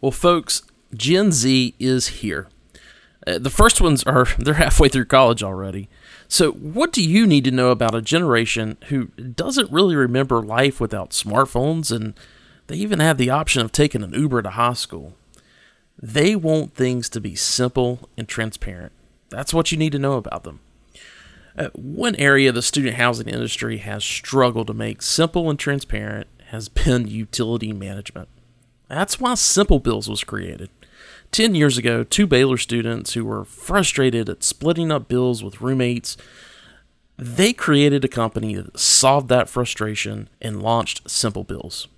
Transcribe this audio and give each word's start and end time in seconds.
Well, 0.00 0.12
folks, 0.12 0.62
Gen 0.94 1.32
Z 1.32 1.74
is 1.78 2.08
here. 2.08 2.48
Uh, 3.26 3.38
the 3.38 3.50
first 3.50 3.80
ones 3.80 4.04
are 4.04 4.26
they're 4.38 4.54
halfway 4.54 4.88
through 4.88 5.06
college 5.06 5.42
already. 5.42 5.88
So, 6.28 6.52
what 6.52 6.92
do 6.92 7.02
you 7.02 7.26
need 7.26 7.44
to 7.44 7.50
know 7.50 7.70
about 7.70 7.94
a 7.94 8.02
generation 8.02 8.76
who 8.88 9.06
doesn't 9.06 9.72
really 9.72 9.96
remember 9.96 10.42
life 10.42 10.80
without 10.80 11.10
smartphones 11.10 11.94
and 11.94 12.14
they 12.68 12.76
even 12.76 13.00
have 13.00 13.18
the 13.18 13.30
option 13.30 13.62
of 13.62 13.72
taking 13.72 14.02
an 14.02 14.12
Uber 14.12 14.42
to 14.42 14.50
high 14.50 14.74
school? 14.74 15.14
They 16.00 16.36
want 16.36 16.74
things 16.74 17.08
to 17.08 17.20
be 17.20 17.34
simple 17.34 18.08
and 18.16 18.28
transparent. 18.28 18.92
That's 19.30 19.52
what 19.52 19.72
you 19.72 19.78
need 19.78 19.92
to 19.92 19.98
know 19.98 20.14
about 20.14 20.44
them. 20.44 20.60
Uh, 21.56 21.70
one 21.74 22.14
area 22.16 22.52
the 22.52 22.62
student 22.62 22.94
housing 22.94 23.28
industry 23.28 23.78
has 23.78 24.04
struggled 24.04 24.68
to 24.68 24.74
make 24.74 25.02
simple 25.02 25.50
and 25.50 25.58
transparent 25.58 26.28
has 26.46 26.68
been 26.68 27.08
utility 27.08 27.72
management. 27.72 28.28
That's 28.88 29.20
why 29.20 29.34
Simple 29.34 29.78
Bills 29.78 30.08
was 30.08 30.24
created. 30.24 30.70
10 31.30 31.54
years 31.54 31.76
ago, 31.76 32.04
two 32.04 32.26
Baylor 32.26 32.56
students 32.56 33.12
who 33.12 33.24
were 33.24 33.44
frustrated 33.44 34.28
at 34.28 34.42
splitting 34.42 34.90
up 34.90 35.08
bills 35.08 35.44
with 35.44 35.60
roommates, 35.60 36.16
they 37.18 37.52
created 37.52 38.04
a 38.04 38.08
company 38.08 38.54
that 38.54 38.78
solved 38.78 39.28
that 39.28 39.48
frustration 39.48 40.28
and 40.40 40.62
launched 40.62 41.10
Simple 41.10 41.44
Bills. 41.44 41.88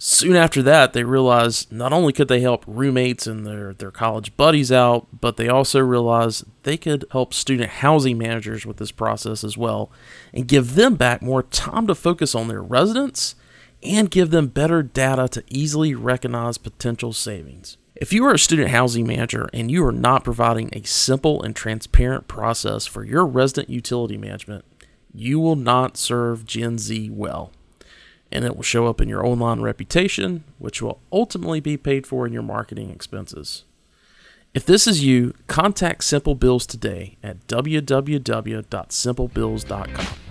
Soon 0.00 0.36
after 0.36 0.62
that, 0.62 0.92
they 0.92 1.02
realized 1.02 1.72
not 1.72 1.92
only 1.92 2.12
could 2.12 2.28
they 2.28 2.40
help 2.40 2.64
roommates 2.68 3.26
and 3.26 3.44
their, 3.44 3.74
their 3.74 3.90
college 3.90 4.36
buddies 4.36 4.70
out, 4.70 5.08
but 5.20 5.36
they 5.36 5.48
also 5.48 5.80
realized 5.80 6.44
they 6.62 6.76
could 6.76 7.04
help 7.10 7.34
student 7.34 7.68
housing 7.68 8.16
managers 8.16 8.64
with 8.64 8.76
this 8.76 8.92
process 8.92 9.42
as 9.42 9.56
well 9.56 9.90
and 10.32 10.46
give 10.46 10.76
them 10.76 10.94
back 10.94 11.20
more 11.20 11.42
time 11.42 11.88
to 11.88 11.96
focus 11.96 12.34
on 12.34 12.46
their 12.46 12.62
residents 12.62 13.34
and 13.82 14.10
give 14.10 14.30
them 14.30 14.48
better 14.48 14.82
data 14.82 15.28
to 15.28 15.44
easily 15.48 15.94
recognize 15.94 16.58
potential 16.58 17.12
savings. 17.12 17.76
If 17.94 18.12
you 18.12 18.24
are 18.26 18.34
a 18.34 18.38
student 18.38 18.70
housing 18.70 19.06
manager 19.06 19.48
and 19.52 19.70
you 19.70 19.84
are 19.84 19.92
not 19.92 20.24
providing 20.24 20.70
a 20.72 20.86
simple 20.86 21.42
and 21.42 21.54
transparent 21.54 22.28
process 22.28 22.86
for 22.86 23.04
your 23.04 23.26
resident 23.26 23.70
utility 23.70 24.16
management, 24.16 24.64
you 25.12 25.40
will 25.40 25.56
not 25.56 25.96
serve 25.96 26.46
Gen 26.46 26.78
Z 26.78 27.10
well. 27.10 27.52
And 28.30 28.44
it 28.44 28.54
will 28.54 28.62
show 28.62 28.86
up 28.86 29.00
in 29.00 29.08
your 29.08 29.26
online 29.26 29.62
reputation, 29.62 30.44
which 30.58 30.82
will 30.82 31.00
ultimately 31.10 31.60
be 31.60 31.76
paid 31.76 32.06
for 32.06 32.26
in 32.26 32.32
your 32.32 32.42
marketing 32.42 32.90
expenses. 32.90 33.64
If 34.54 34.64
this 34.64 34.86
is 34.86 35.04
you, 35.04 35.34
contact 35.46 36.04
Simple 36.04 36.34
Bills 36.34 36.64
today 36.66 37.18
at 37.22 37.46
www.simplebills.com. 37.48 40.27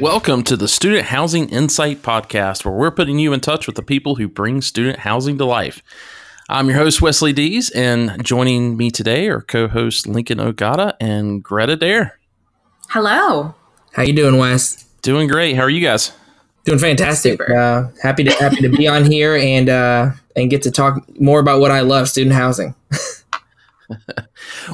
Welcome 0.00 0.42
to 0.44 0.58
the 0.58 0.68
Student 0.68 1.06
Housing 1.06 1.48
Insight 1.48 2.02
Podcast, 2.02 2.66
where 2.66 2.74
we're 2.74 2.90
putting 2.90 3.18
you 3.18 3.32
in 3.32 3.40
touch 3.40 3.66
with 3.66 3.76
the 3.76 3.82
people 3.82 4.16
who 4.16 4.28
bring 4.28 4.60
student 4.60 4.98
housing 4.98 5.38
to 5.38 5.46
life. 5.46 5.82
I'm 6.50 6.68
your 6.68 6.76
host, 6.76 7.00
Wesley 7.00 7.32
Dees, 7.32 7.70
and 7.70 8.22
joining 8.22 8.76
me 8.76 8.90
today 8.90 9.28
are 9.28 9.40
co-hosts 9.40 10.06
Lincoln 10.06 10.36
Ogata 10.36 10.92
and 11.00 11.42
Greta 11.42 11.76
Dare. 11.76 12.18
Hello. 12.90 13.54
How 13.94 14.02
you 14.02 14.12
doing, 14.12 14.36
Wes? 14.36 14.84
Doing 15.00 15.28
great. 15.28 15.56
How 15.56 15.62
are 15.62 15.70
you 15.70 15.80
guys? 15.80 16.12
Doing 16.64 16.78
fantastic. 16.78 17.40
Uh, 17.48 17.84
happy 18.02 18.24
to 18.24 18.32
happy 18.32 18.56
to 18.56 18.68
be 18.68 18.86
on 18.86 19.10
here 19.10 19.34
and 19.34 19.70
uh, 19.70 20.10
and 20.36 20.50
get 20.50 20.60
to 20.62 20.70
talk 20.70 21.08
more 21.18 21.40
about 21.40 21.60
what 21.60 21.70
I 21.70 21.80
love, 21.80 22.10
student 22.10 22.34
housing. 22.34 22.74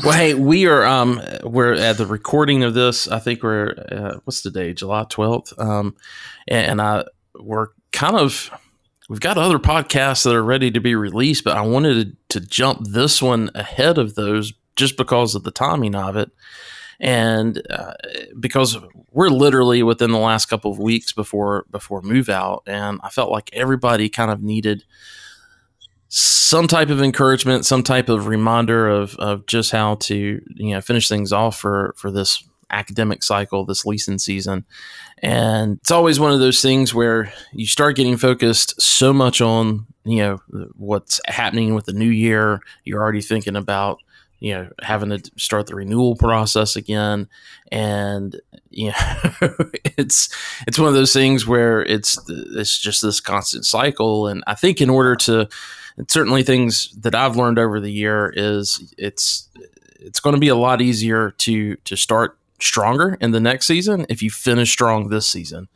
well, 0.04 0.12
hey, 0.12 0.34
we 0.34 0.66
are 0.66 0.84
um 0.84 1.20
we're 1.44 1.74
at 1.74 1.98
the 1.98 2.06
recording 2.06 2.62
of 2.62 2.74
this. 2.74 3.08
I 3.08 3.18
think 3.18 3.42
we're 3.42 3.74
uh, 3.90 4.20
what's 4.24 4.42
the 4.42 4.50
day? 4.50 4.72
July 4.72 5.04
twelfth. 5.08 5.52
Um, 5.58 5.96
and, 6.48 6.66
and 6.66 6.82
I 6.82 7.04
we're 7.38 7.68
kind 7.92 8.16
of 8.16 8.50
we've 9.08 9.20
got 9.20 9.38
other 9.38 9.58
podcasts 9.58 10.24
that 10.24 10.34
are 10.34 10.42
ready 10.44 10.70
to 10.70 10.80
be 10.80 10.94
released, 10.94 11.44
but 11.44 11.56
I 11.56 11.62
wanted 11.62 12.18
to, 12.30 12.40
to 12.40 12.46
jump 12.46 12.88
this 12.88 13.20
one 13.20 13.50
ahead 13.54 13.98
of 13.98 14.14
those 14.14 14.52
just 14.76 14.96
because 14.96 15.34
of 15.34 15.42
the 15.44 15.50
timing 15.50 15.94
of 15.94 16.16
it, 16.16 16.30
and 16.98 17.62
uh, 17.70 17.94
because 18.40 18.78
we're 19.10 19.28
literally 19.28 19.82
within 19.82 20.12
the 20.12 20.18
last 20.18 20.46
couple 20.46 20.70
of 20.70 20.78
weeks 20.78 21.12
before 21.12 21.66
before 21.70 22.00
move 22.02 22.28
out, 22.28 22.62
and 22.66 23.00
I 23.02 23.10
felt 23.10 23.30
like 23.30 23.50
everybody 23.52 24.08
kind 24.08 24.30
of 24.30 24.42
needed 24.42 24.84
some 26.14 26.68
type 26.68 26.90
of 26.90 27.00
encouragement, 27.00 27.64
some 27.64 27.82
type 27.82 28.10
of 28.10 28.26
reminder 28.26 28.86
of, 28.86 29.16
of 29.16 29.46
just 29.46 29.72
how 29.72 29.94
to 29.94 30.42
you 30.54 30.74
know 30.74 30.80
finish 30.82 31.08
things 31.08 31.32
off 31.32 31.58
for 31.58 31.94
for 31.96 32.10
this 32.10 32.44
academic 32.68 33.22
cycle, 33.22 33.64
this 33.64 33.86
leasing 33.86 34.18
season. 34.18 34.66
And 35.22 35.78
it's 35.78 35.90
always 35.90 36.20
one 36.20 36.30
of 36.30 36.38
those 36.40 36.60
things 36.60 36.92
where 36.92 37.32
you 37.54 37.66
start 37.66 37.96
getting 37.96 38.18
focused 38.18 38.78
so 38.78 39.14
much 39.14 39.40
on 39.40 39.86
you 40.04 40.18
know 40.18 40.40
what's 40.76 41.18
happening 41.28 41.74
with 41.74 41.86
the 41.86 41.94
new 41.94 42.10
year. 42.10 42.60
You're 42.84 43.00
already 43.00 43.22
thinking 43.22 43.56
about 43.56 43.98
you 44.38 44.52
know 44.52 44.68
having 44.82 45.08
to 45.08 45.30
start 45.38 45.66
the 45.66 45.74
renewal 45.74 46.14
process 46.14 46.76
again 46.76 47.26
and 47.70 48.38
you 48.68 48.88
know 48.88 49.54
it's 49.96 50.28
it's 50.66 50.78
one 50.78 50.88
of 50.88 50.94
those 50.94 51.14
things 51.14 51.46
where 51.46 51.80
it's 51.80 52.18
it's 52.28 52.78
just 52.78 53.00
this 53.00 53.20
constant 53.20 53.64
cycle 53.64 54.26
and 54.26 54.42
i 54.48 54.54
think 54.54 54.80
in 54.80 54.90
order 54.90 55.14
to 55.14 55.48
and 55.96 56.10
certainly 56.10 56.42
things 56.42 56.90
that 57.00 57.14
I've 57.14 57.36
learned 57.36 57.58
over 57.58 57.80
the 57.80 57.92
year 57.92 58.32
is 58.34 58.94
it's 58.98 59.48
it's 59.98 60.20
going 60.20 60.34
to 60.34 60.40
be 60.40 60.48
a 60.48 60.56
lot 60.56 60.80
easier 60.80 61.32
to 61.38 61.76
to 61.76 61.96
start 61.96 62.38
stronger 62.60 63.18
in 63.20 63.32
the 63.32 63.40
next 63.40 63.66
season 63.66 64.06
if 64.08 64.22
you 64.22 64.30
finish 64.30 64.70
strong 64.70 65.08
this 65.08 65.26
season. 65.26 65.68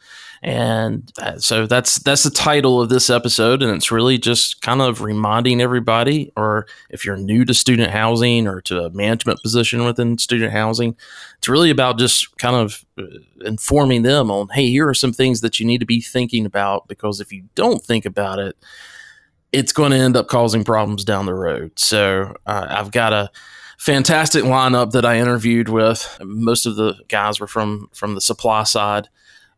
And 0.42 1.10
uh, 1.18 1.38
so 1.38 1.66
that's 1.66 1.98
that's 1.98 2.22
the 2.22 2.30
title 2.30 2.80
of 2.80 2.88
this 2.88 3.08
episode, 3.08 3.62
and 3.62 3.74
it's 3.74 3.90
really 3.90 4.18
just 4.18 4.60
kind 4.60 4.82
of 4.82 5.00
reminding 5.00 5.60
everybody, 5.60 6.30
or 6.36 6.66
if 6.90 7.04
you're 7.04 7.16
new 7.16 7.44
to 7.46 7.54
student 7.54 7.90
housing 7.90 8.46
or 8.46 8.60
to 8.62 8.84
a 8.84 8.90
management 8.90 9.40
position 9.42 9.84
within 9.84 10.18
student 10.18 10.52
housing, 10.52 10.94
it's 11.38 11.48
really 11.48 11.70
about 11.70 11.98
just 11.98 12.36
kind 12.36 12.54
of 12.54 12.84
uh, 12.98 13.04
informing 13.44 14.02
them 14.02 14.30
on, 14.30 14.48
hey, 14.50 14.68
here 14.68 14.86
are 14.88 14.94
some 14.94 15.12
things 15.12 15.40
that 15.40 15.58
you 15.58 15.66
need 15.66 15.78
to 15.78 15.86
be 15.86 16.00
thinking 16.00 16.44
about 16.44 16.86
because 16.86 17.18
if 17.18 17.32
you 17.32 17.44
don't 17.54 17.82
think 17.82 18.04
about 18.04 18.38
it, 18.38 18.56
it's 19.52 19.72
going 19.72 19.92
to 19.92 19.98
end 19.98 20.16
up 20.16 20.28
causing 20.28 20.64
problems 20.64 21.04
down 21.04 21.26
the 21.26 21.34
road. 21.34 21.78
So 21.78 22.36
uh, 22.46 22.66
I've 22.68 22.90
got 22.90 23.12
a 23.12 23.30
fantastic 23.78 24.44
lineup 24.44 24.92
that 24.92 25.04
I 25.04 25.18
interviewed 25.18 25.68
with. 25.68 26.18
Most 26.22 26.66
of 26.66 26.76
the 26.76 26.94
guys 27.08 27.40
were 27.40 27.46
from 27.46 27.88
from 27.94 28.14
the 28.14 28.20
supply 28.20 28.64
side, 28.64 29.08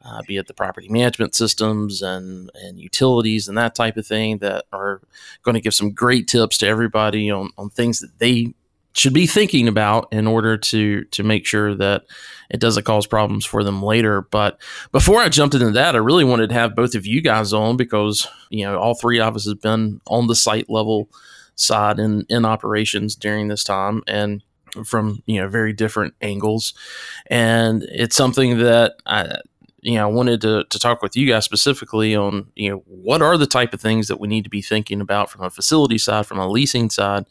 uh, 0.05 0.23
be 0.27 0.37
it 0.37 0.47
the 0.47 0.55
property 0.55 0.89
management 0.89 1.35
systems 1.35 2.03
and 2.03 2.51
and 2.55 2.79
utilities 2.79 3.49
and 3.49 3.57
that 3.59 3.75
type 3.75 3.97
of 3.97 4.07
thing 4.07 4.39
that 4.39 4.65
are 4.73 5.01
going 5.43 5.55
to 5.55 5.61
give 5.61 5.75
some 5.75 5.93
great 5.93 6.29
tips 6.29 6.59
to 6.59 6.67
everybody 6.67 7.31
on 7.31 7.51
on 7.57 7.71
things 7.71 8.01
that 8.01 8.19
they 8.19 8.55
should 8.95 9.15
be 9.15 9.27
thinking 9.27 9.69
about 9.69 10.09
in 10.13 10.27
order 10.27 10.57
to 10.57 11.05
to 11.05 11.23
make 11.23 11.47
sure 11.47 11.75
that 11.75 12.05
it 12.51 12.61
doesn't 12.61 12.85
cause 12.85 13.07
problems 13.07 13.45
for 13.45 13.63
them 13.63 13.83
later. 13.83 14.23
But 14.23 14.61
before 14.93 15.21
I 15.21 15.29
jumped 15.29 15.55
into 15.55 15.71
that, 15.73 15.95
I 15.95 15.99
really 15.99 16.25
wanted 16.25 16.49
to 16.49 16.55
have 16.55 16.75
both 16.75 16.95
of 16.95 17.07
you 17.07 17.21
guys 17.21 17.53
on 17.53 17.77
because 17.77 18.27
you 18.51 18.65
know 18.65 18.79
all 18.79 18.95
three 18.95 19.21
of 19.21 19.37
us 19.37 19.47
have 19.47 19.61
been 19.61 20.01
on 20.07 20.27
the 20.27 20.35
site 20.35 20.69
level 20.69 21.09
side 21.55 21.99
in 21.99 22.25
in 22.29 22.45
operations 22.45 23.17
during 23.17 23.49
this 23.49 23.65
time 23.65 24.03
and 24.07 24.43
from 24.85 25.23
you 25.27 25.41
know 25.41 25.49
very 25.49 25.73
different 25.73 26.15
angles 26.21 26.75
and 27.29 27.83
it's 27.85 28.15
something 28.15 28.59
that 28.59 28.97
I 29.07 29.39
you 29.81 29.95
know, 29.95 30.03
I 30.09 30.13
wanted 30.13 30.41
to, 30.43 30.65
to 30.65 30.79
talk 30.79 31.03
with 31.03 31.17
you 31.17 31.29
guys 31.29 31.45
specifically 31.45 32.15
on, 32.17 32.49
you 32.57 32.71
know, 32.71 32.83
what 32.87 33.23
are 33.23 33.37
the 33.37 33.47
type 33.47 33.73
of 33.73 33.81
things 33.81 34.09
that 34.09 34.19
we 34.19 34.29
need 34.29 34.45
to 34.45 34.51
be 34.51 34.63
thinking 34.63 35.01
about 35.01 35.31
from 35.31 35.45
a 35.45 35.51
facility 35.51 35.99
side, 35.99 36.27
from 36.27 36.39
a 36.39 36.49
leasing 36.49 36.91
side, 36.91 37.27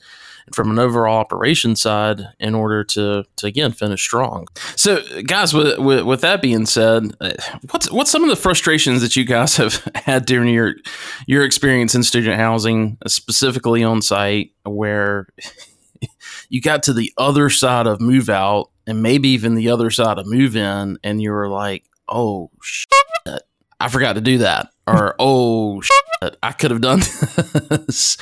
from 0.54 0.72
an 0.72 0.80
overall 0.80 1.18
operation 1.18 1.76
side 1.76 2.22
in 2.40 2.56
order 2.56 2.84
to, 2.84 3.26
to 3.36 3.46
again, 3.46 3.72
finish 3.72 4.02
strong. 4.02 4.48
So, 4.76 5.02
guys, 5.24 5.54
with, 5.54 5.80
with, 5.80 6.04
with 6.06 6.22
that 6.22 6.42
being 6.42 6.66
said, 6.66 7.16
uh, 7.20 7.32
what's, 7.72 7.92
what's 7.92 8.12
some 8.12 8.24
of 8.24 8.30
the 8.30 8.36
frustrations 8.36 9.02
that 9.02 9.16
you 9.16 9.26
guys 9.26 9.58
have 9.58 9.88
had 9.96 10.26
during 10.26 10.54
your, 10.54 10.76
your 11.28 11.44
experience 11.44 11.96
in 11.96 12.04
student 12.04 12.36
housing, 12.36 12.98
specifically 13.08 13.84
on 13.84 14.02
site, 14.02 14.52
where 14.64 15.28
you 16.50 16.62
got 16.62 16.84
to 16.84 16.94
the 16.94 17.12
other 17.18 17.50
side 17.50 17.88
of 17.88 18.02
move 18.02 18.30
out 18.30 18.70
and 18.88 19.04
maybe 19.04 19.30
even 19.30 19.56
the 19.56 19.70
other 19.70 19.92
side 19.92 20.18
of 20.18 20.26
move 20.26 20.56
in, 20.56 20.98
and 21.04 21.22
you 21.22 21.32
were 21.32 21.50
like, 21.50 21.84
oh 22.08 22.50
shit, 22.64 22.90
I 23.80 23.90
forgot 23.90 24.14
to 24.14 24.22
do 24.22 24.40
that, 24.40 24.70
or 24.88 25.16
oh 25.20 25.82
shit, 25.82 26.38
I 26.42 26.54
could 26.54 26.72
have 26.72 26.82
done 26.82 27.00
this. 27.86 28.18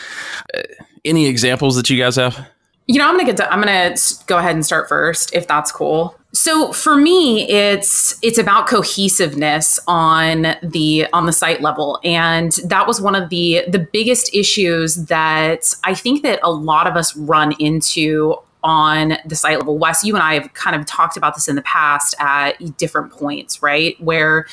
Any 1.06 1.28
examples 1.28 1.75
that 1.75 1.90
you 1.90 1.98
guys 1.98 2.16
have? 2.18 2.48
You 2.88 3.00
know, 3.00 3.07
I'm 3.07 3.13
gonna 3.13 3.25
get. 3.25 3.38
To, 3.38 3.52
I'm 3.52 3.60
gonna 3.60 3.96
go 4.28 4.38
ahead 4.38 4.54
and 4.56 4.66
start 4.66 4.90
first, 4.90 5.34
if 5.34 5.48
that's 5.48 5.72
cool. 5.72 6.16
So 6.34 6.72
for 6.74 6.98
me, 6.98 7.50
it's 7.50 8.19
it's 8.22 8.38
about 8.38 8.68
cohesiveness 8.68 9.80
on 9.88 10.56
the 10.62 11.07
on 11.13 11.25
the 11.25 11.31
site 11.31 11.62
level, 11.62 12.00
and 12.04 12.52
that 12.66 12.88
was 12.88 13.02
one 13.02 13.16
of 13.16 13.30
the 13.30 13.63
the 13.69 13.80
biggest 13.80 14.36
issues 14.36 15.06
that 15.06 15.74
I 15.84 15.96
think 15.96 16.24
that 16.24 16.40
a 16.44 16.52
lot 16.52 16.88
of 16.88 16.96
us 16.96 17.16
run 17.16 17.54
into 17.58 18.36
on 18.66 19.18
the 19.26 19.36
site 19.36 19.60
level. 19.60 19.78
Wes, 19.78 20.04
you 20.04 20.16
and 20.16 20.24
I 20.24 20.34
have 20.34 20.52
kind 20.56 20.76
of 20.76 20.86
talked 20.88 21.16
about 21.16 21.36
this 21.36 21.48
in 21.48 21.56
the 21.56 21.62
past 21.62 22.16
at 22.20 22.78
different 22.78 23.12
points, 23.12 23.62
right? 23.62 23.96
Where 24.02 24.48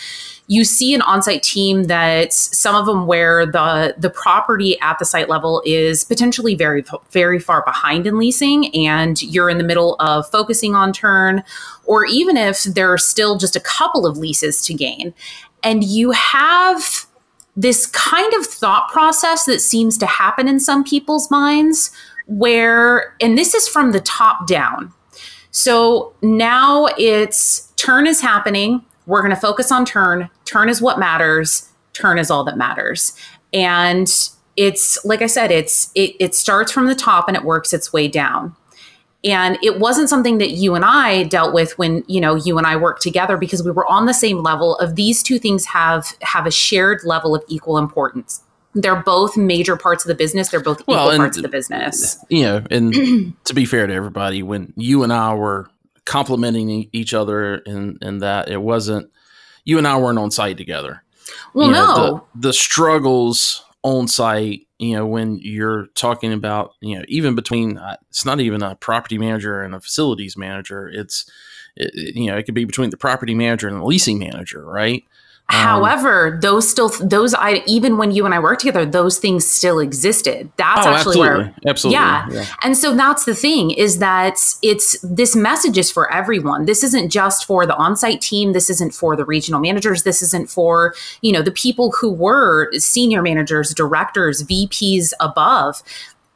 you 0.49 0.64
see 0.64 0.93
an 0.93 1.00
on-site 1.00 1.43
team 1.43 1.85
that 1.85 2.32
some 2.35 2.76
of 2.76 2.85
them 2.85 3.06
where 3.06 3.47
the 3.47 3.94
the 3.97 4.11
property 4.11 4.79
at 4.81 4.99
the 4.99 5.05
site 5.06 5.31
level 5.31 5.62
is 5.64 6.05
potentially 6.05 6.55
very 6.55 6.85
very 7.11 7.38
far 7.38 7.64
behind 7.64 8.06
in 8.06 8.19
leasing 8.19 8.75
and 8.75 9.23
you're 9.23 9.49
in 9.49 9.56
the 9.56 9.64
middle 9.64 9.97
of 9.99 10.29
focusing 10.31 10.75
on 10.75 10.93
turn 10.93 11.43
or 11.85 12.05
even 12.05 12.37
if 12.37 12.65
there 12.65 12.93
are 12.93 12.99
still 12.99 13.38
just 13.38 13.56
a 13.56 13.61
couple 13.61 14.06
of 14.06 14.19
leases 14.19 14.62
to 14.67 14.75
gain 14.75 15.15
and 15.62 15.85
you 15.85 16.11
have 16.11 17.06
this 17.56 17.87
kind 17.87 18.32
of 18.35 18.47
thought 18.47 18.91
process 18.91 19.44
that 19.44 19.61
seems 19.61 19.97
to 19.99 20.06
happen 20.06 20.49
in 20.49 20.58
some 20.58 20.85
people's 20.85 21.31
minds 21.31 21.91
where 22.26 23.14
and 23.20 23.36
this 23.36 23.54
is 23.54 23.69
from 23.69 23.92
the 23.92 24.00
top 24.00 24.46
down 24.46 24.92
so 25.50 26.14
now 26.22 26.86
it's 26.98 27.72
turn 27.76 28.06
is 28.06 28.20
happening 28.20 28.84
we're 29.06 29.20
going 29.20 29.34
to 29.34 29.40
focus 29.40 29.72
on 29.72 29.84
turn. 29.84 30.30
Turn 30.44 30.69
is 30.69 30.80
what 30.80 30.98
matters. 30.98 31.69
Turn 31.92 32.19
is 32.19 32.30
all 32.30 32.44
that 32.44 32.56
matters. 32.56 33.16
And 33.52 34.08
it's 34.56 35.04
like 35.04 35.22
I 35.22 35.26
said, 35.26 35.50
it's 35.50 35.90
it, 35.94 36.14
it 36.20 36.34
starts 36.34 36.72
from 36.72 36.86
the 36.86 36.94
top 36.94 37.28
and 37.28 37.36
it 37.36 37.44
works 37.44 37.72
its 37.72 37.92
way 37.92 38.08
down. 38.08 38.54
And 39.24 39.56
it 39.62 39.78
wasn't 39.78 40.08
something 40.08 40.38
that 40.38 40.50
you 40.50 40.74
and 40.74 40.84
I 40.84 41.24
dealt 41.24 41.54
with 41.54 41.78
when 41.78 42.04
you 42.08 42.20
know 42.20 42.34
you 42.34 42.58
and 42.58 42.66
I 42.66 42.76
worked 42.76 43.02
together 43.02 43.36
because 43.36 43.62
we 43.62 43.70
were 43.70 43.86
on 43.86 44.06
the 44.06 44.14
same 44.14 44.42
level 44.42 44.76
of 44.78 44.96
these 44.96 45.22
two 45.22 45.38
things 45.38 45.64
have 45.66 46.16
have 46.22 46.46
a 46.46 46.50
shared 46.50 47.04
level 47.04 47.34
of 47.34 47.44
equal 47.48 47.78
importance. 47.78 48.42
They're 48.74 49.02
both 49.02 49.36
major 49.36 49.76
parts 49.76 50.04
of 50.04 50.08
the 50.08 50.14
business. 50.14 50.48
They're 50.48 50.60
both 50.60 50.80
equal 50.80 50.94
well, 50.94 51.16
parts 51.16 51.36
of 51.36 51.42
the 51.42 51.48
business. 51.48 52.16
You 52.28 52.42
know, 52.42 52.64
and 52.70 53.34
to 53.44 53.54
be 53.54 53.64
fair 53.64 53.86
to 53.86 53.92
everybody, 53.92 54.42
when 54.42 54.72
you 54.76 55.02
and 55.02 55.12
I 55.12 55.34
were 55.34 55.69
complimenting 56.04 56.88
each 56.92 57.14
other 57.14 57.56
in 57.58 57.98
in 58.02 58.19
that 58.19 58.48
it 58.50 58.60
wasn't 58.60 59.10
you 59.64 59.78
and 59.78 59.86
I 59.86 59.96
weren't 59.96 60.19
on 60.19 60.30
site 60.30 60.56
together. 60.56 61.02
Well, 61.54 61.66
you 61.66 61.72
know, 61.72 61.96
no, 61.96 62.26
the, 62.34 62.48
the, 62.48 62.52
struggles 62.52 63.64
on 63.82 64.08
site. 64.08 64.66
You 64.78 64.96
know, 64.96 65.06
when 65.06 65.38
you're 65.38 65.86
talking 65.94 66.32
about 66.32 66.72
you 66.80 66.98
know 66.98 67.04
even 67.08 67.34
between 67.34 67.78
uh, 67.78 67.96
it's 68.10 68.24
not 68.24 68.40
even 68.40 68.62
a 68.62 68.74
property 68.74 69.19
manager 69.19 69.62
and 69.62 69.74
a 69.74 69.80
facilities 69.80 70.36
manager. 70.36 70.88
It's 70.88 71.30
it, 71.76 72.16
you 72.16 72.26
know 72.26 72.36
it 72.36 72.44
could 72.44 72.54
be 72.54 72.64
between 72.64 72.90
the 72.90 72.96
property 72.96 73.34
manager 73.34 73.69
and 73.69 73.78
the 73.78 73.84
leasing 73.84 74.19
manager, 74.19 74.64
right? 74.64 75.04
Um, 75.52 75.58
However, 75.58 76.38
those 76.40 76.69
still 76.69 76.88
those 76.88 77.34
I 77.34 77.62
even 77.66 77.99
when 77.99 78.10
you 78.10 78.25
and 78.25 78.34
I 78.34 78.38
worked 78.38 78.62
together, 78.62 78.87
those 78.87 79.19
things 79.19 79.46
still 79.46 79.81
existed. 79.81 80.50
That's 80.56 80.87
oh, 80.87 80.90
actually 80.90 81.20
absolutely. 81.20 81.44
where 81.44 81.54
absolutely 81.66 81.94
yeah. 81.94 82.26
yeah. 82.31 82.46
And 82.62 82.76
so 82.76 82.96
that's 82.96 83.26
the 83.26 83.34
thing 83.34 83.70
is 83.70 83.99
that 83.99 84.38
it's 84.62 84.99
this 85.02 85.37
message 85.37 85.76
is 85.76 85.90
for 85.90 86.10
everyone. 86.10 86.64
This 86.64 86.82
isn't 86.82 87.10
just 87.10 87.44
for 87.44 87.66
the 87.66 87.76
on-site 87.76 88.22
team, 88.22 88.54
this 88.54 88.70
isn't 88.70 88.94
for 88.94 89.14
the 89.14 89.26
regional 89.26 89.60
managers, 89.60 90.04
this 90.04 90.22
isn't 90.22 90.49
for, 90.49 90.94
you 91.20 91.32
know, 91.32 91.43
the 91.43 91.52
people 91.52 91.93
who 92.00 92.10
were 92.10 92.72
senior 92.78 93.20
managers, 93.20 93.75
directors, 93.75 94.43
VPs 94.44 95.12
above 95.20 95.82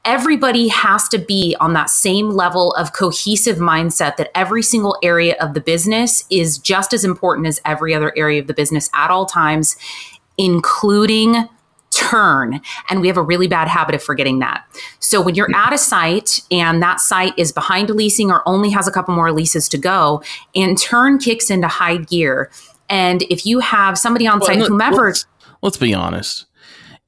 everybody 0.07 0.69
has 0.69 1.09
to 1.09 1.19
be 1.19 1.57
on 1.61 1.73
that 1.75 1.91
same 1.91 2.31
level 2.31 2.73
of 2.75 2.93
cohesive 2.93 3.57
mindset 3.57 4.17
that 4.17 4.31
every 4.35 4.63
single 4.63 4.97
area 5.03 5.37
of 5.41 5.53
the 5.53 5.61
business 5.61 6.25
is 6.31 6.57
just 6.59 6.95
as 6.95 7.05
important 7.05 7.47
as 7.49 7.61
every 7.65 7.93
other 7.93 8.17
area 8.17 8.41
of 8.41 8.47
the 8.47 8.55
business 8.55 8.89
at 8.95 9.11
all 9.11 9.27
times, 9.27 9.77
including 10.39 11.49
turn. 11.91 12.61
And 12.89 13.01
we 13.01 13.09
have 13.09 13.17
a 13.17 13.23
really 13.23 13.49
bad 13.49 13.69
habit 13.69 13.95
of 13.95 14.03
forgetting 14.03 14.39
that. 14.39 14.65
So 15.01 15.21
when 15.21 15.35
you're 15.35 15.55
at 15.55 15.73
a 15.73 15.79
site 15.79 16.41
and 16.51 16.83
that 16.83 17.01
site 17.01 17.35
is 17.37 17.51
behind 17.53 17.91
leasing 17.91 18.31
or 18.31 18.43
only 18.47 18.71
has 18.71 18.87
a 18.87 18.93
couple 18.93 19.15
more 19.15 19.33
leases 19.33 19.69
to 19.71 19.79
go, 19.79 20.23
and 20.55 20.79
turn 20.79 21.19
kicks 21.19 21.51
into 21.51 21.69
high 21.69 21.97
gear. 21.97 22.51
And 22.89 23.23
if 23.23 23.45
you 23.45 23.59
have 23.59 23.99
somebody 23.99 24.29
on 24.29 24.41
site, 24.41 24.59
whomever. 24.59 25.07
Let's, 25.07 25.27
let's 25.63 25.77
be 25.79 25.95
honest. 25.95 26.47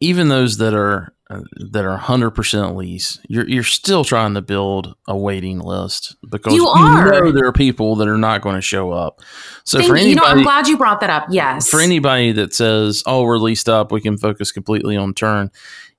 Even 0.00 0.29
those 0.29 0.59
that 0.59 0.75
are 0.75 1.12
that 1.28 1.84
are 1.84 1.98
100% 1.98 2.76
lease, 2.76 3.19
you're, 3.28 3.46
you're 3.46 3.62
still 3.62 4.02
trying 4.02 4.32
to 4.32 4.40
build 4.40 4.94
a 5.06 5.16
waiting 5.16 5.58
list 5.58 6.16
because 6.28 6.54
you, 6.54 6.66
are. 6.66 7.20
know 7.20 7.32
there 7.32 7.46
are 7.46 7.52
people 7.52 7.96
that 7.96 8.08
are 8.08 8.16
not 8.16 8.40
going 8.40 8.54
to 8.54 8.62
show 8.62 8.92
up. 8.92 9.20
So 9.64 9.78
Thank 9.78 9.90
for 9.90 9.96
anybody, 9.96 10.10
you 10.10 10.16
know, 10.16 10.25
I'm 10.25 10.42
glad 10.42 10.69
you 10.69 10.78
brought 10.78 11.00
that 11.00 11.10
up. 11.10 11.26
Yes. 11.30 11.69
For 11.69 11.80
anybody 11.80 12.32
that 12.32 12.54
says, 12.54 13.02
oh, 13.04 13.25
we're 13.25 13.36
leased 13.36 13.69
up, 13.69 13.92
we 13.92 14.00
can 14.00 14.16
focus 14.16 14.52
completely 14.52 14.96
on 14.96 15.12
turn, 15.12 15.50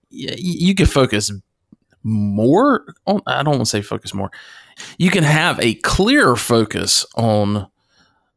you, 0.10 0.30
you 0.36 0.76
can 0.76 0.88
focus 0.88 1.32
more 2.02 2.96
on, 3.06 3.22
I 3.28 3.44
don't 3.44 3.56
want 3.56 3.66
to 3.66 3.70
say 3.70 3.82
focus 3.82 4.16
more. 4.16 4.32
You 4.98 5.12
can 5.12 5.24
have 5.24 5.60
a 5.60 5.76
clear 5.76 6.36
focus 6.36 7.06
on, 7.16 7.68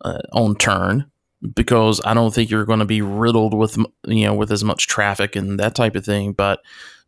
uh, 0.04 0.18
on 0.32 0.56
turn 0.56 1.10
because 1.54 2.00
I 2.04 2.14
don't 2.14 2.32
think 2.32 2.50
you're 2.50 2.64
going 2.64 2.78
to 2.78 2.84
be 2.84 3.02
riddled 3.02 3.54
with 3.54 3.76
you 4.06 4.26
know 4.26 4.34
with 4.34 4.52
as 4.52 4.64
much 4.64 4.86
traffic 4.86 5.36
and 5.36 5.58
that 5.58 5.74
type 5.74 5.96
of 5.96 6.04
thing. 6.04 6.32
But 6.32 6.60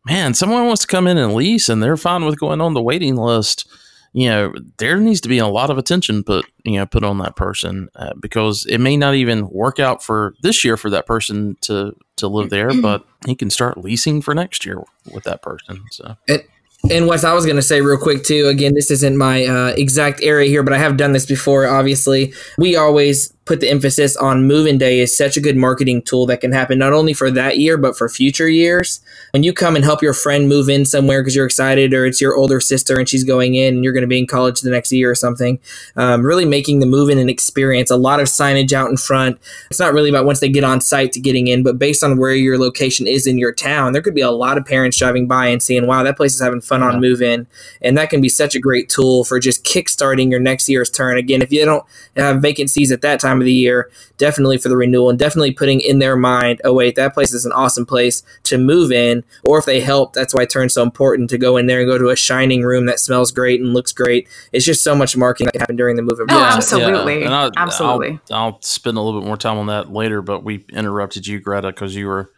man, 0.05 0.33
someone 0.33 0.65
wants 0.65 0.81
to 0.81 0.87
come 0.87 1.07
in 1.07 1.17
and 1.17 1.33
lease, 1.33 1.69
and 1.69 1.81
they're 1.81 1.97
fine 1.97 2.25
with 2.25 2.39
going 2.39 2.61
on 2.61 2.73
the 2.73 2.81
waiting 2.81 3.15
list. 3.15 3.67
You 4.13 4.29
know, 4.29 4.53
there 4.77 4.97
needs 4.97 5.19
to 5.21 5.29
be 5.29 5.39
a 5.39 5.47
lot 5.47 5.69
of 5.69 5.77
attention 5.77 6.23
put 6.23 6.45
you 6.63 6.77
know 6.77 6.85
put 6.85 7.03
on 7.03 7.17
that 7.19 7.35
person 7.35 7.89
uh, 7.95 8.13
because 8.19 8.65
it 8.67 8.79
may 8.79 8.97
not 8.97 9.15
even 9.15 9.49
work 9.49 9.79
out 9.79 10.03
for 10.03 10.35
this 10.41 10.63
year 10.63 10.77
for 10.77 10.89
that 10.89 11.05
person 11.05 11.57
to 11.61 11.95
to 12.17 12.27
live 12.27 12.49
there, 12.49 12.71
but 12.81 13.05
he 13.25 13.35
can 13.35 13.49
start 13.49 13.77
leasing 13.77 14.21
for 14.21 14.33
next 14.33 14.65
year 14.65 14.81
with 15.13 15.23
that 15.25 15.41
person. 15.41 15.83
So. 15.91 16.15
It- 16.27 16.49
and 16.91 17.07
Wes, 17.07 17.23
I 17.23 17.33
was 17.33 17.45
going 17.45 17.55
to 17.55 17.63
say 17.63 17.81
real 17.81 17.97
quick 17.97 18.23
too. 18.23 18.47
Again, 18.47 18.75
this 18.75 18.91
isn't 18.91 19.17
my 19.17 19.45
uh, 19.45 19.73
exact 19.75 20.21
area 20.21 20.47
here, 20.47 20.61
but 20.61 20.71
I 20.71 20.77
have 20.77 20.97
done 20.97 21.13
this 21.13 21.25
before. 21.25 21.65
Obviously, 21.65 22.31
we 22.59 22.75
always 22.75 23.33
put 23.45 23.59
the 23.59 23.69
emphasis 23.69 24.17
on 24.17 24.47
move-in 24.47 24.79
day 24.79 24.99
is 24.99 25.15
such 25.15 25.37
a 25.37 25.39
good 25.39 25.55
marketing 25.55 26.01
tool 26.01 26.25
that 26.25 26.41
can 26.41 26.51
happen 26.51 26.79
not 26.79 26.93
only 26.93 27.13
for 27.13 27.29
that 27.29 27.59
year 27.59 27.77
but 27.77 27.95
for 27.95 28.09
future 28.09 28.49
years. 28.49 29.01
When 29.31 29.43
you 29.43 29.53
come 29.53 29.75
and 29.75 29.85
help 29.85 30.01
your 30.01 30.13
friend 30.13 30.49
move 30.49 30.67
in 30.67 30.83
somewhere 30.83 31.21
because 31.21 31.35
you're 31.35 31.45
excited 31.45 31.93
or 31.93 32.07
it's 32.07 32.19
your 32.19 32.35
older 32.35 32.59
sister 32.59 32.97
and 32.97 33.07
she's 33.07 33.23
going 33.23 33.53
in 33.53 33.75
and 33.75 33.83
you're 33.83 33.93
going 33.93 34.01
to 34.01 34.07
be 34.07 34.17
in 34.17 34.25
college 34.25 34.61
the 34.61 34.71
next 34.71 34.91
year 34.91 35.11
or 35.11 35.15
something 35.15 35.59
um, 35.95 36.25
really 36.25 36.43
making 36.43 36.79
the 36.79 36.87
move 36.87 37.07
in 37.07 37.19
an 37.19 37.29
experience 37.29 37.91
a 37.91 37.95
lot 37.95 38.19
of 38.19 38.25
signage 38.25 38.73
out 38.73 38.89
in 38.89 38.97
front. 38.97 39.39
It's 39.69 39.79
not 39.79 39.93
really 39.93 40.09
about 40.09 40.25
once 40.25 40.39
they 40.39 40.49
get 40.49 40.63
on 40.63 40.81
site 40.81 41.11
to 41.11 41.19
getting 41.19 41.45
in 41.45 41.61
but 41.61 41.77
based 41.77 42.03
on 42.03 42.17
where 42.17 42.33
your 42.33 42.57
location 42.57 43.05
is 43.05 43.27
in 43.27 43.37
your 43.37 43.53
town 43.53 43.93
there 43.93 44.01
could 44.01 44.15
be 44.15 44.21
a 44.21 44.31
lot 44.31 44.57
of 44.57 44.65
parents 44.65 44.97
driving 44.97 45.27
by 45.27 45.47
and 45.47 45.61
seeing 45.61 45.85
wow 45.85 46.01
that 46.01 46.17
place 46.17 46.33
is 46.33 46.41
having 46.41 46.61
fun 46.61 46.81
yeah. 46.81 46.87
on 46.87 46.99
move 46.99 47.21
in 47.21 47.45
and 47.83 47.95
that 47.95 48.09
can 48.09 48.21
be 48.21 48.29
such 48.29 48.55
a 48.55 48.59
great 48.59 48.89
tool 48.89 49.23
for 49.23 49.39
just 49.39 49.63
kickstarting 49.63 50.31
your 50.31 50.39
next 50.39 50.67
year's 50.67 50.89
turn. 50.89 51.19
Again 51.19 51.43
if 51.43 51.51
you 51.51 51.63
don't 51.63 51.85
have 52.15 52.41
vacancies 52.41 52.91
at 52.91 53.01
that 53.01 53.19
time 53.19 53.34
time 53.35 53.41
of 53.41 53.45
the 53.45 53.53
year, 53.53 53.89
definitely 54.17 54.57
for 54.57 54.69
the 54.69 54.77
renewal, 54.77 55.09
and 55.09 55.19
definitely 55.19 55.51
putting 55.51 55.81
in 55.81 55.99
their 55.99 56.15
mind, 56.15 56.61
oh, 56.63 56.73
wait, 56.73 56.95
that 56.95 57.13
place 57.13 57.33
is 57.33 57.45
an 57.45 57.51
awesome 57.51 57.85
place 57.85 58.23
to 58.43 58.57
move 58.57 58.91
in. 58.91 59.23
Or 59.43 59.57
if 59.57 59.65
they 59.65 59.81
help, 59.81 60.13
that's 60.13 60.33
why 60.33 60.43
it 60.43 60.49
turns 60.49 60.73
so 60.73 60.83
important 60.83 61.29
to 61.31 61.37
go 61.37 61.57
in 61.57 61.67
there 61.67 61.81
and 61.81 61.89
go 61.89 61.97
to 61.97 62.09
a 62.09 62.15
shining 62.15 62.63
room 62.63 62.85
that 62.85 62.99
smells 62.99 63.31
great 63.31 63.61
and 63.61 63.73
looks 63.73 63.91
great. 63.91 64.27
It's 64.51 64.65
just 64.65 64.83
so 64.83 64.95
much 64.95 65.17
marketing 65.17 65.45
that 65.45 65.53
can 65.53 65.61
happen 65.61 65.75
during 65.75 65.95
the 65.95 66.01
move-in 66.01 66.27
oh, 66.29 66.43
absolutely. 66.43 67.21
Yeah. 67.21 67.43
I'll, 67.43 67.51
absolutely. 67.57 68.19
I'll, 68.31 68.53
I'll 68.53 68.61
spend 68.61 68.97
a 68.97 69.01
little 69.01 69.19
bit 69.19 69.27
more 69.27 69.37
time 69.37 69.57
on 69.57 69.67
that 69.67 69.91
later, 69.91 70.21
but 70.21 70.43
we 70.43 70.65
interrupted 70.69 71.27
you, 71.27 71.39
Greta, 71.39 71.67
because 71.67 71.95
you 71.95 72.07
were 72.07 72.31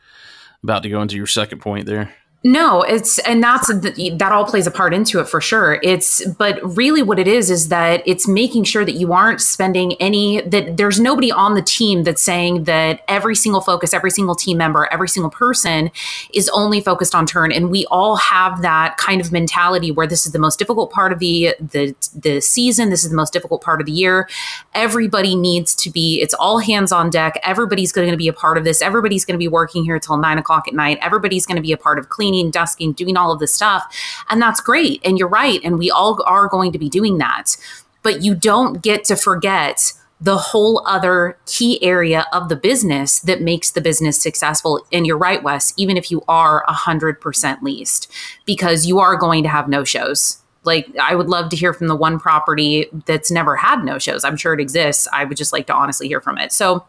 about 0.63 0.83
to 0.83 0.89
go 0.89 1.01
into 1.01 1.15
your 1.15 1.27
second 1.27 1.59
point 1.59 1.85
there. 1.85 2.13
No, 2.47 2.81
it's 2.81 3.19
and 3.19 3.43
that's 3.43 3.67
that 3.67 4.29
all 4.31 4.45
plays 4.45 4.67
a 4.67 4.71
part 4.71 4.93
into 4.93 5.19
it 5.19 5.27
for 5.27 5.41
sure. 5.41 5.81
It's 5.83 6.25
but 6.25 6.61
really 6.77 7.03
what 7.03 7.19
it 7.19 7.27
is 7.27 7.51
is 7.51 7.67
that 7.67 8.01
it's 8.05 8.25
making 8.25 8.63
sure 8.63 8.85
that 8.85 8.93
you 8.93 9.11
aren't 9.11 9.41
spending 9.41 9.95
any 9.99 10.39
that 10.43 10.77
there's 10.77 10.97
nobody 10.97 11.29
on 11.29 11.55
the 11.55 11.61
team 11.61 12.03
that's 12.03 12.23
saying 12.23 12.63
that 12.63 13.01
every 13.09 13.35
single 13.35 13.59
focus, 13.59 13.93
every 13.93 14.11
single 14.11 14.33
team 14.33 14.57
member, 14.59 14.87
every 14.93 15.09
single 15.09 15.29
person 15.29 15.91
is 16.33 16.49
only 16.53 16.79
focused 16.79 17.13
on 17.13 17.25
turn 17.25 17.51
and 17.51 17.69
we 17.69 17.85
all 17.91 18.15
have 18.15 18.61
that 18.61 18.95
kind 18.95 19.19
of 19.19 19.29
mentality 19.29 19.91
where 19.91 20.07
this 20.07 20.25
is 20.25 20.31
the 20.31 20.39
most 20.39 20.57
difficult 20.57 20.89
part 20.89 21.11
of 21.11 21.19
the 21.19 21.53
the 21.59 21.93
the 22.15 22.39
season, 22.39 22.89
this 22.89 23.03
is 23.03 23.09
the 23.09 23.17
most 23.17 23.33
difficult 23.33 23.61
part 23.61 23.81
of 23.81 23.85
the 23.85 23.91
year. 23.91 24.29
Everybody 24.73 25.35
needs 25.35 25.75
to 25.75 25.89
be 25.89 26.21
it's 26.21 26.33
all 26.35 26.59
hands 26.59 26.93
on 26.93 27.09
deck. 27.09 27.37
Everybody's 27.43 27.91
going 27.91 28.09
to 28.09 28.15
be 28.15 28.29
a 28.29 28.33
part 28.33 28.57
of 28.57 28.63
this. 28.63 28.81
Everybody's 28.81 29.25
going 29.25 29.35
to 29.35 29.37
be 29.37 29.49
working 29.49 29.83
here 29.83 29.99
till 29.99 30.15
nine 30.15 30.37
o'clock 30.37 30.65
at 30.69 30.73
night. 30.73 30.97
Everybody's 31.01 31.45
going 31.45 31.57
to 31.57 31.61
be 31.61 31.73
a 31.73 31.77
part 31.77 31.99
of 31.99 32.07
cleaning 32.07 32.36
cleaning, 32.37 32.51
dusting, 32.51 32.93
doing 32.93 33.17
all 33.17 33.31
of 33.31 33.39
this 33.39 33.53
stuff. 33.53 33.93
And 34.29 34.41
that's 34.41 34.61
great. 34.61 35.01
And 35.03 35.17
you're 35.17 35.27
right. 35.27 35.59
And 35.63 35.77
we 35.79 35.89
all 35.89 36.21
are 36.25 36.47
going 36.47 36.71
to 36.71 36.79
be 36.79 36.89
doing 36.89 37.17
that. 37.17 37.57
But 38.03 38.21
you 38.21 38.35
don't 38.35 38.81
get 38.81 39.03
to 39.05 39.15
forget 39.15 39.93
the 40.19 40.37
whole 40.37 40.83
other 40.87 41.37
key 41.45 41.83
area 41.83 42.25
of 42.33 42.49
the 42.49 42.55
business 42.55 43.19
that 43.19 43.41
makes 43.41 43.71
the 43.71 43.81
business 43.81 44.19
successful. 44.21 44.85
And 44.91 45.05
you're 45.05 45.17
right, 45.17 45.43
Wes, 45.43 45.73
even 45.77 45.97
if 45.97 46.09
you 46.09 46.23
are 46.27 46.63
100% 46.67 47.61
leased, 47.61 48.11
because 48.45 48.87
you 48.87 48.99
are 48.99 49.15
going 49.15 49.43
to 49.43 49.49
have 49.49 49.67
no 49.67 49.83
shows. 49.83 50.39
Like, 50.63 50.87
I 50.97 51.15
would 51.15 51.27
love 51.27 51.49
to 51.51 51.55
hear 51.55 51.71
from 51.71 51.87
the 51.87 51.95
one 51.95 52.19
property 52.19 52.87
that's 53.05 53.31
never 53.31 53.55
had 53.55 53.83
no 53.83 53.99
shows. 53.99 54.25
I'm 54.25 54.37
sure 54.37 54.53
it 54.53 54.59
exists. 54.59 55.07
I 55.13 55.23
would 55.23 55.37
just 55.37 55.53
like 55.53 55.67
to 55.67 55.73
honestly 55.73 56.07
hear 56.07 56.19
from 56.19 56.37
it. 56.37 56.51
So, 56.51 56.85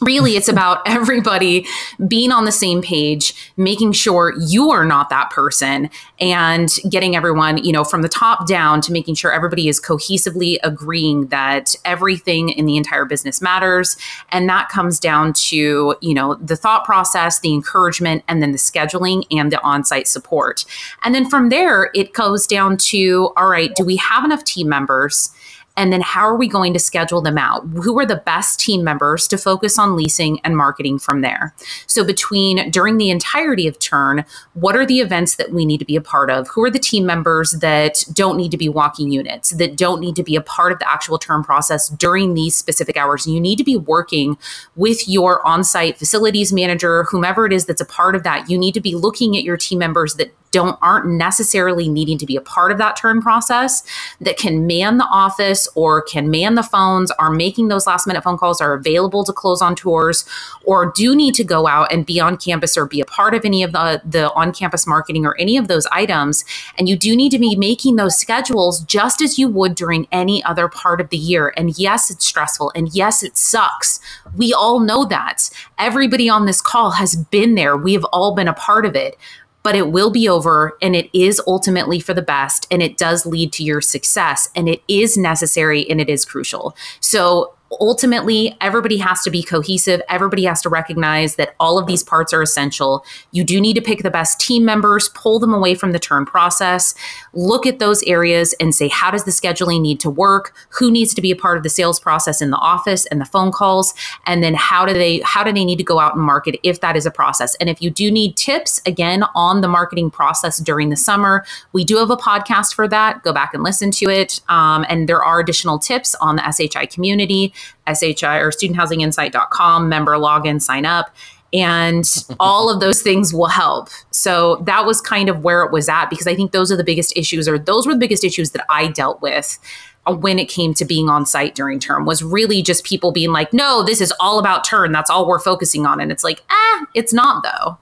really 0.00 0.36
it's 0.36 0.48
about 0.48 0.82
everybody 0.86 1.66
being 2.06 2.32
on 2.32 2.44
the 2.44 2.52
same 2.52 2.82
page 2.82 3.52
making 3.56 3.92
sure 3.92 4.34
you 4.46 4.70
are 4.70 4.84
not 4.84 5.08
that 5.10 5.30
person 5.30 5.88
and 6.20 6.78
getting 6.88 7.16
everyone 7.16 7.62
you 7.62 7.72
know 7.72 7.84
from 7.84 8.02
the 8.02 8.08
top 8.08 8.46
down 8.46 8.80
to 8.80 8.92
making 8.92 9.14
sure 9.14 9.32
everybody 9.32 9.68
is 9.68 9.80
cohesively 9.80 10.58
agreeing 10.62 11.26
that 11.28 11.74
everything 11.84 12.50
in 12.50 12.66
the 12.66 12.76
entire 12.76 13.04
business 13.04 13.40
matters. 13.40 13.96
And 14.30 14.48
that 14.48 14.68
comes 14.68 14.98
down 14.98 15.32
to 15.34 15.96
you 16.00 16.14
know 16.14 16.34
the 16.34 16.56
thought 16.56 16.84
process 16.84 17.40
the 17.40 17.52
encouragement 17.52 18.24
and 18.28 18.42
then 18.42 18.52
the 18.52 18.58
scheduling 18.58 19.24
and 19.30 19.52
the 19.52 19.60
on-site 19.62 20.08
support. 20.08 20.64
And 21.04 21.14
then 21.14 21.28
from 21.28 21.48
there 21.48 21.90
it 21.94 22.12
goes 22.12 22.46
down 22.46 22.76
to 22.76 23.32
all 23.36 23.48
right 23.48 23.74
do 23.74 23.84
we 23.84 23.96
have 23.96 24.24
enough 24.24 24.44
team 24.44 24.68
members 24.68 25.30
and 25.76 25.92
then 25.92 26.00
how 26.00 26.22
are 26.22 26.36
we 26.36 26.48
going 26.48 26.72
to 26.72 26.78
schedule 26.78 27.20
them 27.20 27.36
out? 27.36 27.66
Who 27.82 27.98
are 27.98 28.06
the 28.06 28.16
best 28.16 28.58
team 28.58 28.82
members 28.82 29.28
to 29.28 29.38
focus 29.38 29.78
on 29.78 29.96
leasing 29.96 30.40
and 30.40 30.56
marketing 30.56 30.98
from 30.98 31.20
there? 31.20 31.54
So, 31.86 32.04
between 32.04 32.70
during 32.70 32.96
the 32.96 33.10
entirety 33.10 33.66
of 33.66 33.78
turn, 33.78 34.24
what 34.54 34.74
are 34.74 34.86
the 34.86 35.00
events 35.00 35.36
that 35.36 35.50
we 35.52 35.66
need 35.66 35.78
to 35.78 35.84
be 35.84 35.96
a 35.96 36.00
part 36.00 36.30
of? 36.30 36.48
Who 36.48 36.64
are 36.64 36.70
the 36.70 36.78
team 36.78 37.04
members 37.04 37.52
that 37.52 38.04
don't 38.12 38.36
need 38.36 38.50
to 38.50 38.56
be 38.56 38.68
walking 38.68 39.10
units, 39.10 39.50
that 39.50 39.76
don't 39.76 40.00
need 40.00 40.16
to 40.16 40.22
be 40.22 40.36
a 40.36 40.40
part 40.40 40.72
of 40.72 40.78
the 40.78 40.90
actual 40.90 41.18
turn 41.18 41.44
process 41.44 41.88
during 41.88 42.34
these 42.34 42.54
specific 42.54 42.96
hours? 42.96 43.26
You 43.26 43.40
need 43.40 43.56
to 43.56 43.64
be 43.64 43.76
working 43.76 44.38
with 44.76 45.08
your 45.08 45.46
on 45.46 45.62
site 45.62 45.98
facilities 45.98 46.52
manager, 46.52 47.04
whomever 47.04 47.46
it 47.46 47.52
is 47.52 47.66
that's 47.66 47.80
a 47.80 47.86
part 47.86 48.14
of 48.14 48.22
that. 48.22 48.48
You 48.48 48.56
need 48.56 48.72
to 48.74 48.80
be 48.80 48.94
looking 48.94 49.36
at 49.36 49.44
your 49.44 49.56
team 49.56 49.78
members 49.78 50.14
that 50.14 50.32
don't 50.56 50.78
aren't 50.80 51.06
necessarily 51.06 51.86
needing 51.86 52.16
to 52.16 52.24
be 52.24 52.34
a 52.34 52.40
part 52.40 52.72
of 52.72 52.78
that 52.78 52.96
turn 52.96 53.20
process 53.20 53.82
that 54.22 54.38
can 54.38 54.66
man 54.66 54.96
the 54.96 55.04
office 55.04 55.68
or 55.74 56.00
can 56.00 56.30
man 56.30 56.54
the 56.54 56.62
phones 56.62 57.10
are 57.12 57.30
making 57.30 57.68
those 57.68 57.86
last 57.86 58.06
minute 58.06 58.24
phone 58.24 58.38
calls 58.38 58.58
are 58.58 58.72
available 58.72 59.22
to 59.22 59.34
close 59.34 59.60
on 59.60 59.76
tours 59.76 60.24
or 60.64 60.90
do 60.96 61.14
need 61.14 61.34
to 61.34 61.44
go 61.44 61.66
out 61.66 61.92
and 61.92 62.06
be 62.06 62.18
on 62.18 62.38
campus 62.38 62.74
or 62.74 62.86
be 62.86 63.02
a 63.02 63.04
part 63.04 63.34
of 63.34 63.44
any 63.44 63.62
of 63.62 63.72
the 63.72 64.00
the 64.02 64.32
on 64.32 64.50
campus 64.50 64.86
marketing 64.86 65.26
or 65.26 65.36
any 65.38 65.58
of 65.58 65.68
those 65.68 65.84
items. 65.92 66.42
And 66.78 66.88
you 66.88 66.96
do 66.96 67.14
need 67.14 67.32
to 67.32 67.38
be 67.38 67.54
making 67.54 67.96
those 67.96 68.16
schedules 68.16 68.80
just 68.84 69.20
as 69.20 69.38
you 69.38 69.48
would 69.48 69.74
during 69.74 70.08
any 70.10 70.42
other 70.44 70.68
part 70.68 71.02
of 71.02 71.10
the 71.10 71.18
year. 71.18 71.52
And 71.54 71.78
yes 71.78 72.10
it's 72.10 72.24
stressful 72.24 72.72
and 72.74 72.88
yes 72.94 73.22
it 73.22 73.36
sucks. 73.36 74.00
We 74.34 74.54
all 74.54 74.80
know 74.80 75.04
that. 75.04 75.50
Everybody 75.76 76.30
on 76.30 76.46
this 76.46 76.62
call 76.62 76.92
has 76.92 77.14
been 77.14 77.56
there. 77.56 77.76
We 77.76 77.92
have 77.92 78.04
all 78.04 78.34
been 78.34 78.48
a 78.48 78.54
part 78.54 78.86
of 78.86 78.96
it 78.96 79.18
but 79.66 79.74
it 79.74 79.90
will 79.90 80.12
be 80.12 80.28
over 80.28 80.78
and 80.80 80.94
it 80.94 81.10
is 81.12 81.42
ultimately 81.44 81.98
for 81.98 82.14
the 82.14 82.22
best 82.22 82.68
and 82.70 82.84
it 82.84 82.96
does 82.96 83.26
lead 83.26 83.52
to 83.52 83.64
your 83.64 83.80
success 83.80 84.48
and 84.54 84.68
it 84.68 84.80
is 84.86 85.18
necessary 85.18 85.90
and 85.90 86.00
it 86.00 86.08
is 86.08 86.24
crucial. 86.24 86.76
So 87.00 87.55
ultimately 87.80 88.56
everybody 88.60 88.98
has 88.98 89.22
to 89.22 89.30
be 89.30 89.42
cohesive. 89.42 90.00
Everybody 90.08 90.44
has 90.44 90.62
to 90.62 90.68
recognize 90.68 91.36
that 91.36 91.54
all 91.58 91.78
of 91.78 91.86
these 91.86 92.02
parts 92.02 92.32
are 92.32 92.42
essential. 92.42 93.04
You 93.32 93.44
do 93.44 93.60
need 93.60 93.74
to 93.74 93.82
pick 93.82 94.02
the 94.02 94.10
best 94.10 94.40
team 94.40 94.64
members 94.64 95.08
pull 95.10 95.38
them 95.38 95.52
away 95.52 95.74
from 95.74 95.92
the 95.92 95.98
turn 95.98 96.26
process 96.26 96.94
look 97.32 97.66
at 97.66 97.78
those 97.78 98.02
areas 98.04 98.54
and 98.60 98.74
say 98.74 98.88
how 98.88 99.10
does 99.10 99.24
the 99.24 99.30
scheduling 99.30 99.80
need 99.80 100.00
to 100.00 100.10
work? 100.10 100.54
Who 100.70 100.90
needs 100.90 101.14
to 101.14 101.20
be 101.20 101.30
a 101.30 101.36
part 101.36 101.56
of 101.56 101.62
the 101.62 101.68
sales 101.68 102.00
process 102.00 102.40
in 102.40 102.50
the 102.50 102.56
office 102.56 103.06
and 103.06 103.20
the 103.20 103.24
phone 103.24 103.52
calls? 103.52 103.94
And 104.26 104.42
then 104.42 104.54
how 104.54 104.86
do 104.86 104.92
they 104.92 105.20
how 105.20 105.44
do 105.44 105.52
they 105.52 105.64
need 105.64 105.76
to 105.76 105.84
go 105.84 105.98
out 105.98 106.14
and 106.14 106.22
market 106.22 106.58
if 106.62 106.80
that 106.80 106.96
is 106.96 107.06
a 107.06 107.10
process? 107.10 107.54
And 107.56 107.68
if 107.68 107.80
you 107.82 107.90
do 107.90 108.10
need 108.10 108.36
tips 108.36 108.80
again 108.86 109.24
on 109.34 109.60
the 109.60 109.68
marketing 109.68 110.10
process 110.10 110.58
during 110.58 110.88
the 110.88 110.96
summer 110.96 111.44
we 111.72 111.84
do 111.84 111.96
have 111.98 112.10
a 112.10 112.16
podcast 112.16 112.74
for 112.74 112.88
that. 112.88 113.22
Go 113.22 113.32
back 113.32 113.52
and 113.52 113.62
listen 113.62 113.90
to 113.92 114.08
it. 114.08 114.40
Um, 114.48 114.86
and 114.88 115.08
there 115.08 115.22
are 115.22 115.40
additional 115.40 115.78
tips 115.78 116.14
on 116.16 116.36
the 116.36 116.52
shi 116.52 116.86
community 116.86 117.52
SHI 117.86 118.38
or 118.38 118.50
studenthousinginsight.com, 118.50 119.88
member 119.88 120.12
login, 120.12 120.60
sign 120.60 120.86
up. 120.86 121.14
And 121.52 122.04
all 122.40 122.68
of 122.72 122.80
those 122.80 123.02
things 123.02 123.32
will 123.32 123.48
help. 123.48 123.88
So 124.10 124.56
that 124.66 124.84
was 124.84 125.00
kind 125.00 125.28
of 125.28 125.42
where 125.44 125.62
it 125.62 125.72
was 125.72 125.88
at 125.88 126.06
because 126.06 126.26
I 126.26 126.34
think 126.34 126.52
those 126.52 126.72
are 126.72 126.76
the 126.76 126.84
biggest 126.84 127.16
issues, 127.16 127.48
or 127.48 127.58
those 127.58 127.86
were 127.86 127.94
the 127.94 128.00
biggest 128.00 128.24
issues 128.24 128.50
that 128.50 128.64
I 128.68 128.88
dealt 128.88 129.22
with 129.22 129.58
uh, 130.06 130.14
when 130.14 130.38
it 130.38 130.48
came 130.48 130.74
to 130.74 130.84
being 130.84 131.08
on 131.08 131.24
site 131.24 131.54
during 131.54 131.78
term 131.78 132.04
was 132.04 132.22
really 132.22 132.62
just 132.62 132.84
people 132.84 133.12
being 133.12 133.30
like, 133.30 133.52
no, 133.52 133.82
this 133.84 134.00
is 134.00 134.12
all 134.20 134.38
about 134.38 134.64
turn. 134.64 134.92
That's 134.92 135.10
all 135.10 135.26
we're 135.26 135.38
focusing 135.38 135.86
on. 135.86 136.00
And 136.00 136.10
it's 136.10 136.24
like, 136.24 136.42
ah, 136.50 136.86
it's 136.94 137.12
not 137.12 137.42
though. 137.42 137.78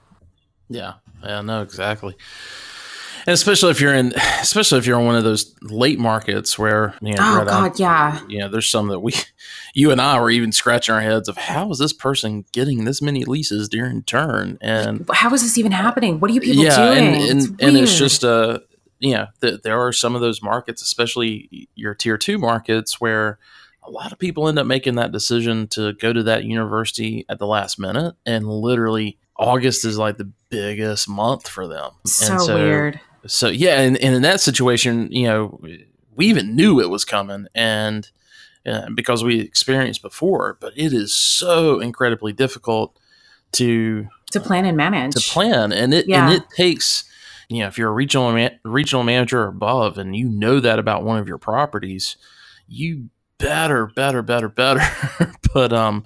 Yeah. 0.69 0.93
Yeah, 1.23 1.41
no, 1.41 1.63
exactly 1.63 2.15
and 3.25 3.33
especially 3.33 3.71
if 3.71 3.81
you're 3.81 3.93
in, 3.93 4.13
especially 4.41 4.77
if 4.77 4.85
you're 4.85 4.99
in 4.99 5.05
one 5.05 5.15
of 5.15 5.23
those 5.23 5.55
late 5.61 5.97
markets 5.97 6.59
where 6.59 6.93
you 7.01 7.13
know, 7.13 7.41
oh 7.41 7.45
god, 7.45 7.79
yeah, 7.79 8.21
you 8.27 8.39
know, 8.39 8.49
there's 8.49 8.67
some 8.67 8.87
that 8.89 8.99
we, 8.99 9.13
you 9.73 9.91
and 9.91 9.99
I 9.99 10.19
were 10.19 10.29
even 10.29 10.51
scratching 10.51 10.93
our 10.93 11.01
heads 11.01 11.27
of 11.27 11.37
how 11.37 11.69
is 11.71 11.79
this 11.79 11.93
person 11.93 12.45
getting 12.51 12.85
this 12.85 13.01
many 13.01 13.25
leases 13.25 13.67
during 13.67 14.03
turn, 14.03 14.57
and 14.61 15.09
how 15.11 15.33
is 15.33 15.41
this 15.41 15.57
even 15.57 15.71
happening? 15.71 16.19
What 16.19 16.29
are 16.29 16.33
you 16.33 16.41
people 16.41 16.63
yeah, 16.63 16.75
doing? 16.75 16.97
and 16.97 17.15
and 17.15 17.39
it's, 17.39 17.47
and 17.59 17.77
it's 17.77 17.97
just 17.97 18.23
a. 18.23 18.29
Uh, 18.29 18.59
you 18.97 19.13
know, 19.13 19.27
th- 19.41 19.61
there 19.61 19.79
are 19.79 19.91
some 19.91 20.15
of 20.15 20.21
those 20.21 20.41
markets, 20.41 20.81
especially 20.81 21.67
your 21.75 21.93
tier 21.93 22.17
two 22.17 22.37
markets, 22.37 22.99
where 22.99 23.37
a 23.83 23.91
lot 23.91 24.13
of 24.13 24.17
people 24.17 24.47
end 24.47 24.57
up 24.57 24.65
making 24.65 24.95
that 24.95 25.11
decision 25.11 25.67
to 25.67 25.91
go 25.93 26.13
to 26.13 26.23
that 26.23 26.45
university 26.45 27.25
at 27.27 27.37
the 27.37 27.45
last 27.45 27.77
minute 27.77 28.15
and 28.25 28.47
literally 28.47 29.17
August 29.37 29.83
is 29.83 29.97
like 29.97 30.17
the 30.17 30.31
biggest 30.49 31.09
month 31.09 31.47
for 31.47 31.67
them. 31.67 31.91
So, 32.05 32.37
so 32.37 32.55
weird 32.55 33.01
so 33.27 33.49
yeah, 33.49 33.81
and, 33.81 33.97
and 33.97 34.15
in 34.15 34.21
that 34.21 34.41
situation, 34.41 35.11
you 35.11 35.27
know, 35.27 35.59
we 36.15 36.27
even 36.27 36.55
knew 36.55 36.79
it 36.79 36.89
was 36.89 37.05
coming, 37.05 37.47
and 37.53 38.09
uh, 38.65 38.87
because 38.93 39.23
we 39.23 39.39
experienced 39.39 40.01
before, 40.01 40.57
but 40.59 40.73
it 40.75 40.93
is 40.93 41.13
so 41.13 41.79
incredibly 41.79 42.33
difficult 42.33 42.97
to 43.53 44.07
to 44.31 44.39
plan 44.39 44.65
and 44.65 44.77
manage 44.77 45.13
to 45.13 45.31
plan, 45.31 45.71
and 45.71 45.93
it 45.93 46.07
yeah. 46.07 46.25
and 46.25 46.33
it 46.33 46.49
takes 46.55 47.03
you 47.49 47.61
know 47.61 47.67
if 47.67 47.77
you're 47.77 47.89
a 47.89 47.93
regional 47.93 48.31
man, 48.31 48.59
regional 48.63 49.03
manager 49.03 49.43
or 49.43 49.47
above, 49.47 49.97
and 49.97 50.15
you 50.15 50.29
know 50.29 50.59
that 50.59 50.79
about 50.79 51.03
one 51.03 51.19
of 51.19 51.27
your 51.27 51.37
properties, 51.37 52.17
you 52.67 53.09
better, 53.37 53.87
better, 53.87 54.21
better, 54.21 54.49
better 54.49 54.81
put 55.41 55.73
um, 55.73 56.05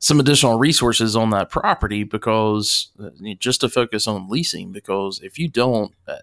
some 0.00 0.20
additional 0.20 0.58
resources 0.58 1.16
on 1.16 1.30
that 1.30 1.50
property 1.50 2.04
because 2.04 2.90
uh, 3.02 3.10
just 3.38 3.60
to 3.60 3.68
focus 3.68 4.06
on 4.06 4.28
leasing. 4.28 4.72
Because 4.72 5.20
if 5.22 5.38
you 5.38 5.48
don't, 5.48 5.92
uh, 6.06 6.16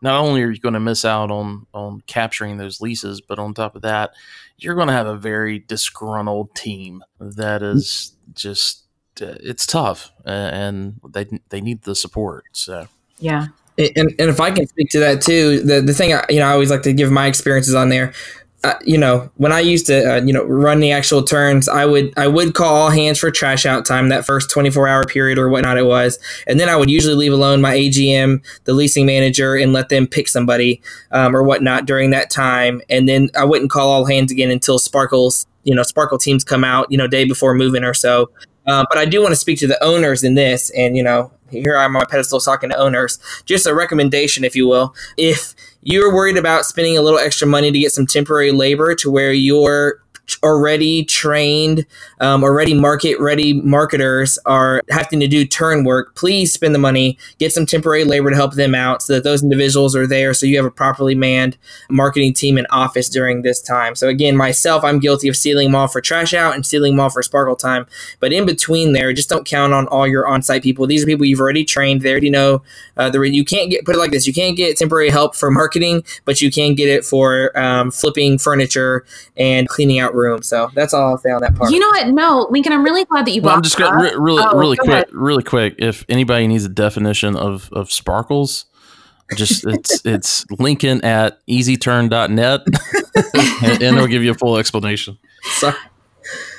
not 0.00 0.20
only 0.20 0.42
are 0.42 0.50
you 0.50 0.60
going 0.60 0.74
to 0.74 0.80
miss 0.80 1.04
out 1.04 1.30
on 1.30 1.66
on 1.72 2.02
capturing 2.06 2.58
those 2.58 2.80
leases, 2.80 3.20
but 3.20 3.38
on 3.38 3.54
top 3.54 3.76
of 3.76 3.82
that, 3.82 4.12
you're 4.58 4.74
going 4.74 4.88
to 4.88 4.94
have 4.94 5.06
a 5.06 5.16
very 5.16 5.58
disgruntled 5.58 6.54
team 6.54 7.02
that 7.18 7.62
is 7.62 8.12
just 8.34 8.84
uh, 9.20 9.36
it's 9.40 9.66
tough 9.66 10.12
and 10.24 11.00
they 11.08 11.26
they 11.48 11.60
need 11.60 11.82
the 11.82 11.94
support. 11.94 12.44
So 12.52 12.86
yeah. 13.18 13.48
And, 13.78 14.14
and 14.18 14.28
if 14.28 14.40
I 14.40 14.50
can 14.50 14.66
speak 14.66 14.90
to 14.90 14.98
that 14.98 15.22
too, 15.22 15.62
the, 15.62 15.80
the 15.80 15.94
thing 15.94 16.12
I, 16.12 16.24
you 16.28 16.38
know 16.38 16.46
I 16.46 16.52
always 16.52 16.70
like 16.70 16.82
to 16.82 16.92
give 16.92 17.10
my 17.10 17.26
experiences 17.26 17.74
on 17.74 17.88
there 17.88 18.12
uh, 18.62 18.74
you 18.84 18.98
know, 18.98 19.30
when 19.36 19.52
I 19.52 19.60
used 19.60 19.86
to, 19.86 20.16
uh, 20.16 20.20
you 20.22 20.34
know, 20.34 20.44
run 20.44 20.80
the 20.80 20.92
actual 20.92 21.22
turns, 21.22 21.66
I 21.66 21.86
would 21.86 22.12
I 22.18 22.26
would 22.26 22.54
call 22.54 22.74
all 22.76 22.90
hands 22.90 23.18
for 23.18 23.30
trash 23.30 23.64
out 23.64 23.86
time 23.86 24.10
that 24.10 24.26
first 24.26 24.50
24 24.50 24.86
hour 24.86 25.06
period 25.06 25.38
or 25.38 25.48
whatnot 25.48 25.78
it 25.78 25.86
was, 25.86 26.18
and 26.46 26.60
then 26.60 26.68
I 26.68 26.76
would 26.76 26.90
usually 26.90 27.14
leave 27.14 27.32
alone 27.32 27.62
my 27.62 27.74
AGM, 27.74 28.42
the 28.64 28.74
leasing 28.74 29.06
manager, 29.06 29.54
and 29.54 29.72
let 29.72 29.88
them 29.88 30.06
pick 30.06 30.28
somebody 30.28 30.82
um, 31.10 31.34
or 31.34 31.42
whatnot 31.42 31.86
during 31.86 32.10
that 32.10 32.30
time, 32.30 32.82
and 32.90 33.08
then 33.08 33.30
I 33.34 33.44
wouldn't 33.44 33.70
call 33.70 33.90
all 33.90 34.04
hands 34.04 34.30
again 34.30 34.50
until 34.50 34.78
Sparkles, 34.78 35.46
you 35.64 35.74
know, 35.74 35.82
Sparkle 35.82 36.18
teams 36.18 36.44
come 36.44 36.64
out, 36.64 36.86
you 36.90 36.98
know, 36.98 37.06
day 37.06 37.24
before 37.24 37.54
moving 37.54 37.82
or 37.82 37.94
so. 37.94 38.30
Um, 38.66 38.84
but 38.90 38.98
I 38.98 39.06
do 39.06 39.22
want 39.22 39.32
to 39.32 39.36
speak 39.36 39.58
to 39.60 39.66
the 39.66 39.82
owners 39.82 40.22
in 40.22 40.34
this, 40.34 40.68
and 40.70 40.98
you 40.98 41.02
know, 41.02 41.32
here 41.50 41.78
I'm 41.78 41.96
on 41.96 42.00
my 42.02 42.04
pedestal 42.04 42.40
talking 42.40 42.68
to 42.68 42.76
owners. 42.76 43.18
Just 43.46 43.66
a 43.66 43.74
recommendation, 43.74 44.44
if 44.44 44.54
you 44.54 44.68
will, 44.68 44.94
if 45.16 45.54
you're 45.82 46.14
worried 46.14 46.36
about 46.36 46.66
spending 46.66 46.96
a 46.96 47.02
little 47.02 47.18
extra 47.18 47.46
money 47.46 47.72
to 47.72 47.78
get 47.78 47.92
some 47.92 48.06
temporary 48.06 48.52
labor 48.52 48.94
to 48.96 49.10
where 49.10 49.32
you're 49.32 50.02
already 50.42 51.04
trained, 51.04 51.86
um, 52.20 52.42
already 52.44 52.74
market 52.74 53.18
ready 53.20 53.52
marketers 53.52 54.38
are 54.46 54.82
having 54.90 55.20
to 55.20 55.28
do 55.28 55.44
turn 55.44 55.84
work, 55.84 56.14
please 56.14 56.52
spend 56.52 56.74
the 56.74 56.78
money, 56.78 57.18
get 57.38 57.52
some 57.52 57.66
temporary 57.66 58.04
labor 58.04 58.30
to 58.30 58.36
help 58.36 58.54
them 58.54 58.74
out 58.74 59.02
so 59.02 59.14
that 59.14 59.24
those 59.24 59.42
individuals 59.42 59.96
are 59.96 60.06
there 60.06 60.34
so 60.34 60.46
you 60.46 60.56
have 60.56 60.66
a 60.66 60.70
properly 60.70 61.14
manned 61.14 61.56
marketing 61.88 62.32
team 62.32 62.58
in 62.58 62.66
office 62.70 63.08
during 63.08 63.42
this 63.42 63.60
time. 63.60 63.94
So, 63.94 64.08
again, 64.08 64.36
myself, 64.36 64.84
I'm 64.84 64.98
guilty 64.98 65.28
of 65.28 65.36
stealing 65.36 65.68
them 65.68 65.74
all 65.74 65.88
for 65.88 66.00
trash 66.00 66.34
out 66.34 66.54
and 66.54 66.64
stealing 66.64 66.92
them 66.92 67.00
all 67.00 67.10
for 67.10 67.22
sparkle 67.22 67.56
time. 67.56 67.86
But 68.20 68.32
in 68.32 68.46
between 68.46 68.92
there, 68.92 69.12
just 69.12 69.28
don't 69.28 69.46
count 69.46 69.72
on 69.72 69.86
all 69.88 70.06
your 70.06 70.26
on 70.26 70.42
site 70.42 70.62
people. 70.62 70.86
These 70.86 71.02
are 71.02 71.06
people 71.06 71.26
you've 71.26 71.40
already 71.40 71.64
trained. 71.64 72.02
They 72.02 72.10
already 72.10 72.30
know 72.30 72.62
uh, 72.96 73.10
the, 73.10 73.20
you 73.20 73.44
can't 73.44 73.70
get, 73.70 73.84
put 73.84 73.94
it 73.94 73.98
like 73.98 74.10
this, 74.10 74.26
you 74.26 74.32
can't 74.32 74.56
get 74.56 74.76
temporary 74.76 75.10
help 75.10 75.34
for 75.34 75.50
marketing, 75.50 76.04
but 76.24 76.40
you 76.40 76.50
can 76.50 76.74
get 76.74 76.88
it 76.88 77.04
for 77.04 77.56
um, 77.58 77.90
flipping 77.90 78.38
furniture 78.38 79.04
and 79.36 79.68
cleaning 79.68 79.98
out 79.98 80.14
room. 80.20 80.42
So 80.42 80.70
that's 80.74 80.94
all 80.94 81.10
I'll 81.10 81.18
say 81.18 81.30
on 81.30 81.40
that 81.40 81.54
part. 81.56 81.72
You 81.72 81.80
know 81.80 81.88
what? 81.88 82.08
No, 82.08 82.46
Lincoln, 82.50 82.72
I'm 82.72 82.84
really 82.84 83.04
glad 83.04 83.26
that 83.26 83.32
you. 83.32 83.42
Well, 83.42 83.54
I'm 83.54 83.62
just 83.62 83.78
going 83.78 83.94
re- 83.94 84.14
really, 84.16 84.42
oh, 84.46 84.58
really 84.58 84.76
quick, 84.76 84.90
ahead. 84.90 85.06
really 85.12 85.42
quick. 85.42 85.74
If 85.78 86.04
anybody 86.08 86.46
needs 86.46 86.64
a 86.64 86.68
definition 86.68 87.36
of 87.36 87.70
of 87.72 87.90
sparkles, 87.90 88.66
just 89.34 89.64
it's 89.66 90.04
it's 90.04 90.44
Lincoln 90.58 91.04
at 91.04 91.44
easyturn.net, 91.46 92.60
and, 93.62 93.82
and 93.82 93.96
it'll 93.96 94.06
give 94.06 94.22
you 94.22 94.32
a 94.32 94.34
full 94.34 94.56
explanation. 94.58 95.18
So, 95.42 95.72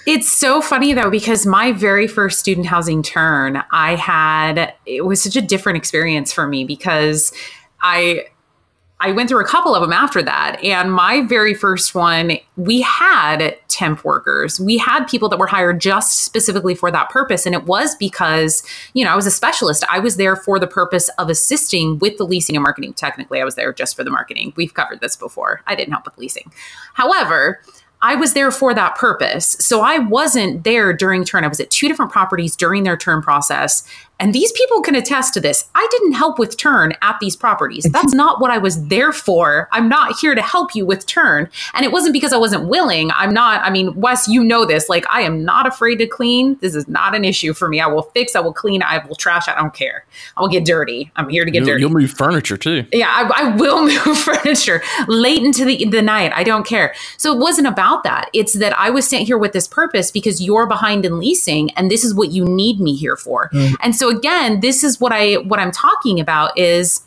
It's 0.08 0.30
so 0.30 0.62
funny 0.62 0.94
though, 0.94 1.12
because 1.12 1.46
my 1.46 1.72
very 1.72 2.08
first 2.08 2.40
student 2.40 2.66
housing 2.66 3.04
turn, 3.04 3.64
I 3.72 3.96
had, 3.96 4.74
it 4.86 5.06
was 5.06 5.22
such 5.22 5.36
a 5.36 5.42
different 5.42 5.78
experience 5.78 6.34
for 6.34 6.48
me 6.48 6.64
because 6.66 7.32
I, 7.82 8.26
I 9.02 9.12
went 9.12 9.30
through 9.30 9.44
a 9.44 9.48
couple 9.48 9.74
of 9.74 9.82
them 9.82 9.92
after 9.92 10.22
that. 10.22 10.64
And 10.64 10.94
my 10.94 11.22
very 11.22 11.56
first 11.56 11.96
one, 11.96 12.38
we 12.56 12.82
had 12.82 13.58
temp 13.68 14.06
workers. 14.06 14.60
We 14.60 14.78
had 14.78 15.06
people 15.06 15.28
that 15.30 15.40
were 15.40 15.48
hired 15.48 15.82
just 15.82 16.24
specifically 16.24 16.76
for 16.76 16.92
that 16.92 17.10
purpose. 17.10 17.48
And 17.48 17.56
it 17.56 17.66
was 17.66 17.96
because, 17.96 18.64
you 18.94 19.04
know, 19.04 19.12
I 19.12 19.16
was 19.16 19.26
a 19.26 19.32
specialist. 19.32 19.84
I 19.90 20.00
was 20.00 20.18
there 20.18 20.36
for 20.36 20.60
the 20.60 20.68
purpose 20.68 21.10
of 21.18 21.30
assisting 21.30 21.98
with 21.98 22.18
the 22.18 22.26
leasing 22.26 22.56
and 22.56 22.64
marketing. 22.64 22.94
Technically, 22.94 23.42
I 23.42 23.44
was 23.44 23.56
there 23.56 23.74
just 23.74 23.96
for 23.96 24.04
the 24.04 24.12
marketing. 24.12 24.54
We've 24.56 24.74
covered 24.74 25.02
this 25.02 25.16
before. 25.16 25.62
I 25.66 25.74
didn't 25.74 25.94
help 25.94 26.06
with 26.06 26.18
leasing. 26.20 26.52
However, 26.94 27.62
I 28.04 28.16
was 28.16 28.34
there 28.34 28.52
for 28.52 28.74
that 28.74 28.96
purpose. 28.96 29.56
So 29.60 29.82
I 29.82 30.00
wasn't 30.00 30.64
there 30.64 30.92
during 30.92 31.24
turn. 31.24 31.44
I 31.44 31.48
was 31.48 31.60
at 31.60 31.70
two 31.70 31.88
different 31.88 32.12
properties 32.12 32.56
during 32.56 32.84
their 32.84 32.98
turn 32.98 33.22
process. 33.22 33.84
And 34.22 34.36
these 34.36 34.52
people 34.52 34.82
can 34.82 34.94
attest 34.94 35.34
to 35.34 35.40
this. 35.40 35.68
I 35.74 35.88
didn't 35.90 36.12
help 36.12 36.38
with 36.38 36.56
turn 36.56 36.94
at 37.02 37.20
these 37.20 37.36
properties. 37.36 37.86
That's 37.86 38.14
not 38.14 38.40
what 38.40 38.52
I 38.52 38.60
was 38.60 38.88
there 38.88 39.12
for. 39.12 39.68
I'm 39.72 39.90
not 39.90 40.20
here 40.20 40.36
to 40.36 40.42
help 40.44 40.76
you 40.76 40.86
with 40.86 41.08
turn. 41.08 41.50
And 41.74 41.84
it 41.84 41.92
wasn't 41.92 42.14
because 42.14 42.32
I 42.32 42.38
wasn't 42.38 42.68
willing. 42.68 43.10
I'm 43.12 43.34
not, 43.34 43.64
I 43.64 43.72
mean, 43.72 43.96
Wes, 43.96 44.28
you 44.28 44.44
know 44.44 44.64
this. 44.64 44.90
Like, 44.90 45.06
I 45.10 45.24
am 45.24 45.44
not 45.44 45.66
afraid 45.66 45.96
to 45.98 46.06
clean. 46.06 46.60
This 46.62 46.76
is 46.76 46.88
not 46.88 47.16
an 47.16 47.26
issue 47.26 47.54
for 47.54 47.68
me. 47.68 47.82
I 47.82 47.88
will 47.88 48.04
fix, 48.04 48.36
I 48.36 48.42
will 48.42 48.54
clean, 48.54 48.84
I 48.84 49.04
will 49.08 49.16
trash. 49.16 49.48
I 49.48 49.56
don't 49.56 49.74
care. 49.74 50.06
I 50.38 50.42
will 50.42 50.50
get 50.50 50.66
dirty. 50.66 51.12
I'm 51.16 51.28
here 51.28 51.44
to 51.44 51.50
get 51.50 51.62
you'll, 51.62 51.66
dirty. 51.66 51.82
You'll 51.82 51.90
move 51.90 52.12
furniture 52.12 52.58
too. 52.58 52.86
Yeah, 52.94 53.10
I, 53.10 53.48
I 53.48 53.56
will 53.56 53.86
move 54.06 54.20
furniture 54.20 54.84
late 55.08 55.42
into 55.42 55.66
the, 55.66 55.84
the 55.86 56.04
night. 56.04 56.32
I 56.36 56.44
don't 56.44 56.66
care. 56.66 56.94
So 57.18 57.34
it 57.34 57.40
wasn't 57.40 57.68
about 57.68 58.04
that. 58.04 58.30
It's 58.34 58.54
that 58.54 58.78
I 58.78 58.92
was 58.92 59.08
sent 59.08 59.26
here 59.26 59.40
with 59.40 59.54
this 59.54 59.68
purpose 59.68 60.12
because 60.12 60.40
you're 60.42 60.68
behind 60.68 61.08
in 61.08 61.18
leasing 61.18 61.72
and 61.72 61.90
this 61.90 62.04
is 62.04 62.14
what 62.14 62.30
you 62.30 62.46
need 62.46 62.80
me 62.80 62.96
here 62.96 63.18
for. 63.18 63.50
Mm. 63.50 63.76
And 63.82 63.96
so 63.96 64.11
again, 64.12 64.60
this 64.60 64.84
is 64.84 65.00
what 65.00 65.12
I 65.12 65.36
what 65.36 65.60
I'm 65.60 65.72
talking 65.72 66.20
about 66.20 66.58
is 66.58 67.02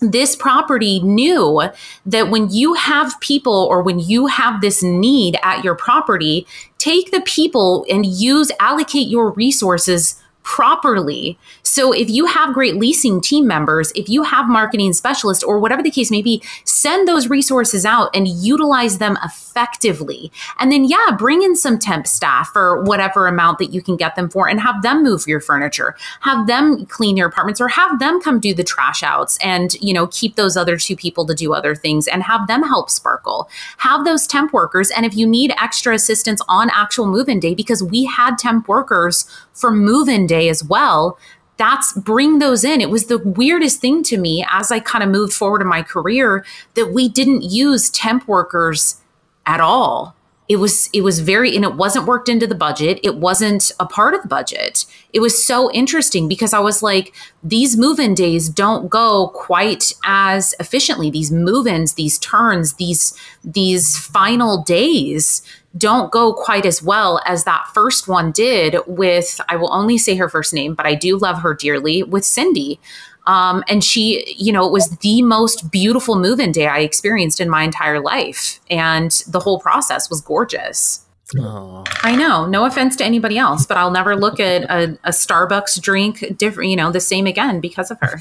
this 0.00 0.36
property 0.36 1.00
knew 1.00 1.62
that 2.04 2.30
when 2.30 2.50
you 2.50 2.74
have 2.74 3.18
people 3.20 3.66
or 3.70 3.82
when 3.82 3.98
you 3.98 4.26
have 4.26 4.60
this 4.60 4.82
need 4.82 5.38
at 5.42 5.64
your 5.64 5.74
property, 5.74 6.46
take 6.78 7.10
the 7.10 7.22
people 7.22 7.86
and 7.90 8.04
use 8.04 8.52
allocate 8.60 9.08
your 9.08 9.30
resources 9.30 10.22
properly. 10.46 11.36
So 11.64 11.92
if 11.92 12.08
you 12.08 12.26
have 12.26 12.54
great 12.54 12.76
leasing 12.76 13.20
team 13.20 13.48
members, 13.48 13.90
if 13.96 14.08
you 14.08 14.22
have 14.22 14.48
marketing 14.48 14.92
specialists 14.92 15.42
or 15.42 15.58
whatever 15.58 15.82
the 15.82 15.90
case 15.90 16.08
may 16.08 16.22
be, 16.22 16.40
send 16.62 17.08
those 17.08 17.28
resources 17.28 17.84
out 17.84 18.14
and 18.14 18.28
utilize 18.28 18.98
them 18.98 19.18
effectively. 19.24 20.30
And 20.60 20.70
then 20.70 20.84
yeah, 20.84 21.16
bring 21.18 21.42
in 21.42 21.56
some 21.56 21.80
temp 21.80 22.06
staff 22.06 22.50
for 22.50 22.80
whatever 22.84 23.26
amount 23.26 23.58
that 23.58 23.74
you 23.74 23.82
can 23.82 23.96
get 23.96 24.14
them 24.14 24.30
for 24.30 24.48
and 24.48 24.60
have 24.60 24.82
them 24.82 25.02
move 25.02 25.26
your 25.26 25.40
furniture. 25.40 25.96
Have 26.20 26.46
them 26.46 26.86
clean 26.86 27.16
your 27.16 27.26
apartments 27.26 27.60
or 27.60 27.66
have 27.66 27.98
them 27.98 28.20
come 28.20 28.38
do 28.38 28.54
the 28.54 28.62
trash 28.62 29.02
outs 29.02 29.38
and, 29.42 29.74
you 29.82 29.92
know, 29.92 30.06
keep 30.06 30.36
those 30.36 30.56
other 30.56 30.76
two 30.76 30.94
people 30.94 31.26
to 31.26 31.34
do 31.34 31.54
other 31.54 31.74
things 31.74 32.06
and 32.06 32.22
have 32.22 32.46
them 32.46 32.62
help 32.62 32.88
sparkle. 32.88 33.50
Have 33.78 34.04
those 34.04 34.28
temp 34.28 34.52
workers 34.52 34.92
and 34.92 35.04
if 35.04 35.16
you 35.16 35.26
need 35.26 35.52
extra 35.60 35.92
assistance 35.92 36.40
on 36.48 36.70
actual 36.70 37.06
move-in 37.06 37.40
day 37.40 37.54
because 37.56 37.82
we 37.82 38.04
had 38.04 38.38
temp 38.38 38.68
workers 38.68 39.28
for 39.52 39.72
move-in 39.72 40.26
day 40.26 40.35
day 40.38 40.48
as 40.48 40.62
well 40.64 41.18
that's 41.56 41.92
bring 41.94 42.38
those 42.38 42.64
in. 42.64 42.80
It 42.80 42.90
was 42.90 43.06
the 43.06 43.18
weirdest 43.18 43.80
thing 43.80 44.02
to 44.04 44.18
me 44.18 44.46
as 44.50 44.70
I 44.70 44.80
kind 44.80 45.02
of 45.02 45.10
moved 45.10 45.32
forward 45.32 45.62
in 45.62 45.68
my 45.68 45.82
career 45.82 46.44
that 46.74 46.92
we 46.92 47.08
didn't 47.08 47.42
use 47.42 47.90
temp 47.90 48.28
workers 48.28 49.00
at 49.46 49.60
all. 49.60 50.14
It 50.48 50.56
was 50.56 50.88
it 50.92 51.00
was 51.00 51.18
very 51.18 51.56
and 51.56 51.64
it 51.64 51.74
wasn't 51.74 52.06
worked 52.06 52.28
into 52.28 52.46
the 52.46 52.54
budget. 52.54 53.00
It 53.02 53.16
wasn't 53.16 53.72
a 53.80 53.86
part 53.86 54.14
of 54.14 54.22
the 54.22 54.28
budget. 54.28 54.86
It 55.12 55.18
was 55.18 55.44
so 55.44 55.72
interesting 55.72 56.28
because 56.28 56.52
I 56.52 56.60
was 56.60 56.84
like 56.84 57.12
these 57.42 57.76
move-in 57.76 58.14
days 58.14 58.48
don't 58.48 58.88
go 58.88 59.32
quite 59.34 59.92
as 60.04 60.54
efficiently. 60.60 61.10
These 61.10 61.32
move-ins, 61.32 61.94
these 61.94 62.16
turns, 62.20 62.74
these 62.74 63.18
these 63.42 63.98
final 63.98 64.62
days 64.62 65.42
don't 65.76 66.10
go 66.12 66.32
quite 66.32 66.66
as 66.66 66.82
well 66.82 67.20
as 67.26 67.44
that 67.44 67.68
first 67.74 68.08
one 68.08 68.32
did 68.32 68.76
with, 68.86 69.40
I 69.48 69.56
will 69.56 69.72
only 69.72 69.98
say 69.98 70.14
her 70.16 70.28
first 70.28 70.54
name, 70.54 70.74
but 70.74 70.86
I 70.86 70.94
do 70.94 71.16
love 71.16 71.42
her 71.42 71.54
dearly, 71.54 72.02
with 72.02 72.24
Cindy. 72.24 72.80
Um, 73.26 73.64
and 73.68 73.82
she, 73.82 74.34
you 74.38 74.52
know, 74.52 74.64
it 74.64 74.72
was 74.72 74.88
the 74.98 75.22
most 75.22 75.70
beautiful 75.70 76.16
move 76.16 76.38
in 76.38 76.52
day 76.52 76.66
I 76.66 76.78
experienced 76.80 77.40
in 77.40 77.50
my 77.50 77.64
entire 77.64 78.00
life. 78.00 78.60
And 78.70 79.10
the 79.26 79.40
whole 79.40 79.58
process 79.58 80.08
was 80.08 80.20
gorgeous. 80.20 81.04
Oh. 81.38 81.82
I 82.02 82.14
know. 82.14 82.46
No 82.46 82.64
offense 82.66 82.94
to 82.96 83.04
anybody 83.04 83.36
else, 83.36 83.66
but 83.66 83.76
I'll 83.76 83.90
never 83.90 84.14
look 84.14 84.38
at 84.38 84.62
a, 84.70 84.96
a 85.02 85.10
Starbucks 85.10 85.80
drink 85.80 86.36
different, 86.38 86.70
you 86.70 86.76
know, 86.76 86.92
the 86.92 87.00
same 87.00 87.26
again 87.26 87.60
because 87.60 87.90
of 87.90 87.98
her. 88.00 88.20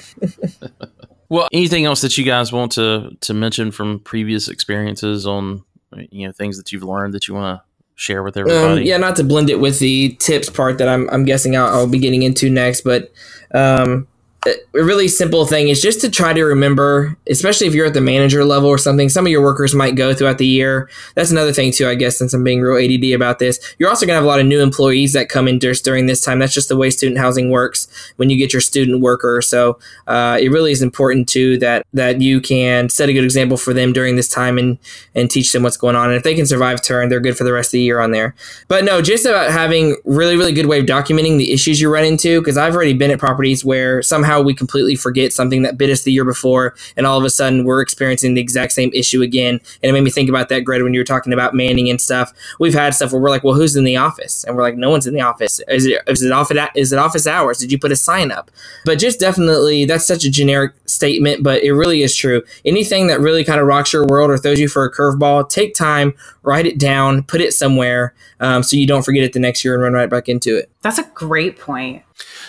well, 1.29 1.47
anything 1.53 1.85
else 1.85 2.01
that 2.01 2.17
you 2.17 2.23
guys 2.23 2.51
want 2.51 2.71
to 2.73 3.15
to 3.21 3.33
mention 3.35 3.71
from 3.71 3.99
previous 3.99 4.47
experiences 4.47 5.27
on 5.27 5.63
you 6.11 6.27
know 6.27 6.31
things 6.31 6.57
that 6.57 6.71
you've 6.71 6.83
learned 6.83 7.13
that 7.13 7.27
you 7.27 7.33
want 7.33 7.59
to 7.59 7.65
share 7.95 8.23
with 8.23 8.37
um, 8.37 8.41
everybody? 8.41 8.81
Um, 8.81 8.85
yeah, 8.85 8.97
not 8.97 9.15
to 9.17 9.23
blend 9.23 9.49
it 9.49 9.59
with 9.59 9.79
the 9.79 10.15
tips 10.19 10.49
part 10.49 10.77
that 10.77 10.87
I'm 10.87 11.09
I'm 11.09 11.25
guessing 11.25 11.55
I'll, 11.55 11.67
I'll 11.67 11.87
be 11.87 11.99
getting 11.99 12.23
into 12.23 12.49
next, 12.49 12.81
but 12.81 13.11
um, 13.53 14.07
a 14.47 14.83
really 14.83 15.07
simple 15.07 15.45
thing 15.45 15.69
is 15.69 15.81
just 15.81 16.01
to 16.01 16.09
try 16.09 16.33
to 16.33 16.43
remember, 16.43 17.17
especially 17.29 17.67
if 17.67 17.73
you're 17.73 17.87
at 17.87 17.93
the 17.93 18.01
manager 18.01 18.45
level 18.45 18.69
or 18.69 18.77
something, 18.77 19.09
some 19.09 19.25
of 19.25 19.31
your 19.31 19.41
workers 19.41 19.73
might 19.73 19.95
go 19.95 20.13
throughout 20.13 20.37
the 20.37 20.45
year. 20.45 20.89
That's 21.15 21.31
another 21.31 21.51
thing 21.51 21.71
too, 21.71 21.87
I 21.87 21.95
guess, 21.95 22.17
since 22.17 22.33
I'm 22.33 22.43
being 22.43 22.61
real 22.61 22.77
ADD 22.77 23.15
about 23.15 23.39
this. 23.39 23.59
You're 23.79 23.89
also 23.89 24.05
gonna 24.05 24.15
have 24.15 24.23
a 24.23 24.27
lot 24.27 24.39
of 24.39 24.45
new 24.45 24.61
employees 24.61 25.13
that 25.13 25.29
come 25.29 25.47
in 25.47 25.59
just 25.59 25.83
during 25.83 26.05
this 26.05 26.21
time. 26.21 26.39
That's 26.39 26.53
just 26.53 26.69
the 26.69 26.77
way 26.77 26.89
student 26.89 27.17
housing 27.17 27.49
works 27.49 27.87
when 28.17 28.29
you 28.29 28.37
get 28.37 28.53
your 28.53 28.61
student 28.61 29.01
worker. 29.01 29.41
So 29.41 29.79
uh, 30.07 30.37
it 30.39 30.49
really 30.49 30.71
is 30.71 30.81
important 30.81 31.27
too 31.27 31.57
that 31.59 31.85
that 31.93 32.21
you 32.21 32.39
can 32.39 32.89
set 32.89 33.09
a 33.09 33.13
good 33.13 33.23
example 33.23 33.57
for 33.57 33.73
them 33.73 33.93
during 33.93 34.15
this 34.15 34.29
time 34.29 34.57
and 34.57 34.77
and 35.15 35.29
teach 35.29 35.51
them 35.53 35.63
what's 35.63 35.77
going 35.77 35.95
on. 35.95 36.09
And 36.09 36.17
if 36.17 36.23
they 36.23 36.35
can 36.35 36.45
survive 36.45 36.81
turn, 36.81 37.09
they're 37.09 37.19
good 37.19 37.37
for 37.37 37.43
the 37.43 37.53
rest 37.53 37.69
of 37.69 37.73
the 37.73 37.81
year 37.81 37.99
on 37.99 38.11
there. 38.11 38.35
But 38.67 38.83
no, 38.83 39.01
just 39.01 39.25
about 39.25 39.51
having 39.51 39.95
really 40.05 40.35
really 40.35 40.53
good 40.53 40.67
way 40.67 40.79
of 40.79 40.85
documenting 40.85 41.37
the 41.37 41.51
issues 41.51 41.81
you 41.81 41.91
run 41.91 42.05
into 42.05 42.41
because 42.41 42.57
I've 42.57 42.75
already 42.75 42.93
been 42.93 43.11
at 43.11 43.19
properties 43.19 43.65
where 43.65 44.03
somehow 44.03 44.34
somehow 44.35 44.45
we 44.45 44.53
completely 44.53 44.95
forget 44.95 45.33
something 45.33 45.61
that 45.63 45.77
bit 45.77 45.89
us 45.89 46.03
the 46.03 46.11
year 46.11 46.25
before, 46.25 46.75
and 46.97 47.05
all 47.05 47.17
of 47.17 47.23
a 47.23 47.29
sudden 47.29 47.63
we're 47.63 47.81
experiencing 47.81 48.33
the 48.33 48.41
exact 48.41 48.73
same 48.73 48.91
issue 48.93 49.21
again. 49.21 49.59
And 49.81 49.89
it 49.89 49.93
made 49.93 50.01
me 50.03 50.11
think 50.11 50.29
about 50.29 50.49
that, 50.49 50.61
Greg, 50.61 50.81
when 50.83 50.93
you 50.93 50.99
were 50.99 51.05
talking 51.05 51.33
about 51.33 51.53
manning 51.53 51.89
and 51.89 51.99
stuff. 51.99 52.33
We've 52.59 52.73
had 52.73 52.93
stuff 52.93 53.11
where 53.11 53.21
we're 53.21 53.29
like, 53.29 53.43
well, 53.43 53.55
who's 53.55 53.75
in 53.75 53.83
the 53.83 53.97
office? 53.97 54.43
And 54.43 54.55
we're 54.55 54.63
like, 54.63 54.75
no 54.75 54.89
one's 54.89 55.07
in 55.07 55.13
the 55.13 55.21
office. 55.21 55.61
Is 55.67 55.85
it 55.85 56.01
is 56.07 56.23
it 56.23 56.31
office 56.31 56.57
is 56.75 56.91
it 56.91 56.99
office 56.99 57.27
hours? 57.27 57.59
Did 57.59 57.71
you 57.71 57.79
put 57.79 57.91
a 57.91 57.95
sign 57.95 58.31
up? 58.31 58.51
But 58.83 58.99
just 58.99 59.19
definitely, 59.19 59.85
that's 59.85 60.05
such 60.05 60.25
a 60.25 60.31
generic 60.31 60.73
statement, 60.85 61.43
but 61.43 61.63
it 61.63 61.73
really 61.73 62.01
is 62.01 62.15
true. 62.15 62.43
Anything 62.63 63.07
that 63.07 63.19
really 63.19 63.43
kind 63.43 63.59
of 63.59 63.67
rocks 63.67 63.93
your 63.93 64.05
world 64.05 64.29
or 64.29 64.37
throws 64.37 64.59
you 64.59 64.67
for 64.67 64.85
a 64.85 64.91
curveball, 64.91 65.49
take 65.49 65.73
time, 65.73 66.13
write 66.43 66.65
it 66.65 66.77
down, 66.77 67.23
put 67.23 67.41
it 67.41 67.53
somewhere, 67.53 68.13
um, 68.39 68.63
so 68.63 68.75
you 68.77 68.87
don't 68.87 69.03
forget 69.03 69.23
it 69.23 69.33
the 69.33 69.39
next 69.39 69.63
year 69.63 69.73
and 69.73 69.83
run 69.83 69.93
right 69.93 70.09
back 70.09 70.29
into 70.29 70.57
it. 70.57 70.69
That's 70.81 70.99
a 70.99 71.09
great 71.13 71.57
point. 71.59 72.03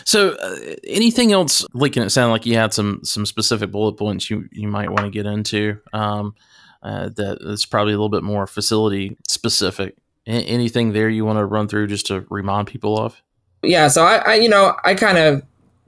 So, 0.07 0.31
uh, 0.31 0.77
anything 0.85 1.33
else, 1.33 1.67
Lincoln? 1.75 2.05
It 2.05 2.11
sounded 2.11 2.31
like 2.31 2.47
you 2.47 2.55
had 2.55 2.73
some 2.73 3.01
some 3.03 3.27
specific 3.27 3.73
bullet 3.73 3.95
points 3.95 4.31
you 4.31 4.49
you 4.53 4.69
might 4.69 4.89
want 4.89 5.05
to 5.05 5.11
get 5.11 5.27
into. 5.27 5.79
Um, 5.93 6.35
uh, 6.83 7.09
that 7.17 7.39
is 7.41 7.67
probably 7.67 7.93
a 7.93 7.97
little 7.97 8.09
bit 8.09 8.23
more 8.23 8.47
facility 8.47 9.17
specific. 9.27 9.97
A- 10.29 10.31
anything 10.31 10.93
there 10.93 11.09
you 11.09 11.25
want 11.25 11.39
to 11.39 11.45
run 11.45 11.67
through 11.67 11.89
just 11.89 12.07
to 12.07 12.25
remind 12.31 12.69
people 12.69 12.97
of? 12.97 13.21
Yeah. 13.63 13.89
So 13.89 14.05
I, 14.05 14.17
I 14.19 14.35
you 14.35 14.49
know, 14.49 14.77
I 14.85 14.95
kind 14.95 15.19
of 15.19 15.43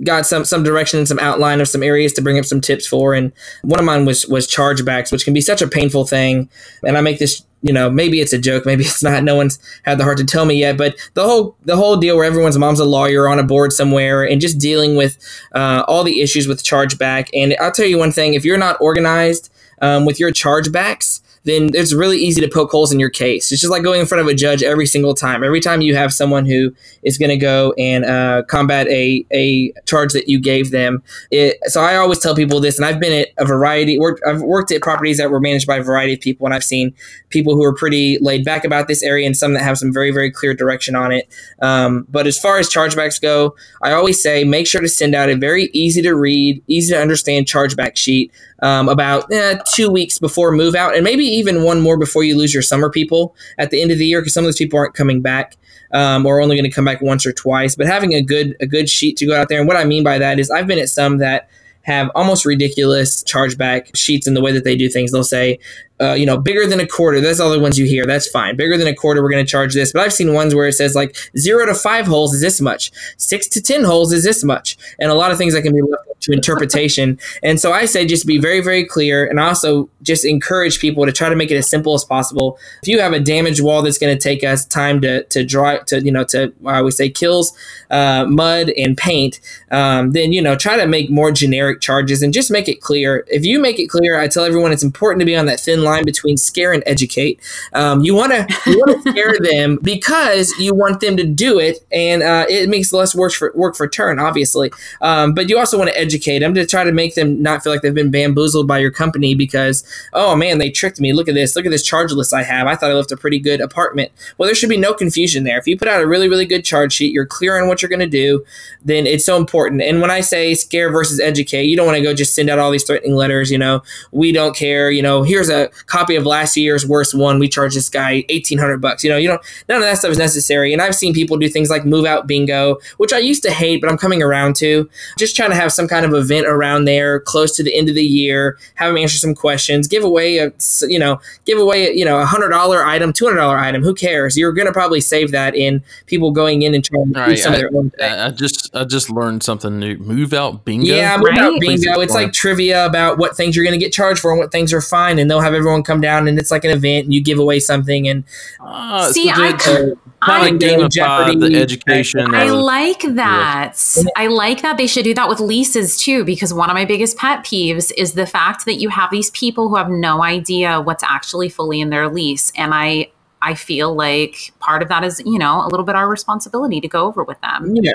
got 0.04 0.26
some 0.26 0.44
some 0.44 0.62
direction 0.62 0.98
and 0.98 1.08
some 1.08 1.18
outline 1.18 1.60
of 1.60 1.68
some 1.68 1.82
areas 1.82 2.12
to 2.12 2.22
bring 2.22 2.38
up 2.38 2.44
some 2.44 2.60
tips 2.60 2.86
for. 2.86 3.14
And 3.14 3.32
one 3.62 3.80
of 3.80 3.86
mine 3.86 4.04
was 4.04 4.26
was 4.26 4.46
chargebacks 4.46 5.10
which 5.10 5.24
can 5.24 5.34
be 5.34 5.40
such 5.40 5.62
a 5.62 5.68
painful 5.68 6.06
thing. 6.06 6.48
And 6.84 6.96
i 6.96 7.00
make 7.00 7.18
this 7.18 7.44
you 7.62 7.72
know 7.72 7.90
maybe 7.90 8.20
it's 8.20 8.32
a 8.32 8.38
joke 8.38 8.64
maybe 8.66 8.84
it's 8.84 9.02
not. 9.02 9.24
No 9.24 9.36
one's 9.36 9.58
had 9.84 9.98
the 9.98 10.04
heart 10.04 10.18
to 10.18 10.24
tell 10.24 10.44
me 10.44 10.54
yet. 10.54 10.76
But 10.76 10.96
the 11.14 11.24
whole 11.24 11.56
the 11.64 11.76
whole 11.76 11.96
deal 11.96 12.16
where 12.16 12.24
everyone's 12.24 12.58
mom's 12.58 12.80
a 12.80 12.84
lawyer 12.84 13.28
on 13.28 13.38
a 13.38 13.44
board 13.44 13.72
somewhere 13.72 14.22
and 14.22 14.40
just 14.40 14.58
dealing 14.58 14.96
with 14.96 15.18
uh, 15.54 15.84
all 15.88 16.04
the 16.04 16.20
issues 16.20 16.46
with 16.46 16.62
chargeback. 16.62 17.28
And 17.32 17.56
i'll 17.60 17.72
tell 17.72 17.86
you 17.86 17.98
one 17.98 18.12
thing 18.12 18.34
if 18.34 18.44
you're 18.44 18.58
not 18.58 18.80
organized 18.80 19.52
um, 19.80 20.04
with 20.04 20.18
your 20.18 20.30
chargebacks 20.30 21.20
then 21.44 21.70
it's 21.74 21.92
really 21.92 22.18
easy 22.18 22.40
to 22.40 22.48
poke 22.48 22.70
holes 22.70 22.92
in 22.92 23.00
your 23.00 23.10
case. 23.10 23.50
It's 23.52 23.60
just 23.60 23.70
like 23.70 23.82
going 23.82 24.00
in 24.00 24.06
front 24.06 24.20
of 24.20 24.26
a 24.26 24.34
judge 24.34 24.62
every 24.62 24.86
single 24.86 25.14
time. 25.14 25.42
Every 25.42 25.60
time 25.60 25.80
you 25.80 25.94
have 25.94 26.12
someone 26.12 26.46
who 26.46 26.74
is 27.02 27.18
going 27.18 27.30
to 27.30 27.36
go 27.36 27.74
and 27.78 28.04
uh, 28.04 28.42
combat 28.48 28.86
a, 28.88 29.24
a 29.32 29.72
charge 29.86 30.12
that 30.12 30.28
you 30.28 30.40
gave 30.40 30.70
them. 30.70 31.02
It, 31.30 31.58
so 31.64 31.80
I 31.80 31.96
always 31.96 32.18
tell 32.18 32.34
people 32.34 32.60
this, 32.60 32.78
and 32.78 32.84
I've 32.84 33.00
been 33.00 33.12
at 33.12 33.28
a 33.38 33.44
variety. 33.44 33.98
Worked, 33.98 34.22
I've 34.26 34.42
worked 34.42 34.70
at 34.72 34.82
properties 34.82 35.18
that 35.18 35.30
were 35.30 35.40
managed 35.40 35.66
by 35.66 35.76
a 35.76 35.82
variety 35.82 36.14
of 36.14 36.20
people, 36.20 36.46
and 36.46 36.54
I've 36.54 36.64
seen 36.64 36.94
people 37.30 37.54
who 37.54 37.64
are 37.64 37.74
pretty 37.74 38.18
laid 38.20 38.44
back 38.44 38.64
about 38.64 38.88
this 38.88 39.02
area, 39.02 39.26
and 39.26 39.36
some 39.36 39.54
that 39.54 39.62
have 39.62 39.78
some 39.78 39.92
very 39.92 40.10
very 40.10 40.30
clear 40.30 40.54
direction 40.54 40.94
on 40.94 41.12
it. 41.12 41.32
Um, 41.60 42.06
but 42.08 42.26
as 42.26 42.38
far 42.38 42.58
as 42.58 42.68
chargebacks 42.68 43.20
go, 43.20 43.54
I 43.82 43.92
always 43.92 44.22
say 44.22 44.44
make 44.44 44.66
sure 44.66 44.80
to 44.80 44.88
send 44.88 45.14
out 45.14 45.28
a 45.28 45.36
very 45.36 45.70
easy 45.72 46.02
to 46.02 46.14
read, 46.14 46.62
easy 46.66 46.92
to 46.94 47.00
understand 47.00 47.46
chargeback 47.46 47.96
sheet 47.96 48.32
um, 48.60 48.88
about 48.88 49.32
eh, 49.32 49.58
two 49.74 49.90
weeks 49.90 50.18
before 50.18 50.52
move 50.52 50.74
out, 50.74 50.94
and 50.94 51.04
maybe 51.04 51.24
even 51.24 51.62
one 51.62 51.80
more 51.80 51.96
before 51.96 52.24
you 52.24 52.36
lose 52.36 52.52
your 52.52 52.62
summer 52.62 52.90
people 52.90 53.34
at 53.58 53.70
the 53.70 53.80
end 53.82 53.90
of 53.90 53.98
the 53.98 54.06
year 54.06 54.20
because 54.20 54.34
some 54.34 54.44
of 54.44 54.48
those 54.48 54.56
people 54.56 54.78
aren't 54.78 54.94
coming 54.94 55.22
back. 55.22 55.56
um, 55.92 56.26
or 56.26 56.40
only 56.42 56.54
going 56.54 56.68
to 56.68 56.74
come 56.74 56.84
back 56.84 57.00
once 57.00 57.24
or 57.24 57.32
twice. 57.32 57.74
But 57.74 57.86
having 57.86 58.12
a 58.14 58.20
good 58.22 58.54
a 58.60 58.66
good 58.66 58.88
sheet 58.90 59.16
to 59.18 59.26
go 59.26 59.34
out 59.34 59.48
there, 59.48 59.58
and 59.58 59.66
what 59.66 59.76
I 59.76 59.84
mean 59.84 60.04
by 60.04 60.18
that 60.18 60.38
is 60.38 60.50
I've 60.50 60.66
been 60.66 60.78
at 60.78 60.90
some 60.90 61.18
that 61.18 61.48
have 61.82 62.10
almost 62.14 62.44
ridiculous 62.44 63.24
chargeback 63.24 63.96
sheets 63.96 64.26
in 64.26 64.34
the 64.34 64.42
way 64.42 64.52
that 64.52 64.64
they 64.64 64.76
do 64.76 64.90
things. 64.90 65.10
They'll 65.10 65.24
say, 65.24 65.58
uh, 65.98 66.12
you 66.12 66.26
know, 66.26 66.36
bigger 66.36 66.66
than 66.66 66.80
a 66.80 66.86
quarter. 66.86 67.18
That's 67.22 67.40
all 67.40 67.50
the 67.50 67.58
ones 67.58 67.78
you 67.78 67.86
hear. 67.86 68.04
That's 68.04 68.28
fine. 68.28 68.56
Bigger 68.56 68.76
than 68.76 68.86
a 68.86 68.94
quarter, 68.94 69.22
we're 69.22 69.30
going 69.30 69.44
to 69.46 69.50
charge 69.50 69.72
this. 69.72 69.92
But 69.92 70.02
I've 70.02 70.12
seen 70.12 70.34
ones 70.34 70.54
where 70.54 70.68
it 70.68 70.74
says 70.74 70.94
like 70.94 71.16
zero 71.38 71.64
to 71.64 71.74
five 71.74 72.06
holes 72.06 72.34
is 72.34 72.42
this 72.42 72.60
much, 72.60 72.92
six 73.16 73.48
to 73.48 73.62
10 73.62 73.84
holes 73.84 74.12
is 74.12 74.22
this 74.22 74.44
much. 74.44 74.76
And 74.98 75.10
a 75.10 75.14
lot 75.14 75.30
of 75.30 75.38
things 75.38 75.54
that 75.54 75.62
can 75.62 75.72
be 75.72 75.80
left 75.80 76.17
to 76.28 76.36
interpretation. 76.36 77.18
and 77.42 77.60
so 77.60 77.72
I 77.72 77.86
say 77.86 78.06
just 78.06 78.26
be 78.26 78.38
very, 78.38 78.60
very 78.60 78.84
clear. 78.84 79.26
And 79.26 79.40
also 79.40 79.88
just 80.02 80.24
encourage 80.24 80.78
people 80.78 81.06
to 81.06 81.12
try 81.12 81.28
to 81.28 81.36
make 81.36 81.50
it 81.50 81.56
as 81.56 81.68
simple 81.68 81.94
as 81.94 82.04
possible. 82.04 82.58
If 82.82 82.88
you 82.88 83.00
have 83.00 83.12
a 83.12 83.20
damaged 83.20 83.62
wall 83.62 83.82
that's 83.82 83.98
going 83.98 84.16
to 84.16 84.22
take 84.22 84.44
us 84.44 84.64
time 84.64 85.00
to, 85.00 85.24
to 85.24 85.44
draw, 85.44 85.78
to, 85.78 86.02
you 86.02 86.12
know, 86.12 86.24
to, 86.24 86.52
I 86.66 86.82
would 86.82 86.94
say 86.94 87.08
kills 87.08 87.52
uh, 87.90 88.26
mud 88.28 88.70
and 88.76 88.96
paint, 88.96 89.40
um, 89.70 90.12
then, 90.12 90.32
you 90.32 90.42
know, 90.42 90.56
try 90.56 90.76
to 90.76 90.86
make 90.86 91.10
more 91.10 91.32
generic 91.32 91.80
charges 91.80 92.22
and 92.22 92.32
just 92.32 92.50
make 92.50 92.68
it 92.68 92.80
clear. 92.80 93.24
If 93.28 93.44
you 93.44 93.58
make 93.58 93.78
it 93.78 93.88
clear, 93.88 94.18
I 94.20 94.28
tell 94.28 94.44
everyone 94.44 94.72
it's 94.72 94.82
important 94.82 95.20
to 95.20 95.26
be 95.26 95.36
on 95.36 95.46
that 95.46 95.60
thin 95.60 95.82
line 95.82 96.04
between 96.04 96.36
scare 96.36 96.72
and 96.72 96.82
educate. 96.86 97.40
Um, 97.72 98.02
you 98.02 98.14
want 98.14 98.32
to 98.32 98.46
you 98.66 98.78
want 98.78 99.02
to 99.02 99.10
scare 99.10 99.36
them 99.40 99.78
because 99.82 100.52
you 100.58 100.74
want 100.74 101.00
them 101.00 101.16
to 101.16 101.24
do 101.24 101.58
it, 101.58 101.84
and 101.90 102.22
uh, 102.22 102.46
it 102.48 102.68
makes 102.68 102.92
less 102.92 103.14
work 103.14 103.32
for 103.32 103.52
work 103.54 103.76
for 103.76 103.88
turn, 103.88 104.18
obviously. 104.18 104.70
Um, 105.00 105.34
but 105.34 105.48
you 105.48 105.58
also 105.58 105.78
want 105.78 105.90
to 105.90 105.98
educate 105.98 106.17
them 106.24 106.54
to 106.54 106.66
try 106.66 106.84
to 106.84 106.92
make 106.92 107.14
them 107.14 107.42
not 107.42 107.62
feel 107.62 107.72
like 107.72 107.82
they've 107.82 107.94
been 107.94 108.10
bamboozled 108.10 108.66
by 108.66 108.78
your 108.78 108.90
company 108.90 109.34
because 109.34 109.84
oh 110.12 110.36
man, 110.36 110.58
they 110.58 110.70
tricked 110.70 111.00
me. 111.00 111.12
Look 111.12 111.28
at 111.28 111.34
this. 111.34 111.56
Look 111.56 111.66
at 111.66 111.70
this 111.70 111.82
charge 111.82 112.12
list 112.12 112.34
I 112.34 112.42
have. 112.42 112.66
I 112.66 112.74
thought 112.74 112.90
I 112.90 112.94
left 112.94 113.12
a 113.12 113.16
pretty 113.16 113.38
good 113.38 113.60
apartment. 113.60 114.12
Well, 114.36 114.46
there 114.46 114.54
should 114.54 114.68
be 114.68 114.76
no 114.76 114.94
confusion 114.94 115.44
there. 115.44 115.58
If 115.58 115.66
you 115.66 115.78
put 115.78 115.88
out 115.88 116.02
a 116.02 116.06
really 116.06 116.28
really 116.28 116.46
good 116.46 116.64
charge 116.64 116.92
sheet, 116.92 117.12
you're 117.12 117.26
clear 117.26 117.60
on 117.60 117.68
what 117.68 117.82
you're 117.82 117.88
going 117.88 118.00
to 118.00 118.06
do. 118.06 118.44
Then 118.84 119.06
it's 119.06 119.24
so 119.24 119.36
important. 119.36 119.82
And 119.82 120.00
when 120.00 120.10
I 120.10 120.20
say 120.20 120.54
scare 120.54 120.90
versus 120.90 121.20
educate, 121.20 121.64
you 121.64 121.76
don't 121.76 121.86
want 121.86 121.96
to 121.96 122.02
go 122.02 122.14
just 122.14 122.34
send 122.34 122.50
out 122.50 122.58
all 122.58 122.70
these 122.70 122.84
threatening 122.84 123.14
letters. 123.14 123.50
You 123.50 123.58
know, 123.58 123.82
we 124.12 124.32
don't 124.32 124.56
care. 124.56 124.90
You 124.90 125.02
know, 125.02 125.22
here's 125.22 125.48
a 125.48 125.68
copy 125.86 126.16
of 126.16 126.26
last 126.26 126.56
year's 126.56 126.86
worst 126.86 127.14
one. 127.14 127.38
We 127.38 127.48
charge 127.48 127.74
this 127.74 127.88
guy 127.88 128.24
eighteen 128.28 128.58
hundred 128.58 128.78
bucks. 128.78 129.04
You 129.04 129.10
know, 129.10 129.16
you 129.16 129.28
don't 129.28 129.42
none 129.68 129.78
of 129.78 129.82
that 129.82 129.98
stuff 129.98 130.10
is 130.10 130.18
necessary. 130.18 130.72
And 130.72 130.82
I've 130.82 130.94
seen 130.94 131.14
people 131.14 131.36
do 131.36 131.48
things 131.48 131.70
like 131.70 131.84
move 131.84 132.04
out 132.04 132.26
bingo, 132.26 132.78
which 132.96 133.12
I 133.12 133.18
used 133.18 133.42
to 133.44 133.50
hate, 133.50 133.80
but 133.80 133.90
I'm 133.90 133.98
coming 133.98 134.22
around 134.22 134.56
to. 134.56 134.88
Just 135.18 135.36
trying 135.36 135.50
to 135.50 135.56
have 135.56 135.72
some 135.72 135.88
kind 135.88 136.04
of 136.04 136.07
event 136.14 136.46
around 136.46 136.84
there, 136.84 137.20
close 137.20 137.54
to 137.56 137.62
the 137.62 137.76
end 137.76 137.88
of 137.88 137.94
the 137.94 138.04
year, 138.04 138.58
have 138.76 138.90
them 138.90 138.96
answer 138.96 139.18
some 139.18 139.34
questions, 139.34 139.86
give 139.88 140.04
away 140.04 140.38
a 140.38 140.52
you 140.82 140.98
know, 140.98 141.20
give 141.44 141.58
away 141.58 141.92
you 141.92 142.04
know 142.04 142.18
a 142.18 142.26
hundred 142.26 142.50
dollar 142.50 142.84
item, 142.84 143.12
two 143.12 143.26
hundred 143.26 143.38
dollar 143.38 143.58
item. 143.58 143.82
Who 143.82 143.94
cares? 143.94 144.36
You're 144.36 144.52
gonna 144.52 144.72
probably 144.72 145.00
save 145.00 145.32
that 145.32 145.54
in 145.54 145.82
people 146.06 146.30
going 146.30 146.62
in 146.62 146.74
and 146.74 146.84
trying 146.84 147.12
to 147.12 147.26
do 147.26 147.36
some 147.36 147.52
I, 147.52 147.56
of 147.56 147.60
their 147.60 147.70
own 147.74 147.90
thing. 147.90 148.10
I 148.10 148.30
just 148.30 148.74
I 148.74 148.84
just 148.84 149.10
learned 149.10 149.42
something 149.42 149.78
new. 149.78 149.98
Move 149.98 150.32
out 150.32 150.64
bingo. 150.64 150.86
Yeah, 150.86 151.16
move 151.16 151.30
right? 151.30 151.38
out 151.38 151.60
bingo. 151.60 152.00
It's 152.00 152.14
like 152.14 152.32
trivia 152.32 152.86
about 152.86 153.18
what 153.18 153.36
things 153.36 153.56
you're 153.56 153.64
gonna 153.64 153.78
get 153.78 153.92
charged 153.92 154.20
for 154.20 154.30
and 154.30 154.38
what 154.38 154.52
things 154.52 154.72
are 154.72 154.80
fine, 154.80 155.18
and 155.18 155.30
they'll 155.30 155.40
have 155.40 155.54
everyone 155.54 155.82
come 155.82 156.00
down 156.00 156.28
and 156.28 156.38
it's 156.38 156.50
like 156.50 156.64
an 156.64 156.70
event 156.70 157.04
and 157.06 157.14
you 157.14 157.22
give 157.22 157.38
away 157.38 157.60
something 157.60 158.08
and 158.08 158.24
uh, 158.60 159.10
see 159.10 159.30
I, 159.30 159.50
uh, 159.50 159.94
I 160.22 160.50
gamify 160.50 161.38
the 161.38 161.58
education 161.58 162.34
I 162.34 162.50
like 162.50 163.02
that 163.14 163.74
yeah. 163.96 164.02
I 164.16 164.26
like 164.26 164.62
that 164.62 164.76
they 164.76 164.86
should 164.86 165.04
do 165.04 165.14
that 165.14 165.28
with 165.28 165.40
leases 165.40 165.87
too 165.96 166.24
because 166.24 166.52
one 166.52 166.70
of 166.70 166.74
my 166.74 166.84
biggest 166.84 167.16
pet 167.16 167.44
peeves 167.44 167.92
is 167.96 168.12
the 168.12 168.26
fact 168.26 168.64
that 168.64 168.74
you 168.74 168.88
have 168.88 169.10
these 169.10 169.30
people 169.30 169.68
who 169.68 169.76
have 169.76 169.88
no 169.88 170.22
idea 170.22 170.80
what's 170.80 171.02
actually 171.02 171.48
fully 171.48 171.80
in 171.80 171.90
their 171.90 172.08
lease. 172.08 172.52
And 172.56 172.74
I 172.74 173.10
I 173.40 173.54
feel 173.54 173.94
like 173.94 174.52
part 174.58 174.82
of 174.82 174.88
that 174.88 175.04
is 175.04 175.22
you 175.24 175.38
know 175.38 175.64
a 175.64 175.68
little 175.68 175.84
bit 175.84 175.94
our 175.94 176.08
responsibility 176.08 176.80
to 176.80 176.88
go 176.88 177.06
over 177.06 177.24
with 177.24 177.40
them. 177.40 177.76
Yeah. 177.76 177.92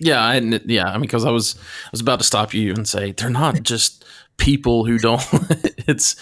Yeah 0.00 0.24
I, 0.24 0.36
yeah 0.66 0.86
I 0.86 0.92
mean 0.94 1.02
because 1.02 1.24
I 1.24 1.30
was 1.30 1.54
I 1.86 1.88
was 1.92 2.00
about 2.00 2.18
to 2.20 2.24
stop 2.24 2.54
you 2.54 2.72
and 2.72 2.88
say 2.88 3.12
they're 3.12 3.30
not 3.30 3.62
just 3.62 4.04
people 4.36 4.84
who 4.84 4.98
don't 4.98 5.22
it's 5.86 6.16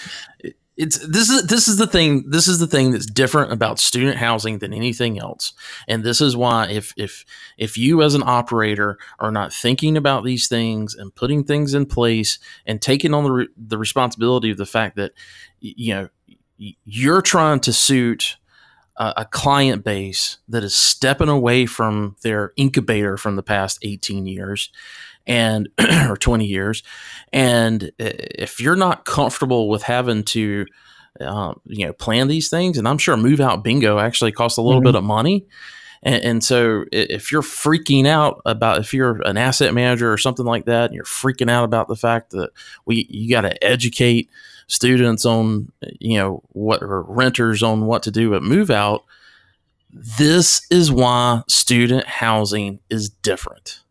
it's 0.80 0.96
this 1.06 1.28
is 1.28 1.42
this 1.42 1.68
is 1.68 1.76
the 1.76 1.86
thing 1.86 2.24
this 2.30 2.48
is 2.48 2.58
the 2.58 2.66
thing 2.66 2.90
that's 2.90 3.04
different 3.04 3.52
about 3.52 3.78
student 3.78 4.16
housing 4.16 4.60
than 4.60 4.72
anything 4.72 5.18
else. 5.18 5.52
And 5.86 6.02
this 6.02 6.22
is 6.22 6.34
why 6.34 6.68
if 6.68 6.94
if 6.96 7.26
if 7.58 7.76
you 7.76 8.00
as 8.00 8.14
an 8.14 8.22
operator 8.24 8.98
are 9.18 9.30
not 9.30 9.52
thinking 9.52 9.98
about 9.98 10.24
these 10.24 10.48
things 10.48 10.94
and 10.94 11.14
putting 11.14 11.44
things 11.44 11.74
in 11.74 11.84
place 11.84 12.38
and 12.64 12.80
taking 12.80 13.12
on 13.12 13.24
the, 13.24 13.30
re- 13.30 13.48
the 13.58 13.76
responsibility 13.76 14.50
of 14.50 14.56
the 14.56 14.64
fact 14.64 14.96
that 14.96 15.12
you 15.60 15.92
know 15.92 16.08
you're 16.56 17.20
trying 17.20 17.60
to 17.60 17.74
suit 17.74 18.38
a, 18.96 19.12
a 19.18 19.24
client 19.26 19.84
base 19.84 20.38
that 20.48 20.64
is 20.64 20.74
stepping 20.74 21.28
away 21.28 21.66
from 21.66 22.16
their 22.22 22.54
incubator 22.56 23.18
from 23.18 23.36
the 23.36 23.42
past 23.42 23.78
18 23.82 24.24
years 24.24 24.70
and 25.30 25.68
or 26.08 26.16
20 26.16 26.44
years. 26.44 26.82
And 27.32 27.92
if 27.98 28.60
you're 28.60 28.76
not 28.76 29.04
comfortable 29.04 29.68
with 29.68 29.84
having 29.84 30.24
to 30.24 30.66
um, 31.20 31.60
you 31.66 31.86
know 31.86 31.92
plan 31.92 32.28
these 32.28 32.48
things 32.48 32.78
and 32.78 32.86
i'm 32.86 32.96
sure 32.96 33.16
move 33.16 33.40
out 33.40 33.64
bingo 33.64 33.98
actually 33.98 34.30
costs 34.30 34.56
a 34.58 34.62
little 34.62 34.80
mm-hmm. 34.80 34.86
bit 34.86 34.94
of 34.96 35.04
money. 35.04 35.46
And, 36.02 36.24
and, 36.24 36.44
so 36.44 36.84
if 36.92 37.30
you're 37.30 37.42
freaking 37.42 38.06
out 38.06 38.40
about 38.46 38.78
if 38.78 38.94
you're 38.94 39.20
an 39.26 39.36
asset 39.36 39.74
manager 39.74 40.10
or 40.10 40.16
something 40.16 40.46
like 40.46 40.64
that 40.64 40.86
and 40.86 40.94
you're 40.94 41.04
freaking 41.04 41.50
out 41.50 41.64
about 41.64 41.88
the 41.88 41.96
fact 41.96 42.30
that 42.30 42.50
we 42.86 43.06
you 43.10 43.28
got 43.28 43.42
to 43.42 43.62
educate 43.62 44.30
students 44.66 45.26
on 45.26 45.70
you 45.98 46.16
know 46.16 46.42
what 46.52 46.82
or 46.82 47.02
renters 47.02 47.62
on 47.62 47.84
what 47.84 48.02
to 48.04 48.10
do 48.10 48.34
at 48.34 48.42
move 48.42 48.70
out 48.70 49.04
this 49.92 50.66
is 50.70 50.90
why 50.90 51.42
student 51.48 52.06
housing 52.06 52.80
is 52.88 53.10
different 53.10 53.82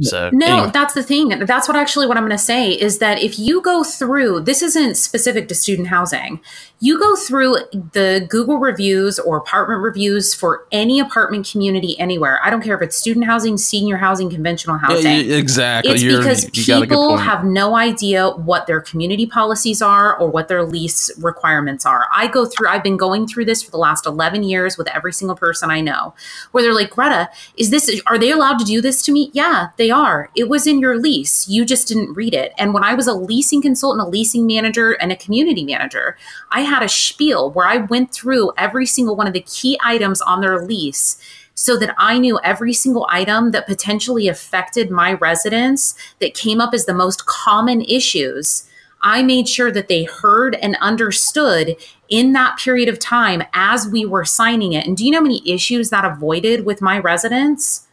so 0.00 0.30
no, 0.32 0.46
anyway. 0.46 0.70
that's 0.72 0.94
the 0.94 1.02
thing. 1.02 1.28
That's 1.28 1.68
what 1.68 1.76
actually 1.76 2.06
what 2.06 2.16
I'm 2.16 2.22
going 2.22 2.30
to 2.30 2.38
say 2.38 2.72
is 2.72 2.98
that 2.98 3.22
if 3.22 3.38
you 3.38 3.60
go 3.60 3.84
through, 3.84 4.40
this 4.40 4.62
isn't 4.62 4.96
specific 4.96 5.48
to 5.48 5.54
student 5.54 5.88
housing. 5.88 6.40
You 6.80 6.98
go 6.98 7.16
through 7.16 7.56
the 7.92 8.26
Google 8.28 8.58
reviews 8.58 9.18
or 9.18 9.38
apartment 9.38 9.80
reviews 9.80 10.34
for 10.34 10.66
any 10.70 11.00
apartment 11.00 11.48
community 11.50 11.98
anywhere. 11.98 12.40
I 12.42 12.50
don't 12.50 12.62
care 12.62 12.76
if 12.76 12.82
it's 12.82 12.96
student 12.96 13.24
housing, 13.24 13.56
senior 13.56 13.96
housing, 13.96 14.28
conventional 14.28 14.76
housing. 14.76 15.04
Yeah, 15.04 15.36
exactly. 15.36 15.92
It's 15.92 16.02
You're, 16.02 16.18
because 16.18 16.50
people 16.50 17.16
have 17.16 17.44
no 17.44 17.76
idea 17.76 18.30
what 18.30 18.66
their 18.66 18.80
community 18.80 19.26
policies 19.26 19.80
are 19.80 20.16
or 20.18 20.28
what 20.28 20.48
their 20.48 20.62
lease 20.62 21.10
requirements 21.18 21.86
are. 21.86 22.06
I 22.12 22.26
go 22.26 22.44
through. 22.44 22.68
I've 22.68 22.82
been 22.82 22.98
going 22.98 23.26
through 23.26 23.46
this 23.46 23.62
for 23.62 23.70
the 23.70 23.78
last 23.78 24.04
11 24.04 24.42
years 24.42 24.76
with 24.76 24.88
every 24.88 25.12
single 25.12 25.36
person 25.36 25.70
I 25.70 25.80
know, 25.80 26.14
where 26.50 26.62
they're 26.62 26.74
like, 26.74 26.90
Greta, 26.90 27.30
is 27.56 27.70
this? 27.70 28.02
Are 28.06 28.18
they 28.18 28.30
allowed 28.30 28.58
to 28.58 28.64
do 28.64 28.80
this 28.80 29.00
to 29.02 29.12
me? 29.12 29.30
Yeah 29.32 29.68
they 29.76 29.90
are. 29.90 30.30
It 30.34 30.48
was 30.48 30.66
in 30.66 30.78
your 30.78 30.98
lease. 30.98 31.48
You 31.48 31.64
just 31.64 31.88
didn't 31.88 32.14
read 32.14 32.34
it. 32.34 32.52
And 32.58 32.72
when 32.72 32.84
I 32.84 32.94
was 32.94 33.06
a 33.06 33.14
leasing 33.14 33.62
consultant, 33.62 34.06
a 34.06 34.10
leasing 34.10 34.46
manager, 34.46 34.92
and 34.92 35.12
a 35.12 35.16
community 35.16 35.64
manager, 35.64 36.16
I 36.50 36.60
had 36.60 36.82
a 36.82 36.88
spiel 36.88 37.50
where 37.50 37.66
I 37.66 37.78
went 37.78 38.12
through 38.12 38.52
every 38.56 38.86
single 38.86 39.16
one 39.16 39.26
of 39.26 39.32
the 39.32 39.40
key 39.40 39.78
items 39.82 40.20
on 40.22 40.40
their 40.40 40.64
lease 40.64 41.18
so 41.54 41.76
that 41.78 41.94
I 41.98 42.18
knew 42.18 42.40
every 42.42 42.72
single 42.72 43.06
item 43.08 43.52
that 43.52 43.66
potentially 43.66 44.28
affected 44.28 44.90
my 44.90 45.14
residents 45.14 45.94
that 46.20 46.34
came 46.34 46.60
up 46.60 46.74
as 46.74 46.86
the 46.86 46.94
most 46.94 47.26
common 47.26 47.82
issues. 47.82 48.68
I 49.02 49.22
made 49.22 49.48
sure 49.48 49.70
that 49.70 49.88
they 49.88 50.04
heard 50.04 50.56
and 50.56 50.76
understood 50.80 51.76
in 52.08 52.32
that 52.32 52.58
period 52.58 52.88
of 52.88 52.98
time 52.98 53.42
as 53.52 53.86
we 53.86 54.04
were 54.04 54.24
signing 54.24 54.72
it. 54.72 54.86
And 54.86 54.96
do 54.96 55.04
you 55.04 55.10
know 55.10 55.18
how 55.18 55.24
many 55.24 55.48
issues 55.48 55.90
that 55.90 56.04
avoided 56.04 56.64
with 56.64 56.80
my 56.80 56.98
residents? 56.98 57.86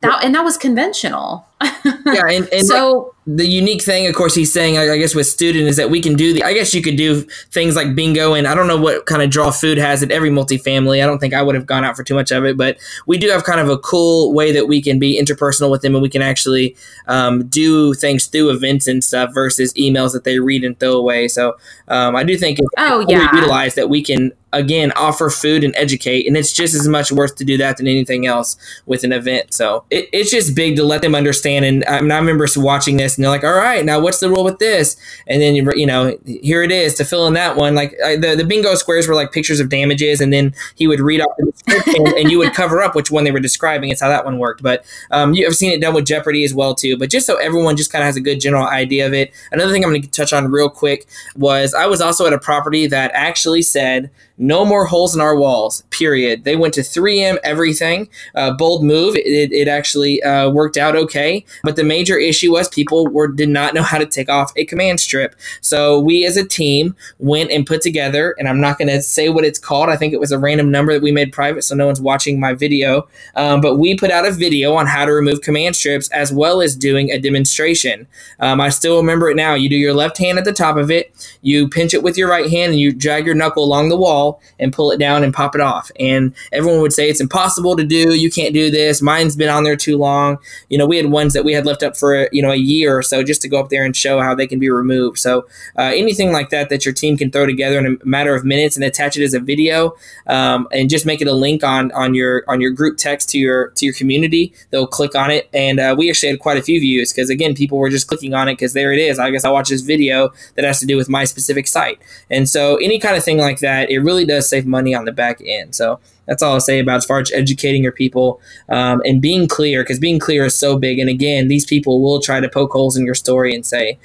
That 0.00 0.24
and 0.24 0.34
that 0.34 0.44
was 0.44 0.56
conventional 0.56 1.46
yeah 1.62 2.26
and, 2.28 2.48
and 2.52 2.66
so 2.66 3.14
the 3.26 3.46
unique 3.46 3.82
thing 3.82 4.06
of 4.06 4.14
course 4.14 4.34
he's 4.34 4.52
saying 4.52 4.76
i 4.76 4.96
guess 4.98 5.14
with 5.14 5.26
student 5.26 5.66
is 5.66 5.76
that 5.76 5.90
we 5.90 6.00
can 6.00 6.14
do 6.14 6.32
the 6.34 6.44
i 6.44 6.52
guess 6.52 6.74
you 6.74 6.82
could 6.82 6.96
do 6.96 7.22
things 7.50 7.74
like 7.74 7.94
bingo 7.94 8.34
and 8.34 8.46
i 8.46 8.54
don't 8.54 8.68
know 8.68 8.76
what 8.76 9.06
kind 9.06 9.22
of 9.22 9.30
draw 9.30 9.50
food 9.50 9.78
has 9.78 10.02
at 10.02 10.10
every 10.10 10.30
multifamily. 10.30 11.02
I 11.02 11.06
don't 11.06 11.18
think 11.18 11.32
i 11.34 11.42
would 11.42 11.54
have 11.54 11.66
gone 11.66 11.82
out 11.82 11.96
for 11.96 12.04
too 12.04 12.14
much 12.14 12.30
of 12.30 12.44
it 12.44 12.56
but 12.56 12.78
we 13.06 13.16
do 13.16 13.30
have 13.30 13.44
kind 13.44 13.58
of 13.58 13.68
a 13.70 13.78
cool 13.78 14.34
way 14.34 14.52
that 14.52 14.68
we 14.68 14.82
can 14.82 14.98
be 14.98 15.20
interpersonal 15.20 15.70
with 15.70 15.80
them 15.80 15.94
and 15.94 16.02
we 16.02 16.10
can 16.10 16.22
actually 16.22 16.76
um, 17.06 17.46
do 17.48 17.94
things 17.94 18.26
through 18.26 18.50
events 18.50 18.86
and 18.86 19.02
stuff 19.02 19.32
versus 19.32 19.72
emails 19.74 20.12
that 20.12 20.24
they 20.24 20.38
read 20.38 20.62
and 20.62 20.78
throw 20.78 20.92
away. 20.92 21.26
So 21.26 21.56
um, 21.88 22.14
i 22.16 22.22
do 22.22 22.36
think 22.36 22.58
oh 22.76 23.04
yeah. 23.08 23.34
utilize 23.34 23.74
that 23.76 23.88
we 23.88 24.02
can 24.02 24.32
again 24.52 24.92
offer 24.92 25.28
food 25.30 25.64
and 25.64 25.74
educate 25.76 26.26
and 26.26 26.36
it's 26.36 26.52
just 26.52 26.74
as 26.74 26.86
much 26.88 27.12
worth 27.12 27.36
to 27.36 27.44
do 27.44 27.56
that 27.56 27.76
than 27.76 27.86
anything 27.86 28.26
else 28.26 28.56
with 28.86 29.04
an 29.04 29.12
event. 29.12 29.52
So 29.52 29.84
it, 29.90 30.08
it's 30.12 30.30
just 30.30 30.54
big 30.54 30.76
to 30.76 30.84
let 30.84 31.02
them 31.02 31.14
understand 31.14 31.45
understand. 31.46 31.64
And 31.64 31.84
I, 31.84 32.00
mean, 32.00 32.12
I 32.12 32.18
remember 32.18 32.46
watching 32.56 32.96
this, 32.96 33.16
and 33.16 33.24
they're 33.24 33.30
like, 33.30 33.44
"All 33.44 33.54
right, 33.54 33.84
now 33.84 34.00
what's 34.00 34.20
the 34.20 34.28
rule 34.28 34.44
with 34.44 34.58
this?" 34.58 34.96
And 35.26 35.40
then 35.40 35.54
you 35.54 35.86
know, 35.86 36.16
here 36.24 36.62
it 36.62 36.72
is 36.72 36.94
to 36.96 37.04
fill 37.04 37.26
in 37.26 37.34
that 37.34 37.56
one. 37.56 37.74
Like 37.74 37.94
I, 38.04 38.16
the 38.16 38.36
the 38.36 38.44
bingo 38.44 38.74
squares 38.74 39.08
were 39.08 39.14
like 39.14 39.32
pictures 39.32 39.60
of 39.60 39.68
damages, 39.68 40.20
and 40.20 40.32
then 40.32 40.54
he 40.74 40.86
would 40.86 41.00
read 41.00 41.20
off 41.20 41.36
the 41.38 41.50
description, 41.50 42.06
and 42.18 42.30
you 42.30 42.38
would 42.38 42.54
cover 42.54 42.82
up 42.82 42.94
which 42.94 43.10
one 43.10 43.24
they 43.24 43.32
were 43.32 43.40
describing. 43.40 43.90
It's 43.90 44.00
how 44.00 44.08
that 44.08 44.24
one 44.24 44.38
worked. 44.38 44.62
But 44.62 44.84
um, 45.10 45.34
you 45.34 45.44
have 45.44 45.54
seen 45.54 45.72
it 45.72 45.80
done 45.80 45.94
with 45.94 46.06
Jeopardy 46.06 46.44
as 46.44 46.54
well 46.54 46.74
too. 46.74 46.96
But 46.96 47.10
just 47.10 47.26
so 47.26 47.36
everyone 47.36 47.76
just 47.76 47.92
kind 47.92 48.02
of 48.02 48.06
has 48.06 48.16
a 48.16 48.20
good 48.20 48.40
general 48.40 48.66
idea 48.66 49.06
of 49.06 49.12
it. 49.12 49.32
Another 49.52 49.72
thing 49.72 49.84
I'm 49.84 49.90
going 49.90 50.02
to 50.02 50.10
touch 50.10 50.32
on 50.32 50.50
real 50.50 50.70
quick 50.70 51.06
was 51.36 51.74
I 51.74 51.86
was 51.86 52.00
also 52.00 52.26
at 52.26 52.32
a 52.32 52.38
property 52.38 52.86
that 52.86 53.10
actually 53.14 53.62
said 53.62 54.10
no 54.38 54.64
more 54.64 54.86
holes 54.86 55.14
in 55.14 55.20
our 55.20 55.36
walls. 55.36 55.82
Period. 55.90 56.44
They 56.44 56.56
went 56.56 56.74
to 56.74 56.80
3M 56.80 57.38
everything. 57.42 58.08
Uh, 58.34 58.52
bold 58.52 58.84
move. 58.84 59.16
It, 59.16 59.52
it 59.52 59.68
actually 59.68 60.22
uh, 60.22 60.50
worked 60.50 60.76
out 60.76 60.96
okay. 60.96 61.35
But 61.62 61.76
the 61.76 61.84
major 61.84 62.18
issue 62.18 62.52
was 62.52 62.68
people 62.68 63.06
were 63.06 63.28
did 63.28 63.48
not 63.48 63.74
know 63.74 63.82
how 63.82 63.98
to 63.98 64.06
take 64.06 64.28
off 64.28 64.52
a 64.56 64.64
command 64.64 65.00
strip. 65.00 65.34
So 65.60 65.98
we 65.98 66.24
as 66.24 66.36
a 66.36 66.46
team 66.46 66.94
went 67.18 67.50
and 67.50 67.66
put 67.66 67.82
together, 67.82 68.34
and 68.38 68.48
I'm 68.48 68.60
not 68.60 68.78
going 68.78 68.88
to 68.88 69.02
say 69.02 69.28
what 69.28 69.44
it's 69.44 69.58
called. 69.58 69.88
I 69.88 69.96
think 69.96 70.12
it 70.12 70.20
was 70.20 70.32
a 70.32 70.38
random 70.38 70.70
number 70.70 70.92
that 70.92 71.02
we 71.02 71.12
made 71.12 71.32
private, 71.32 71.62
so 71.62 71.74
no 71.74 71.86
one's 71.86 72.00
watching 72.00 72.38
my 72.40 72.54
video. 72.54 73.08
Um, 73.34 73.60
but 73.60 73.76
we 73.76 73.96
put 73.96 74.10
out 74.10 74.26
a 74.26 74.30
video 74.30 74.74
on 74.74 74.86
how 74.86 75.04
to 75.04 75.12
remove 75.12 75.40
command 75.40 75.76
strips 75.76 76.08
as 76.10 76.32
well 76.32 76.60
as 76.60 76.76
doing 76.76 77.10
a 77.10 77.18
demonstration. 77.18 78.06
Um, 78.40 78.60
I 78.60 78.68
still 78.68 78.96
remember 78.98 79.30
it 79.30 79.36
now. 79.36 79.54
You 79.54 79.68
do 79.68 79.76
your 79.76 79.94
left 79.94 80.18
hand 80.18 80.38
at 80.38 80.44
the 80.44 80.52
top 80.52 80.76
of 80.76 80.90
it. 80.90 81.12
You 81.42 81.68
pinch 81.68 81.94
it 81.94 82.02
with 82.02 82.16
your 82.16 82.28
right 82.28 82.50
hand, 82.50 82.72
and 82.72 82.80
you 82.80 82.92
drag 82.92 83.26
your 83.26 83.34
knuckle 83.34 83.64
along 83.64 83.88
the 83.88 83.96
wall 83.96 84.40
and 84.58 84.72
pull 84.72 84.90
it 84.90 84.98
down 84.98 85.24
and 85.24 85.34
pop 85.34 85.54
it 85.54 85.60
off. 85.60 85.90
And 85.98 86.34
everyone 86.52 86.80
would 86.80 86.92
say 86.92 87.08
it's 87.08 87.20
impossible 87.20 87.76
to 87.76 87.84
do. 87.84 88.14
You 88.14 88.30
can't 88.30 88.54
do 88.54 88.70
this. 88.70 89.02
Mine's 89.02 89.36
been 89.36 89.48
on 89.48 89.64
there 89.64 89.76
too 89.76 89.96
long. 89.96 90.38
You 90.68 90.78
know, 90.78 90.86
we 90.86 90.96
had 90.96 91.06
that 91.32 91.44
we 91.44 91.52
had 91.52 91.66
left 91.66 91.82
up 91.82 91.96
for 91.96 92.28
you 92.32 92.42
know 92.42 92.50
a 92.50 92.56
year 92.56 92.96
or 92.96 93.02
so 93.02 93.22
just 93.22 93.42
to 93.42 93.48
go 93.48 93.58
up 93.58 93.68
there 93.68 93.84
and 93.84 93.96
show 93.96 94.20
how 94.20 94.34
they 94.34 94.46
can 94.46 94.58
be 94.58 94.70
removed. 94.70 95.18
So 95.18 95.46
uh, 95.78 95.92
anything 95.94 96.32
like 96.32 96.50
that 96.50 96.68
that 96.68 96.84
your 96.84 96.94
team 96.94 97.16
can 97.16 97.30
throw 97.30 97.46
together 97.46 97.78
in 97.78 97.98
a 98.00 98.06
matter 98.06 98.34
of 98.34 98.44
minutes 98.44 98.76
and 98.76 98.84
attach 98.84 99.16
it 99.16 99.24
as 99.24 99.34
a 99.34 99.40
video 99.40 99.96
um, 100.26 100.68
and 100.72 100.90
just 100.90 101.06
make 101.06 101.20
it 101.20 101.28
a 101.28 101.32
link 101.32 101.64
on 101.64 101.92
on 101.92 102.14
your 102.14 102.44
on 102.48 102.60
your 102.60 102.70
group 102.70 102.96
text 102.96 103.28
to 103.30 103.38
your 103.38 103.68
to 103.70 103.84
your 103.84 103.94
community. 103.94 104.52
They'll 104.70 104.86
click 104.86 105.14
on 105.14 105.30
it, 105.30 105.48
and 105.52 105.80
uh, 105.80 105.94
we 105.96 106.10
actually 106.10 106.30
had 106.30 106.40
quite 106.40 106.58
a 106.58 106.62
few 106.62 106.80
views 106.80 107.12
because 107.12 107.30
again, 107.30 107.54
people 107.54 107.78
were 107.78 107.90
just 107.90 108.08
clicking 108.08 108.34
on 108.34 108.48
it 108.48 108.54
because 108.54 108.72
there 108.72 108.92
it 108.92 108.98
is. 108.98 109.18
I 109.18 109.30
guess 109.30 109.44
I 109.44 109.50
watch 109.50 109.68
this 109.68 109.82
video 109.82 110.32
that 110.54 110.64
has 110.64 110.80
to 110.80 110.86
do 110.86 110.96
with 110.96 111.08
my 111.08 111.24
specific 111.24 111.66
site, 111.66 111.98
and 112.30 112.48
so 112.48 112.76
any 112.76 112.98
kind 112.98 113.16
of 113.16 113.24
thing 113.24 113.38
like 113.38 113.60
that, 113.60 113.90
it 113.90 113.98
really 113.98 114.24
does 114.24 114.48
save 114.48 114.66
money 114.66 114.94
on 114.94 115.04
the 115.04 115.12
back 115.12 115.40
end. 115.44 115.74
So 115.74 116.00
that's 116.26 116.42
all 116.42 116.54
I'll 116.54 116.60
say 116.60 116.78
about 116.78 116.96
as 116.96 117.04
far 117.04 117.20
as 117.20 117.32
educating 117.32 117.82
your 117.82 117.92
people 117.92 118.40
um, 118.68 119.00
and 119.04 119.22
being 119.22 119.48
clear, 119.48 119.82
because 119.82 119.98
being 119.98 120.18
clear 120.18 120.44
is 120.44 120.58
so 120.58 120.78
big. 120.78 120.98
And 120.98 121.08
again, 121.08 121.48
these 121.48 121.64
people 121.64 122.02
will 122.02 122.20
try 122.20 122.40
to 122.40 122.48
poke 122.48 122.72
holes 122.72 122.96
in 122.96 123.04
your 123.04 123.14
story 123.14 123.54
and 123.54 123.64
say, 123.64 123.98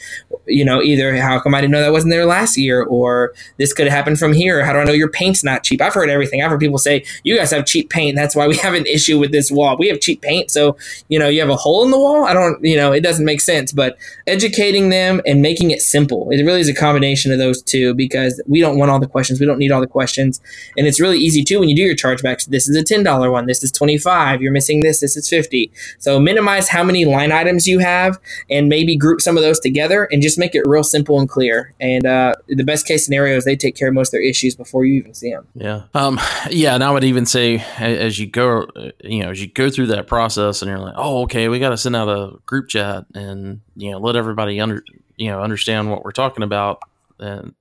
you 0.45 0.65
know, 0.65 0.81
either 0.81 1.15
how 1.17 1.39
come 1.39 1.55
I 1.55 1.62
didn't 1.62 1.71
know 1.71 1.81
that 1.81 1.91
wasn't 1.91 2.12
there 2.12 2.25
last 2.25 2.57
year, 2.57 2.84
or 2.84 3.34
this 3.57 3.73
could 3.73 3.88
have 3.88 3.93
happened 3.93 4.19
from 4.19 4.34
here. 4.34 4.63
How 4.63 4.73
do 4.73 4.79
I 4.79 4.84
know 4.84 4.91
your 4.91 5.10
paint's 5.10 5.43
not 5.43 5.63
cheap? 5.63 5.81
I've 5.81 5.93
heard 5.93 6.10
everything. 6.10 6.41
I've 6.41 6.51
heard 6.51 6.60
people 6.60 6.77
say 6.77 7.03
you 7.23 7.38
guys 7.38 7.51
have 7.51 7.65
cheap 7.65 7.89
paint. 7.89 8.15
That's 8.15 8.36
why 8.36 8.47
we 8.47 8.57
have 8.62 8.73
an 8.73 8.86
issue 8.86 9.19
with 9.19 9.31
this 9.31 9.51
wall. 9.51 9.77
We 9.77 9.88
have 9.88 9.99
cheap 9.99 10.21
paint, 10.21 10.51
so 10.51 10.77
you 11.10 11.19
know 11.19 11.27
you 11.27 11.39
have 11.39 11.49
a 11.49 11.55
hole 11.55 11.84
in 11.84 11.91
the 11.91 11.99
wall. 11.99 12.25
I 12.25 12.34
don't, 12.34 12.63
you 12.63 12.75
know, 12.75 12.91
it 12.91 13.01
doesn't 13.01 13.25
make 13.25 13.41
sense. 13.41 13.71
But 13.71 13.97
educating 14.27 14.89
them 14.89 15.21
and 15.25 15.41
making 15.41 15.71
it 15.71 15.81
simple. 15.81 16.29
It 16.31 16.43
really 16.43 16.62
is 16.62 16.69
a 16.69 16.73
combination 16.73 17.31
of 17.31 17.39
those 17.39 17.62
two 17.62 17.93
because 17.93 18.41
we 18.47 18.60
don't 18.60 18.77
want 18.77 18.91
all 18.91 18.99
the 18.99 19.07
questions. 19.07 19.39
We 19.39 19.45
don't 19.45 19.60
need 19.60 19.71
all 19.71 19.81
the 19.81 19.88
questions, 19.88 20.41
and 20.77 20.88
it's 20.88 20.99
really 20.99 21.17
easy 21.17 21.43
too 21.43 21.60
when 21.60 21.69
you 21.69 21.75
do 21.75 21.84
your 21.84 21.95
chargebacks. 22.15 22.45
This 22.45 22.67
is 22.69 22.76
a 22.76 22.84
ten 22.84 23.04
dollar 23.04 23.32
one. 23.32 23.45
This 23.45 23.63
is 23.63 23.71
twenty 23.71 23.97
five. 23.97 24.41
You're 24.41 24.52
missing 24.52 24.82
this. 24.82 25.00
This 25.00 25.17
is 25.17 25.30
fifty. 25.30 25.71
So 26.00 26.19
minimize 26.19 26.69
how 26.69 26.84
many 26.84 27.06
line 27.06 27.32
items 27.32 27.67
you 27.67 27.80
have, 27.80 28.19
and 28.50 28.69
maybe 28.69 28.95
group 28.95 29.21
some 29.21 29.38
of 29.38 29.43
those 29.43 29.60
together, 29.60 30.08
and 30.12 30.21
just 30.21 30.38
make 30.38 30.56
it 30.56 30.63
real 30.65 30.84
simple 30.84 31.19
and 31.19 31.30
clear. 31.30 31.74
And 31.80 32.06
uh, 32.06 32.36
the 32.47 32.63
best 32.63 32.88
case 32.88 33.06
scenario 33.06 33.38
is 33.38 33.45
they 33.45 33.56
take 33.56 33.76
care 33.76 33.88
of 33.88 33.93
most 33.93 34.10
of 34.10 34.12
their 34.13 34.24
issues 34.24 34.56
before 34.56 34.86
you 34.86 34.93
even 35.00 35.13
see 35.13 35.32
them. 35.32 35.47
Yeah. 35.56 35.84
Um. 35.93 36.19
Yeah. 36.50 36.76
And 36.76 36.84
I 36.84 36.91
would 36.91 37.04
even 37.04 37.26
say 37.26 37.63
as 37.78 38.19
you 38.19 38.28
go, 38.28 38.67
you 39.04 39.24
know, 39.24 39.32
as 39.32 39.41
you 39.41 39.47
go 39.47 39.69
through 39.69 39.88
that 39.88 40.08
process, 40.08 40.62
and 40.62 40.69
you're 40.69 40.80
like, 40.80 40.95
oh, 40.97 41.24
okay, 41.24 41.47
we 41.47 41.60
got 41.60 41.69
to 41.69 41.78
send 41.78 41.95
out 41.95 42.10
a 42.10 42.38
group 42.45 42.67
chat 42.67 43.06
and 43.13 43.62
you 43.76 43.91
know 43.91 44.00
let 44.00 44.15
everybody 44.15 44.60
under 44.60 44.84
you 45.17 45.30
know 45.30 45.41
understand 45.41 45.89
what 45.89 46.04
we're 46.04 46.12
talking 46.12 46.43
about 46.43 46.82
and 47.19 47.54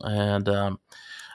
and 0.00 0.48
um 0.48 0.78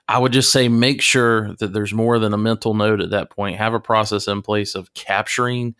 I 0.08 0.20
would 0.20 0.34
just 0.34 0.52
say 0.52 0.68
make 0.68 1.02
sure 1.02 1.54
that 1.60 1.74
there's 1.74 1.94
more 1.94 2.20
than 2.20 2.34
a 2.34 2.38
mental 2.38 2.74
note 2.74 3.02
at 3.02 3.12
that 3.12 3.30
point. 3.30 3.58
Have 3.58 3.74
a 3.74 3.80
process 3.80 4.28
in 4.28 4.42
place 4.42 4.76
of 4.76 4.94
capturing, 4.94 5.76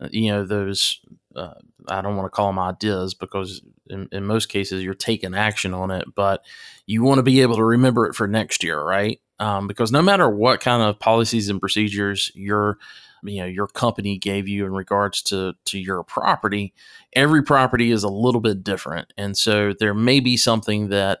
uh, 0.00 0.08
you 0.10 0.30
know, 0.30 0.44
those. 0.44 1.00
Uh, 1.34 1.54
I 1.88 2.00
don't 2.02 2.16
want 2.16 2.26
to 2.26 2.34
call 2.34 2.48
them 2.48 2.58
ideas 2.58 3.14
because 3.14 3.62
in, 3.88 4.08
in 4.10 4.24
most 4.24 4.48
cases 4.48 4.82
you're 4.82 4.94
taking 4.94 5.34
action 5.34 5.74
on 5.74 5.90
it, 5.90 6.06
but 6.14 6.44
you 6.86 7.02
want 7.02 7.18
to 7.18 7.22
be 7.22 7.42
able 7.42 7.56
to 7.56 7.64
remember 7.64 8.06
it 8.06 8.14
for 8.14 8.26
next 8.26 8.64
year, 8.64 8.82
right? 8.82 9.20
Um, 9.38 9.66
because 9.66 9.92
no 9.92 10.00
matter 10.00 10.28
what 10.30 10.60
kind 10.60 10.82
of 10.82 10.98
policies 10.98 11.48
and 11.48 11.60
procedures 11.60 12.32
your 12.34 12.78
you 13.22 13.40
know 13.40 13.46
your 13.46 13.66
company 13.66 14.18
gave 14.18 14.46
you 14.46 14.66
in 14.66 14.72
regards 14.72 15.22
to 15.22 15.54
to 15.66 15.78
your 15.78 16.02
property, 16.02 16.74
every 17.12 17.42
property 17.42 17.90
is 17.90 18.02
a 18.02 18.08
little 18.08 18.40
bit 18.40 18.62
different, 18.62 19.12
and 19.16 19.36
so 19.36 19.72
there 19.78 19.94
may 19.94 20.20
be 20.20 20.36
something 20.36 20.88
that 20.88 21.20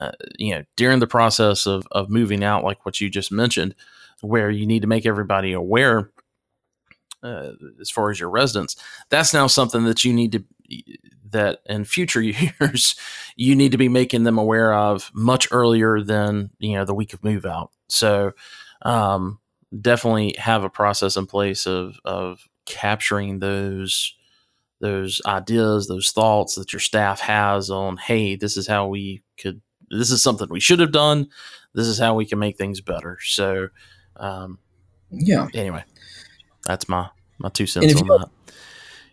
uh, 0.00 0.12
you 0.38 0.54
know, 0.54 0.64
during 0.76 0.98
the 0.98 1.06
process 1.06 1.66
of, 1.66 1.86
of 1.92 2.08
moving 2.08 2.42
out, 2.42 2.64
like 2.64 2.84
what 2.86 3.00
you 3.00 3.10
just 3.10 3.30
mentioned, 3.30 3.74
where 4.22 4.50
you 4.50 4.66
need 4.66 4.82
to 4.82 4.88
make 4.88 5.06
everybody 5.06 5.52
aware 5.52 6.10
uh, 7.22 7.52
as 7.80 7.90
far 7.90 8.10
as 8.10 8.18
your 8.18 8.30
residents, 8.30 8.76
that's 9.10 9.34
now 9.34 9.46
something 9.46 9.84
that 9.84 10.04
you 10.04 10.12
need 10.12 10.32
to, 10.32 10.44
that 11.30 11.60
in 11.66 11.84
future 11.84 12.22
years, 12.60 12.96
you 13.36 13.54
need 13.54 13.72
to 13.72 13.78
be 13.78 13.88
making 13.88 14.24
them 14.24 14.38
aware 14.38 14.72
of 14.72 15.10
much 15.12 15.48
earlier 15.50 16.00
than, 16.00 16.50
you 16.58 16.74
know, 16.74 16.84
the 16.84 16.94
week 16.94 17.12
of 17.12 17.22
move 17.22 17.44
out. 17.44 17.70
So, 17.88 18.32
um, 18.82 19.38
definitely 19.78 20.34
have 20.38 20.64
a 20.64 20.70
process 20.70 21.16
in 21.16 21.26
place 21.26 21.66
of, 21.66 21.98
of 22.04 22.48
capturing 22.64 23.38
those, 23.38 24.14
those 24.80 25.20
ideas, 25.26 25.86
those 25.86 26.10
thoughts 26.10 26.54
that 26.54 26.72
your 26.72 26.80
staff 26.80 27.20
has 27.20 27.70
on, 27.70 27.98
hey, 27.98 28.34
this 28.34 28.56
is 28.56 28.66
how 28.66 28.86
we 28.86 29.22
could 29.38 29.60
this 29.90 30.10
is 30.10 30.22
something 30.22 30.48
we 30.50 30.60
should 30.60 30.80
have 30.80 30.92
done. 30.92 31.28
This 31.74 31.86
is 31.86 31.98
how 31.98 32.14
we 32.14 32.26
can 32.26 32.38
make 32.38 32.56
things 32.56 32.80
better. 32.80 33.18
So, 33.22 33.68
um, 34.16 34.58
yeah. 35.10 35.48
Anyway, 35.54 35.84
that's 36.64 36.88
my 36.88 37.08
my 37.38 37.48
two 37.48 37.66
cents 37.66 38.00
on 38.00 38.06
that. 38.06 38.28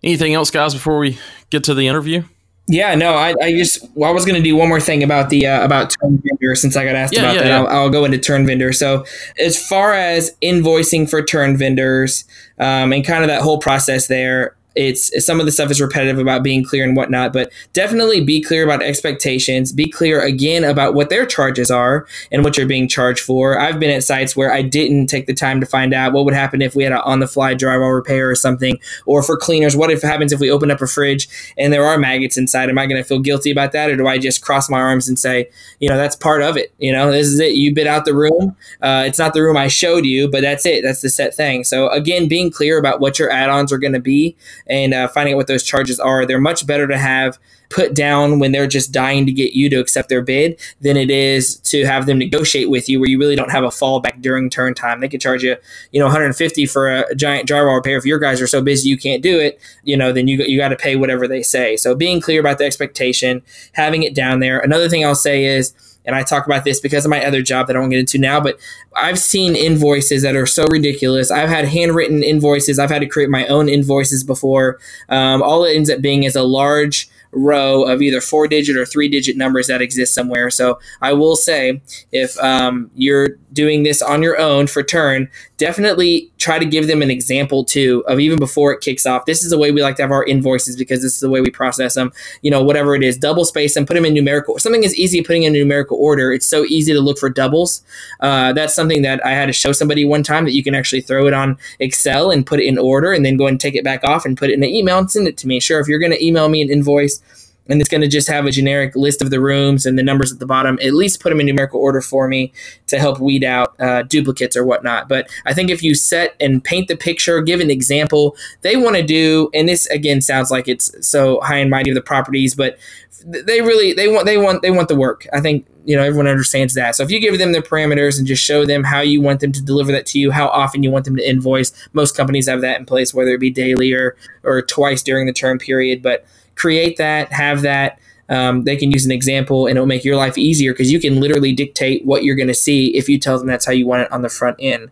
Anything 0.03 0.33
else, 0.33 0.51
guys, 0.51 0.73
before 0.73 0.99
we 0.99 1.17
get 1.49 1.63
to 1.65 1.73
the 1.73 1.87
interview? 1.87 2.23
Yeah, 2.69 2.95
no, 2.95 3.13
I, 3.13 3.33
I 3.41 3.51
just 3.53 3.87
well, 3.95 4.09
I 4.09 4.13
was 4.13 4.25
going 4.25 4.35
to 4.35 4.43
do 4.43 4.55
one 4.55 4.67
more 4.67 4.81
thing 4.81 5.01
about 5.01 5.29
the 5.29 5.47
uh, 5.47 5.63
about 5.63 5.93
turn 6.01 6.21
vendor 6.21 6.53
since 6.53 6.75
I 6.75 6.83
got 6.83 6.95
asked 6.95 7.13
yeah, 7.13 7.21
about 7.21 7.35
yeah, 7.35 7.41
that. 7.43 7.47
Yeah. 7.47 7.59
I'll, 7.59 7.67
I'll, 7.67 7.89
go 7.89 8.03
into 8.03 8.17
turn 8.17 8.45
vendor. 8.45 8.73
So 8.73 9.05
as 9.39 9.65
far 9.65 9.93
as 9.93 10.35
invoicing 10.43 11.09
for 11.09 11.23
turn 11.23 11.55
vendors 11.55 12.25
um, 12.59 12.91
and 12.91 13.05
kind 13.05 13.23
of 13.23 13.29
that 13.29 13.41
whole 13.41 13.57
process 13.57 14.07
there, 14.07 14.57
it's 14.77 15.25
some 15.25 15.39
of 15.39 15.45
the 15.45 15.51
stuff 15.51 15.71
is 15.71 15.81
repetitive 15.81 16.19
about 16.19 16.43
being 16.43 16.63
clear 16.63 16.83
and 16.83 16.95
whatnot, 16.95 17.33
but 17.33 17.51
definitely 17.73 18.23
be 18.23 18.41
clear 18.41 18.63
about 18.63 18.83
expectations. 18.83 19.73
Be 19.73 19.89
clear 19.89 20.21
again 20.21 20.63
about 20.63 20.93
what 20.93 21.09
their 21.09 21.25
charges 21.25 21.71
are 21.71 22.05
and 22.31 22.43
what 22.43 22.57
you're 22.57 22.67
being 22.67 22.87
charged 22.87 23.23
for. 23.23 23.59
I've 23.59 23.79
been 23.79 23.89
at 23.89 24.03
sites 24.03 24.35
where 24.35 24.53
I 24.53 24.61
didn't 24.61 25.07
take 25.07 25.25
the 25.25 25.33
time 25.33 25.59
to 25.59 25.65
find 25.65 25.93
out 25.93 26.13
what 26.13 26.25
would 26.25 26.33
happen 26.33 26.61
if 26.61 26.75
we 26.75 26.83
had 26.83 26.93
an 26.93 26.99
on 26.99 27.19
the 27.19 27.27
fly 27.27 27.55
drywall 27.55 27.95
repair 27.95 28.29
or 28.29 28.35
something, 28.35 28.79
or 29.05 29.23
for 29.23 29.35
cleaners, 29.37 29.75
what 29.75 29.89
if 29.89 30.01
happens 30.01 30.31
if 30.31 30.39
we 30.39 30.51
open 30.51 30.69
up 30.69 30.81
a 30.81 30.87
fridge 30.87 31.27
and 31.57 31.73
there 31.73 31.85
are 31.85 31.97
maggots 31.97 32.37
inside? 32.37 32.69
Am 32.69 32.77
I 32.77 32.85
going 32.85 33.01
to 33.01 33.07
feel 33.07 33.19
guilty 33.19 33.49
about 33.49 33.71
that, 33.71 33.89
or 33.89 33.95
do 33.95 34.07
I 34.07 34.17
just 34.17 34.43
cross 34.43 34.69
my 34.69 34.79
arms 34.79 35.09
and 35.09 35.17
say, 35.17 35.49
you 35.79 35.89
know, 35.89 35.97
that's 35.97 36.15
part 36.15 36.41
of 36.41 36.55
it? 36.55 36.71
You 36.77 36.91
know, 36.91 37.11
this 37.11 37.27
is 37.27 37.39
it. 37.39 37.53
You 37.53 37.73
bid 37.73 37.87
out 37.87 38.05
the 38.05 38.13
room. 38.13 38.55
Uh, 38.81 39.03
it's 39.07 39.17
not 39.17 39.33
the 39.33 39.41
room 39.41 39.57
I 39.57 39.67
showed 39.67 40.05
you, 40.05 40.29
but 40.29 40.41
that's 40.41 40.65
it. 40.65 40.83
That's 40.83 41.01
the 41.01 41.09
set 41.09 41.33
thing. 41.33 41.63
So 41.63 41.89
again, 41.89 42.27
being 42.27 42.51
clear 42.51 42.77
about 42.77 42.99
what 42.99 43.17
your 43.17 43.31
add-ons 43.31 43.71
are 43.71 43.77
going 43.77 43.93
to 43.93 43.99
be 43.99 44.35
and 44.69 44.93
uh, 44.93 45.07
finding 45.07 45.33
out 45.33 45.37
what 45.37 45.47
those 45.47 45.63
charges 45.63 45.99
are. 45.99 46.25
They're 46.25 46.39
much 46.39 46.65
better 46.65 46.87
to 46.87 46.97
have 46.97 47.39
put 47.69 47.93
down 47.93 48.39
when 48.39 48.51
they're 48.51 48.67
just 48.67 48.91
dying 48.91 49.25
to 49.25 49.31
get 49.31 49.53
you 49.53 49.69
to 49.69 49.77
accept 49.79 50.09
their 50.09 50.21
bid 50.21 50.59
than 50.81 50.95
it 50.95 51.11
is 51.11 51.57
to 51.57 51.85
have 51.85 52.05
them 52.05 52.17
negotiate 52.17 52.69
with 52.69 52.87
you 52.87 52.99
where 52.99 53.09
you 53.09 53.19
really 53.19 53.35
don't 53.35 53.51
have 53.51 53.63
a 53.63 53.69
fallback 53.69 54.21
during 54.21 54.49
turn 54.49 54.73
time. 54.73 55.01
They 55.01 55.09
could 55.09 55.21
charge 55.21 55.43
you, 55.43 55.57
you 55.91 55.99
know, 55.99 56.05
150 56.05 56.65
for 56.65 56.87
a 56.87 57.15
giant 57.15 57.47
drywall 57.47 57.75
repair. 57.75 57.97
If 57.97 58.05
your 58.05 58.19
guys 58.19 58.41
are 58.41 58.47
so 58.47 58.61
busy 58.61 58.89
you 58.89 58.97
can't 58.97 59.21
do 59.21 59.39
it, 59.39 59.59
you 59.83 59.97
know, 59.97 60.11
then 60.11 60.27
you 60.27 60.37
you 60.43 60.57
got 60.57 60.69
to 60.69 60.75
pay 60.75 60.95
whatever 60.95 61.27
they 61.27 61.43
say. 61.43 61.75
So 61.77 61.95
being 61.95 62.21
clear 62.21 62.39
about 62.39 62.57
the 62.57 62.65
expectation, 62.65 63.41
having 63.73 64.03
it 64.03 64.15
down 64.15 64.39
there. 64.39 64.59
Another 64.59 64.87
thing 64.89 65.05
I'll 65.05 65.15
say 65.15 65.45
is 65.45 65.73
and 66.07 66.15
I 66.15 66.23
talk 66.23 66.45
about 66.45 66.63
this 66.63 66.79
because 66.79 67.05
of 67.05 67.11
my 67.11 67.23
other 67.23 67.41
job 67.41 67.67
that 67.67 67.75
I 67.75 67.79
won't 67.79 67.91
get 67.91 67.99
into 67.99 68.17
now, 68.17 68.39
but 68.39 68.57
I've 68.95 69.19
seen 69.19 69.55
invoices 69.55 70.23
that 70.23 70.35
are 70.35 70.45
so 70.45 70.65
ridiculous. 70.71 71.29
I've 71.29 71.49
had 71.49 71.65
handwritten 71.65 72.23
invoices. 72.23 72.79
I've 72.79 72.89
had 72.89 72.99
to 72.99 73.07
create 73.07 73.29
my 73.29 73.45
own 73.47 73.67
invoices 73.67 74.23
before. 74.23 74.79
Um, 75.09 75.43
all 75.43 75.65
it 75.65 75.75
ends 75.75 75.89
up 75.89 76.01
being 76.01 76.23
is 76.23 76.35
a 76.35 76.43
large 76.43 77.09
row 77.31 77.83
of 77.83 78.01
either 78.01 78.21
four 78.21 78.47
digit 78.47 78.77
or 78.77 78.85
three 78.85 79.07
digit 79.07 79.37
numbers 79.37 79.67
that 79.67 79.81
exist 79.81 80.13
somewhere. 80.13 80.49
So 80.49 80.79
I 81.01 81.13
will 81.13 81.35
say, 81.35 81.81
if 82.11 82.37
um, 82.39 82.91
you're 82.95 83.37
doing 83.53 83.83
this 83.83 84.01
on 84.01 84.21
your 84.21 84.39
own 84.39 84.67
for 84.67 84.83
turn, 84.83 85.29
definitely 85.57 86.31
try 86.37 86.59
to 86.59 86.65
give 86.65 86.87
them 86.87 87.01
an 87.01 87.09
example 87.09 87.63
too 87.63 88.03
of 88.07 88.19
even 88.19 88.37
before 88.37 88.71
it 88.71 88.81
kicks 88.81 89.05
off. 89.05 89.25
This 89.25 89.43
is 89.43 89.49
the 89.49 89.57
way 89.57 89.71
we 89.71 89.81
like 89.81 89.95
to 89.97 90.03
have 90.03 90.11
our 90.11 90.23
invoices 90.25 90.75
because 90.75 91.01
this 91.01 91.13
is 91.13 91.19
the 91.19 91.29
way 91.29 91.41
we 91.41 91.49
process 91.49 91.95
them. 91.95 92.11
You 92.41 92.51
know, 92.51 92.63
whatever 92.63 92.95
it 92.95 93.03
is, 93.03 93.17
double 93.17 93.45
space 93.45 93.75
and 93.75 93.87
put 93.87 93.95
them 93.95 94.05
in 94.05 94.13
numerical. 94.13 94.59
Something 94.59 94.83
is 94.83 94.95
easy 94.95 95.21
putting 95.21 95.43
in 95.43 95.53
numerical 95.53 95.97
order. 95.97 96.31
It's 96.31 96.45
so 96.45 96.65
easy 96.65 96.93
to 96.93 97.01
look 97.01 97.17
for 97.17 97.29
doubles. 97.29 97.83
Uh, 98.19 98.53
that's 98.53 98.75
something 98.75 99.01
that 99.01 99.25
I 99.25 99.31
had 99.31 99.47
to 99.47 99.53
show 99.53 99.71
somebody 99.71 100.05
one 100.05 100.23
time 100.23 100.45
that 100.45 100.53
you 100.53 100.63
can 100.63 100.75
actually 100.75 101.01
throw 101.01 101.27
it 101.27 101.33
on 101.33 101.57
Excel 101.79 102.31
and 102.31 102.45
put 102.45 102.59
it 102.59 102.65
in 102.65 102.77
order 102.77 103.11
and 103.11 103.25
then 103.25 103.37
go 103.37 103.47
and 103.47 103.59
take 103.59 103.75
it 103.75 103.83
back 103.83 104.03
off 104.03 104.25
and 104.25 104.37
put 104.37 104.49
it 104.49 104.53
in 104.53 104.63
an 104.63 104.69
email 104.69 104.99
and 104.99 105.09
send 105.09 105.27
it 105.27 105.37
to 105.37 105.47
me. 105.47 105.59
Sure, 105.59 105.79
if 105.79 105.87
you're 105.87 105.99
going 105.99 106.11
to 106.11 106.23
email 106.23 106.49
me 106.49 106.61
an 106.61 106.69
invoice 106.69 107.21
and 107.69 107.81
it's 107.81 107.89
going 107.89 108.01
to 108.01 108.07
just 108.07 108.27
have 108.27 108.45
a 108.45 108.51
generic 108.51 108.95
list 108.95 109.21
of 109.21 109.29
the 109.29 109.39
rooms 109.39 109.85
and 109.85 109.97
the 109.97 110.03
numbers 110.03 110.31
at 110.31 110.39
the 110.39 110.45
bottom. 110.45 110.79
At 110.81 110.93
least 110.93 111.21
put 111.21 111.29
them 111.29 111.39
in 111.39 111.45
numerical 111.45 111.79
order 111.79 112.01
for 112.01 112.27
me 112.27 112.53
to 112.87 112.99
help 112.99 113.19
weed 113.19 113.43
out 113.43 113.79
uh, 113.79 114.03
duplicates 114.03 114.55
or 114.55 114.65
whatnot. 114.65 115.07
But 115.07 115.29
I 115.45 115.53
think 115.53 115.69
if 115.69 115.83
you 115.83 115.95
set 115.95 116.35
and 116.39 116.63
paint 116.63 116.87
the 116.87 116.97
picture, 116.97 117.41
give 117.41 117.59
an 117.59 117.69
example, 117.69 118.35
they 118.61 118.75
want 118.75 118.95
to 118.95 119.03
do, 119.03 119.49
and 119.53 119.67
this 119.67 119.85
again 119.87 120.21
sounds 120.21 120.51
like 120.51 120.67
it's 120.67 121.07
so 121.07 121.39
high 121.41 121.57
and 121.57 121.69
mighty 121.69 121.91
of 121.91 121.95
the 121.95 122.01
properties, 122.01 122.55
but 122.55 122.77
they 123.25 123.61
really 123.61 123.93
they 123.93 124.07
want 124.07 124.25
they 124.25 124.37
want 124.37 124.61
they 124.61 124.71
want 124.71 124.87
the 124.87 124.95
work. 124.95 125.27
I 125.33 125.41
think 125.41 125.67
you 125.85 125.95
know 125.95 126.03
everyone 126.03 126.27
understands 126.27 126.73
that. 126.75 126.95
So 126.95 127.03
if 127.03 127.11
you 127.11 127.19
give 127.19 127.37
them 127.37 127.51
the 127.51 127.61
parameters 127.61 128.17
and 128.17 128.27
just 128.27 128.43
show 128.43 128.65
them 128.65 128.83
how 128.83 129.01
you 129.01 129.21
want 129.21 129.39
them 129.39 129.51
to 129.51 129.63
deliver 129.63 129.91
that 129.91 130.05
to 130.07 130.19
you, 130.19 130.31
how 130.31 130.47
often 130.47 130.83
you 130.83 130.91
want 130.91 131.05
them 131.05 131.15
to 131.15 131.27
invoice, 131.27 131.71
most 131.93 132.15
companies 132.15 132.47
have 132.47 132.61
that 132.61 132.79
in 132.79 132.85
place, 132.85 133.13
whether 133.13 133.31
it 133.31 133.39
be 133.39 133.49
daily 133.49 133.93
or 133.93 134.15
or 134.43 134.61
twice 134.61 135.01
during 135.03 135.25
the 135.25 135.33
term 135.33 135.57
period, 135.57 136.01
but 136.01 136.25
create 136.57 136.97
that, 136.97 137.31
have 137.31 137.61
that. 137.61 137.99
Um, 138.29 138.65
they 138.65 138.75
can 138.75 138.91
use 138.91 139.05
an 139.05 139.11
example 139.11 139.67
and 139.67 139.77
it'll 139.77 139.87
make 139.87 140.03
your 140.03 140.17
life 140.17 140.37
easier 140.37 140.73
because 140.73 140.91
you 140.91 140.99
can 140.99 141.21
literally 141.21 141.53
dictate 141.53 142.05
what 142.05 142.25
you're 142.25 142.35
going 142.35 142.49
to 142.49 142.53
see 142.53 142.87
if 142.97 143.07
you 143.07 143.17
tell 143.17 143.37
them 143.37 143.47
that's 143.47 143.65
how 143.65 143.71
you 143.71 143.87
want 143.87 144.01
it 144.01 144.11
on 144.11 144.21
the 144.21 144.27
front 144.27 144.57
end. 144.59 144.91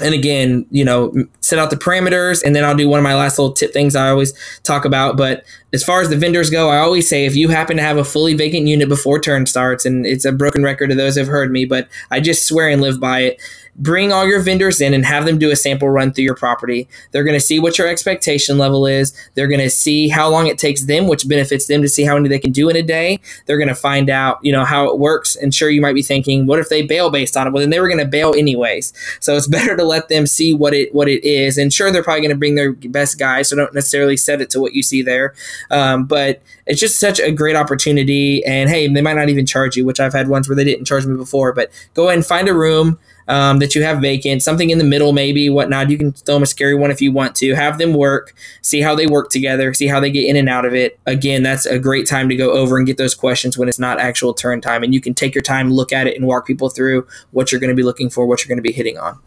And 0.00 0.14
again, 0.14 0.64
you 0.70 0.82
know, 0.82 1.12
set 1.40 1.58
out 1.58 1.68
the 1.68 1.76
parameters, 1.76 2.42
and 2.42 2.56
then 2.56 2.64
I'll 2.64 2.74
do 2.74 2.88
one 2.88 2.98
of 2.98 3.04
my 3.04 3.14
last 3.14 3.38
little 3.38 3.52
tip 3.52 3.72
things 3.72 3.94
I 3.94 4.08
always 4.08 4.32
talk 4.62 4.86
about. 4.86 5.18
But 5.18 5.44
as 5.74 5.84
far 5.84 6.00
as 6.00 6.08
the 6.08 6.16
vendors 6.16 6.48
go, 6.48 6.70
I 6.70 6.78
always 6.78 7.06
say 7.06 7.26
if 7.26 7.36
you 7.36 7.48
happen 7.48 7.76
to 7.76 7.82
have 7.82 7.98
a 7.98 8.04
fully 8.04 8.32
vacant 8.32 8.66
unit 8.66 8.88
before 8.88 9.20
turn 9.20 9.44
starts, 9.44 9.84
and 9.84 10.06
it's 10.06 10.24
a 10.24 10.32
broken 10.32 10.62
record 10.62 10.88
to 10.88 10.96
those 10.96 11.16
who've 11.16 11.26
heard 11.26 11.52
me, 11.52 11.66
but 11.66 11.86
I 12.10 12.20
just 12.20 12.48
swear 12.48 12.70
and 12.70 12.80
live 12.80 12.98
by 12.98 13.20
it 13.20 13.42
bring 13.80 14.12
all 14.12 14.26
your 14.26 14.40
vendors 14.40 14.80
in 14.80 14.92
and 14.92 15.04
have 15.06 15.24
them 15.24 15.38
do 15.38 15.50
a 15.50 15.56
sample 15.56 15.88
run 15.88 16.12
through 16.12 16.24
your 16.24 16.36
property. 16.36 16.86
They're 17.10 17.24
going 17.24 17.36
to 17.36 17.44
see 17.44 17.58
what 17.58 17.78
your 17.78 17.88
expectation 17.88 18.58
level 18.58 18.86
is. 18.86 19.14
They're 19.34 19.48
going 19.48 19.60
to 19.60 19.70
see 19.70 20.08
how 20.08 20.28
long 20.28 20.46
it 20.46 20.58
takes 20.58 20.84
them, 20.84 21.08
which 21.08 21.26
benefits 21.26 21.66
them 21.66 21.80
to 21.82 21.88
see 21.88 22.04
how 22.04 22.14
many 22.14 22.28
they 22.28 22.38
can 22.38 22.52
do 22.52 22.68
in 22.68 22.76
a 22.76 22.82
day. 22.82 23.20
They're 23.46 23.58
going 23.58 23.68
to 23.68 23.74
find 23.74 24.10
out, 24.10 24.38
you 24.42 24.52
know, 24.52 24.64
how 24.64 24.88
it 24.88 24.98
works. 24.98 25.34
And 25.34 25.54
sure, 25.54 25.70
you 25.70 25.80
might 25.80 25.94
be 25.94 26.02
thinking, 26.02 26.46
what 26.46 26.58
if 26.58 26.68
they 26.68 26.82
bail 26.82 27.10
based 27.10 27.36
on 27.36 27.46
it? 27.46 27.52
Well, 27.52 27.60
then 27.60 27.70
they 27.70 27.80
were 27.80 27.88
going 27.88 27.98
to 27.98 28.06
bail 28.06 28.34
anyways. 28.36 28.92
So 29.20 29.34
it's 29.34 29.48
better 29.60 29.76
to 29.76 29.84
let 29.84 30.08
them 30.08 30.26
see 30.26 30.52
what 30.52 30.74
it 30.74 30.94
what 30.94 31.08
it 31.08 31.24
is. 31.24 31.56
And 31.56 31.72
sure, 31.72 31.90
they're 31.90 32.04
probably 32.04 32.20
going 32.20 32.30
to 32.30 32.38
bring 32.38 32.54
their 32.54 32.72
best 32.72 33.18
guys, 33.18 33.48
so 33.48 33.56
don't 33.56 33.74
necessarily 33.74 34.16
set 34.16 34.40
it 34.40 34.50
to 34.50 34.60
what 34.60 34.74
you 34.74 34.82
see 34.82 35.02
there. 35.02 35.34
Um, 35.70 36.04
but 36.04 36.42
it's 36.66 36.80
just 36.80 37.00
such 37.00 37.18
a 37.18 37.32
great 37.32 37.56
opportunity. 37.56 38.44
And 38.44 38.68
hey, 38.68 38.86
they 38.92 39.00
might 39.00 39.16
not 39.16 39.28
even 39.30 39.46
charge 39.46 39.76
you, 39.76 39.84
which 39.84 40.00
I've 40.00 40.12
had 40.12 40.28
ones 40.28 40.48
where 40.48 40.56
they 40.56 40.64
didn't 40.64 40.84
charge 40.84 41.06
me 41.06 41.16
before. 41.16 41.52
But 41.52 41.70
go 41.94 42.04
ahead 42.04 42.18
and 42.18 42.26
find 42.26 42.48
a 42.48 42.54
room 42.54 42.98
um, 43.30 43.60
that 43.60 43.76
you 43.76 43.82
have 43.84 44.00
vacant, 44.00 44.42
something 44.42 44.70
in 44.70 44.78
the 44.78 44.84
middle, 44.84 45.12
maybe 45.12 45.48
whatnot. 45.48 45.88
You 45.88 45.96
can 45.96 46.12
throw 46.12 46.34
them 46.34 46.42
a 46.42 46.46
scary 46.46 46.74
one 46.74 46.90
if 46.90 47.00
you 47.00 47.12
want 47.12 47.36
to. 47.36 47.54
Have 47.54 47.78
them 47.78 47.94
work, 47.94 48.34
see 48.60 48.80
how 48.80 48.96
they 48.96 49.06
work 49.06 49.30
together, 49.30 49.72
see 49.72 49.86
how 49.86 50.00
they 50.00 50.10
get 50.10 50.26
in 50.26 50.36
and 50.36 50.48
out 50.48 50.64
of 50.64 50.74
it. 50.74 50.98
Again, 51.06 51.44
that's 51.44 51.64
a 51.64 51.78
great 51.78 52.08
time 52.08 52.28
to 52.28 52.36
go 52.36 52.50
over 52.50 52.76
and 52.76 52.86
get 52.86 52.98
those 52.98 53.14
questions 53.14 53.56
when 53.56 53.68
it's 53.68 53.78
not 53.78 54.00
actual 54.00 54.34
turn 54.34 54.60
time, 54.60 54.82
and 54.82 54.92
you 54.92 55.00
can 55.00 55.14
take 55.14 55.34
your 55.34 55.42
time, 55.42 55.70
look 55.70 55.92
at 55.92 56.08
it, 56.08 56.16
and 56.16 56.26
walk 56.26 56.46
people 56.46 56.68
through 56.68 57.06
what 57.30 57.52
you're 57.52 57.60
going 57.60 57.70
to 57.70 57.76
be 57.76 57.84
looking 57.84 58.10
for, 58.10 58.26
what 58.26 58.40
you're 58.40 58.48
going 58.48 58.62
to 58.62 58.68
be 58.68 58.72
hitting 58.72 58.98
on. 58.98 59.18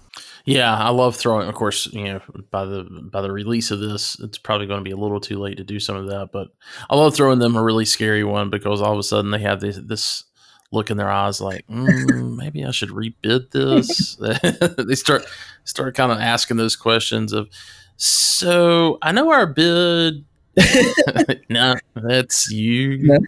Yeah, 0.45 0.75
I 0.75 0.89
love 0.89 1.15
throwing. 1.15 1.47
Of 1.47 1.55
course, 1.55 1.87
you 1.93 2.03
know, 2.03 2.21
by 2.51 2.65
the 2.65 2.83
by 2.83 3.21
the 3.21 3.31
release 3.31 3.71
of 3.71 3.79
this, 3.79 4.19
it's 4.19 4.37
probably 4.37 4.67
going 4.67 4.81
to 4.81 4.83
be 4.83 4.91
a 4.91 4.97
little 4.97 5.21
too 5.21 5.39
late 5.39 5.55
to 5.57 5.63
do 5.63 5.79
some 5.79 5.95
of 5.95 6.07
that. 6.07 6.31
But 6.33 6.49
I 6.89 6.97
love 6.97 7.15
throwing 7.15 7.39
them 7.39 7.55
a 7.55 7.63
really 7.63 7.85
scary 7.85 8.25
one 8.25 8.49
because 8.49 8.81
all 8.81 8.91
of 8.91 8.99
a 8.99 9.03
sudden 9.03 9.31
they 9.31 9.39
have 9.39 9.61
this, 9.61 9.77
this 9.77 10.25
look 10.73 10.89
in 10.89 10.97
their 10.97 11.11
eyes 11.11 11.39
like 11.39 11.65
mm, 11.67 12.35
maybe 12.35 12.65
I 12.65 12.71
should 12.71 12.89
rebid 12.89 13.51
this. 13.51 14.15
they 14.85 14.95
start 14.95 15.25
start 15.63 15.95
kind 15.95 16.11
of 16.11 16.19
asking 16.19 16.57
those 16.57 16.75
questions 16.75 17.31
of 17.31 17.49
so 17.95 18.97
I 19.01 19.11
know 19.11 19.31
our 19.31 19.45
bid 19.45 20.25
no, 21.49 21.75
that's 21.95 22.51
you. 22.51 22.97
No. 22.97 23.19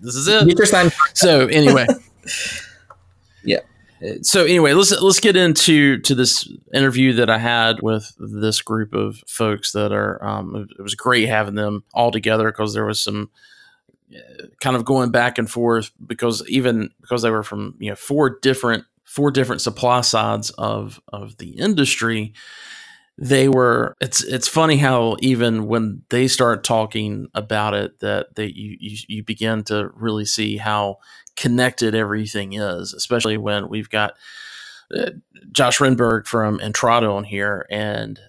this 0.00 0.14
is 0.14 0.28
it. 0.28 0.58
So 1.14 1.46
anyway, 1.46 1.86
yeah. 3.44 3.60
So 4.22 4.44
anyway, 4.44 4.72
let's 4.72 4.98
let's 5.00 5.20
get 5.20 5.36
into 5.36 5.98
to 6.00 6.14
this 6.14 6.50
interview 6.72 7.12
that 7.14 7.28
I 7.28 7.38
had 7.38 7.82
with 7.82 8.14
this 8.18 8.62
group 8.62 8.94
of 8.94 9.22
folks 9.26 9.72
that 9.72 9.92
are. 9.92 10.24
Um, 10.24 10.68
it 10.78 10.82
was 10.82 10.94
great 10.94 11.28
having 11.28 11.54
them 11.54 11.84
all 11.92 12.10
together 12.10 12.50
because 12.50 12.72
there 12.72 12.86
was 12.86 13.00
some 13.00 13.30
kind 14.60 14.76
of 14.76 14.84
going 14.84 15.10
back 15.10 15.38
and 15.38 15.50
forth 15.50 15.90
because 16.06 16.46
even 16.48 16.90
because 17.00 17.22
they 17.22 17.30
were 17.30 17.42
from 17.42 17.74
you 17.78 17.90
know 17.90 17.96
four 17.96 18.38
different 18.40 18.84
four 19.04 19.30
different 19.30 19.60
supply 19.60 20.00
sides 20.00 20.50
of 20.50 21.00
of 21.08 21.36
the 21.38 21.50
industry 21.50 22.32
they 23.18 23.48
were 23.48 23.94
it's 24.00 24.22
it's 24.22 24.46
funny 24.46 24.76
how 24.76 25.16
even 25.20 25.66
when 25.66 26.02
they 26.10 26.28
start 26.28 26.62
talking 26.62 27.26
about 27.34 27.74
it 27.74 27.98
that 28.00 28.34
they 28.34 28.46
you, 28.46 28.76
you 28.78 28.96
you 29.08 29.22
begin 29.24 29.64
to 29.64 29.90
really 29.94 30.24
see 30.24 30.56
how 30.56 30.98
connected 31.34 31.94
everything 31.94 32.52
is 32.52 32.92
especially 32.92 33.36
when 33.36 33.68
we've 33.68 33.90
got 33.90 34.14
uh, 34.96 35.10
Josh 35.50 35.78
Renberg 35.78 36.26
from 36.26 36.60
Entrata 36.60 37.12
on 37.12 37.24
here. 37.24 37.66
And 37.70 38.20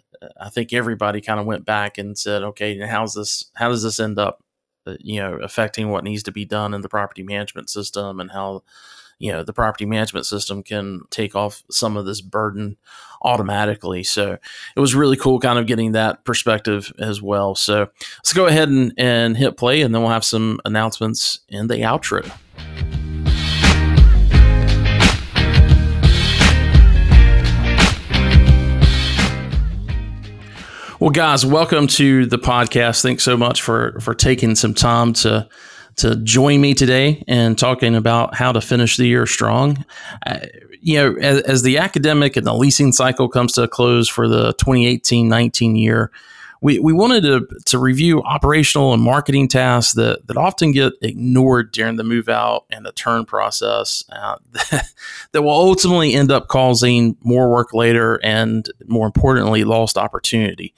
I 0.42 0.50
think 0.50 0.74
everybody 0.74 1.22
kind 1.22 1.40
of 1.40 1.46
went 1.46 1.66
back 1.66 2.00
and 2.00 2.18
said 2.18 2.42
okay 2.42 2.80
how's 2.80 3.14
this 3.14 3.52
how 3.56 3.70
does 3.70 3.84
this 3.84 4.00
end 4.00 4.18
up? 4.18 4.42
uh, 4.42 4.47
Uh, 4.88 4.96
you 5.00 5.20
know 5.20 5.34
affecting 5.44 5.90
what 5.90 6.04
needs 6.04 6.24
to 6.24 6.32
be 6.32 6.46
done 6.46 6.74
in 6.74 6.82
the 6.82 6.90
property 6.90 7.24
management 7.24 7.70
system 7.70 8.20
and 8.20 8.32
how 8.32 8.64
you 9.20 9.32
know 9.32 9.44
the 9.44 9.54
property 9.54 9.86
management 9.86 10.26
system 10.26 10.64
can 10.64 11.02
take 11.10 11.36
off 11.36 11.64
some 11.70 11.98
of 11.98 12.06
this 12.06 12.22
burden 12.22 12.78
automatically. 13.24 14.04
So 14.04 14.38
it 14.76 14.80
was 14.80 14.96
really 14.96 15.18
cool 15.18 15.40
kind 15.40 15.60
of 15.60 15.66
getting 15.66 15.94
that 15.94 16.24
perspective 16.24 16.94
as 17.00 17.22
well. 17.22 17.56
So 17.56 17.90
let's 18.20 18.34
go 18.34 18.46
ahead 18.46 18.70
and, 18.70 18.94
and 18.96 19.36
hit 19.36 19.58
play 19.58 19.82
and 19.82 19.94
then 19.94 20.04
we'll 20.04 20.12
have 20.12 20.24
some 20.24 20.60
announcements 20.66 21.40
in 21.50 21.68
the 21.68 21.78
outro 21.78 22.32
Well, 31.08 31.14
guys, 31.14 31.46
welcome 31.46 31.88
to 31.88 32.26
the 32.26 32.38
podcast. 32.38 33.02
Thanks 33.02 33.24
so 33.24 33.38
much 33.38 33.62
for 33.62 33.98
for 34.02 34.14
taking 34.14 34.56
some 34.56 34.74
time 34.74 35.14
to 35.14 35.48
to 35.96 36.18
join 36.18 36.60
me 36.60 36.74
today 36.74 37.24
and 37.30 37.58
talking 37.58 37.96
about 37.96 38.36
how 38.36 38.52
to 38.52 38.60
finish 38.60 38.98
the 38.98 39.06
year 39.08 39.26
strong. 39.26 39.86
Uh, 40.26 40.40
you 40.82 40.98
know, 40.98 41.16
as, 41.22 41.44
as, 41.44 41.64
the 41.64 41.78
academic 41.78 42.36
and 42.36 42.46
the 42.46 42.54
leasing 42.54 42.92
cycle 42.92 43.30
comes 43.30 43.54
to 43.54 43.64
a 43.64 43.68
close 43.70 44.10
for 44.10 44.28
the 44.28 44.54
2018-19 44.56 45.80
year, 45.80 46.12
we, 46.62 46.80
we 46.80 46.94
wanted 46.94 47.22
to, 47.24 47.48
to 47.66 47.80
review 47.80 48.22
operational 48.24 48.94
and 48.94 49.02
marketing 49.02 49.48
tasks 49.48 49.94
that, 49.94 50.26
that 50.28 50.38
often 50.38 50.72
get 50.72 50.94
ignored 51.02 51.72
during 51.72 51.98
the 51.98 52.04
move 52.04 52.30
out 52.30 52.66
and 52.72 52.86
the 52.86 52.92
turn 52.92 53.26
process 53.26 54.04
uh, 54.12 54.38
that, 55.32 55.42
will 55.42 55.50
ultimately 55.50 56.14
end 56.14 56.32
up 56.32 56.48
causing 56.48 57.16
more 57.22 57.50
work 57.50 57.74
later 57.74 58.20
and, 58.24 58.70
more 58.88 59.06
importantly, 59.06 59.64
lost 59.64 59.98
opportunity. 59.98 60.74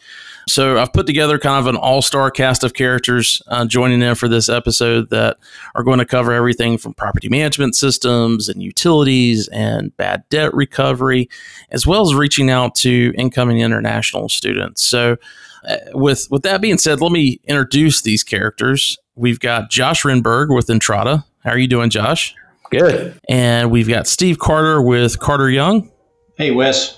So 0.48 0.80
I've 0.80 0.94
put 0.94 1.06
together 1.06 1.38
kind 1.38 1.60
of 1.60 1.68
an 1.68 1.80
all-star 1.80 2.32
cast 2.32 2.64
of 2.64 2.74
characters 2.74 3.42
uh, 3.48 3.66
joining 3.66 4.02
in 4.02 4.16
for 4.16 4.28
this 4.28 4.50
episode 4.50 5.12
that 5.12 5.38
are 5.76 5.84
going 5.84 6.00
to 6.00 6.06
cover 6.06 6.32
everything 6.32 6.78
from 6.78 6.94
property 6.94 7.30
management 7.30 7.76
systems 7.76 8.50
and 8.50 8.62
utilities 8.64 9.48
and 9.50 9.96
bad 9.96 10.24
debt 10.30 10.54
recovery, 10.54 11.30
as 11.70 11.86
well 11.86 12.02
as 12.02 12.16
reaching 12.16 12.50
out 12.50 12.76
to 12.76 13.14
incoming 13.16 13.60
international 13.60 14.28
students. 14.28 14.84
So 14.84 15.18
uh, 15.68 15.78
with 15.94 16.28
with 16.30 16.44
that 16.44 16.62
being 16.62 16.78
said, 16.78 17.02
let 17.02 17.12
me 17.12 17.40
introduce 17.46 18.02
these 18.02 18.24
characters. 18.24 18.98
We've 19.16 19.40
got 19.40 19.70
Josh 19.70 20.04
Renberg 20.04 20.54
with 20.54 20.68
Entrata. 20.68 21.26
How 21.44 21.52
are 21.52 21.58
you 21.58 21.68
doing, 21.68 21.90
Josh? 21.90 22.36
Good. 22.72 23.20
And 23.28 23.72
we've 23.72 23.88
got 23.88 24.08
Steve 24.08 24.40
Carter 24.40 24.82
with 24.82 25.20
Carter 25.20 25.50
Young. 25.50 25.92
Hey, 26.38 26.52
Wes. 26.52 26.98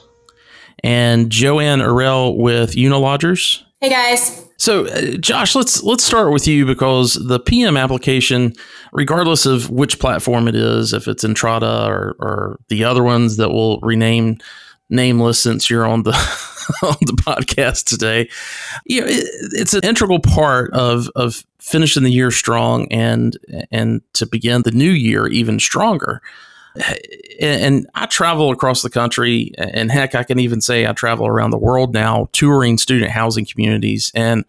And 0.84 1.30
Joanne 1.30 1.80
Arell 1.80 2.36
with 2.38 2.76
Unilodgers. 2.76 3.64
Hey 3.80 3.90
guys. 3.90 4.48
So, 4.58 4.86
uh, 4.86 5.18
Josh, 5.18 5.56
let's 5.56 5.82
let's 5.82 6.04
start 6.04 6.32
with 6.32 6.48
you 6.48 6.68
because 6.68 7.16
the 7.16 7.40
PM 7.40 7.78
application, 7.78 8.54
regardless 8.94 9.48
of 9.48 9.72
which 9.72 9.98
platform 9.98 10.48
it 10.48 10.56
is, 10.56 10.94
if 10.94 11.08
it's 11.08 11.24
Entrata 11.24 11.88
or, 11.88 12.16
or 12.20 12.60
the 12.70 12.84
other 12.84 13.02
ones 13.02 13.38
that 13.38 13.50
will 13.50 13.80
rename 13.80 14.38
nameless 14.92 15.42
since 15.42 15.68
you're 15.68 15.88
on 15.88 16.04
the 16.04 16.12
on 16.84 16.96
the 17.02 17.14
podcast 17.14 17.86
today. 17.86 18.30
You 18.86 19.02
know, 19.02 19.08
it, 19.08 19.26
it's 19.54 19.74
an 19.74 19.84
integral 19.84 20.20
part 20.20 20.72
of 20.74 21.10
of 21.16 21.44
finishing 21.60 22.04
the 22.04 22.12
year 22.12 22.32
strong 22.32 22.92
and 22.92 23.38
and 23.72 24.02
to 24.14 24.26
begin 24.26 24.64
the 24.64 24.72
new 24.72 24.92
year 24.92 25.28
even 25.28 25.60
stronger. 25.60 26.22
And 27.42 27.86
I 27.96 28.06
travel 28.06 28.50
across 28.52 28.82
the 28.82 28.90
country, 28.90 29.52
and 29.58 29.92
heck, 29.92 30.16
I 30.16 30.24
can 30.24 30.40
even 30.40 30.62
say 30.62 30.88
I 30.88 30.94
travel 30.94 31.28
around 31.28 31.52
the 31.52 31.58
world 31.58 31.94
now, 31.94 32.30
touring 32.32 32.78
student 32.78 33.12
housing 33.12 33.46
communities, 33.46 34.10
and 34.16 34.46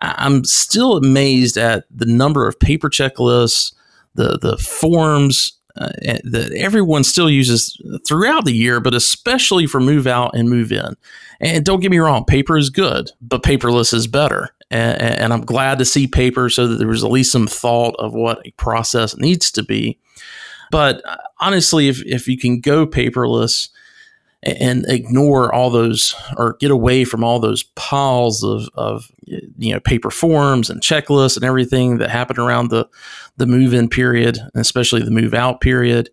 I'm 0.00 0.44
still 0.44 0.96
amazed 0.96 1.58
at 1.58 1.84
the 1.90 2.06
number 2.06 2.48
of 2.48 2.58
paper 2.58 2.88
checklists, 2.88 3.74
the 4.14 4.38
the 4.38 4.56
forms 4.56 5.57
uh, 5.78 5.90
that 6.24 6.52
everyone 6.56 7.04
still 7.04 7.30
uses 7.30 7.80
throughout 8.06 8.44
the 8.44 8.52
year, 8.52 8.80
but 8.80 8.94
especially 8.94 9.66
for 9.66 9.80
move 9.80 10.06
out 10.06 10.34
and 10.34 10.48
move 10.50 10.72
in. 10.72 10.94
And 11.40 11.64
don't 11.64 11.80
get 11.80 11.90
me 11.90 11.98
wrong, 11.98 12.24
paper 12.24 12.58
is 12.58 12.70
good, 12.70 13.12
but 13.20 13.42
paperless 13.42 13.94
is 13.94 14.06
better. 14.06 14.50
And, 14.70 15.00
and 15.00 15.32
I'm 15.32 15.44
glad 15.44 15.78
to 15.78 15.84
see 15.84 16.06
paper 16.06 16.50
so 16.50 16.66
that 16.66 16.76
there 16.76 16.88
was 16.88 17.04
at 17.04 17.10
least 17.10 17.32
some 17.32 17.46
thought 17.46 17.94
of 17.98 18.12
what 18.12 18.46
a 18.46 18.50
process 18.52 19.16
needs 19.16 19.50
to 19.52 19.62
be. 19.62 19.98
But 20.70 21.00
uh, 21.06 21.16
honestly, 21.40 21.88
if, 21.88 22.04
if 22.04 22.28
you 22.28 22.36
can 22.36 22.60
go 22.60 22.86
paperless, 22.86 23.68
and 24.42 24.84
ignore 24.88 25.52
all 25.52 25.70
those 25.70 26.14
or 26.36 26.56
get 26.60 26.70
away 26.70 27.04
from 27.04 27.24
all 27.24 27.40
those 27.40 27.64
piles 27.74 28.44
of, 28.44 28.68
of 28.74 29.10
you 29.26 29.72
know 29.72 29.80
paper 29.80 30.10
forms 30.10 30.70
and 30.70 30.80
checklists 30.80 31.36
and 31.36 31.44
everything 31.44 31.98
that 31.98 32.10
happen 32.10 32.38
around 32.38 32.70
the 32.70 32.88
the 33.36 33.46
move 33.46 33.74
in 33.74 33.88
period 33.88 34.38
and 34.38 34.60
especially 34.60 35.02
the 35.02 35.10
move 35.10 35.34
out 35.34 35.60
period 35.60 36.10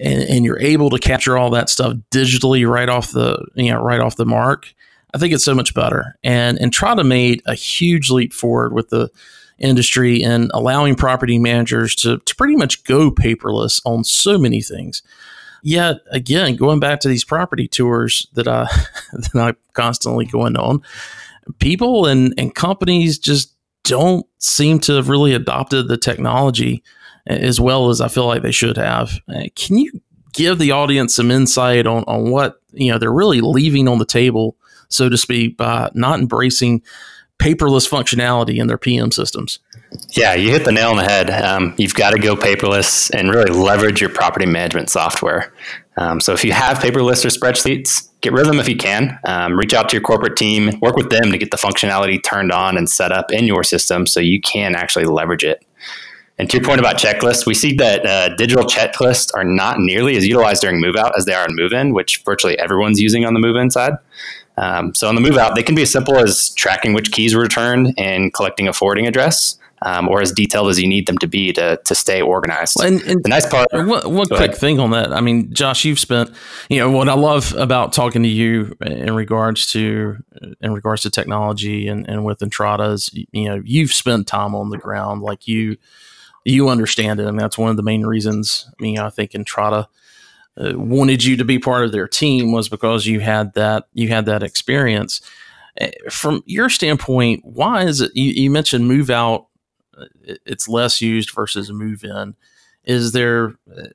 and, 0.00 0.22
and, 0.22 0.44
you're 0.44 0.60
able 0.60 0.90
to 0.90 0.98
capture 0.98 1.36
all 1.36 1.50
that 1.50 1.68
stuff 1.68 1.94
digitally 2.12 2.68
right 2.68 2.88
off 2.88 3.10
the 3.10 3.44
you 3.56 3.72
know 3.72 3.82
right 3.82 4.00
off 4.00 4.14
the 4.14 4.24
mark 4.24 4.72
i 5.12 5.18
think 5.18 5.34
it's 5.34 5.44
so 5.44 5.54
much 5.54 5.74
better. 5.74 6.16
And 6.22 6.58
and 6.58 6.72
Entrata 6.72 7.04
made 7.04 7.42
a 7.46 7.54
huge 7.54 8.10
leap 8.10 8.32
forward 8.32 8.72
with 8.72 8.90
the 8.90 9.10
industry 9.58 10.22
and 10.22 10.50
allowing 10.52 10.94
property 10.94 11.38
managers 11.38 11.94
to, 11.96 12.18
to 12.18 12.36
pretty 12.36 12.56
much 12.56 12.84
go 12.84 13.10
paperless 13.10 13.80
on 13.86 14.04
so 14.04 14.38
many 14.38 14.60
things 14.60 15.02
yet 15.62 15.98
again, 16.10 16.56
going 16.56 16.80
back 16.80 17.00
to 17.00 17.08
these 17.08 17.24
property 17.24 17.68
tours 17.68 18.26
that 18.34 18.48
I 18.48 18.64
that 19.12 19.34
I'm 19.34 19.56
constantly 19.72 20.26
going 20.26 20.56
on, 20.56 20.82
people 21.58 22.06
and, 22.06 22.34
and 22.38 22.54
companies 22.54 23.18
just 23.18 23.54
don't 23.84 24.26
seem 24.38 24.80
to 24.80 24.94
have 24.94 25.08
really 25.08 25.32
adopted 25.32 25.88
the 25.88 25.96
technology 25.96 26.82
as 27.26 27.60
well 27.60 27.88
as 27.88 28.00
I 28.00 28.08
feel 28.08 28.26
like 28.26 28.42
they 28.42 28.52
should 28.52 28.76
have. 28.76 29.18
Uh, 29.28 29.44
can 29.54 29.78
you 29.78 30.00
give 30.32 30.58
the 30.58 30.70
audience 30.70 31.14
some 31.14 31.30
insight 31.30 31.86
on, 31.86 32.04
on 32.06 32.30
what 32.30 32.60
you 32.72 32.92
know 32.92 32.98
they're 32.98 33.12
really 33.12 33.40
leaving 33.40 33.88
on 33.88 33.98
the 33.98 34.04
table, 34.04 34.56
so 34.88 35.08
to 35.08 35.16
speak, 35.16 35.56
by 35.56 35.90
not 35.94 36.20
embracing 36.20 36.82
paperless 37.38 37.88
functionality 37.88 38.56
in 38.58 38.66
their 38.66 38.78
PM 38.78 39.10
systems? 39.10 39.58
Yeah, 40.10 40.34
you 40.34 40.50
hit 40.50 40.64
the 40.64 40.72
nail 40.72 40.90
on 40.90 40.96
the 40.96 41.04
head. 41.04 41.30
Um, 41.30 41.74
you've 41.76 41.94
got 41.94 42.10
to 42.10 42.18
go 42.18 42.36
paperless 42.36 43.10
and 43.14 43.30
really 43.30 43.52
leverage 43.52 44.00
your 44.00 44.10
property 44.10 44.46
management 44.46 44.90
software. 44.90 45.52
Um, 45.96 46.20
so 46.20 46.32
if 46.32 46.44
you 46.44 46.52
have 46.52 46.78
paperless 46.78 47.24
or 47.24 47.28
spreadsheets, 47.28 48.08
get 48.20 48.32
rid 48.32 48.42
of 48.42 48.48
them 48.48 48.60
if 48.60 48.68
you 48.68 48.76
can. 48.76 49.18
Um, 49.24 49.58
reach 49.58 49.72
out 49.72 49.88
to 49.88 49.96
your 49.96 50.02
corporate 50.02 50.36
team, 50.36 50.78
work 50.80 50.96
with 50.96 51.10
them 51.10 51.30
to 51.30 51.38
get 51.38 51.50
the 51.50 51.56
functionality 51.56 52.22
turned 52.22 52.52
on 52.52 52.76
and 52.76 52.88
set 52.88 53.12
up 53.12 53.32
in 53.32 53.44
your 53.44 53.64
system 53.64 54.06
so 54.06 54.20
you 54.20 54.40
can 54.40 54.74
actually 54.74 55.06
leverage 55.06 55.44
it. 55.44 55.64
And 56.38 56.50
to 56.50 56.58
your 56.58 56.66
point 56.66 56.80
about 56.80 56.98
checklists, 56.98 57.46
we 57.46 57.54
see 57.54 57.74
that 57.76 58.04
uh, 58.04 58.34
digital 58.36 58.64
checklists 58.64 59.30
are 59.34 59.44
not 59.44 59.78
nearly 59.78 60.16
as 60.16 60.26
utilized 60.26 60.60
during 60.60 60.80
move 60.80 60.96
out 60.96 61.16
as 61.16 61.24
they 61.24 61.32
are 61.32 61.46
in 61.46 61.56
move 61.56 61.72
in, 61.72 61.94
which 61.94 62.22
virtually 62.24 62.58
everyone's 62.58 63.00
using 63.00 63.24
on 63.24 63.32
the 63.32 63.40
move 63.40 63.56
in 63.56 63.70
side. 63.70 63.94
Um, 64.58 64.94
so 64.94 65.08
on 65.08 65.14
the 65.14 65.20
move 65.20 65.36
out, 65.36 65.54
they 65.54 65.62
can 65.62 65.74
be 65.74 65.82
as 65.82 65.90
simple 65.90 66.16
as 66.18 66.50
tracking 66.50 66.94
which 66.94 67.12
keys 67.12 67.34
were 67.34 67.42
returned 67.42 67.94
and 67.98 68.32
collecting 68.32 68.68
a 68.68 68.72
forwarding 68.72 69.06
address 69.06 69.58
um, 69.82 70.08
or 70.08 70.22
as 70.22 70.32
detailed 70.32 70.70
as 70.70 70.80
you 70.80 70.88
need 70.88 71.06
them 71.06 71.18
to 71.18 71.26
be 71.26 71.52
to, 71.52 71.78
to 71.84 71.94
stay 71.94 72.22
organized. 72.22 72.80
And, 72.80 73.02
and 73.02 73.22
the 73.22 73.28
nice 73.28 73.46
part. 73.46 73.68
One, 73.72 73.88
one 73.88 74.26
quick 74.26 74.40
ahead. 74.40 74.56
thing 74.56 74.80
on 74.80 74.90
that. 74.92 75.12
I 75.12 75.20
mean, 75.20 75.52
Josh, 75.52 75.84
you've 75.84 75.98
spent, 75.98 76.30
you 76.70 76.78
know, 76.78 76.90
what 76.90 77.08
I 77.08 77.14
love 77.14 77.54
about 77.54 77.92
talking 77.92 78.22
to 78.22 78.28
you 78.28 78.76
in 78.80 79.14
regards 79.14 79.66
to 79.72 80.16
in 80.60 80.72
regards 80.72 81.02
to 81.02 81.10
technology 81.10 81.88
and, 81.88 82.08
and 82.08 82.24
with 82.24 82.38
Entrata's, 82.40 83.10
you 83.32 83.48
know, 83.48 83.60
you've 83.64 83.92
spent 83.92 84.26
time 84.26 84.54
on 84.54 84.70
the 84.70 84.78
ground, 84.78 85.22
like 85.22 85.46
you 85.46 85.76
you 86.44 86.68
understand 86.68 87.20
it. 87.20 87.26
I 87.26 87.30
mean, 87.30 87.38
that's 87.38 87.58
one 87.58 87.70
of 87.70 87.76
the 87.76 87.82
main 87.82 88.06
reasons. 88.06 88.68
I 88.68 88.82
mean, 88.82 88.98
I 88.98 89.10
think 89.10 89.32
Entrata 89.32 89.72
uh, 89.72 89.84
Uh, 90.58 90.72
wanted 90.74 91.22
you 91.22 91.36
to 91.36 91.44
be 91.44 91.58
part 91.58 91.84
of 91.84 91.92
their 91.92 92.08
team 92.08 92.50
was 92.50 92.68
because 92.68 93.06
you 93.06 93.20
had 93.20 93.52
that 93.54 93.88
you 93.92 94.08
had 94.08 94.26
that 94.26 94.42
experience. 94.42 95.20
Uh, 95.78 95.88
from 96.10 96.42
your 96.46 96.70
standpoint, 96.70 97.44
why 97.44 97.84
is 97.84 98.00
it 98.00 98.10
you, 98.14 98.30
you 98.30 98.50
mentioned 98.50 98.88
move 98.88 99.10
out 99.10 99.48
uh, 99.98 100.04
it's 100.44 100.68
less 100.68 101.00
used 101.00 101.34
versus 101.34 101.70
move 101.72 102.04
in. 102.04 102.34
Is 102.84 103.12
there, 103.12 103.54
uh, 103.76 103.88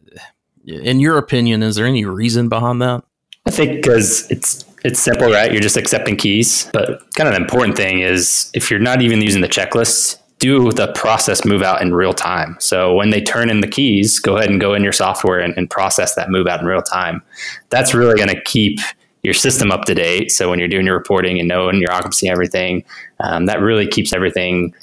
in 0.66 1.00
your 1.00 1.18
opinion, 1.18 1.64
is 1.64 1.76
there 1.76 1.86
any 1.86 2.06
reason 2.06 2.50
behind 2.50 2.82
that? 2.82 3.04
I 3.46 3.52
think 3.52 3.76
because 3.76 4.30
it's 4.30 4.66
it's 4.84 5.00
simple, 5.00 5.32
right? 5.32 5.52
You're 5.52 5.62
just 5.62 5.78
accepting 5.78 6.18
keys. 6.18 6.70
But 6.74 7.02
kind 7.16 7.28
of 7.28 7.36
the 7.36 7.42
important 7.42 7.78
thing 7.78 8.00
is 8.00 8.50
if 8.54 8.70
you're 8.70 8.80
not 8.80 9.02
even 9.02 9.22
using 9.22 9.42
the 9.42 9.48
checklists, 9.48 10.18
do 10.42 10.72
the 10.72 10.92
process 10.94 11.46
move 11.46 11.62
out 11.62 11.82
in 11.84 11.94
real 11.94 12.14
time. 12.14 12.58
So 12.60 12.96
when 12.96 13.12
they 13.12 13.22
turn 13.22 13.50
in 13.52 13.62
the 13.62 13.68
keys, 13.68 14.20
go 14.20 14.38
ahead 14.38 14.50
and 14.50 14.60
go 14.60 14.74
in 14.74 14.84
your 14.84 14.92
software 14.92 15.40
and, 15.40 15.56
and 15.56 15.70
process 15.70 16.16
that 16.16 16.30
move 16.30 16.48
out 16.48 16.60
in 16.60 16.66
real 16.66 16.82
time. 16.82 17.22
That's 17.70 17.94
really 17.94 18.16
going 18.16 18.36
to 18.36 18.42
keep 18.42 18.80
your 19.22 19.36
system 19.36 19.72
up 19.72 19.86
to 19.86 19.94
date. 19.94 20.32
So 20.32 20.50
when 20.50 20.58
you're 20.58 20.68
doing 20.68 20.88
your 20.88 20.98
reporting 20.98 21.40
and 21.40 21.48
knowing 21.48 21.80
your 21.80 21.92
occupancy 21.92 22.28
and 22.28 22.32
everything, 22.32 22.84
um, 23.20 23.46
that 23.46 23.62
really 23.62 23.88
keeps 23.88 24.14
everything 24.14 24.74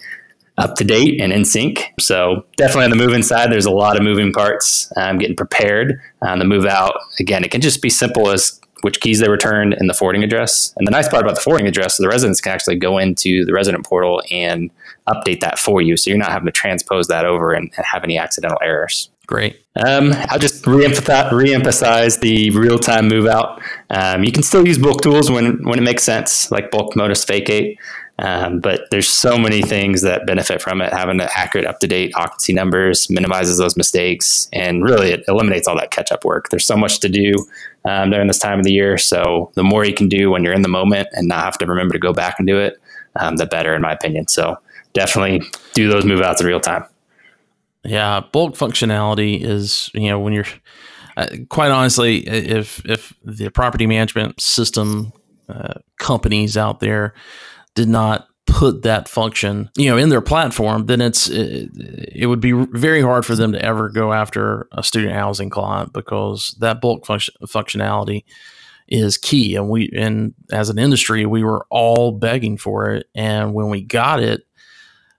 up 0.59 0.77
to 0.77 0.85
date 0.85 1.21
and 1.21 1.33
in 1.33 1.45
sync. 1.45 1.93
So 1.99 2.47
definitely 2.57 2.85
on 2.85 2.91
the 2.91 2.97
move 2.97 3.13
inside, 3.13 3.51
there's 3.51 3.67
a 3.67 3.71
lot 3.71 3.97
of 3.97 4.05
moving 4.05 4.33
parts. 4.33 4.93
Um, 4.97 5.19
getting 5.19 5.37
prepared. 5.37 6.01
On 6.23 6.31
um, 6.31 6.39
the 6.39 6.45
move 6.45 6.67
out, 6.67 6.95
again, 7.19 7.43
it 7.43 7.51
can 7.51 7.61
just 7.61 7.83
be 7.83 7.91
simple 7.91 8.31
as 8.31 8.61
which 8.83 9.01
keys 9.01 9.19
they 9.19 9.29
returned 9.29 9.75
and 9.75 9.89
the 9.89 9.95
forwarding 9.95 10.23
address. 10.23 10.73
And 10.77 10.87
the 10.87 10.91
nice 10.91 11.09
part 11.09 11.23
about 11.23 11.35
the 11.35 11.41
forwarding 11.41 11.67
address, 11.67 11.95
is 11.95 11.99
the 11.99 12.09
residents 12.09 12.41
can 12.41 12.53
actually 12.53 12.77
go 12.77 12.99
into 12.99 13.45
the 13.45 13.53
resident 13.53 13.85
portal 13.85 14.23
and 14.31 14.71
update 15.09 15.41
that 15.41 15.59
for 15.59 15.83
you. 15.83 15.97
So 15.97 16.11
you're 16.11 16.19
not 16.19 16.31
having 16.31 16.47
to 16.47 16.53
transpose 16.53 17.09
that 17.09 17.25
over 17.25 17.53
and, 17.53 17.71
and 17.77 17.87
have 17.87 18.05
any 18.05 18.19
accidental 18.19 18.59
errors. 18.63 19.11
Great. 19.27 19.61
Um, 19.77 20.13
I'll 20.31 20.39
just 20.39 20.67
re-emphasize, 20.67 22.19
the 22.19 22.51
real-time 22.51 23.09
move 23.09 23.27
out. 23.27 23.61
Um, 23.91 24.25
you 24.25 24.33
can 24.33 24.43
still 24.43 24.67
use 24.67 24.79
bulk 24.79 25.03
tools 25.03 25.31
when, 25.31 25.63
when 25.65 25.79
it 25.79 25.83
makes 25.83 26.03
sense, 26.03 26.51
like 26.51 26.71
bulk 26.71 26.97
modus 26.97 27.25
vacate. 27.25 27.79
Um, 28.21 28.59
but 28.59 28.91
there's 28.91 29.09
so 29.09 29.39
many 29.39 29.63
things 29.63 30.03
that 30.03 30.27
benefit 30.27 30.61
from 30.61 30.81
it. 30.81 30.93
Having 30.93 31.21
accurate, 31.21 31.67
up 31.67 31.79
to 31.81 31.87
date 31.87 32.13
occupancy 32.17 32.53
numbers 32.53 33.09
minimizes 33.09 33.59
those 33.59 33.77
mistakes, 33.77 34.49
and 34.53 34.83
really 34.83 35.13
it 35.13 35.25
eliminates 35.29 35.69
all 35.69 35.77
that 35.77 35.93
catch 35.93 36.11
up 36.11 36.25
work. 36.25 36.49
There's 36.49 36.67
so 36.67 36.77
much 36.77 36.99
to 37.01 37.09
do 37.09 37.35
um, 37.85 38.11
during 38.11 38.27
this 38.27 38.41
time 38.41 38.59
of 38.59 38.65
the 38.65 38.73
year. 38.73 38.99
So 38.99 39.53
the 39.55 39.63
more 39.63 39.85
you 39.85 39.95
can 39.95 40.09
do 40.09 40.31
when 40.31 40.43
you're 40.43 40.53
in 40.53 40.63
the 40.63 40.69
moment 40.69 41.09
and 41.13 41.29
not 41.29 41.45
have 41.45 41.59
to 41.59 41.67
remember 41.67 41.93
to 41.93 42.01
go 42.01 42.13
back 42.13 42.37
and 42.39 42.47
do 42.47 42.59
it, 42.59 42.81
um, 43.17 43.37
the 43.37 43.47
better, 43.47 43.75
in 43.75 43.83
my 43.83 43.93
opinion. 43.93 44.27
So 44.27 44.59
definitely 44.95 45.43
do 45.75 45.89
those 45.89 46.05
move 46.05 46.21
outs 46.21 46.41
in 46.41 46.47
real 46.47 46.61
time. 46.61 46.85
Yeah, 47.85 48.23
bulk 48.33 48.55
functionality 48.57 49.41
is 49.41 49.91
you 49.95 50.09
know 50.09 50.19
when 50.19 50.33
you're 50.33 50.45
uh, 51.17 51.29
quite 51.49 51.71
honestly, 51.71 52.19
if 52.27 52.85
if 52.85 53.15
the 53.25 53.49
property 53.51 53.87
management 53.87 54.41
system 54.41 55.13
uh, 55.49 55.75
companies 55.99 56.57
out 56.57 56.81
there 56.81 57.15
did 57.79 57.89
not 57.89 58.27
put 58.45 58.83
that 58.83 59.09
function, 59.09 59.71
you 59.77 59.89
know, 59.89 59.97
in 59.97 60.09
their 60.09 60.21
platform, 60.21 60.87
then 60.87 61.01
it's 61.01 61.29
it, 61.29 61.71
it, 62.13 62.27
would 62.27 62.41
be 62.41 62.51
very 62.51 63.01
hard 63.01 63.25
for 63.25 63.37
them 63.37 63.53
to 63.53 63.65
ever 63.65 63.89
go 63.89 64.13
after 64.13 64.67
a 64.73 64.83
student 64.83 65.13
housing 65.13 65.49
client 65.49 65.93
because 65.93 66.57
that 66.59 66.81
bulk 66.81 67.07
function, 67.07 67.35
functionality 67.45 68.25
is 68.89 69.17
key. 69.17 69.55
And 69.55 69.69
we 69.69 69.93
and 69.97 70.35
as 70.51 70.71
an 70.71 70.79
industry, 70.79 71.25
we 71.25 71.45
were 71.45 71.69
all 71.71 72.11
begging 72.11 72.59
for 72.59 72.91
it. 72.91 73.07
And 73.15 73.55
when 73.55 73.69
we 73.69 73.81
got 73.81 74.21
it, 74.21 74.45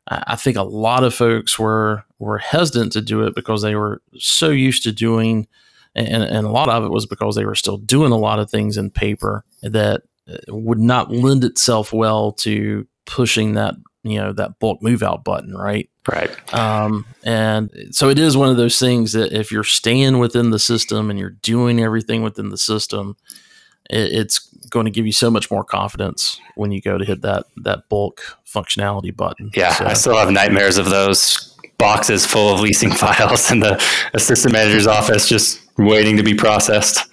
I 0.10 0.36
think 0.36 0.58
a 0.58 0.64
lot 0.64 1.06
of 1.06 1.14
folks 1.14 1.58
were 1.58 2.04
were 2.18 2.40
hesitant 2.40 2.92
to 2.92 3.02
do 3.02 3.24
it 3.24 3.36
because 3.36 3.62
they 3.62 3.76
were 3.76 4.02
so 4.18 4.50
used 4.50 4.84
to 4.84 4.92
doing 4.92 5.48
and, 5.96 6.24
and 6.24 6.46
a 6.46 6.52
lot 6.52 6.70
of 6.70 6.84
it 6.84 6.92
was 6.92 7.06
because 7.06 7.36
they 7.36 7.46
were 7.46 7.56
still 7.56 7.78
doing 7.78 8.12
a 8.12 8.18
lot 8.18 8.40
of 8.40 8.50
things 8.50 8.78
in 8.78 8.92
paper 8.92 9.44
that 9.62 10.04
would 10.48 10.80
not 10.80 11.12
lend 11.12 11.44
itself 11.44 11.94
well 11.94 12.32
to 12.32 12.88
pushing 13.06 13.56
that 13.56 13.76
you 14.04 14.20
know 14.20 14.32
that 14.32 14.60
bulk 14.60 14.82
move 14.82 15.04
out 15.04 15.24
button 15.24 15.56
right? 15.56 15.90
Right. 16.08 16.54
Um, 16.54 17.06
and 17.24 17.70
so 17.92 18.10
it 18.10 18.18
is 18.18 18.36
one 18.36 18.50
of 18.50 18.58
those 18.58 18.80
things 18.80 19.14
that 19.14 19.32
if 19.32 19.52
you're 19.52 19.64
staying 19.64 20.18
within 20.18 20.50
the 20.50 20.58
system 20.58 21.10
and 21.10 21.20
you're 21.20 21.30
doing 21.30 21.82
everything 21.82 22.24
within 22.24 22.50
the 22.50 22.58
system 22.58 23.16
it, 23.90 24.14
it's 24.14 24.40
going 24.70 24.86
to 24.86 24.92
give 24.92 25.06
you 25.06 25.12
so 25.12 25.30
much 25.30 25.52
more 25.52 25.64
confidence 25.64 26.40
when 26.56 26.72
you 26.72 26.82
go 26.82 26.98
to 26.98 27.06
hit 27.06 27.22
that 27.22 27.46
that 27.58 27.90
bulk 27.90 28.38
functionality 28.48 29.16
button. 29.16 29.52
Yeah 29.54 29.74
so, 29.74 29.86
i 29.86 29.94
still 29.94 30.18
have 30.18 30.32
nightmares 30.32 30.78
of 30.78 30.90
those 30.90 31.58
boxes 31.78 32.26
full 32.26 32.54
of 32.54 32.60
leasing 32.60 32.92
files 33.04 33.52
in 33.52 33.60
the 33.60 33.82
assistant 34.14 34.54
manager's 34.54 34.88
office 34.88 35.28
just 35.28 35.62
waiting 35.78 36.18
to 36.18 36.24
be 36.24 36.34
processed 36.34 37.08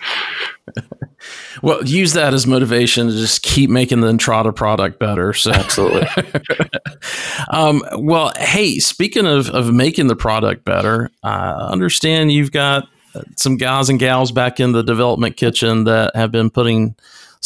well, 1.63 1.85
use 1.85 2.13
that 2.15 2.35
as 2.35 2.47
motivation 2.47 3.09
to 3.09 3.13
just 3.13 3.43
keep 3.43 3.71
making 3.71 4.01
the 4.01 4.09
Entrata 4.09 4.55
product 4.55 4.99
better. 4.99 5.33
So 5.33 5.53
Absolutely. 5.53 6.07
um, 7.51 7.83
well, 7.99 8.33
hey, 8.39 8.79
speaking 8.79 9.27
of, 9.27 9.49
of 9.51 9.73
making 9.73 10.07
the 10.09 10.17
product 10.17 10.65
better, 10.65 11.11
I 11.23 11.51
understand 11.71 12.33
you've 12.33 12.53
got 12.53 12.89
some 13.37 13.57
guys 13.57 13.89
and 13.89 13.99
gals 13.99 14.33
back 14.33 14.61
in 14.61 14.73
the 14.73 14.83
development 14.83 15.37
kitchen 15.37 15.85
that 15.85 16.15
have 16.15 16.31
been 16.31 16.51
putting 16.51 16.95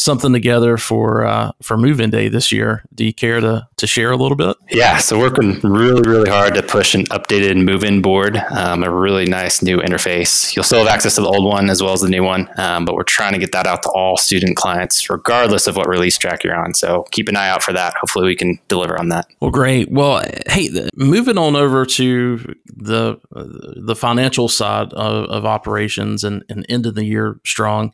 something 0.01 0.33
together 0.33 0.77
for 0.77 1.25
uh, 1.25 1.51
for 1.61 1.77
move-in 1.77 2.09
day 2.09 2.27
this 2.27 2.51
year. 2.51 2.83
Do 2.93 3.05
you 3.05 3.13
care 3.13 3.39
to 3.39 3.67
to 3.77 3.87
share 3.87 4.11
a 4.11 4.17
little 4.17 4.35
bit? 4.35 4.57
Yeah, 4.69 4.97
so 4.97 5.19
working 5.19 5.59
really 5.61 6.01
really 6.07 6.29
hard 6.29 6.55
to 6.55 6.63
push 6.63 6.95
an 6.95 7.05
updated 7.05 7.63
move-in 7.63 8.01
board, 8.01 8.37
um, 8.37 8.83
a 8.83 8.91
really 8.91 9.25
nice 9.25 9.61
new 9.61 9.77
interface. 9.77 10.55
You'll 10.55 10.63
still 10.63 10.79
have 10.79 10.87
access 10.87 11.15
to 11.15 11.21
the 11.21 11.27
old 11.27 11.45
one 11.45 11.69
as 11.69 11.81
well 11.81 11.93
as 11.93 12.01
the 12.01 12.09
new 12.09 12.23
one, 12.23 12.49
um, 12.57 12.85
but 12.85 12.95
we're 12.95 13.03
trying 13.03 13.33
to 13.33 13.39
get 13.39 13.51
that 13.51 13.67
out 13.67 13.83
to 13.83 13.89
all 13.89 14.17
student 14.17 14.57
clients, 14.57 15.09
regardless 15.09 15.67
of 15.67 15.75
what 15.75 15.87
release 15.87 16.17
track 16.17 16.43
you're 16.43 16.55
on. 16.55 16.73
So 16.73 17.05
keep 17.11 17.29
an 17.29 17.35
eye 17.35 17.49
out 17.49 17.63
for 17.63 17.73
that. 17.73 17.93
Hopefully, 17.95 18.25
we 18.25 18.35
can 18.35 18.59
deliver 18.67 18.99
on 18.99 19.09
that. 19.09 19.27
Well, 19.39 19.51
great. 19.51 19.91
Well, 19.91 20.23
hey, 20.47 20.69
moving 20.95 21.37
on 21.37 21.55
over 21.55 21.85
to 21.85 22.55
the 22.65 23.19
the 23.29 23.95
financial 23.95 24.47
side 24.47 24.93
of, 24.93 25.25
of 25.29 25.45
operations 25.45 26.23
and, 26.23 26.43
and 26.49 26.65
end 26.69 26.85
of 26.85 26.95
the 26.95 27.05
year 27.05 27.39
strong. 27.45 27.93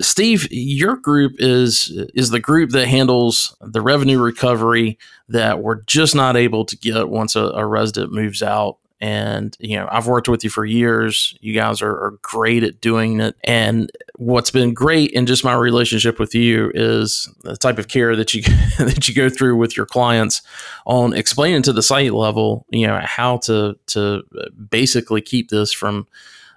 Steve, 0.00 0.48
your 0.50 0.96
group 0.96 1.34
is 1.38 1.90
is 2.14 2.30
the 2.30 2.40
group 2.40 2.70
that 2.70 2.88
handles 2.88 3.56
the 3.60 3.80
revenue 3.80 4.18
recovery 4.18 4.98
that 5.28 5.60
we're 5.60 5.82
just 5.82 6.14
not 6.14 6.36
able 6.36 6.64
to 6.64 6.76
get 6.76 7.08
once 7.08 7.36
a, 7.36 7.44
a 7.54 7.66
resident 7.66 8.12
moves 8.12 8.42
out. 8.42 8.78
And 9.00 9.56
you 9.58 9.76
know, 9.76 9.88
I've 9.90 10.06
worked 10.06 10.28
with 10.28 10.44
you 10.44 10.50
for 10.50 10.64
years. 10.64 11.36
You 11.40 11.54
guys 11.54 11.82
are, 11.82 11.90
are 11.90 12.18
great 12.22 12.62
at 12.62 12.80
doing 12.80 13.20
it. 13.20 13.34
And 13.42 13.90
what's 14.16 14.52
been 14.52 14.74
great 14.74 15.10
in 15.10 15.26
just 15.26 15.44
my 15.44 15.54
relationship 15.54 16.20
with 16.20 16.36
you 16.36 16.70
is 16.72 17.28
the 17.42 17.56
type 17.56 17.78
of 17.78 17.88
care 17.88 18.14
that 18.14 18.32
you 18.32 18.42
that 18.78 19.08
you 19.08 19.14
go 19.14 19.28
through 19.28 19.56
with 19.56 19.76
your 19.76 19.86
clients 19.86 20.42
on 20.86 21.14
explaining 21.14 21.62
to 21.62 21.72
the 21.72 21.82
site 21.82 22.12
level, 22.12 22.64
you 22.70 22.86
know, 22.86 23.00
how 23.02 23.38
to 23.38 23.76
to 23.88 24.22
basically 24.70 25.20
keep 25.20 25.50
this 25.50 25.72
from 25.72 26.06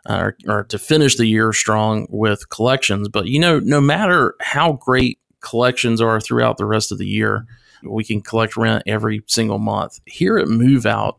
or, 0.08 0.38
or 0.48 0.64
to 0.66 0.78
finish 0.78 1.16
the 1.16 1.26
year 1.26 1.54
strong 1.54 2.08
with 2.10 2.50
collections. 2.50 3.08
But 3.10 3.28
you 3.28 3.40
know, 3.40 3.60
no 3.60 3.82
matter 3.82 4.36
how 4.42 4.74
great 4.74 5.20
collections 5.42 6.02
are 6.02 6.20
throughout 6.20 6.58
the 6.58 6.66
rest 6.66 6.92
of 6.92 6.98
the 6.98 7.08
year, 7.08 7.46
we 7.84 8.04
can 8.04 8.22
collect 8.22 8.58
rent 8.58 8.84
every 8.88 9.24
single 9.28 9.60
month. 9.60 10.00
Here 10.06 10.38
at 10.38 10.48
Move 10.48 10.86
Out, 10.86 11.18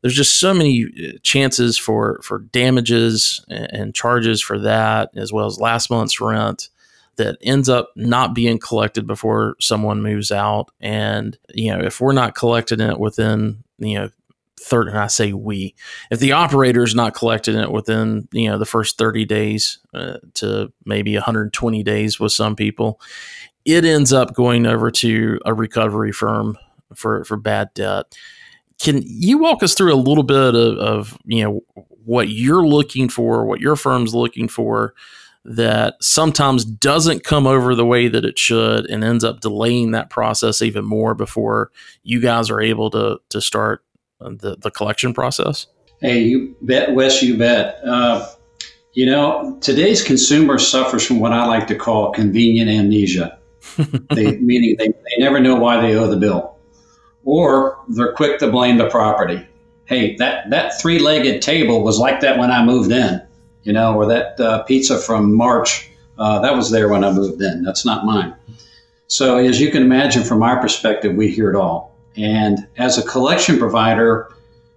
there's 0.00 0.14
just 0.14 0.38
so 0.38 0.54
many 0.54 0.84
uh, 0.84 1.18
chances 1.22 1.76
for 1.76 2.20
for 2.22 2.40
damages 2.40 3.44
and 3.48 3.94
charges 3.94 4.40
for 4.40 4.58
that, 4.60 5.10
as 5.16 5.32
well 5.32 5.46
as 5.46 5.60
last 5.60 5.90
month's 5.90 6.20
rent 6.20 6.70
that 7.16 7.36
ends 7.42 7.68
up 7.68 7.90
not 7.96 8.32
being 8.32 8.60
collected 8.60 9.04
before 9.06 9.56
someone 9.60 10.02
moves 10.02 10.30
out. 10.30 10.70
And 10.80 11.36
you 11.52 11.72
know, 11.72 11.84
if 11.84 12.00
we're 12.00 12.12
not 12.12 12.36
collecting 12.36 12.80
it 12.80 13.00
within 13.00 13.64
you 13.78 13.98
know 13.98 14.10
third, 14.58 14.88
and 14.88 14.98
I 14.98 15.06
say 15.06 15.32
we, 15.32 15.74
if 16.10 16.20
the 16.20 16.32
operator 16.32 16.82
is 16.82 16.94
not 16.94 17.14
collecting 17.14 17.56
it 17.56 17.70
within 17.72 18.28
you 18.32 18.48
know 18.48 18.58
the 18.58 18.66
first 18.66 18.98
30 18.98 19.24
days 19.24 19.78
uh, 19.94 20.18
to 20.34 20.72
maybe 20.84 21.14
120 21.14 21.82
days 21.82 22.20
with 22.20 22.32
some 22.32 22.56
people, 22.56 23.00
it 23.64 23.84
ends 23.84 24.12
up 24.12 24.34
going 24.34 24.66
over 24.66 24.90
to 24.90 25.38
a 25.44 25.54
recovery 25.54 26.12
firm 26.12 26.58
for 26.94 27.24
for 27.24 27.36
bad 27.36 27.70
debt. 27.74 28.06
Can 28.80 29.02
you 29.04 29.38
walk 29.38 29.62
us 29.62 29.74
through 29.74 29.92
a 29.92 29.96
little 29.96 30.22
bit 30.24 30.54
of, 30.54 30.78
of 30.78 31.18
you 31.24 31.44
know 31.44 31.60
what 32.04 32.28
you're 32.28 32.66
looking 32.66 33.08
for, 33.08 33.44
what 33.44 33.60
your 33.60 33.76
firm's 33.76 34.14
looking 34.14 34.48
for? 34.48 34.94
that 35.44 35.94
sometimes 36.02 36.64
doesn't 36.64 37.24
come 37.24 37.46
over 37.46 37.74
the 37.74 37.86
way 37.86 38.06
that 38.06 38.24
it 38.24 38.38
should 38.38 38.84
and 38.86 39.02
ends 39.02 39.24
up 39.24 39.40
delaying 39.40 39.92
that 39.92 40.10
process 40.10 40.60
even 40.60 40.84
more 40.84 41.14
before 41.14 41.70
you 42.02 42.20
guys 42.20 42.50
are 42.50 42.60
able 42.60 42.90
to 42.90 43.18
to 43.30 43.40
start 43.40 43.82
the, 44.20 44.56
the 44.60 44.70
collection 44.70 45.12
process? 45.12 45.66
Hey, 46.00 46.20
you 46.20 46.56
bet, 46.62 46.94
Wes, 46.94 47.22
you 47.22 47.36
bet. 47.36 47.80
Uh, 47.84 48.26
you 48.92 49.06
know, 49.06 49.56
today's 49.60 50.02
consumer 50.02 50.58
suffers 50.58 51.06
from 51.06 51.20
what 51.20 51.32
I 51.32 51.46
like 51.46 51.66
to 51.68 51.74
call 51.74 52.12
convenient 52.12 52.70
amnesia, 52.70 53.38
they, 54.10 54.36
meaning 54.38 54.76
they, 54.78 54.88
they 54.88 55.18
never 55.18 55.40
know 55.40 55.56
why 55.56 55.80
they 55.80 55.94
owe 55.94 56.08
the 56.08 56.16
bill, 56.16 56.56
or 57.24 57.78
they're 57.88 58.12
quick 58.12 58.38
to 58.40 58.50
blame 58.50 58.78
the 58.78 58.88
property. 58.88 59.46
Hey, 59.84 60.16
that, 60.16 60.50
that 60.50 60.80
three 60.80 60.98
legged 60.98 61.42
table 61.42 61.82
was 61.82 61.98
like 61.98 62.20
that 62.20 62.38
when 62.38 62.50
I 62.50 62.64
moved 62.64 62.92
in, 62.92 63.22
you 63.62 63.72
know, 63.72 63.94
or 63.94 64.06
that 64.06 64.38
uh, 64.40 64.62
pizza 64.64 64.98
from 64.98 65.34
March, 65.34 65.90
uh, 66.18 66.40
that 66.40 66.54
was 66.54 66.70
there 66.70 66.88
when 66.88 67.04
I 67.04 67.12
moved 67.12 67.40
in. 67.40 67.62
That's 67.62 67.84
not 67.84 68.04
mine. 68.04 68.34
So, 69.06 69.38
as 69.38 69.60
you 69.60 69.70
can 69.70 69.82
imagine, 69.82 70.22
from 70.22 70.42
our 70.42 70.60
perspective, 70.60 71.14
we 71.14 71.30
hear 71.30 71.48
it 71.48 71.56
all. 71.56 71.97
And 72.18 72.66
as 72.76 72.98
a 72.98 73.02
collection 73.02 73.58
provider, 73.58 74.28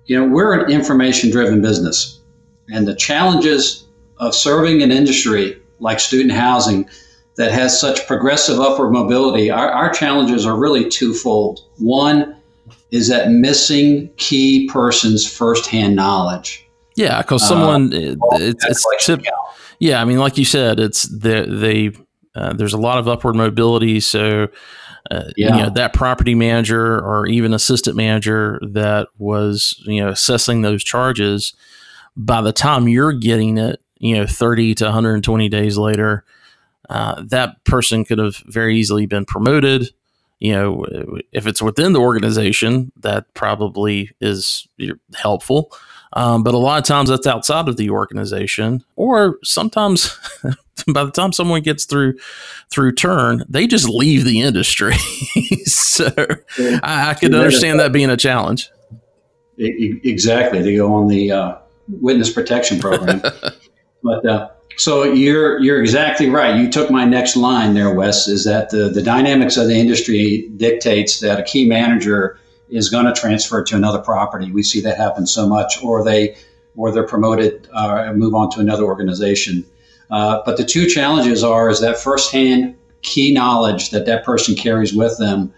you 0.06 0.20
know, 0.20 0.28
we're 0.28 0.60
an 0.60 0.72
information 0.72 1.32
driven 1.32 1.62
business. 1.62 2.20
And 2.70 2.88
the 2.88 2.96
challenges 2.96 3.88
of 4.18 4.36
serving 4.36 4.84
an 4.84 4.92
industry 4.92 5.58
like 5.80 6.00
student 6.00 6.32
housing 6.32 6.88
that 7.36 7.52
has 7.52 7.80
such 7.80 8.06
progressive 8.08 8.60
upward 8.60 8.92
mobility, 8.94 9.50
our, 9.50 9.72
our 9.72 9.90
challenges 9.92 10.46
are 10.46 10.56
really 10.56 10.88
twofold. 10.88 11.62
One 11.78 12.36
is 12.92 13.08
that 13.08 13.32
missing 13.32 14.12
key 14.18 14.70
person's 14.72 15.26
firsthand 15.26 15.96
knowledge. 15.96 16.68
Yeah, 16.96 17.22
because 17.22 17.48
someone, 17.48 17.94
uh, 17.94 18.16
it's, 18.34 18.66
it's 18.66 19.06
tip, 19.06 19.22
yeah, 19.80 20.02
I 20.02 20.06
mean, 20.06 20.20
like 20.20 20.38
you 20.38 20.46
said, 20.46 20.80
it's 20.80 21.04
the, 21.04 21.48
they, 21.50 21.92
uh, 22.36 22.54
there's 22.54 22.74
a 22.74 22.78
lot 22.78 23.00
of 23.00 23.08
upward 23.08 23.36
mobility. 23.36 24.00
So, 24.00 24.50
uh, 25.10 25.24
yeah. 25.36 25.56
you 25.56 25.64
know 25.64 25.70
that 25.70 25.94
property 25.94 26.36
manager 26.36 27.00
or 27.00 27.26
even 27.28 27.54
assistant 27.54 27.96
manager 27.96 28.60
that 28.62 29.08
was 29.18 29.82
you 29.86 30.02
know 30.02 30.10
assessing 30.10 30.62
those 30.62 30.84
charges 30.84 31.54
by 32.16 32.42
the 32.42 32.54
time 32.54 32.88
you're 32.88 33.14
getting 33.14 33.58
it 33.58 33.82
you 34.00 34.16
know 34.16 34.28
30 34.28 34.76
to 34.76 34.86
120 34.86 35.50
days 35.50 35.78
later 35.78 36.24
uh, 36.90 37.24
that 37.28 37.64
person 37.64 38.04
could 38.04 38.20
have 38.20 38.38
very 38.48 38.78
easily 38.78 39.06
been 39.06 39.26
promoted 39.26 39.90
you 40.40 40.54
know 40.54 40.86
if 41.32 41.48
it's 41.48 41.62
within 41.62 41.94
the 41.94 42.02
organization 42.02 42.92
that 42.98 43.34
probably 43.34 44.12
is 44.20 44.68
helpful 45.16 45.72
um, 46.14 46.44
but 46.44 46.54
a 46.54 46.58
lot 46.58 46.80
of 46.80 46.86
times 46.86 47.10
that's 47.10 47.28
outside 47.28 47.68
of 47.68 47.78
the 47.78 47.90
organization, 47.90 48.84
or 48.96 49.40
sometimes 49.44 50.18
by 50.88 51.04
the 51.04 51.12
time 51.12 51.32
someone 51.32 51.62
gets 51.62 51.86
through 51.86 52.18
through 52.70 52.94
turn, 52.94 53.44
they 53.48 53.68
just 53.68 53.88
leave 53.88 54.26
the 54.26 54.42
industry. 54.42 54.96
so 55.66 56.10
I, 56.84 57.12
I 57.12 57.14
could 57.14 57.34
understand 57.34 57.80
that 57.80 57.92
being 57.92 58.10
a 58.10 58.18
challenge. 58.18 58.70
Exactly, 59.58 60.62
they 60.62 60.76
go 60.76 60.94
on 60.94 61.08
the 61.08 61.32
uh, 61.32 61.58
witness 61.88 62.32
protection 62.32 62.80
program. 62.80 63.22
but 64.04 64.26
uh, 64.26 64.50
so 64.78 65.04
you're 65.04 65.60
you're 65.62 65.82
exactly 65.82 66.30
right. 66.30 66.60
You 66.60 66.70
took 66.70 66.90
my 66.90 67.06
next 67.06 67.36
line 67.36 67.74
there, 67.74 67.94
Wes. 67.94 68.28
Is 68.28 68.44
that 68.46 68.70
the 68.70 68.90
the 68.90 69.02
dynamics 69.02 69.56
of 69.56 69.68
the 69.68 69.76
industry 69.76 70.50
dictates 70.58 71.20
that 71.22 71.40
a 71.40 71.44
key 71.44 71.66
manager 71.66 72.40
is 72.72 72.90
going 72.90 73.06
to 73.06 73.14
transfer 73.14 73.64
to 73.64 73.76
another 73.76 74.00
property. 74.00 74.52
We 74.52 74.64
see 74.64 74.82
that 74.82 74.98
happen 74.98 75.28
so 75.28 75.48
much, 75.48 75.84
or 75.84 76.04
they 76.04 76.36
or 76.76 76.92
they're 76.92 77.06
promoted 77.06 77.68
uh, 77.74 78.06
and 78.08 78.18
move 78.18 78.34
on 78.34 78.50
to 78.52 78.62
another 78.62 78.86
organization. 78.86 79.66
Uh, 80.10 80.42
but 80.46 80.56
the 80.56 80.64
two 80.64 80.88
challenges 80.88 81.44
are 81.44 81.70
is 81.70 81.82
that 81.82 82.00
firsthand 82.00 82.76
key 83.02 83.34
knowledge 83.34 83.90
that 83.90 84.06
that 84.06 84.24
person 84.24 84.56
carries 84.56 84.94
with 84.94 85.18
them, 85.18 85.54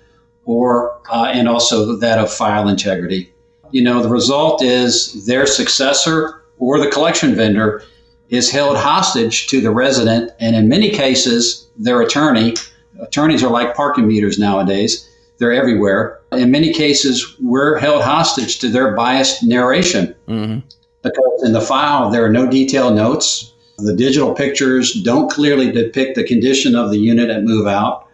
or 0.45 0.99
uh, 1.09 1.25
and 1.25 1.47
also 1.47 1.95
that 1.95 2.19
of 2.19 2.33
file 2.33 2.67
integrity. 2.67 3.31
You 3.71 3.83
know, 3.83 4.01
the 4.01 4.09
result 4.09 4.63
is 4.63 5.25
their 5.25 5.45
successor 5.45 6.43
or 6.57 6.79
the 6.79 6.89
collection 6.89 7.35
vendor 7.35 7.83
is 8.29 8.49
held 8.49 8.77
hostage 8.77 9.47
to 9.47 9.61
the 9.61 9.71
resident, 9.71 10.31
and 10.39 10.55
in 10.55 10.67
many 10.67 10.89
cases, 10.89 11.67
their 11.77 12.01
attorney. 12.01 12.55
Attorneys 12.99 13.43
are 13.43 13.51
like 13.51 13.75
parking 13.75 14.07
meters 14.07 14.39
nowadays 14.39 15.09
they're 15.37 15.53
everywhere. 15.53 16.21
In 16.31 16.51
many 16.51 16.73
cases, 16.73 17.35
we're 17.39 17.77
held 17.77 18.03
hostage 18.03 18.59
to 18.59 18.69
their 18.69 18.95
biased 18.95 19.43
narration 19.43 20.15
mm-hmm. 20.27 20.59
because 21.01 21.43
in 21.43 21.53
the 21.53 21.61
file 21.61 22.09
there 22.09 22.25
are 22.25 22.31
no 22.31 22.47
detailed 22.47 22.95
notes. 22.95 23.53
The 23.77 23.95
digital 23.95 24.33
pictures 24.33 24.93
don't 25.01 25.31
clearly 25.31 25.71
depict 25.71 26.15
the 26.15 26.23
condition 26.23 26.75
of 26.75 26.91
the 26.91 26.99
unit 26.99 27.29
at 27.29 27.43
move 27.43 27.67
out, 27.67 28.07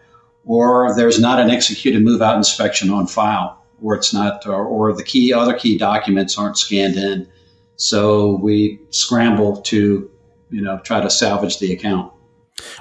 or 0.44 0.94
there's 0.96 1.20
not 1.20 1.38
an 1.38 1.50
executed 1.50 2.02
move 2.02 2.22
out 2.22 2.36
inspection 2.36 2.90
on 2.90 3.06
file, 3.06 3.62
or 3.82 3.94
it's 3.94 4.12
not, 4.12 4.46
or, 4.46 4.64
or 4.64 4.92
the 4.92 5.04
key 5.04 5.32
other 5.32 5.54
key 5.54 5.76
documents 5.76 6.38
aren't 6.38 6.56
scanned 6.58 6.96
in. 6.96 7.28
So 7.76 8.36
we 8.36 8.80
scramble 8.90 9.58
to, 9.62 10.10
you 10.50 10.60
know, 10.60 10.78
try 10.78 11.00
to 11.00 11.10
salvage 11.10 11.58
the 11.58 11.72
account. 11.72 12.12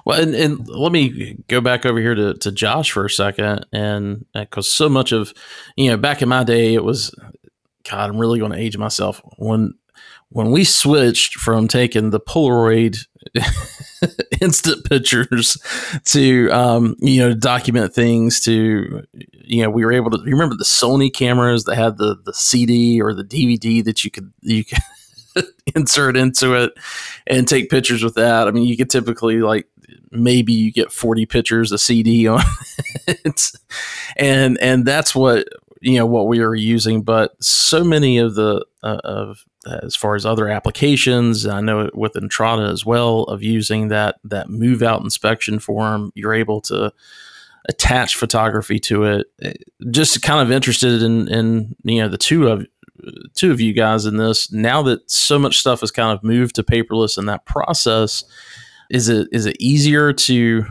Well, 0.05 0.21
and, 0.21 0.35
and 0.35 0.67
let 0.67 0.91
me 0.91 1.37
go 1.47 1.61
back 1.61 1.85
over 1.85 1.99
here 1.99 2.15
to, 2.15 2.33
to 2.35 2.51
Josh 2.51 2.91
for 2.91 3.05
a 3.05 3.09
second. 3.09 3.65
And 3.71 4.25
because 4.33 4.67
uh, 4.67 4.71
so 4.71 4.89
much 4.89 5.11
of, 5.11 5.33
you 5.77 5.89
know, 5.89 5.97
back 5.97 6.21
in 6.21 6.29
my 6.29 6.43
day, 6.43 6.73
it 6.73 6.83
was, 6.83 7.13
God, 7.89 8.09
I'm 8.09 8.17
really 8.17 8.39
going 8.39 8.51
to 8.51 8.57
age 8.57 8.77
myself. 8.77 9.21
When 9.37 9.73
when 10.31 10.51
we 10.51 10.63
switched 10.63 11.35
from 11.35 11.67
taking 11.67 12.11
the 12.11 12.19
Polaroid 12.19 13.05
instant 14.41 14.85
pictures 14.85 15.57
to 16.05 16.49
um, 16.49 16.95
you 16.99 17.19
know 17.19 17.33
document 17.33 17.93
things 17.93 18.39
to 18.41 19.03
you 19.31 19.63
know 19.63 19.69
we 19.69 19.83
were 19.83 19.91
able 19.91 20.11
to 20.11 20.19
remember 20.23 20.55
the 20.55 20.63
Sony 20.63 21.11
cameras 21.11 21.63
that 21.65 21.75
had 21.75 21.97
the 21.97 22.15
the 22.25 22.33
CD 22.33 23.01
or 23.01 23.13
the 23.13 23.23
DVD 23.23 23.83
that 23.83 24.03
you 24.03 24.11
could 24.11 24.31
you 24.41 24.63
could 24.63 24.77
insert 25.75 26.17
into 26.17 26.53
it 26.55 26.73
and 27.27 27.47
take 27.47 27.69
pictures 27.69 28.03
with 28.03 28.15
that. 28.15 28.47
I 28.47 28.51
mean, 28.51 28.67
you 28.67 28.77
could 28.77 28.89
typically 28.89 29.39
like 29.41 29.67
maybe 30.11 30.53
you 30.53 30.71
get 30.71 30.91
40 30.91 31.25
pictures 31.25 31.71
a 31.71 31.77
CD 31.77 32.27
on 32.27 32.41
it. 33.07 33.51
and 34.17 34.57
and 34.61 34.85
that's 34.85 35.15
what 35.15 35.47
you 35.81 35.97
know 35.97 36.05
what 36.05 36.27
we 36.27 36.39
are 36.39 36.55
using 36.55 37.03
but 37.03 37.41
so 37.41 37.83
many 37.83 38.17
of 38.17 38.35
the 38.35 38.65
uh, 38.83 38.99
of 39.03 39.45
as 39.83 39.95
far 39.95 40.15
as 40.15 40.25
other 40.25 40.49
applications 40.49 41.45
i 41.47 41.61
know 41.61 41.89
with 41.93 42.13
entrata 42.13 42.69
as 42.69 42.85
well 42.85 43.23
of 43.23 43.41
using 43.41 43.87
that 43.87 44.17
that 44.23 44.49
move 44.49 44.81
out 44.81 45.01
inspection 45.01 45.57
form 45.57 46.11
you're 46.15 46.33
able 46.33 46.59
to 46.59 46.91
attach 47.69 48.15
photography 48.15 48.79
to 48.79 49.03
it 49.03 49.27
just 49.91 50.21
kind 50.21 50.41
of 50.41 50.51
interested 50.51 51.01
in 51.01 51.27
in 51.29 51.75
you 51.83 52.01
know 52.01 52.09
the 52.09 52.17
two 52.17 52.47
of 52.47 52.65
two 53.35 53.51
of 53.51 53.61
you 53.61 53.73
guys 53.73 54.05
in 54.05 54.17
this 54.17 54.51
now 54.51 54.81
that 54.81 55.09
so 55.09 55.39
much 55.39 55.57
stuff 55.57 55.81
has 55.81 55.91
kind 55.91 56.11
of 56.11 56.23
moved 56.23 56.55
to 56.55 56.63
paperless 56.63 57.17
in 57.17 57.25
that 57.25 57.45
process 57.45 58.23
is 58.89 59.09
it 59.09 59.27
is 59.31 59.45
it 59.45 59.55
easier 59.59 60.13
to 60.13 60.65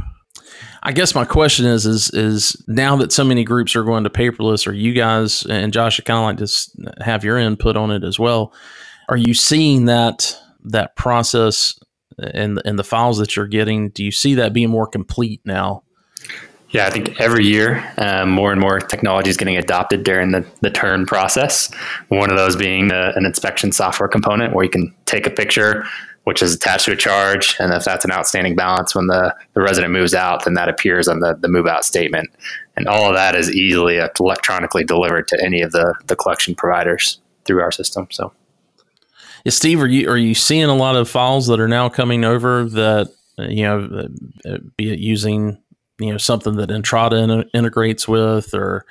I 0.82 0.92
guess 0.92 1.14
my 1.14 1.24
question 1.24 1.66
is 1.66 1.86
is 1.86 2.10
is 2.10 2.62
now 2.68 2.96
that 2.96 3.12
so 3.12 3.24
many 3.24 3.44
groups 3.44 3.74
are 3.74 3.84
going 3.84 4.04
to 4.04 4.10
paperless, 4.10 4.66
are 4.66 4.72
you 4.72 4.92
guys 4.92 5.44
and 5.44 5.72
Josh, 5.72 6.00
I 6.00 6.02
kind 6.04 6.18
of 6.18 6.24
like 6.24 6.48
to 6.48 7.04
have 7.04 7.24
your 7.24 7.38
input 7.38 7.76
on 7.76 7.90
it 7.90 8.04
as 8.04 8.18
well. 8.18 8.52
Are 9.08 9.16
you 9.16 9.34
seeing 9.34 9.86
that 9.86 10.36
that 10.64 10.96
process 10.96 11.78
and 12.18 12.60
and 12.64 12.78
the 12.78 12.84
files 12.84 13.18
that 13.18 13.36
you're 13.36 13.46
getting? 13.46 13.90
Do 13.90 14.04
you 14.04 14.12
see 14.12 14.34
that 14.34 14.52
being 14.52 14.70
more 14.70 14.86
complete 14.86 15.40
now? 15.44 15.82
Yeah, 16.70 16.86
I 16.86 16.90
think 16.90 17.18
every 17.18 17.46
year 17.46 17.82
um, 17.96 18.30
more 18.30 18.52
and 18.52 18.60
more 18.60 18.78
technology 18.78 19.30
is 19.30 19.38
getting 19.38 19.56
adopted 19.56 20.04
during 20.04 20.32
the, 20.32 20.46
the 20.60 20.70
turn 20.70 21.06
process. 21.06 21.72
One 22.08 22.30
of 22.30 22.36
those 22.36 22.56
being 22.56 22.90
an 22.92 23.24
inspection 23.24 23.72
software 23.72 24.08
component 24.08 24.54
where 24.54 24.64
you 24.64 24.70
can 24.70 24.94
take 25.06 25.26
a 25.26 25.30
picture, 25.30 25.86
which 26.24 26.42
is 26.42 26.54
attached 26.54 26.84
to 26.84 26.92
a 26.92 26.96
charge. 26.96 27.56
And 27.58 27.72
if 27.72 27.84
that's 27.84 28.04
an 28.04 28.12
outstanding 28.12 28.54
balance 28.54 28.94
when 28.94 29.06
the, 29.06 29.34
the 29.54 29.62
resident 29.62 29.94
moves 29.94 30.14
out, 30.14 30.44
then 30.44 30.54
that 30.54 30.68
appears 30.68 31.08
on 31.08 31.20
the, 31.20 31.34
the 31.34 31.48
move 31.48 31.66
out 31.66 31.86
statement. 31.86 32.28
And 32.76 32.86
all 32.86 33.08
of 33.08 33.14
that 33.14 33.34
is 33.34 33.50
easily 33.50 33.96
electronically 34.20 34.84
delivered 34.84 35.26
to 35.28 35.42
any 35.42 35.62
of 35.62 35.72
the, 35.72 35.94
the 36.06 36.16
collection 36.16 36.54
providers 36.54 37.18
through 37.46 37.62
our 37.62 37.72
system. 37.72 38.08
So, 38.10 38.34
yeah, 39.44 39.52
Steve, 39.52 39.80
are 39.80 39.86
you 39.86 40.10
are 40.10 40.18
you 40.18 40.34
seeing 40.34 40.64
a 40.64 40.76
lot 40.76 40.96
of 40.96 41.08
files 41.08 41.46
that 41.46 41.60
are 41.60 41.68
now 41.68 41.88
coming 41.88 42.24
over 42.24 42.64
that 42.64 43.08
you 43.38 43.62
know, 43.62 44.08
uh, 44.44 44.58
be 44.76 44.92
it 44.92 44.98
using 44.98 45.58
you 45.98 46.12
know 46.12 46.18
something 46.18 46.56
that 46.56 46.70
Entrata 46.70 47.22
in, 47.22 47.48
integrates 47.54 48.08
with, 48.08 48.54
or 48.54 48.84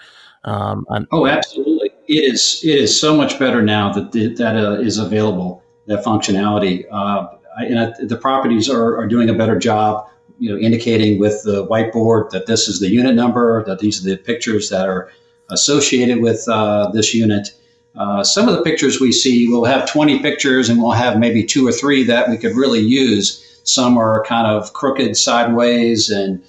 um, 0.44 0.86
oh, 1.12 1.28
absolutely, 1.28 1.92
it 2.08 2.34
is 2.34 2.62
it 2.64 2.76
is 2.76 3.00
so 3.00 3.16
much 3.16 3.40
better 3.40 3.62
now 3.62 3.92
that 3.94 4.12
the, 4.12 4.34
that 4.36 4.56
uh, 4.56 4.74
is 4.74 4.98
available 4.98 5.64
that 5.88 6.04
functionality. 6.04 6.86
Uh, 6.92 7.28
and 7.60 8.10
the 8.10 8.18
properties 8.18 8.70
are, 8.70 8.98
are 8.98 9.08
doing 9.08 9.30
a 9.30 9.34
better 9.34 9.58
job, 9.58 10.08
you 10.38 10.50
know, 10.50 10.58
indicating 10.58 11.20
with 11.20 11.42
the 11.44 11.66
whiteboard 11.66 12.30
that 12.30 12.46
this 12.46 12.68
is 12.68 12.80
the 12.80 12.90
unit 12.90 13.16
number, 13.16 13.64
that 13.66 13.80
these 13.80 14.00
are 14.00 14.10
the 14.10 14.18
pictures 14.18 14.70
that 14.70 14.88
are 14.88 15.10
associated 15.50 16.22
with 16.22 16.48
uh, 16.48 16.92
this 16.92 17.14
unit. 17.14 17.50
Uh, 17.96 18.24
some 18.24 18.48
of 18.48 18.56
the 18.56 18.62
pictures 18.62 19.02
we 19.02 19.12
see, 19.12 19.48
we'll 19.48 19.66
have 19.66 19.90
20 19.90 20.20
pictures 20.20 20.70
and 20.70 20.80
we'll 20.80 20.92
have 20.92 21.18
maybe 21.18 21.44
two 21.44 21.68
or 21.68 21.72
three 21.72 22.04
that 22.04 22.30
we 22.30 22.38
could 22.38 22.56
really 22.56 22.80
use. 22.80 23.44
Some 23.64 23.98
are 23.98 24.24
kind 24.24 24.46
of 24.46 24.74
crooked 24.74 25.18
sideways 25.18 26.12
and 26.12 26.44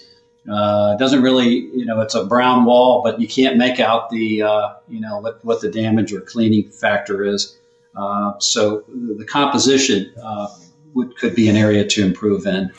uh, 0.50 0.96
doesn't 0.96 1.22
really, 1.22 1.48
you 1.48 1.84
know, 1.84 2.00
it's 2.00 2.14
a 2.14 2.24
brown 2.24 2.64
wall, 2.64 3.02
but 3.02 3.20
you 3.20 3.28
can't 3.28 3.56
make 3.56 3.80
out 3.80 4.10
the, 4.10 4.42
uh, 4.42 4.74
you 4.88 5.00
know, 5.00 5.18
what, 5.18 5.44
what 5.44 5.60
the 5.60 5.70
damage 5.70 6.12
or 6.12 6.20
cleaning 6.20 6.70
factor 6.70 7.24
is. 7.24 7.58
Uh, 7.96 8.38
so 8.38 8.84
the 8.88 9.24
composition 9.24 10.12
uh, 10.22 10.48
would, 10.94 11.16
could 11.16 11.34
be 11.34 11.48
an 11.48 11.56
area 11.56 11.86
to 11.86 12.04
improve 12.04 12.46
and 12.46 12.72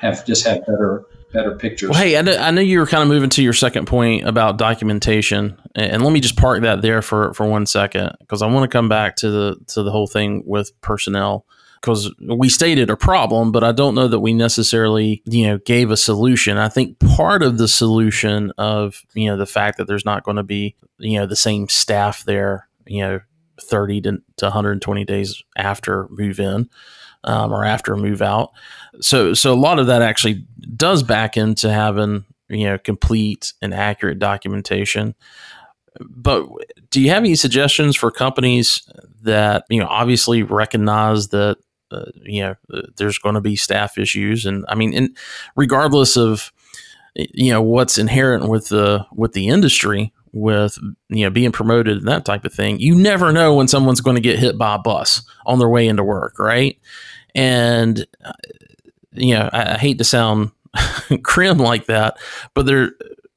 have 0.00 0.26
just 0.26 0.46
have 0.46 0.60
better 0.66 1.06
better 1.32 1.54
pictures. 1.56 1.90
Well, 1.90 2.00
hey, 2.00 2.16
I 2.16 2.22
know, 2.22 2.36
I 2.36 2.50
know 2.50 2.60
you 2.60 2.78
were 2.78 2.86
kind 2.86 3.02
of 3.02 3.08
moving 3.08 3.30
to 3.30 3.42
your 3.42 3.52
second 3.52 3.86
point 3.86 4.26
about 4.26 4.56
documentation, 4.56 5.60
and 5.74 6.02
let 6.02 6.12
me 6.12 6.20
just 6.20 6.36
park 6.36 6.62
that 6.62 6.80
there 6.80 7.02
for 7.02 7.34
for 7.34 7.46
one 7.46 7.66
second 7.66 8.12
because 8.20 8.40
I 8.40 8.46
want 8.46 8.70
to 8.70 8.74
come 8.74 8.88
back 8.88 9.16
to 9.16 9.30
the 9.30 9.56
to 9.68 9.82
the 9.82 9.90
whole 9.90 10.06
thing 10.06 10.42
with 10.46 10.80
personnel 10.80 11.44
because 11.84 12.10
we 12.20 12.48
stated 12.48 12.88
a 12.88 12.96
problem, 12.96 13.52
but 13.52 13.62
I 13.62 13.72
don't 13.72 13.94
know 13.94 14.08
that 14.08 14.20
we 14.20 14.32
necessarily, 14.32 15.22
you 15.26 15.46
know, 15.46 15.58
gave 15.58 15.90
a 15.90 15.96
solution. 15.96 16.56
I 16.56 16.70
think 16.70 16.98
part 16.98 17.42
of 17.42 17.58
the 17.58 17.68
solution 17.68 18.52
of, 18.56 19.02
you 19.12 19.26
know, 19.26 19.36
the 19.36 19.44
fact 19.44 19.76
that 19.76 19.86
there's 19.86 20.06
not 20.06 20.24
going 20.24 20.38
to 20.38 20.42
be, 20.42 20.76
you 20.98 21.18
know, 21.18 21.26
the 21.26 21.36
same 21.36 21.68
staff 21.68 22.24
there, 22.24 22.68
you 22.86 23.02
know, 23.02 23.20
30 23.60 24.00
to, 24.00 24.22
to 24.38 24.46
120 24.46 25.04
days 25.04 25.42
after 25.56 26.08
move 26.08 26.40
in 26.40 26.70
um, 27.24 27.52
or 27.52 27.64
after 27.64 27.96
move 27.96 28.22
out. 28.22 28.52
So, 29.00 29.34
so 29.34 29.52
a 29.52 29.54
lot 29.54 29.78
of 29.78 29.86
that 29.88 30.00
actually 30.00 30.46
does 30.76 31.02
back 31.02 31.36
into 31.36 31.70
having 31.70 32.24
you 32.48 32.66
know 32.66 32.78
complete 32.78 33.52
and 33.62 33.74
accurate 33.74 34.18
documentation. 34.18 35.14
But 36.00 36.46
do 36.90 37.00
you 37.00 37.10
have 37.10 37.22
any 37.22 37.36
suggestions 37.36 37.96
for 37.96 38.10
companies 38.10 38.88
that 39.22 39.64
you 39.68 39.80
know 39.80 39.86
obviously 39.86 40.42
recognize 40.42 41.28
that 41.28 41.58
uh, 41.94 42.10
you 42.22 42.42
know 42.42 42.54
there's 42.96 43.18
going 43.18 43.34
to 43.34 43.40
be 43.40 43.56
staff 43.56 43.98
issues, 43.98 44.46
and 44.46 44.64
I 44.68 44.74
mean, 44.74 45.14
regardless 45.56 46.16
of 46.16 46.52
you 47.14 47.50
know 47.50 47.62
what's 47.62 47.98
inherent 47.98 48.48
with 48.48 48.68
the 48.68 49.06
with 49.12 49.32
the 49.32 49.48
industry 49.48 50.12
with 50.32 50.78
you 51.08 51.24
know 51.24 51.30
being 51.30 51.52
promoted 51.52 51.98
and 51.98 52.08
that 52.08 52.24
type 52.24 52.44
of 52.44 52.52
thing 52.52 52.78
you 52.80 52.94
never 52.94 53.32
know 53.32 53.54
when 53.54 53.68
someone's 53.68 54.00
going 54.00 54.16
to 54.16 54.20
get 54.20 54.38
hit 54.38 54.58
by 54.58 54.74
a 54.74 54.78
bus 54.78 55.22
on 55.46 55.58
their 55.58 55.68
way 55.68 55.86
into 55.86 56.02
work 56.02 56.38
right? 56.38 56.78
And 57.36 58.04
uh, 58.24 58.32
you 59.12 59.34
know 59.34 59.48
I, 59.52 59.74
I 59.74 59.78
hate 59.78 59.98
to 59.98 60.04
sound 60.04 60.50
grim 61.22 61.58
like 61.58 61.86
that 61.86 62.18
but 62.52 62.66
there 62.66 62.92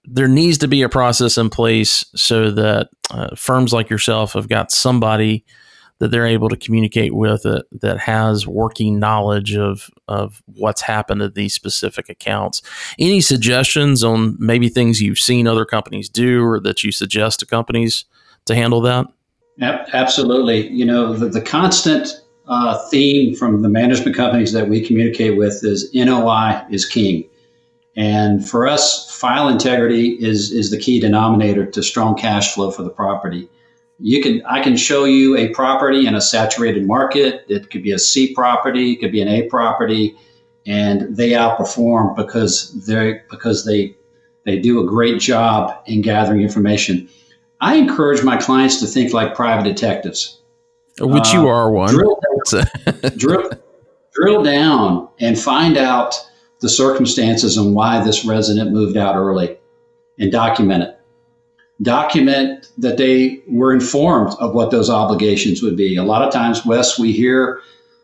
there 0.05 0.28
needs 0.28 0.58
to 0.60 0.68
be 0.68 0.82
a 0.82 0.89
process 0.89 1.38
in 1.38 1.49
place 1.49 2.03
so 2.16 2.49
that 2.49 2.89
uh, 3.12 3.36
firms 3.36 3.74
like 3.74 3.89
yourself 3.89 4.34
have 4.34 4.47
got 4.47 4.72
somebody 4.72 5.45
that 5.99 6.11
they're 6.11 6.27
able 6.27 6.49
to 6.49 6.57
communicate 6.57 7.15
with 7.15 7.45
it 7.45 7.65
that 7.71 7.99
has 7.99 8.47
working 8.47 8.99
knowledge 8.99 9.55
of 9.55 9.89
of 10.07 10.41
what's 10.45 10.81
happened 10.81 11.21
to 11.21 11.29
these 11.29 11.53
specific 11.53 12.09
accounts. 12.09 12.61
Any 12.99 13.21
suggestions 13.21 14.03
on 14.03 14.35
maybe 14.39 14.69
things 14.69 15.01
you've 15.01 15.19
seen 15.19 15.47
other 15.47 15.65
companies 15.65 16.09
do 16.09 16.43
or 16.43 16.59
that 16.61 16.83
you 16.83 16.91
suggest 16.91 17.39
to 17.39 17.45
companies 17.45 18.05
to 18.45 18.55
handle 18.55 18.81
that? 18.81 19.07
Absolutely. 19.59 20.69
You 20.69 20.85
know, 20.85 21.13
the, 21.13 21.29
the 21.29 21.41
constant 21.41 22.09
uh, 22.47 22.77
theme 22.89 23.35
from 23.35 23.61
the 23.61 23.69
management 23.69 24.15
companies 24.15 24.53
that 24.53 24.69
we 24.69 24.85
communicate 24.85 25.35
with 25.37 25.63
is 25.63 25.89
NOI 25.93 26.63
is 26.69 26.85
king. 26.85 27.27
And 27.95 28.47
for 28.47 28.67
us, 28.67 29.09
file 29.19 29.49
integrity 29.49 30.11
is, 30.23 30.51
is 30.51 30.69
the 30.69 30.77
key 30.77 30.99
denominator 30.99 31.65
to 31.65 31.81
strong 31.81 32.15
cash 32.15 32.53
flow 32.53 32.69
for 32.69 32.83
the 32.83 32.91
property 32.91 33.49
you 33.99 34.21
can 34.21 34.43
I 34.45 34.61
can 34.61 34.77
show 34.77 35.05
you 35.05 35.35
a 35.35 35.49
property 35.49 36.05
in 36.05 36.15
a 36.15 36.21
saturated 36.21 36.85
market. 36.85 37.45
It 37.47 37.69
could 37.69 37.83
be 37.83 37.91
a 37.91 37.99
C 37.99 38.33
property, 38.33 38.93
it 38.93 38.97
could 38.97 39.11
be 39.11 39.21
an 39.21 39.27
A 39.27 39.43
property, 39.43 40.15
and 40.65 41.15
they 41.15 41.31
outperform 41.31 42.15
because 42.15 42.85
they 42.85 43.21
because 43.29 43.65
they 43.65 43.95
they 44.45 44.59
do 44.59 44.81
a 44.81 44.85
great 44.85 45.19
job 45.19 45.81
in 45.87 46.01
gathering 46.01 46.41
information. 46.41 47.09
I 47.59 47.75
encourage 47.75 48.23
my 48.23 48.37
clients 48.37 48.79
to 48.81 48.85
think 48.85 49.13
like 49.13 49.35
private 49.35 49.63
detectives, 49.63 50.39
which 50.99 51.29
uh, 51.29 51.33
you 51.33 51.47
are 51.47 51.71
one. 51.71 51.91
Drill, 53.17 53.49
drill 54.13 54.43
down 54.43 55.09
and 55.19 55.37
find 55.37 55.75
out 55.77 56.15
the 56.61 56.69
circumstances 56.69 57.57
and 57.57 57.75
why 57.75 58.01
this 58.03 58.23
resident 58.23 58.71
moved 58.71 58.95
out 58.95 59.15
early, 59.15 59.57
and 60.19 60.31
document 60.31 60.83
it 60.83 60.96
document 61.82 62.71
that 62.78 62.97
they 62.97 63.41
were 63.47 63.73
informed 63.73 64.34
of 64.39 64.53
what 64.53 64.71
those 64.71 64.89
obligations 64.89 65.61
would 65.61 65.75
be. 65.75 65.95
A 65.95 66.03
lot 66.03 66.23
of 66.23 66.34
times, 66.34 66.65
Wes, 66.65 66.97
we 66.97 67.11
hear 67.11 67.61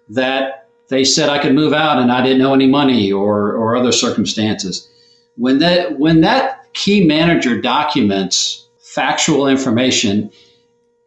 that 0.10 0.68
they 0.90 1.04
said 1.04 1.30
I 1.30 1.40
could 1.40 1.56
move 1.56 1.74
out 1.74 1.98
and 1.98 2.12
I 2.12 2.22
didn't 2.22 2.40
know 2.40 2.54
any 2.54 2.68
money 2.68 3.12
or, 3.12 3.54
or 3.54 3.76
other 3.76 3.92
circumstances. 3.92 4.88
When 5.36 5.60
that 5.60 5.98
when 5.98 6.22
that 6.22 6.72
key 6.74 7.04
manager 7.04 7.60
documents 7.60 8.68
factual 8.80 9.48
information, 9.48 10.32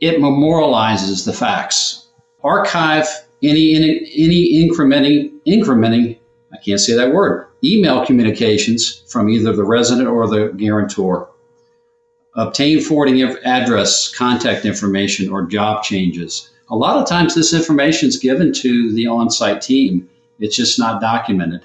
it 0.00 0.20
memorializes 0.20 1.24
the 1.24 1.32
facts. 1.32 2.06
Archive 2.42 3.06
any 3.42 3.76
any, 3.76 4.10
any 4.16 4.68
incrementing 4.68 5.32
incrementing 5.46 6.18
I 6.52 6.56
can't 6.58 6.80
say 6.80 6.94
that 6.94 7.12
word 7.12 7.46
email 7.62 8.04
communications 8.04 9.02
from 9.08 9.28
either 9.28 9.54
the 9.54 9.64
resident 9.64 10.08
or 10.08 10.28
the 10.28 10.52
guarantor 10.56 11.28
obtain 12.36 12.80
forwarding 12.80 13.22
address, 13.22 14.14
contact 14.14 14.64
information, 14.64 15.28
or 15.30 15.42
job 15.46 15.82
changes. 15.82 16.50
A 16.68 16.76
lot 16.76 16.96
of 16.96 17.08
times, 17.08 17.34
this 17.34 17.52
information 17.52 18.08
is 18.08 18.18
given 18.18 18.52
to 18.54 18.92
the 18.94 19.06
on 19.06 19.30
site 19.30 19.60
team 19.60 20.08
It's 20.38 20.56
just 20.56 20.78
not 20.78 21.00
documented. 21.00 21.64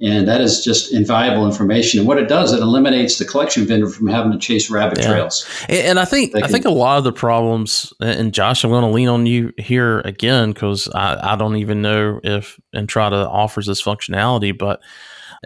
And 0.00 0.26
that 0.26 0.40
is 0.40 0.62
just 0.62 0.92
invaluable 0.92 1.46
information. 1.46 2.00
And 2.00 2.08
what 2.08 2.18
it 2.18 2.28
does, 2.28 2.52
it 2.52 2.60
eliminates 2.60 3.18
the 3.18 3.24
collection 3.24 3.64
vendor 3.64 3.88
from 3.88 4.08
having 4.08 4.32
to 4.32 4.38
chase 4.38 4.68
rabbit 4.68 4.98
yeah. 4.98 5.06
trails. 5.06 5.46
And, 5.68 6.00
I 6.00 6.04
think 6.04 6.34
I 6.36 6.48
think 6.48 6.64
a 6.64 6.70
lot 6.70 6.98
of 6.98 7.04
the 7.04 7.12
problems, 7.12 7.92
and 8.00 8.34
Josh, 8.34 8.64
I'm 8.64 8.70
going 8.70 8.82
to 8.82 8.90
lean 8.90 9.08
on 9.08 9.24
you 9.24 9.52
here 9.56 10.00
again 10.00 10.50
because 10.50 10.88
I, 10.88 11.32
I 11.32 11.36
don't 11.36 11.56
even 11.56 11.80
know 11.80 12.20
if 12.24 12.58
Entrata 12.74 13.26
offers 13.26 13.66
this 13.66 13.82
functionality, 13.82 14.56
but 14.56 14.80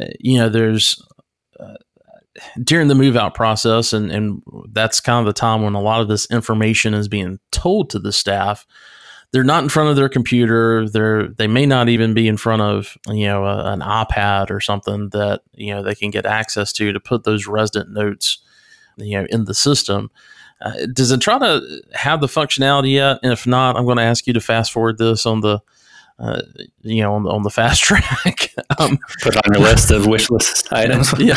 uh, 0.01 0.07
you 0.19 0.39
know, 0.39 0.49
there's 0.49 1.01
uh, 1.61 1.75
during 2.63 2.89
the 2.89 2.95
move 2.95 3.17
out 3.17 3.35
process, 3.35 3.93
and 3.93 4.11
and 4.11 4.43
that's 4.73 5.01
kind 5.01 5.21
of 5.21 5.27
the 5.27 5.39
time 5.39 5.63
when 5.63 5.75
a 5.75 5.81
lot 5.81 6.01
of 6.01 6.09
this 6.09 6.27
information 6.31 6.95
is 6.95 7.09
being 7.09 7.39
told 7.51 7.91
to 7.91 7.99
the 7.99 8.13
staff 8.13 8.67
they're 9.33 9.45
not 9.45 9.63
in 9.63 9.69
front 9.69 9.91
of 9.91 9.97
their 9.97 10.09
computer. 10.09 10.89
They're 10.89 11.29
they 11.29 11.47
may 11.47 11.67
not 11.67 11.89
even 11.89 12.15
be 12.15 12.29
in 12.29 12.37
front 12.37 12.63
of 12.63 12.97
you 13.09 13.27
know 13.27 13.45
a, 13.45 13.73
an 13.73 13.81
iPad 13.81 14.51
or 14.51 14.61
something 14.61 15.11
that 15.11 15.43
you 15.53 15.75
know 15.75 15.83
they 15.83 15.95
can 15.95 16.11
get 16.11 16.27
access 16.27 16.73
to 16.75 16.93
to 16.93 17.01
put 17.01 17.25
those 17.25 17.47
resident 17.47 17.91
notes 17.91 18.39
you 18.97 19.19
know 19.19 19.27
in 19.31 19.45
the 19.45 19.55
system. 19.55 20.11
Uh, 20.61 20.87
does 20.93 21.13
it 21.13 21.21
try 21.21 21.39
to 21.39 21.83
have 21.93 22.21
the 22.21 22.27
functionality 22.27 22.93
yet? 22.95 23.19
And 23.23 23.33
if 23.33 23.47
not, 23.47 23.77
I'm 23.77 23.85
going 23.85 23.99
to 23.99 24.03
ask 24.03 24.27
you 24.27 24.33
to 24.33 24.41
fast 24.41 24.73
forward 24.73 24.99
this 24.99 25.25
on 25.25 25.41
the 25.41 25.61
uh, 26.19 26.43
you 26.83 27.03
know, 27.03 27.15
on, 27.15 27.27
on, 27.27 27.43
the 27.43 27.51
fast 27.51 27.83
track. 27.85 28.55
um, 28.79 28.99
Put 29.23 29.37
on 29.37 29.53
your 29.53 29.63
list 29.63 29.91
of 29.91 30.07
wish 30.07 30.31
list 30.31 30.73
items. 30.73 31.13
yeah, 31.19 31.37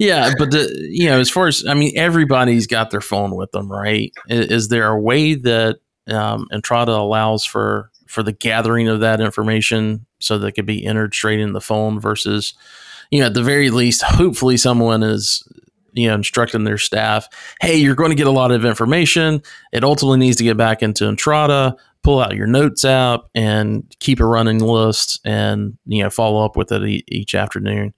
yeah, 0.00 0.32
but 0.38 0.50
the, 0.50 0.88
you 0.90 1.06
know, 1.06 1.20
as 1.20 1.30
far 1.30 1.46
as 1.46 1.64
I 1.66 1.74
mean, 1.74 1.92
everybody's 1.96 2.66
got 2.66 2.90
their 2.90 3.00
phone 3.02 3.34
with 3.34 3.52
them, 3.52 3.70
right? 3.70 4.12
Is, 4.28 4.46
is 4.46 4.68
there 4.68 4.88
a 4.88 5.00
way 5.00 5.34
that 5.34 5.78
um, 6.08 6.46
Entrata 6.52 6.98
allows 6.98 7.44
for 7.44 7.90
for 8.06 8.22
the 8.22 8.32
gathering 8.32 8.88
of 8.88 9.00
that 9.00 9.20
information 9.20 10.06
so 10.20 10.38
that 10.38 10.48
it 10.48 10.52
could 10.52 10.66
be 10.66 10.86
entered 10.86 11.14
straight 11.14 11.40
in 11.40 11.52
the 11.52 11.60
phone 11.60 11.98
versus 11.98 12.54
you 13.10 13.20
know 13.20 13.26
at 13.26 13.34
the 13.34 13.42
very 13.42 13.70
least 13.70 14.02
hopefully 14.02 14.56
someone 14.56 15.02
is 15.02 15.42
you 15.94 16.08
know 16.08 16.14
instructing 16.14 16.64
their 16.64 16.78
staff 16.78 17.28
hey 17.60 17.76
you're 17.76 17.94
going 17.94 18.10
to 18.10 18.16
get 18.16 18.26
a 18.26 18.32
lot 18.32 18.50
of 18.50 18.64
information. 18.64 19.42
It 19.72 19.84
ultimately 19.84 20.18
needs 20.18 20.36
to 20.38 20.44
get 20.44 20.56
back 20.56 20.82
into 20.82 21.04
Entrata. 21.04 21.76
Pull 22.02 22.20
out 22.20 22.36
your 22.36 22.46
notes 22.46 22.84
app 22.84 23.22
and 23.34 23.84
keep 24.00 24.20
a 24.20 24.26
running 24.26 24.58
list 24.58 25.20
and 25.24 25.78
you 25.86 26.02
know 26.02 26.10
follow 26.10 26.44
up 26.44 26.56
with 26.56 26.72
it 26.72 26.82
e- 26.82 27.04
each 27.08 27.34
afternoon. 27.34 27.94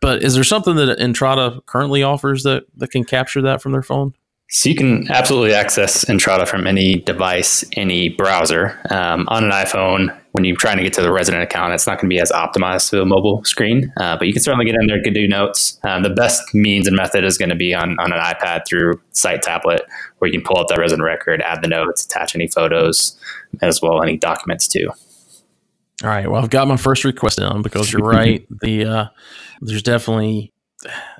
But 0.00 0.22
is 0.22 0.34
there 0.34 0.44
something 0.44 0.76
that 0.76 0.98
Entrata 0.98 1.64
currently 1.66 2.02
offers 2.02 2.44
that 2.44 2.64
that 2.76 2.90
can 2.90 3.04
capture 3.04 3.42
that 3.42 3.60
from 3.60 3.72
their 3.72 3.82
phone? 3.82 4.14
So 4.50 4.70
you 4.70 4.76
can 4.76 5.10
absolutely 5.10 5.52
access 5.52 6.06
Entrata 6.06 6.48
from 6.48 6.66
any 6.66 6.96
device, 6.96 7.64
any 7.74 8.08
browser. 8.08 8.80
Um, 8.90 9.26
on 9.28 9.44
an 9.44 9.50
iPhone, 9.50 10.16
when 10.38 10.44
you're 10.44 10.56
trying 10.56 10.76
to 10.76 10.84
get 10.84 10.92
to 10.92 11.02
the 11.02 11.10
resident 11.10 11.42
account, 11.42 11.72
it's 11.72 11.84
not 11.84 11.94
going 11.94 12.08
to 12.08 12.14
be 12.14 12.20
as 12.20 12.30
optimized 12.30 12.90
to 12.90 13.02
a 13.02 13.04
mobile 13.04 13.42
screen, 13.42 13.92
uh, 13.96 14.16
but 14.16 14.28
you 14.28 14.32
can 14.32 14.40
certainly 14.40 14.64
get 14.64 14.76
in 14.80 14.86
there, 14.86 15.02
can 15.02 15.12
do 15.12 15.26
notes. 15.26 15.80
Um, 15.82 16.04
the 16.04 16.10
best 16.10 16.54
means 16.54 16.86
and 16.86 16.94
method 16.94 17.24
is 17.24 17.36
going 17.36 17.48
to 17.48 17.56
be 17.56 17.74
on, 17.74 17.98
on 17.98 18.12
an 18.12 18.20
iPad 18.20 18.62
through 18.64 19.00
Site 19.10 19.42
Tablet, 19.42 19.82
where 20.18 20.30
you 20.30 20.38
can 20.38 20.46
pull 20.46 20.60
up 20.60 20.68
that 20.68 20.78
resident 20.78 21.04
record, 21.04 21.42
add 21.42 21.60
the 21.60 21.66
notes, 21.66 22.04
attach 22.04 22.36
any 22.36 22.46
photos, 22.46 23.18
as 23.62 23.82
well 23.82 24.00
any 24.00 24.16
documents 24.16 24.68
too. 24.68 24.88
All 26.04 26.10
right. 26.10 26.30
Well, 26.30 26.40
I've 26.40 26.50
got 26.50 26.68
my 26.68 26.76
first 26.76 27.02
request 27.02 27.40
in 27.40 27.62
because 27.62 27.92
you're 27.92 28.00
right. 28.00 28.46
the 28.62 28.84
uh, 28.84 29.06
there's 29.60 29.82
definitely 29.82 30.52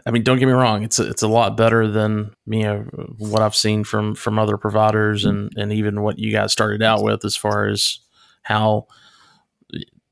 I 0.06 0.12
mean, 0.12 0.22
don't 0.22 0.38
get 0.38 0.46
me 0.46 0.52
wrong; 0.52 0.84
it's 0.84 1.00
a, 1.00 1.08
it's 1.08 1.22
a 1.22 1.28
lot 1.28 1.56
better 1.56 1.88
than 1.88 2.30
you 2.46 2.62
know 2.62 2.82
what 3.18 3.42
I've 3.42 3.56
seen 3.56 3.82
from 3.82 4.14
from 4.14 4.38
other 4.38 4.56
providers, 4.56 5.24
and 5.24 5.52
and 5.56 5.72
even 5.72 6.02
what 6.02 6.20
you 6.20 6.30
guys 6.30 6.52
started 6.52 6.84
out 6.84 7.02
with 7.02 7.24
as 7.24 7.36
far 7.36 7.66
as 7.66 7.98
how 8.42 8.86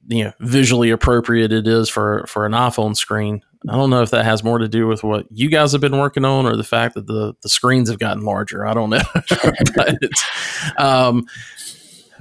you 0.08 0.24
know 0.24 0.32
visually 0.40 0.90
appropriate 0.90 1.52
it 1.52 1.66
is 1.66 1.88
for 1.88 2.24
for 2.26 2.46
an 2.46 2.52
iPhone 2.52 2.96
screen. 2.96 3.42
I 3.68 3.72
don't 3.72 3.90
know 3.90 4.02
if 4.02 4.10
that 4.10 4.24
has 4.24 4.44
more 4.44 4.58
to 4.58 4.68
do 4.68 4.86
with 4.86 5.02
what 5.02 5.26
you 5.30 5.48
guys 5.48 5.72
have 5.72 5.80
been 5.80 5.98
working 5.98 6.24
on, 6.24 6.46
or 6.46 6.56
the 6.56 6.64
fact 6.64 6.94
that 6.94 7.06
the 7.06 7.34
the 7.42 7.48
screens 7.48 7.88
have 7.88 7.98
gotten 7.98 8.24
larger. 8.24 8.66
I 8.66 8.74
don't 8.74 8.90
know, 8.90 9.02
but 9.74 9.98
um, 10.78 11.26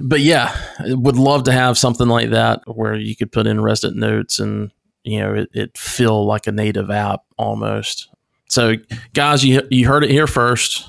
but 0.00 0.20
yeah, 0.20 0.56
would 0.80 1.16
love 1.16 1.44
to 1.44 1.52
have 1.52 1.78
something 1.78 2.08
like 2.08 2.30
that 2.30 2.62
where 2.66 2.94
you 2.94 3.14
could 3.16 3.32
put 3.32 3.46
in 3.46 3.60
resident 3.60 3.98
notes 3.98 4.38
and 4.38 4.72
you 5.04 5.20
know 5.20 5.34
it, 5.34 5.50
it 5.52 5.78
feel 5.78 6.26
like 6.26 6.46
a 6.46 6.52
native 6.52 6.90
app 6.90 7.20
almost. 7.38 8.08
So, 8.48 8.74
guys, 9.14 9.44
you 9.44 9.62
you 9.70 9.86
heard 9.86 10.04
it 10.04 10.10
here 10.10 10.26
first 10.26 10.88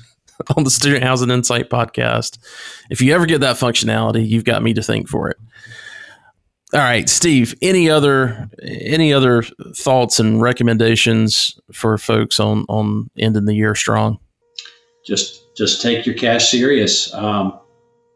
on 0.56 0.64
the 0.64 0.70
Student 0.70 1.02
Housing 1.02 1.30
Insight 1.30 1.70
podcast. 1.70 2.38
If 2.90 3.00
you 3.00 3.14
ever 3.14 3.26
get 3.26 3.40
that 3.40 3.56
functionality, 3.56 4.26
you've 4.26 4.44
got 4.44 4.62
me 4.62 4.74
to 4.74 4.82
thank 4.82 5.08
for 5.08 5.30
it. 5.30 5.36
All 6.74 6.80
right, 6.80 7.08
Steve. 7.08 7.54
Any 7.62 7.88
other 7.88 8.50
any 8.62 9.12
other 9.12 9.42
thoughts 9.76 10.18
and 10.18 10.42
recommendations 10.42 11.58
for 11.72 11.96
folks 11.96 12.40
on 12.40 12.64
on 12.68 13.08
ending 13.16 13.44
the 13.44 13.54
year 13.54 13.76
strong? 13.76 14.18
Just 15.06 15.56
just 15.56 15.80
take 15.80 16.04
your 16.04 16.16
cash 16.16 16.50
serious. 16.50 17.14
Um, 17.14 17.58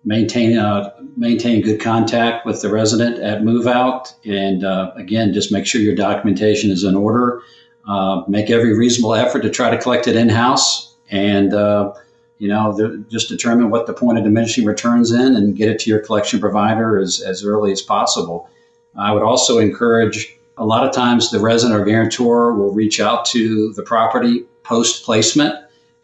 maintain 0.04 0.58
uh, 0.58 0.90
maintain 1.16 1.62
good 1.62 1.80
contact 1.80 2.44
with 2.44 2.60
the 2.60 2.68
resident 2.68 3.20
at 3.20 3.44
move 3.44 3.68
out, 3.68 4.12
and 4.24 4.64
uh, 4.64 4.90
again, 4.96 5.32
just 5.32 5.52
make 5.52 5.64
sure 5.64 5.80
your 5.80 5.94
documentation 5.94 6.72
is 6.72 6.82
in 6.82 6.96
order. 6.96 7.42
Uh, 7.88 8.22
make 8.26 8.50
every 8.50 8.76
reasonable 8.76 9.14
effort 9.14 9.42
to 9.42 9.50
try 9.50 9.70
to 9.70 9.78
collect 9.78 10.08
it 10.08 10.16
in 10.16 10.28
house, 10.28 10.96
and 11.10 11.54
uh, 11.54 11.92
you 12.40 12.48
know 12.48 12.72
the, 12.72 13.04
just 13.08 13.28
determine 13.28 13.70
what 13.70 13.86
the 13.86 13.92
point 13.92 14.18
of 14.18 14.24
diminishing 14.24 14.64
returns 14.64 15.12
in, 15.12 15.36
and 15.36 15.54
get 15.54 15.68
it 15.68 15.78
to 15.80 15.90
your 15.90 16.00
collection 16.00 16.40
provider 16.40 16.98
as 16.98 17.20
as 17.20 17.44
early 17.44 17.70
as 17.70 17.80
possible. 17.80 18.50
I 18.96 19.12
would 19.12 19.22
also 19.22 19.58
encourage. 19.58 20.36
A 20.56 20.66
lot 20.66 20.86
of 20.86 20.92
times, 20.92 21.30
the 21.30 21.40
resident 21.40 21.80
or 21.80 21.86
guarantor 21.86 22.52
will 22.52 22.74
reach 22.74 23.00
out 23.00 23.24
to 23.26 23.72
the 23.72 23.82
property 23.82 24.44
post 24.62 25.04
placement 25.04 25.54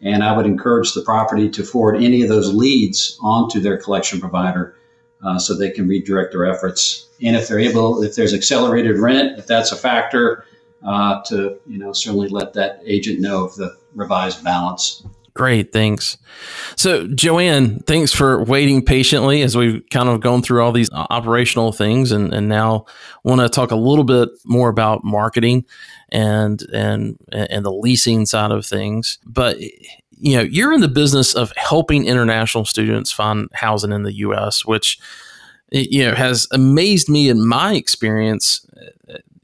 and 0.01 0.23
I 0.23 0.35
would 0.35 0.45
encourage 0.45 0.93
the 0.93 1.01
property 1.01 1.49
to 1.49 1.63
forward 1.63 2.01
any 2.03 2.21
of 2.21 2.29
those 2.29 2.53
leads 2.53 3.17
onto 3.21 3.59
their 3.59 3.77
collection 3.77 4.19
provider 4.19 4.75
uh, 5.23 5.39
so 5.39 5.55
they 5.55 5.71
can 5.71 5.87
redirect 5.87 6.31
their 6.31 6.45
efforts. 6.45 7.07
And 7.21 7.35
if 7.35 7.47
they're 7.47 7.59
able, 7.59 8.03
if 8.03 8.15
there's 8.15 8.33
accelerated 8.33 8.99
rent, 8.99 9.39
if 9.39 9.47
that's 9.47 9.71
a 9.71 9.75
factor, 9.75 10.45
uh, 10.85 11.21
to 11.23 11.59
you 11.65 11.79
know 11.79 11.91
certainly 11.91 12.29
let 12.29 12.53
that 12.53 12.81
agent 12.85 13.19
know 13.19 13.43
of 13.43 13.55
the 13.55 13.75
revised 13.95 14.43
balance. 14.43 15.03
Great, 15.37 15.71
thanks. 15.71 16.17
So, 16.75 17.05
Joanne, 17.05 17.81
thanks 17.81 18.11
for 18.11 18.43
waiting 18.43 18.83
patiently 18.83 19.43
as 19.43 19.55
we've 19.55 19.83
kind 19.91 20.09
of 20.09 20.19
gone 20.19 20.41
through 20.41 20.63
all 20.63 20.71
these 20.71 20.89
operational 20.91 21.71
things, 21.71 22.11
and, 22.11 22.33
and 22.33 22.49
now 22.49 22.87
want 23.23 23.41
to 23.41 23.47
talk 23.47 23.69
a 23.69 23.75
little 23.75 24.03
bit 24.03 24.29
more 24.45 24.67
about 24.67 25.03
marketing 25.03 25.63
and 26.09 26.63
and 26.73 27.19
and 27.31 27.63
the 27.63 27.71
leasing 27.71 28.25
side 28.25 28.49
of 28.49 28.65
things. 28.65 29.19
But 29.27 29.59
you 29.59 30.37
know, 30.37 30.41
you're 30.41 30.73
in 30.73 30.81
the 30.81 30.87
business 30.87 31.35
of 31.35 31.53
helping 31.55 32.07
international 32.07 32.65
students 32.65 33.11
find 33.11 33.47
housing 33.53 33.91
in 33.91 34.01
the 34.01 34.13
U.S., 34.13 34.65
which 34.65 34.97
you 35.71 36.03
know 36.03 36.15
has 36.15 36.47
amazed 36.51 37.09
me 37.09 37.29
in 37.29 37.45
my 37.45 37.75
experience 37.75 38.66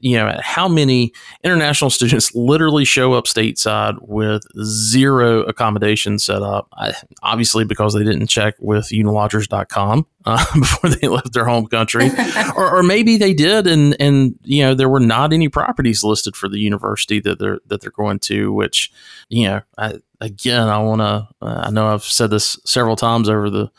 you 0.04 0.18
know, 0.18 0.38
how 0.42 0.68
many 0.68 1.14
international 1.42 1.88
students 1.98 2.34
literally 2.34 2.84
show 2.84 3.14
up 3.14 3.24
stateside 3.24 3.96
with 4.02 4.44
zero 4.62 5.42
accommodation 5.44 6.18
set 6.18 6.42
up, 6.42 6.68
I, 6.74 6.92
obviously 7.22 7.64
because 7.64 7.94
they 7.94 8.04
didn't 8.04 8.26
check 8.26 8.54
with 8.58 8.90
unilodgers.com 8.90 10.06
uh, 10.26 10.44
before 10.60 10.90
they 10.90 11.08
left 11.08 11.32
their 11.32 11.46
home 11.46 11.66
country, 11.66 12.10
or, 12.56 12.76
or, 12.76 12.82
maybe 12.82 13.16
they 13.16 13.32
did, 13.32 13.66
and 13.66 13.96
and 13.98 14.38
you 14.42 14.62
know 14.62 14.74
there 14.74 14.90
were 14.90 15.00
not 15.00 15.32
any 15.32 15.48
properties 15.48 16.04
listed 16.04 16.36
for 16.36 16.48
the 16.50 16.58
university 16.58 17.18
that 17.20 17.38
they're 17.38 17.60
that 17.66 17.80
they're 17.80 17.90
going 17.90 18.18
to, 18.18 18.52
which 18.52 18.92
you 19.30 19.46
know, 19.46 19.62
I, 19.78 20.00
again, 20.20 20.68
I 20.68 20.78
want 20.78 21.00
to, 21.00 21.28
uh, 21.40 21.62
I 21.66 21.70
know 21.70 21.88
I've 21.88 22.04
said 22.04 22.30
this 22.30 22.58
several 22.64 22.96
times 22.96 23.28
over 23.28 23.48
the 23.48 23.70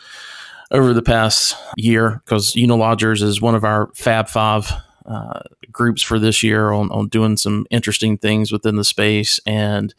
over 0.71 0.93
the 0.93 1.03
past 1.03 1.55
year 1.77 2.21
because 2.25 2.53
Unilodgers 2.53 3.21
is 3.21 3.39
one 3.39 3.53
of 3.53 3.63
our 3.63 3.91
Fab 3.93 4.27
Five 4.27 4.71
uh, 5.05 5.41
groups 5.71 6.01
for 6.01 6.19
this 6.19 6.43
year 6.43 6.71
on, 6.71 6.91
on 6.91 7.07
doing 7.07 7.37
some 7.37 7.65
interesting 7.69 8.17
things 8.17 8.51
within 8.51 8.75
the 8.75 8.83
space. 8.83 9.39
And, 9.45 9.93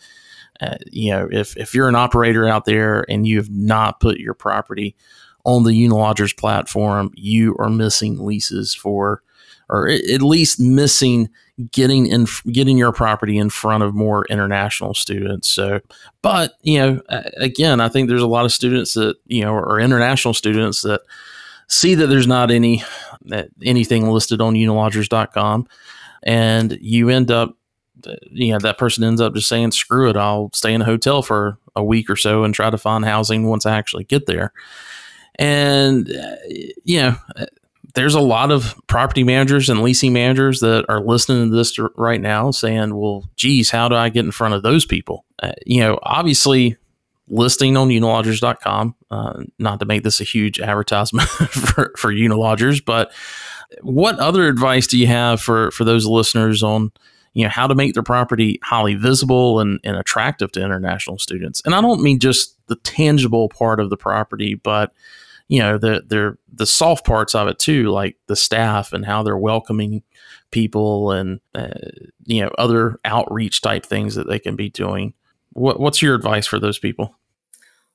uh, 0.61 0.77
you 0.87 1.13
know, 1.13 1.29
if, 1.31 1.57
if 1.57 1.75
you're 1.75 1.89
an 1.89 1.95
operator 1.95 2.49
out 2.49 2.65
there 2.65 3.05
and 3.09 3.27
you 3.27 3.37
have 3.39 3.51
not 3.51 4.01
put 4.01 4.19
your 4.19 4.35
property 4.35 4.97
on 5.45 5.63
the 5.63 5.71
Unilodgers 5.71 6.37
platform, 6.37 7.13
you 7.15 7.55
are 7.59 7.71
missing 7.71 8.25
leases 8.25 8.75
for, 8.75 9.23
or 9.69 9.89
at 9.89 10.23
least 10.23 10.59
missing 10.59 11.29
getting 11.71 12.07
in 12.07 12.27
getting 12.53 12.77
your 12.77 12.93
property 12.93 13.39
in 13.39 13.49
front 13.49 13.83
of 13.83 13.95
more 13.95 14.27
international 14.27 14.93
students 14.93 15.49
so 15.49 15.81
but 16.21 16.53
you 16.61 16.79
know 16.79 17.01
again 17.39 17.81
i 17.81 17.89
think 17.89 18.09
there's 18.09 18.21
a 18.21 18.27
lot 18.27 18.45
of 18.45 18.53
students 18.53 18.93
that 18.93 19.17
you 19.25 19.41
know 19.41 19.55
are 19.55 19.81
international 19.81 20.35
students 20.35 20.83
that 20.83 21.01
see 21.69 21.95
that 21.95 22.07
there's 22.07 22.27
not 22.27 22.51
any 22.51 22.83
anything 23.63 24.09
listed 24.09 24.41
on 24.41 24.55
unilodgers.com 24.55 25.67
and 26.23 26.79
you 26.81 27.09
end 27.09 27.31
up 27.31 27.57
you 28.31 28.53
know 28.53 28.59
that 28.59 28.79
person 28.79 29.03
ends 29.03 29.21
up 29.21 29.35
just 29.35 29.49
saying 29.49 29.73
screw 29.73 30.09
it 30.09 30.17
i'll 30.17 30.51
stay 30.53 30.73
in 30.73 30.83
a 30.83 30.85
hotel 30.85 31.23
for 31.23 31.59
a 31.75 31.83
week 31.83 32.09
or 32.09 32.17
so 32.17 32.45
and 32.45 32.55
try 32.55 32.71
to 32.71 32.79
find 32.79 33.05
housing 33.05 33.47
once 33.47 33.67
i 33.67 33.77
actually 33.77 34.05
get 34.05 34.27
there 34.27 34.53
and 35.39 36.11
uh, 36.11 36.37
you 36.85 37.01
know 37.01 37.17
there's 37.97 38.15
a 38.15 38.21
lot 38.21 38.53
of 38.53 38.75
property 38.89 39.25
managers 39.25 39.71
and 39.71 39.83
leasing 39.83 40.13
managers 40.13 40.61
that 40.61 40.85
are 40.89 41.01
listening 41.01 41.51
to 41.51 41.57
this 41.57 41.79
right 41.97 42.21
now 42.21 42.51
saying, 42.51 42.95
well, 42.95 43.25
geez, 43.37 43.71
how 43.71 43.89
do 43.89 43.95
I 43.95 44.11
get 44.11 44.27
in 44.27 44.33
front 44.33 44.53
of 44.53 44.63
those 44.63 44.85
people? 44.85 45.25
Uh, 45.43 45.53
you 45.65 45.81
know, 45.81 45.99
obviously, 46.03 46.77
listing 47.29 47.75
on 47.75 47.89
unilodgers.com, 47.89 48.95
uh, 49.11 49.43
not 49.59 49.81
to 49.81 49.87
make 49.87 50.03
this 50.03 50.21
a 50.21 50.25
huge 50.25 50.61
advertisement 50.61 51.29
for, 51.29 51.93
for 51.97 52.13
unilodgers, 52.13 52.85
but 52.85 53.13
what 53.83 54.19
other 54.19 54.47
advice 54.47 54.87
do 54.87 54.99
you 54.99 55.07
have 55.07 55.41
for, 55.41 55.71
for 55.73 55.85
those 55.85 56.07
listeners 56.07 56.63
on, 56.63 56.93
you 57.35 57.45
know, 57.45 57.51
how 57.51 57.67
to 57.67 57.75
make 57.75 57.95
their 57.95 58.03
property 58.03 58.59
highly 58.63 58.95
visible 58.95 59.61
and, 59.61 59.81
and 59.85 59.97
attractive 59.97 60.53
to 60.53 60.63
international 60.63 61.19
students? 61.19 61.63
And 61.65 61.75
I 61.75 61.81
don't 61.81 62.03
mean 62.03 62.19
just 62.19 62.57
the 62.69 62.77
tangible 62.77 63.49
part 63.49 63.81
of 63.81 63.91
the 63.91 63.97
property, 63.97 64.55
but 64.55 64.93
you 65.49 65.61
know 65.61 65.79
the 65.79 66.03
the 66.07 66.37
the 66.53 66.67
soft 66.67 67.07
parts 67.07 67.35
of 67.35 67.49
it 67.49 67.59
too, 67.59 67.91
like 67.91 68.17
the 68.27 68.37
staff 68.37 68.93
and 68.93 69.05
how 69.05 69.23
they're 69.23 69.37
welcoming 69.37 70.03
people 70.51 71.13
and 71.13 71.41
uh, 71.55 71.69
you 72.25 72.43
know 72.43 72.51
other 72.59 72.99
outreach 73.05 73.61
type 73.61 73.87
things 73.87 74.15
that 74.15 74.29
they 74.29 74.39
can 74.39 74.57
be 74.57 74.69
doing. 74.71 75.15
What, 75.53 75.81
what's 75.81 76.03
your 76.03 76.15
advice 76.15 76.47
for 76.47 76.59
those 76.59 76.79
people? 76.79 77.15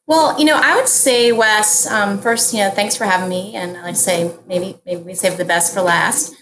Well, 0.08 0.38
you 0.38 0.45
know, 0.45 0.60
I 0.62 0.76
would 0.76 0.88
say, 0.88 1.32
Wes, 1.32 1.88
um, 1.88 2.20
first, 2.20 2.54
you 2.54 2.60
know, 2.60 2.70
thanks 2.70 2.95
for 2.95 3.06
having 3.06 3.30
me, 3.30 3.56
and 3.56 3.78
I'd 3.78 3.97
say 3.97 4.34
maybe 4.47 4.78
maybe 4.86 5.02
we 5.02 5.14
save 5.14 5.38
the 5.38 5.45
best 5.45 5.74
for 5.74 5.82
last. 5.82 6.36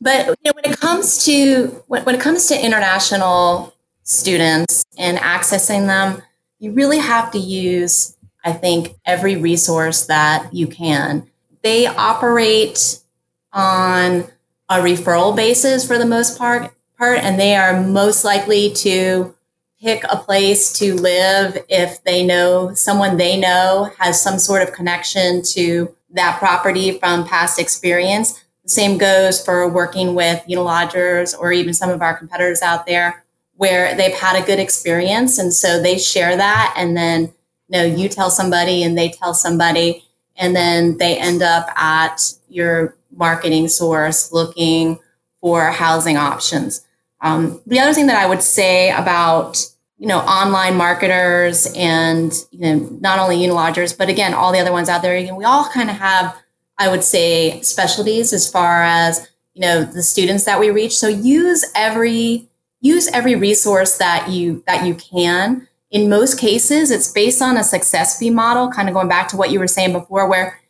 But 0.00 0.26
you 0.26 0.34
know, 0.44 0.52
when 0.54 0.72
it 0.72 0.80
comes 0.80 1.24
to 1.24 1.82
when, 1.86 2.04
when 2.04 2.14
it 2.14 2.20
comes 2.20 2.46
to 2.48 2.64
international 2.64 3.74
students 4.02 4.84
and 4.98 5.18
accessing 5.18 5.86
them, 5.86 6.22
you 6.58 6.72
really 6.72 6.98
have 6.98 7.30
to 7.32 7.38
use 7.38 8.16
I 8.46 8.52
think, 8.52 8.94
every 9.04 9.36
resource 9.36 10.06
that 10.06 10.54
you 10.54 10.68
can. 10.68 11.28
They 11.62 11.88
operate 11.88 13.00
on 13.52 14.24
a 14.68 14.76
referral 14.76 15.34
basis 15.34 15.84
for 15.84 15.98
the 15.98 16.06
most 16.06 16.38
part, 16.38 16.72
part 16.96 17.18
and 17.18 17.40
they 17.40 17.56
are 17.56 17.82
most 17.82 18.24
likely 18.24 18.70
to 18.74 19.34
pick 19.80 20.04
a 20.04 20.16
place 20.16 20.72
to 20.78 20.94
live 20.94 21.58
if 21.68 22.02
they 22.04 22.24
know 22.24 22.72
someone 22.74 23.16
they 23.16 23.38
know 23.38 23.90
has 23.98 24.20
some 24.20 24.38
sort 24.38 24.62
of 24.62 24.72
connection 24.72 25.42
to 25.42 25.94
that 26.10 26.38
property 26.38 26.98
from 26.98 27.26
past 27.26 27.58
experience. 27.58 28.42
The 28.64 28.70
same 28.70 28.98
goes 28.98 29.44
for 29.44 29.68
working 29.68 30.14
with 30.14 30.42
Unilodgers 30.48 31.38
or 31.38 31.52
even 31.52 31.74
some 31.74 31.90
of 31.90 32.02
our 32.02 32.16
competitors 32.16 32.62
out 32.62 32.86
there 32.86 33.24
where 33.56 33.94
they've 33.94 34.14
had 34.14 34.42
a 34.42 34.46
good 34.46 34.58
experience. 34.58 35.38
And 35.38 35.52
so 35.52 35.80
they 35.80 35.98
share 35.98 36.36
that 36.36 36.74
and 36.76 36.96
then 36.96 37.32
you 37.68 37.78
know, 37.78 37.84
you 37.84 38.08
tell 38.08 38.30
somebody 38.30 38.82
and 38.82 38.96
they 38.96 39.10
tell 39.10 39.34
somebody, 39.34 40.04
and 40.36 40.54
then 40.54 40.98
they 40.98 41.18
end 41.18 41.42
up 41.42 41.68
at 41.76 42.32
your 42.48 42.96
marketing 43.10 43.68
source 43.68 44.32
looking 44.32 44.98
for 45.40 45.70
housing 45.70 46.16
options. 46.16 46.85
Um, 47.26 47.60
the 47.66 47.80
other 47.80 47.92
thing 47.92 48.06
that 48.06 48.22
I 48.22 48.28
would 48.28 48.42
say 48.42 48.90
about 48.90 49.64
you 49.98 50.06
know 50.06 50.18
online 50.18 50.76
marketers 50.76 51.66
and 51.74 52.32
you 52.50 52.60
know 52.60 52.88
not 53.00 53.18
only 53.18 53.38
unilodgers 53.38 53.96
but 53.96 54.10
again 54.10 54.34
all 54.34 54.52
the 54.52 54.58
other 54.58 54.72
ones 54.72 54.90
out 54.90 55.00
there 55.00 55.16
again, 55.16 55.36
we 55.36 55.44
all 55.44 55.64
kind 55.70 55.88
of 55.88 55.96
have 55.96 56.36
i 56.76 56.86
would 56.86 57.02
say 57.02 57.58
specialties 57.62 58.34
as 58.34 58.46
far 58.46 58.82
as 58.82 59.26
you 59.54 59.62
know 59.62 59.84
the 59.84 60.02
students 60.02 60.44
that 60.44 60.60
we 60.60 60.68
reach 60.68 60.94
so 60.94 61.08
use 61.08 61.64
every 61.74 62.46
use 62.82 63.08
every 63.08 63.34
resource 63.34 63.96
that 63.96 64.28
you 64.28 64.62
that 64.66 64.86
you 64.86 64.94
can 64.94 65.66
in 65.90 66.08
most 66.08 66.38
cases, 66.38 66.90
it's 66.90 67.10
based 67.12 67.40
on 67.40 67.56
a 67.56 67.64
success 67.64 68.18
fee 68.18 68.30
model, 68.30 68.70
kind 68.70 68.88
of 68.88 68.94
going 68.94 69.08
back 69.08 69.28
to 69.28 69.36
what 69.36 69.50
you 69.50 69.58
were 69.58 69.68
saying 69.68 69.92
before, 69.92 70.28
where 70.28 70.60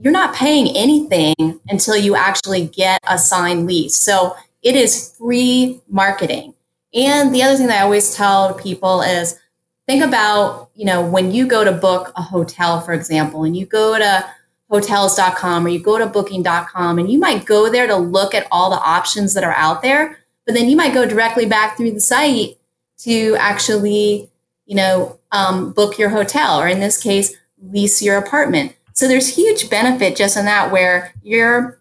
you're 0.00 0.12
not 0.12 0.34
paying 0.34 0.74
anything 0.76 1.60
until 1.68 1.96
you 1.96 2.16
actually 2.16 2.66
get 2.66 2.98
a 3.06 3.18
signed 3.18 3.66
lease. 3.66 3.96
So 3.96 4.34
it 4.62 4.76
is 4.76 5.14
free 5.18 5.80
marketing. 5.88 6.54
And 6.94 7.34
the 7.34 7.42
other 7.42 7.56
thing 7.56 7.68
that 7.68 7.80
I 7.80 7.82
always 7.82 8.14
tell 8.14 8.54
people 8.54 9.00
is 9.02 9.38
think 9.86 10.04
about, 10.04 10.70
you 10.74 10.84
know, 10.84 11.04
when 11.04 11.32
you 11.32 11.46
go 11.46 11.64
to 11.64 11.72
book 11.72 12.12
a 12.16 12.22
hotel, 12.22 12.80
for 12.80 12.92
example, 12.92 13.44
and 13.44 13.56
you 13.56 13.66
go 13.66 13.98
to 13.98 14.24
hotels.com 14.70 15.66
or 15.66 15.68
you 15.68 15.80
go 15.80 15.98
to 15.98 16.06
booking.com 16.06 16.98
and 16.98 17.10
you 17.10 17.18
might 17.18 17.44
go 17.44 17.70
there 17.70 17.86
to 17.86 17.96
look 17.96 18.34
at 18.34 18.46
all 18.50 18.70
the 18.70 18.80
options 18.80 19.34
that 19.34 19.44
are 19.44 19.54
out 19.54 19.82
there, 19.82 20.18
but 20.46 20.54
then 20.54 20.68
you 20.68 20.76
might 20.76 20.94
go 20.94 21.06
directly 21.06 21.46
back 21.46 21.76
through 21.76 21.92
the 21.92 22.00
site 22.00 22.58
to 22.98 23.36
actually 23.38 24.30
you 24.72 24.76
know, 24.76 25.18
um, 25.32 25.72
book 25.72 25.98
your 25.98 26.08
hotel, 26.08 26.58
or 26.58 26.66
in 26.66 26.80
this 26.80 26.96
case, 26.96 27.34
lease 27.62 28.02
your 28.02 28.16
apartment. 28.16 28.74
So 28.94 29.08
there's 29.08 29.28
huge 29.28 29.68
benefit 29.68 30.16
just 30.16 30.36
in 30.36 30.44
that 30.46 30.72
where 30.72 31.12
you're 31.22 31.78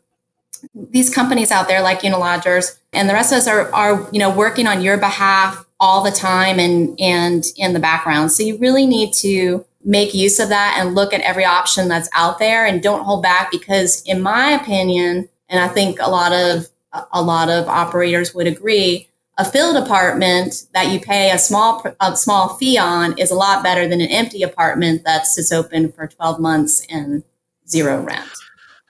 these 0.73 1.09
companies 1.09 1.51
out 1.51 1.67
there 1.67 1.81
like 1.81 2.01
Unilodgers 2.01 2.77
and 2.93 3.09
the 3.09 3.13
rest 3.13 3.31
of 3.31 3.37
us 3.39 3.47
are, 3.47 3.73
are 3.73 4.07
you 4.11 4.19
know 4.19 4.29
working 4.29 4.67
on 4.67 4.81
your 4.81 4.97
behalf 4.97 5.65
all 5.79 6.03
the 6.03 6.11
time 6.11 6.59
and 6.59 6.99
and 6.99 7.45
in 7.57 7.73
the 7.73 7.79
background. 7.79 8.31
So 8.31 8.43
you 8.43 8.57
really 8.57 8.85
need 8.85 9.13
to 9.15 9.65
make 9.83 10.13
use 10.13 10.39
of 10.39 10.49
that 10.49 10.77
and 10.79 10.93
look 10.93 11.13
at 11.13 11.21
every 11.21 11.45
option 11.45 11.87
that's 11.87 12.09
out 12.13 12.37
there 12.37 12.65
and 12.65 12.83
don't 12.83 13.03
hold 13.03 13.23
back 13.23 13.51
because 13.51 14.03
in 14.03 14.21
my 14.21 14.51
opinion 14.51 15.27
and 15.49 15.59
I 15.59 15.67
think 15.67 15.97
a 15.99 16.09
lot 16.09 16.31
of 16.31 16.67
a 17.11 17.21
lot 17.21 17.49
of 17.49 17.67
operators 17.67 18.33
would 18.35 18.47
agree 18.47 19.07
a 19.37 19.45
filled 19.45 19.77
apartment 19.77 20.67
that 20.73 20.91
you 20.91 20.99
pay 20.99 21.31
a 21.31 21.39
small 21.39 21.83
a 21.99 22.15
small 22.15 22.49
fee 22.57 22.77
on 22.77 23.17
is 23.17 23.31
a 23.31 23.35
lot 23.35 23.63
better 23.63 23.87
than 23.87 24.01
an 24.01 24.09
empty 24.09 24.43
apartment 24.43 25.03
that 25.03 25.25
sits 25.25 25.51
open 25.51 25.91
for 25.91 26.05
12 26.05 26.39
months 26.39 26.85
and 26.89 27.23
zero 27.67 28.01
rent. 28.01 28.29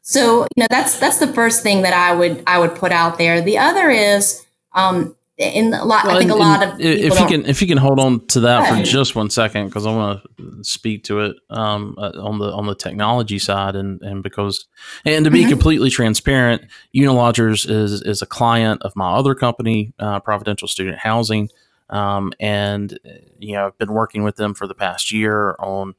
So 0.01 0.47
you 0.55 0.61
know 0.61 0.67
that's 0.69 0.99
that's 0.99 1.19
the 1.19 1.27
first 1.27 1.63
thing 1.63 1.83
that 1.83 1.93
I 1.93 2.15
would 2.15 2.43
I 2.47 2.59
would 2.59 2.75
put 2.75 2.91
out 2.91 3.17
there. 3.17 3.41
The 3.41 3.57
other 3.57 3.89
is 3.89 4.45
um, 4.73 5.15
in 5.41 5.73
a 5.73 5.83
lot. 5.83 6.05
Well, 6.05 6.15
I 6.15 6.19
think 6.19 6.31
and, 6.31 6.39
a 6.39 6.43
lot 6.43 6.63
of 6.63 6.79
if 6.79 7.19
you 7.19 7.25
can 7.25 7.45
if 7.45 7.61
you 7.61 7.67
can 7.67 7.77
hold 7.77 7.99
on 7.99 8.25
to 8.27 8.41
that 8.41 8.69
for 8.69 8.83
just 8.83 9.15
one 9.15 9.29
second 9.29 9.67
because 9.67 9.85
I 9.85 9.95
want 9.95 10.21
to 10.37 10.63
speak 10.63 11.03
to 11.05 11.21
it 11.21 11.37
um, 11.49 11.95
uh, 11.97 12.11
on 12.21 12.39
the 12.39 12.51
on 12.51 12.67
the 12.67 12.75
technology 12.75 13.39
side 13.39 13.75
and 13.75 14.01
and 14.01 14.23
because 14.23 14.65
and 15.05 15.25
to 15.25 15.31
be 15.31 15.41
mm-hmm. 15.41 15.49
completely 15.49 15.89
transparent, 15.89 16.63
Unilodgers 16.95 17.69
is 17.69 18.01
is 18.01 18.21
a 18.21 18.27
client 18.27 18.81
of 18.83 18.95
my 18.95 19.13
other 19.13 19.35
company, 19.35 19.93
uh, 19.99 20.19
Providential 20.19 20.67
Student 20.67 20.99
Housing, 20.99 21.49
um, 21.89 22.33
and 22.39 22.99
you 23.39 23.53
know 23.53 23.67
I've 23.67 23.77
been 23.77 23.93
working 23.93 24.23
with 24.23 24.35
them 24.35 24.53
for 24.53 24.67
the 24.67 24.75
past 24.75 25.11
year 25.11 25.55
on 25.59 25.95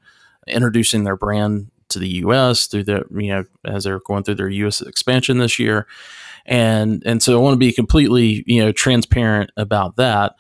introducing 0.46 1.05
their 1.05 1.16
brand 1.16 1.70
to 1.93 1.99
the 1.99 2.09
U.S. 2.09 2.66
through 2.66 2.84
the 2.84 3.05
you 3.11 3.28
know 3.28 3.45
as 3.64 3.84
they're 3.84 4.01
going 4.01 4.24
through 4.24 4.36
their 4.36 4.49
U.S. 4.49 4.80
expansion 4.80 5.38
this 5.38 5.59
year 5.59 5.86
and 6.47 7.03
and 7.07 7.22
so 7.22 7.38
I 7.38 7.43
want 7.43 7.55
to 7.55 7.59
be 7.59 7.72
completely 7.72 8.45
you 8.47 8.64
know 8.64 8.72
transparent 8.72 9.51
about 9.57 9.97
that. 9.97 10.34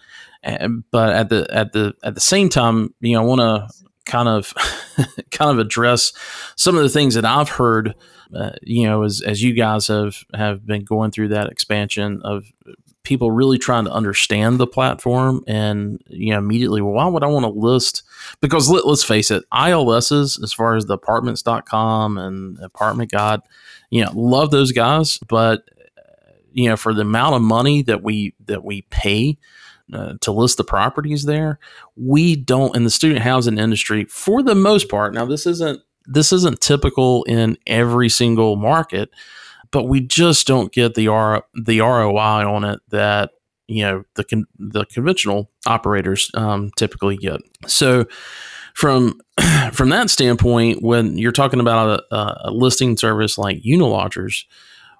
But 0.90 1.12
at 1.14 1.28
the 1.28 1.46
at 1.50 1.72
the 1.72 1.94
at 2.02 2.14
the 2.14 2.20
same 2.20 2.48
time, 2.48 2.94
you 3.00 3.14
know, 3.14 3.22
I 3.22 3.24
want 3.24 3.40
to 3.40 3.68
kind 4.04 4.28
of 4.28 4.52
kind 5.30 5.50
of 5.50 5.58
address 5.58 6.12
some 6.56 6.76
of 6.76 6.82
the 6.82 6.88
things 6.88 7.14
that 7.14 7.24
I've 7.24 7.48
heard. 7.48 7.94
Uh, 8.34 8.52
you 8.62 8.86
know, 8.86 9.02
as 9.02 9.20
as 9.20 9.42
you 9.42 9.52
guys 9.52 9.88
have 9.88 10.16
have 10.34 10.66
been 10.66 10.84
going 10.84 11.10
through 11.10 11.28
that 11.28 11.48
expansion 11.50 12.20
of 12.24 12.44
people 13.04 13.30
really 13.30 13.58
trying 13.58 13.84
to 13.84 13.90
understand 13.90 14.58
the 14.58 14.66
platform 14.66 15.42
and 15.46 16.02
you 16.08 16.32
know 16.32 16.38
immediately 16.38 16.80
well 16.80 16.92
why 16.92 17.06
would 17.06 17.24
i 17.24 17.26
want 17.26 17.44
to 17.44 17.50
list 17.50 18.02
because 18.40 18.70
let, 18.70 18.84
us 18.84 19.02
face 19.02 19.30
it 19.30 19.44
ils's 19.52 20.38
as 20.42 20.52
far 20.52 20.76
as 20.76 20.86
the 20.86 20.94
apartments.com 20.94 22.16
and 22.16 22.58
apartment 22.60 23.10
guide 23.10 23.40
you 23.90 24.04
know 24.04 24.10
love 24.14 24.50
those 24.50 24.72
guys 24.72 25.18
but 25.28 25.64
you 26.52 26.68
know 26.68 26.76
for 26.76 26.94
the 26.94 27.02
amount 27.02 27.34
of 27.34 27.42
money 27.42 27.82
that 27.82 28.02
we 28.02 28.34
that 28.44 28.64
we 28.64 28.82
pay 28.82 29.36
uh, 29.92 30.14
to 30.20 30.32
list 30.32 30.56
the 30.56 30.64
properties 30.64 31.24
there 31.24 31.58
we 31.96 32.36
don't 32.36 32.76
in 32.76 32.84
the 32.84 32.90
student 32.90 33.20
housing 33.20 33.58
industry 33.58 34.04
for 34.04 34.42
the 34.42 34.54
most 34.54 34.88
part 34.88 35.12
now 35.12 35.24
this 35.24 35.46
isn't 35.46 35.80
this 36.06 36.32
isn't 36.32 36.60
typical 36.60 37.24
in 37.24 37.56
every 37.66 38.08
single 38.08 38.56
market 38.56 39.10
but 39.72 39.84
we 39.84 40.00
just 40.00 40.46
don't 40.46 40.72
get 40.72 40.94
the 40.94 41.08
R, 41.08 41.44
the 41.54 41.80
ROI 41.80 42.48
on 42.48 42.64
it 42.64 42.80
that 42.90 43.30
you 43.66 43.82
know 43.82 44.04
the 44.14 44.24
con- 44.24 44.46
the 44.58 44.84
conventional 44.86 45.50
operators 45.66 46.30
um, 46.34 46.70
typically 46.76 47.16
get. 47.16 47.40
So 47.66 48.06
from 48.74 49.20
from 49.72 49.88
that 49.88 50.10
standpoint 50.10 50.82
when 50.82 51.18
you're 51.18 51.32
talking 51.32 51.60
about 51.60 52.04
a, 52.10 52.48
a 52.48 52.50
listing 52.50 52.96
service 52.96 53.36
like 53.38 53.62
unilodgers 53.62 54.44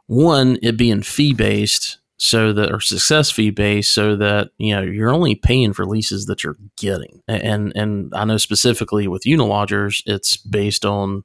one, 0.06 0.58
it 0.62 0.76
being 0.76 1.02
fee 1.02 1.32
based 1.32 1.98
so 2.18 2.52
that 2.52 2.70
or 2.70 2.80
success 2.80 3.30
fee 3.30 3.50
based 3.50 3.92
so 3.92 4.14
that 4.14 4.50
you 4.58 4.74
know 4.74 4.82
you're 4.82 5.12
only 5.12 5.34
paying 5.34 5.72
for 5.72 5.86
leases 5.86 6.26
that 6.26 6.44
you're 6.44 6.58
getting. 6.76 7.22
And 7.28 7.72
and 7.74 8.12
i 8.14 8.24
know 8.24 8.36
specifically 8.36 9.08
with 9.08 9.24
unilodgers 9.24 10.02
it's 10.06 10.36
based 10.36 10.84
on 10.84 11.24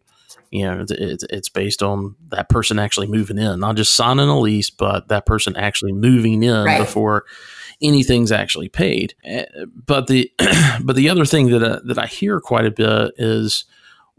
you 0.51 0.63
know 0.63 0.85
it's, 0.89 1.23
it's 1.29 1.49
based 1.49 1.83
on 1.83 2.15
that 2.29 2.49
person 2.49 2.79
actually 2.79 3.07
moving 3.07 3.37
in 3.37 3.59
not 3.59 3.75
just 3.75 3.93
signing 3.93 4.29
a 4.29 4.39
lease 4.39 4.69
but 4.69 5.07
that 5.07 5.25
person 5.25 5.55
actually 5.55 5.91
moving 5.91 6.43
in 6.43 6.65
right. 6.65 6.79
before 6.79 7.25
anything's 7.81 8.31
actually 8.31 8.69
paid 8.69 9.13
eh, 9.23 9.45
but 9.85 10.07
the 10.07 10.31
but 10.83 10.95
the 10.95 11.09
other 11.09 11.25
thing 11.25 11.49
that 11.49 11.63
uh, 11.63 11.79
that 11.83 11.99
i 11.99 12.05
hear 12.05 12.39
quite 12.39 12.65
a 12.65 12.71
bit 12.71 13.11
is 13.17 13.65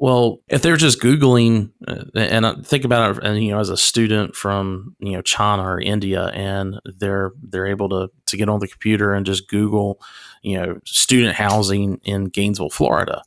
Well, 0.00 0.42
if 0.46 0.62
they're 0.62 0.76
just 0.76 1.00
Googling, 1.00 1.72
uh, 1.88 2.04
and 2.14 2.46
I 2.46 2.54
think 2.62 2.84
about 2.84 3.16
it, 3.16 3.24
and 3.24 3.42
you 3.42 3.50
know, 3.50 3.58
as 3.58 3.68
a 3.68 3.76
student 3.76 4.36
from 4.36 4.94
you 5.00 5.12
know 5.12 5.22
China 5.22 5.64
or 5.64 5.80
India, 5.80 6.26
and 6.26 6.78
they're 6.84 7.32
they're 7.42 7.66
able 7.66 7.88
to 7.88 8.08
to 8.26 8.36
get 8.36 8.48
on 8.48 8.60
the 8.60 8.68
computer 8.68 9.12
and 9.12 9.26
just 9.26 9.48
Google, 9.48 10.00
you 10.42 10.56
know, 10.56 10.78
student 10.84 11.34
housing 11.34 12.00
in 12.04 12.26
Gainesville, 12.26 12.70
Florida. 12.70 13.24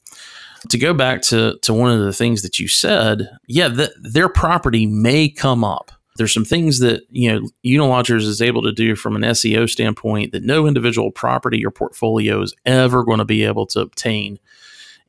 To 0.69 0.77
go 0.77 0.93
back 0.93 1.21
to 1.23 1.57
to 1.63 1.73
one 1.73 1.91
of 1.91 2.01
the 2.01 2.13
things 2.13 2.43
that 2.43 2.59
you 2.59 2.67
said, 2.67 3.29
yeah, 3.47 3.67
the, 3.67 3.93
their 3.99 4.29
property 4.29 4.85
may 4.85 5.27
come 5.29 5.63
up. 5.63 5.91
There's 6.17 6.33
some 6.33 6.45
things 6.45 6.79
that 6.79 7.03
you 7.09 7.31
know 7.31 7.47
Unilodgers 7.65 8.21
is 8.21 8.41
able 8.41 8.61
to 8.63 8.71
do 8.71 8.95
from 8.95 9.15
an 9.15 9.23
SEO 9.23 9.69
standpoint 9.69 10.33
that 10.33 10.43
no 10.43 10.67
individual 10.67 11.11
property 11.11 11.65
or 11.65 11.71
portfolio 11.71 12.41
is 12.41 12.53
ever 12.65 13.03
going 13.03 13.19
to 13.19 13.25
be 13.25 13.43
able 13.43 13.65
to 13.67 13.79
obtain 13.79 14.39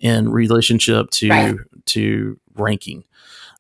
in 0.01 0.29
relationship 0.31 1.11
to 1.11 1.29
right. 1.29 1.57
to 1.87 2.39
ranking. 2.55 3.05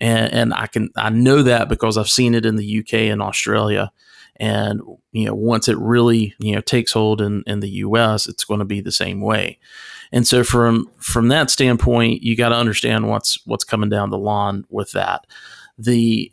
And, 0.01 0.32
and 0.32 0.55
I 0.55 0.66
can 0.66 0.90
I 0.97 1.11
know 1.11 1.43
that 1.43 1.68
because 1.68 1.97
I've 1.97 2.09
seen 2.09 2.34
it 2.34 2.45
in 2.45 2.57
the 2.57 2.80
UK 2.80 2.95
and 2.95 3.22
Australia. 3.22 3.93
And 4.36 4.80
you 5.12 5.26
know, 5.26 5.34
once 5.34 5.68
it 5.68 5.78
really 5.78 6.34
you 6.38 6.55
know 6.55 6.61
takes 6.61 6.93
hold 6.93 7.20
in, 7.20 7.45
in 7.47 7.61
the 7.61 7.70
US, 7.70 8.26
it's 8.28 8.45
going 8.45 8.59
to 8.59 8.64
be 8.64 8.80
the 8.80 8.93
same 8.93 9.20
way. 9.20 9.59
And 10.13 10.27
so 10.27 10.45
from 10.45 10.91
from 10.99 11.29
that 11.29 11.51
standpoint, 11.51 12.23
you 12.23 12.37
got 12.37 12.51
to 12.51 12.55
understand 12.57 13.09
what's 13.09 13.45
what's 13.47 13.65
coming 13.65 13.89
down 13.89 14.11
the 14.11 14.19
lawn 14.19 14.65
with 14.69 14.93
that. 14.93 15.27
The 15.79 16.31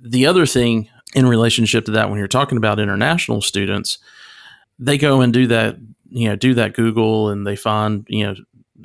the 0.00 0.26
other 0.26 0.46
thing 0.46 0.88
in 1.14 1.26
relationship 1.26 1.84
to 1.86 1.90
that, 1.92 2.08
when 2.08 2.18
you're 2.18 2.28
talking 2.28 2.58
about 2.58 2.78
international 2.78 3.42
students, 3.42 3.98
they 4.78 4.98
go 4.98 5.20
and 5.20 5.32
do 5.32 5.46
that, 5.48 5.76
you 6.08 6.28
know, 6.28 6.36
do 6.36 6.54
that 6.54 6.74
Google 6.74 7.30
and 7.30 7.46
they 7.46 7.56
find, 7.56 8.06
you 8.08 8.26
know, 8.26 8.34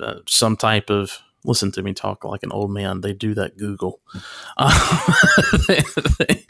uh, 0.03 0.19
some 0.27 0.57
type 0.57 0.89
of 0.89 1.19
listen 1.45 1.71
to 1.73 1.83
me 1.83 1.93
talk 1.93 2.23
like 2.23 2.43
an 2.43 2.51
old 2.51 2.71
man. 2.71 3.01
They 3.01 3.13
do 3.13 3.33
that 3.35 3.57
Google. 3.57 3.99
Uh, 4.57 5.13
they, 5.67 5.81
they, 6.17 6.41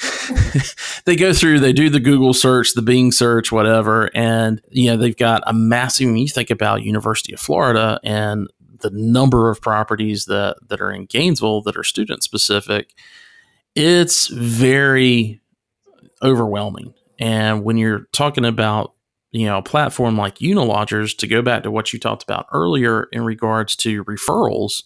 they, 1.06 1.16
go 1.16 1.34
through, 1.34 1.60
they 1.60 1.74
do 1.74 1.90
the 1.90 2.00
Google 2.00 2.34
search, 2.34 2.74
the 2.74 2.82
Bing 2.82 3.12
search, 3.12 3.52
whatever, 3.52 4.10
and 4.16 4.62
you 4.70 4.90
know 4.90 4.98
they've 4.98 5.18
got 5.18 5.44
a 5.46 5.54
massive. 5.54 6.08
When 6.08 6.18
you 6.18 6.28
think 6.28 6.50
about 6.50 6.84
University 6.84 7.34
of 7.34 7.40
Florida 7.40 8.00
and 8.04 8.48
the 8.80 8.92
number 8.92 9.50
of 9.50 9.62
properties 9.62 10.26
that 10.26 10.58
that 10.68 10.82
are 10.82 10.92
in 10.92 11.06
Gainesville 11.06 11.62
that 11.64 11.78
are 11.78 11.84
student 11.84 12.24
specific, 12.24 12.94
it's 13.76 14.28
very 14.28 15.42
overwhelming. 16.22 16.94
And 17.20 17.64
when 17.64 17.78
you're 17.78 18.08
talking 18.12 18.46
about 18.46 18.94
you 19.34 19.48
know, 19.48 19.58
a 19.58 19.64
platform 19.64 20.16
like 20.16 20.38
Unilodgers, 20.38 21.18
to 21.18 21.28
go 21.28 21.42
back 21.42 21.64
to 21.64 21.72
what 21.72 21.92
you 21.92 22.00
talked 22.00 22.24
about 22.24 22.46
earlier 22.54 23.10
in 23.12 23.26
regards 23.26 23.76
to 23.78 24.04
referrals, 24.06 24.84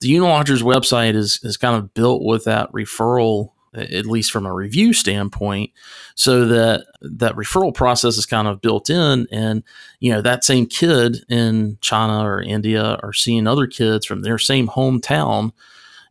the 0.00 0.12
Unilodgers 0.12 0.62
website 0.62 1.14
is 1.14 1.40
is 1.42 1.56
kind 1.56 1.76
of 1.76 1.94
built 1.94 2.22
with 2.22 2.44
that 2.44 2.70
referral, 2.72 3.52
at 3.74 4.04
least 4.04 4.30
from 4.30 4.44
a 4.44 4.52
review 4.52 4.92
standpoint, 4.92 5.70
so 6.14 6.44
that 6.46 6.84
that 7.00 7.34
referral 7.34 7.74
process 7.74 8.18
is 8.18 8.26
kind 8.26 8.46
of 8.46 8.60
built 8.60 8.90
in, 8.90 9.26
and 9.32 9.62
you 10.00 10.12
know 10.12 10.20
that 10.20 10.44
same 10.44 10.66
kid 10.66 11.24
in 11.30 11.78
China 11.80 12.28
or 12.28 12.42
India 12.42 12.98
are 13.02 13.14
seeing 13.14 13.46
other 13.46 13.66
kids 13.66 14.04
from 14.04 14.20
their 14.20 14.38
same 14.38 14.68
hometown 14.68 15.52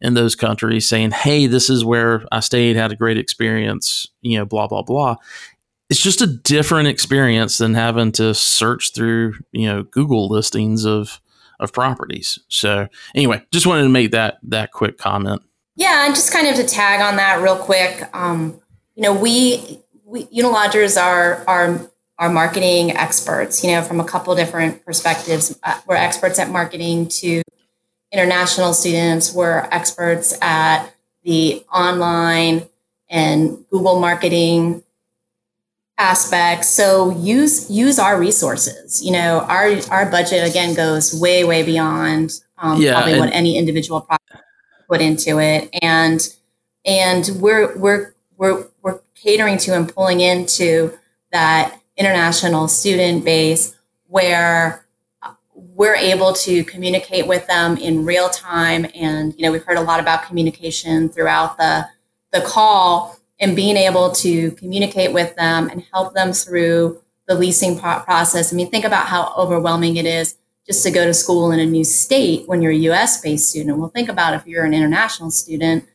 in 0.01 0.15
those 0.15 0.35
countries 0.35 0.89
saying, 0.89 1.11
"Hey, 1.11 1.45
this 1.45 1.69
is 1.69 1.85
where 1.85 2.25
I 2.31 2.39
stayed, 2.39 2.75
had 2.75 2.91
a 2.91 2.95
great 2.95 3.19
experience," 3.19 4.07
you 4.21 4.39
know, 4.39 4.45
blah 4.45 4.67
blah 4.67 4.81
blah 4.81 5.17
it's 5.91 5.99
just 5.99 6.21
a 6.21 6.27
different 6.27 6.87
experience 6.87 7.57
than 7.57 7.73
having 7.73 8.13
to 8.13 8.33
search 8.33 8.93
through 8.95 9.35
you 9.51 9.67
know 9.67 9.83
Google 9.83 10.29
listings 10.29 10.85
of 10.85 11.21
of 11.59 11.73
properties. 11.73 12.39
So 12.47 12.87
anyway, 13.13 13.43
just 13.51 13.67
wanted 13.67 13.83
to 13.83 13.89
make 13.89 14.11
that 14.11 14.37
that 14.43 14.71
quick 14.71 14.97
comment. 14.97 15.43
Yeah, 15.75 16.05
and 16.05 16.15
just 16.15 16.31
kind 16.31 16.47
of 16.47 16.55
to 16.55 16.63
tag 16.63 17.01
on 17.01 17.17
that 17.17 17.41
real 17.41 17.57
quick. 17.57 18.09
Um, 18.13 18.61
you 18.95 19.03
know, 19.03 19.13
we, 19.13 19.79
we 20.05 20.25
Unilodgers 20.27 20.99
are 20.99 21.43
are 21.45 21.91
are 22.17 22.29
marketing 22.29 22.95
experts. 22.95 23.61
You 23.61 23.71
know, 23.71 23.81
from 23.81 23.99
a 23.99 24.05
couple 24.05 24.33
different 24.33 24.85
perspectives. 24.85 25.59
Uh, 25.61 25.77
we're 25.85 25.95
experts 25.95 26.39
at 26.39 26.49
marketing 26.49 27.09
to 27.09 27.41
international 28.13 28.73
students. 28.73 29.33
We're 29.33 29.67
experts 29.71 30.33
at 30.41 30.87
the 31.23 31.65
online 31.73 32.65
and 33.09 33.65
Google 33.69 33.99
marketing 33.99 34.83
aspects. 35.97 36.69
So 36.69 37.11
use 37.17 37.69
use 37.69 37.99
our 37.99 38.19
resources. 38.19 39.03
You 39.03 39.11
know, 39.11 39.41
our 39.41 39.75
our 39.89 40.09
budget 40.09 40.47
again 40.47 40.73
goes 40.73 41.19
way 41.19 41.43
way 41.43 41.63
beyond 41.63 42.31
um, 42.57 42.81
yeah, 42.81 42.93
probably 42.93 43.19
what 43.19 43.33
any 43.33 43.57
individual 43.57 44.07
put 44.87 45.01
into 45.01 45.39
it, 45.39 45.69
and 45.81 46.27
and 46.85 47.29
we're 47.39 47.77
we're 47.77 48.13
we're 48.37 48.67
we're 48.81 49.01
catering 49.15 49.57
to 49.59 49.75
and 49.75 49.93
pulling 49.93 50.19
into 50.19 50.97
that 51.31 51.79
international 51.97 52.67
student 52.67 53.23
base 53.23 53.75
where 54.07 54.85
we're 55.53 55.95
able 55.95 56.33
to 56.33 56.63
communicate 56.63 57.27
with 57.27 57.45
them 57.47 57.77
in 57.77 58.05
real 58.05 58.29
time 58.29 58.85
and 58.95 59.33
you 59.37 59.45
know 59.45 59.51
we've 59.51 59.63
heard 59.63 59.77
a 59.77 59.81
lot 59.81 59.99
about 59.99 60.23
communication 60.23 61.07
throughout 61.07 61.57
the 61.57 61.87
the 62.31 62.41
call 62.41 63.17
and 63.41 63.55
being 63.55 63.75
able 63.75 64.11
to 64.11 64.51
communicate 64.51 65.11
with 65.11 65.35
them 65.35 65.67
and 65.69 65.83
help 65.91 66.13
them 66.13 66.31
through 66.31 67.01
the 67.27 67.35
leasing 67.35 67.77
process. 67.77 68.53
I 68.53 68.55
mean, 68.55 68.69
think 68.69 68.85
about 68.85 69.07
how 69.07 69.33
overwhelming 69.35 69.97
it 69.97 70.05
is 70.05 70.37
just 70.65 70.83
to 70.83 70.91
go 70.91 71.05
to 71.05 71.13
school 71.13 71.51
in 71.51 71.59
a 71.59 71.65
new 71.65 71.83
state 71.83 72.47
when 72.47 72.61
you're 72.61 72.71
a 72.71 72.75
US 72.91 73.19
based 73.19 73.49
student. 73.49 73.77
Well, 73.77 73.89
think 73.89 74.09
about 74.09 74.35
if 74.35 74.45
you're 74.45 74.63
an 74.63 74.73
international 74.73 75.31
student 75.31 75.85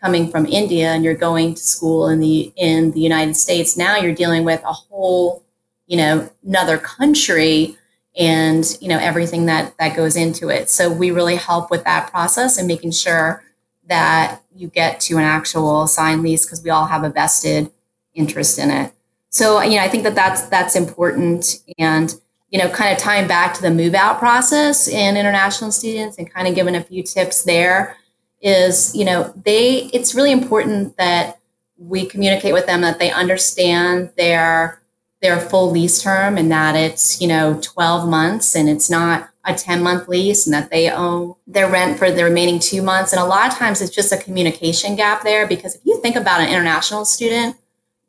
coming 0.00 0.30
from 0.30 0.46
India 0.46 0.88
and 0.88 1.04
you're 1.04 1.14
going 1.14 1.54
to 1.54 1.62
school 1.62 2.08
in 2.08 2.20
the 2.20 2.52
in 2.56 2.92
the 2.92 3.00
United 3.00 3.34
States. 3.34 3.76
Now 3.76 3.96
you're 3.96 4.14
dealing 4.14 4.44
with 4.44 4.62
a 4.64 4.72
whole, 4.72 5.44
you 5.86 5.96
know, 5.96 6.30
another 6.44 6.78
country 6.78 7.76
and 8.16 8.78
you 8.80 8.88
know 8.88 8.98
everything 8.98 9.46
that 9.46 9.76
that 9.78 9.96
goes 9.96 10.16
into 10.16 10.48
it. 10.48 10.70
So 10.70 10.90
we 10.90 11.10
really 11.10 11.36
help 11.36 11.70
with 11.70 11.84
that 11.84 12.10
process 12.10 12.56
and 12.56 12.68
making 12.68 12.92
sure 12.92 13.42
that 13.88 14.40
you 14.54 14.68
get 14.68 15.00
to 15.00 15.16
an 15.16 15.24
actual 15.24 15.86
signed 15.86 16.22
lease 16.22 16.44
because 16.44 16.62
we 16.62 16.70
all 16.70 16.86
have 16.86 17.04
a 17.04 17.10
vested 17.10 17.70
interest 18.14 18.58
in 18.58 18.70
it. 18.70 18.92
So, 19.30 19.60
you 19.60 19.76
know, 19.76 19.82
I 19.82 19.88
think 19.88 20.04
that 20.04 20.14
that's 20.14 20.42
that's 20.42 20.76
important 20.76 21.62
and 21.78 22.14
you 22.54 22.60
know, 22.60 22.68
kind 22.68 22.92
of 22.92 22.98
tying 22.98 23.26
back 23.26 23.52
to 23.54 23.62
the 23.62 23.70
move 23.72 23.94
out 23.96 24.20
process 24.20 24.86
in 24.86 25.16
international 25.16 25.72
students 25.72 26.18
and 26.18 26.32
kind 26.32 26.46
of 26.46 26.54
giving 26.54 26.76
a 26.76 26.80
few 26.80 27.02
tips 27.02 27.42
there 27.42 27.96
is, 28.40 28.94
you 28.94 29.04
know, 29.04 29.32
they 29.44 29.90
it's 29.92 30.14
really 30.14 30.30
important 30.30 30.96
that 30.96 31.40
we 31.78 32.06
communicate 32.06 32.52
with 32.52 32.66
them 32.66 32.80
that 32.82 33.00
they 33.00 33.10
understand 33.10 34.12
their 34.16 34.80
their 35.24 35.40
full 35.40 35.70
lease 35.70 36.02
term 36.02 36.36
and 36.36 36.52
that 36.52 36.76
it's, 36.76 37.18
you 37.18 37.26
know, 37.26 37.58
12 37.62 38.06
months 38.06 38.54
and 38.54 38.68
it's 38.68 38.90
not 38.90 39.30
a 39.46 39.54
10 39.54 39.82
month 39.82 40.06
lease 40.06 40.46
and 40.46 40.52
that 40.52 40.70
they 40.70 40.90
owe 40.92 41.38
their 41.46 41.66
rent 41.66 41.98
for 41.98 42.10
the 42.10 42.22
remaining 42.22 42.58
two 42.58 42.82
months. 42.82 43.10
And 43.10 43.20
a 43.20 43.24
lot 43.24 43.50
of 43.50 43.56
times 43.56 43.80
it's 43.80 43.94
just 43.94 44.12
a 44.12 44.18
communication 44.18 44.96
gap 44.96 45.22
there 45.22 45.46
because 45.46 45.76
if 45.76 45.80
you 45.84 45.98
think 46.02 46.14
about 46.14 46.42
an 46.42 46.48
international 46.48 47.06
student, 47.06 47.56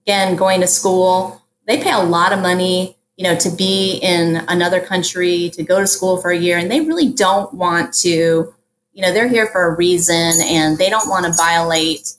again, 0.06 0.36
going 0.36 0.60
to 0.60 0.68
school, 0.68 1.42
they 1.66 1.82
pay 1.82 1.94
a 1.94 2.00
lot 2.00 2.34
of 2.34 2.40
money, 2.40 2.98
you 3.16 3.24
know, 3.24 3.38
to 3.38 3.50
be 3.50 3.98
in 4.04 4.44
another 4.50 4.82
country, 4.82 5.50
to 5.52 5.64
go 5.64 5.80
to 5.80 5.88
school 5.88 6.18
for 6.18 6.32
a 6.32 6.38
year, 6.38 6.58
and 6.58 6.70
they 6.70 6.82
really 6.82 7.14
don't 7.14 7.54
want 7.54 7.94
to, 7.94 8.54
you 8.92 9.02
know, 9.02 9.14
they're 9.14 9.30
here 9.30 9.48
for 9.48 9.68
a 9.68 9.78
reason 9.78 10.34
and 10.44 10.78
they 10.78 10.90
don't 10.90 11.08
want 11.08 11.26
to 11.26 11.32
violate 11.32 12.12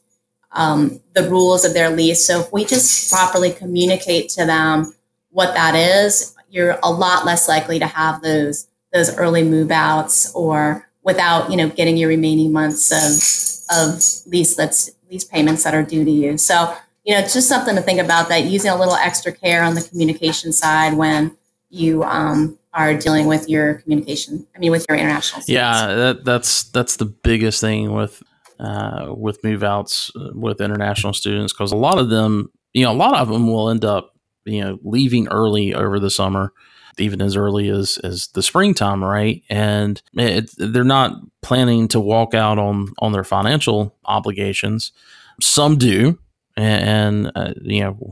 um, 0.56 1.00
the 1.14 1.28
rules 1.28 1.64
of 1.64 1.74
their 1.74 1.90
lease. 1.90 2.26
So 2.26 2.40
if 2.40 2.52
we 2.52 2.64
just 2.64 3.10
properly 3.12 3.52
communicate 3.52 4.30
to 4.30 4.44
them 4.44 4.94
what 5.30 5.54
that 5.54 5.74
is, 5.74 6.34
you're 6.50 6.78
a 6.82 6.90
lot 6.90 7.24
less 7.24 7.48
likely 7.48 7.78
to 7.78 7.86
have 7.86 8.22
those 8.22 8.66
those 8.92 9.14
early 9.16 9.42
move 9.42 9.70
outs 9.70 10.32
or 10.34 10.88
without 11.02 11.50
you 11.50 11.56
know 11.56 11.68
getting 11.68 11.96
your 11.96 12.08
remaining 12.08 12.52
months 12.52 12.90
of 12.90 13.76
of 13.78 14.02
lease 14.26 14.56
that's 14.56 14.90
lease 15.10 15.24
payments 15.24 15.64
that 15.64 15.74
are 15.74 15.82
due 15.82 16.04
to 16.04 16.10
you 16.10 16.38
so 16.38 16.74
you 17.04 17.12
know 17.12 17.20
it's 17.20 17.34
just 17.34 17.48
something 17.48 17.76
to 17.76 17.82
think 17.82 18.00
about 18.00 18.28
that 18.28 18.44
using 18.44 18.70
a 18.70 18.76
little 18.76 18.94
extra 18.94 19.32
care 19.32 19.62
on 19.62 19.74
the 19.74 19.82
communication 19.82 20.52
side 20.52 20.94
when 20.94 21.36
you 21.68 22.02
um, 22.04 22.58
are 22.72 22.94
dealing 22.94 23.26
with 23.26 23.48
your 23.48 23.74
communication 23.74 24.46
i 24.54 24.58
mean 24.58 24.70
with 24.70 24.86
your 24.88 24.96
international 24.96 25.42
students. 25.42 25.48
yeah 25.48 25.94
that, 25.94 26.24
that's 26.24 26.64
that's 26.70 26.96
the 26.96 27.04
biggest 27.04 27.60
thing 27.60 27.92
with 27.92 28.22
uh, 28.58 29.12
with 29.16 29.42
move 29.44 29.62
outs 29.62 30.10
uh, 30.16 30.30
with 30.34 30.60
international 30.60 31.12
students 31.12 31.52
because 31.52 31.72
a 31.72 31.76
lot 31.76 31.98
of 31.98 32.10
them 32.10 32.50
you 32.72 32.84
know 32.84 32.92
a 32.92 32.94
lot 32.94 33.14
of 33.14 33.28
them 33.28 33.46
will 33.46 33.70
end 33.70 33.84
up 33.84 34.14
you 34.44 34.62
know 34.62 34.78
leaving 34.82 35.28
early 35.28 35.74
over 35.74 35.98
the 35.98 36.10
summer 36.10 36.52
even 36.98 37.20
as 37.20 37.36
early 37.36 37.68
as 37.68 37.98
as 37.98 38.28
the 38.28 38.42
springtime, 38.42 39.04
right? 39.04 39.42
And 39.48 40.00
it, 40.14 40.50
they're 40.56 40.84
not 40.84 41.12
planning 41.42 41.88
to 41.88 42.00
walk 42.00 42.34
out 42.34 42.58
on 42.58 42.92
on 42.98 43.12
their 43.12 43.24
financial 43.24 43.94
obligations. 44.04 44.92
Some 45.40 45.76
do, 45.76 46.18
and, 46.56 47.26
and 47.26 47.32
uh, 47.34 47.54
you 47.62 47.80
know. 47.82 48.10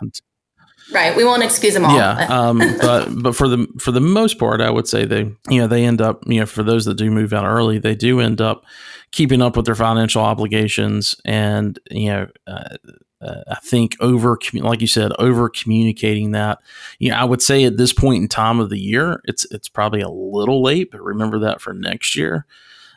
Right. 0.92 1.16
We 1.16 1.24
won't 1.24 1.42
excuse 1.42 1.72
them 1.72 1.86
all. 1.86 1.96
Yeah. 1.96 2.26
Um, 2.28 2.58
but 2.82 3.08
but 3.22 3.34
for 3.34 3.48
the 3.48 3.66
for 3.78 3.90
the 3.90 4.02
most 4.02 4.38
part, 4.38 4.60
I 4.60 4.68
would 4.68 4.86
say 4.86 5.06
they 5.06 5.32
you 5.48 5.58
know 5.58 5.66
they 5.66 5.82
end 5.82 6.02
up 6.02 6.22
you 6.26 6.40
know 6.40 6.46
for 6.46 6.62
those 6.62 6.84
that 6.84 6.96
do 6.96 7.10
move 7.10 7.32
out 7.32 7.46
early, 7.46 7.78
they 7.78 7.94
do 7.94 8.20
end 8.20 8.42
up 8.42 8.66
keeping 9.14 9.40
up 9.40 9.56
with 9.56 9.64
their 9.64 9.76
financial 9.76 10.22
obligations 10.22 11.16
and 11.24 11.78
you 11.90 12.08
know. 12.08 12.26
Uh, 12.46 12.76
uh, 13.22 13.42
I 13.48 13.54
think 13.54 13.96
over, 14.00 14.38
like 14.52 14.82
you 14.82 14.86
said, 14.86 15.12
over 15.18 15.48
communicating 15.48 16.32
that. 16.32 16.58
You 16.98 17.08
know, 17.08 17.16
I 17.16 17.24
would 17.24 17.40
say 17.40 17.64
at 17.64 17.78
this 17.78 17.94
point 17.94 18.20
in 18.20 18.28
time 18.28 18.60
of 18.60 18.68
the 18.68 18.78
year, 18.78 19.22
it's 19.24 19.46
it's 19.50 19.68
probably 19.68 20.02
a 20.02 20.10
little 20.10 20.62
late, 20.62 20.90
but 20.90 21.00
remember 21.00 21.38
that 21.38 21.62
for 21.62 21.72
next 21.72 22.16
year, 22.16 22.44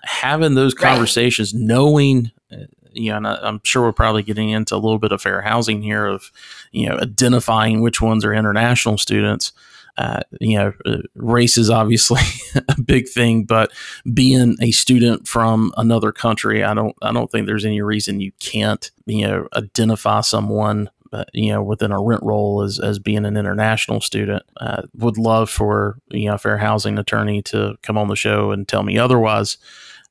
having 0.03 0.55
those 0.55 0.73
conversations, 0.73 1.53
right. 1.53 1.63
knowing 1.63 2.31
uh, 2.51 2.65
you 2.91 3.11
know, 3.11 3.17
and 3.17 3.27
I, 3.27 3.47
am 3.47 3.61
sure 3.63 3.83
we're 3.83 3.93
probably 3.93 4.23
getting 4.23 4.49
into 4.49 4.75
a 4.75 4.77
little 4.77 4.99
bit 4.99 5.11
of 5.11 5.21
fair 5.21 5.41
housing 5.41 5.81
here 5.81 6.05
of, 6.05 6.31
you 6.71 6.89
know, 6.89 6.97
identifying 6.97 7.81
which 7.81 8.01
ones 8.01 8.25
are 8.25 8.33
international 8.33 8.97
students. 8.97 9.53
Uh, 9.97 10.21
you 10.39 10.57
know, 10.57 10.73
uh, 10.85 10.97
race 11.15 11.57
is 11.57 11.69
obviously 11.69 12.21
a 12.67 12.81
big 12.81 13.07
thing, 13.09 13.43
but 13.43 13.71
being 14.13 14.55
a 14.61 14.71
student 14.71 15.27
from 15.27 15.71
another 15.77 16.11
country, 16.11 16.63
I 16.63 16.73
don't, 16.73 16.95
I 17.01 17.11
don't 17.11 17.31
think 17.31 17.47
there's 17.47 17.65
any 17.65 17.81
reason 17.81 18.19
you 18.19 18.31
can't, 18.39 18.89
you 19.05 19.27
know, 19.27 19.47
identify 19.55 20.21
someone 20.21 20.89
uh, 21.13 21.23
you 21.33 21.51
know, 21.51 21.63
within 21.63 21.93
a 21.93 22.01
rent 22.01 22.21
roll 22.21 22.61
as, 22.61 22.79
as 22.79 22.99
being 22.99 23.25
an 23.25 23.37
international 23.37 24.01
student. 24.01 24.43
Uh, 24.59 24.83
would 24.93 25.17
love 25.17 25.49
for, 25.49 25.97
you 26.09 26.27
know, 26.27 26.35
a 26.35 26.37
fair 26.37 26.57
housing 26.57 26.97
attorney 26.97 27.41
to 27.41 27.77
come 27.81 27.97
on 27.97 28.09
the 28.09 28.15
show 28.15 28.51
and 28.51 28.67
tell 28.67 28.83
me 28.83 28.97
otherwise 28.97 29.57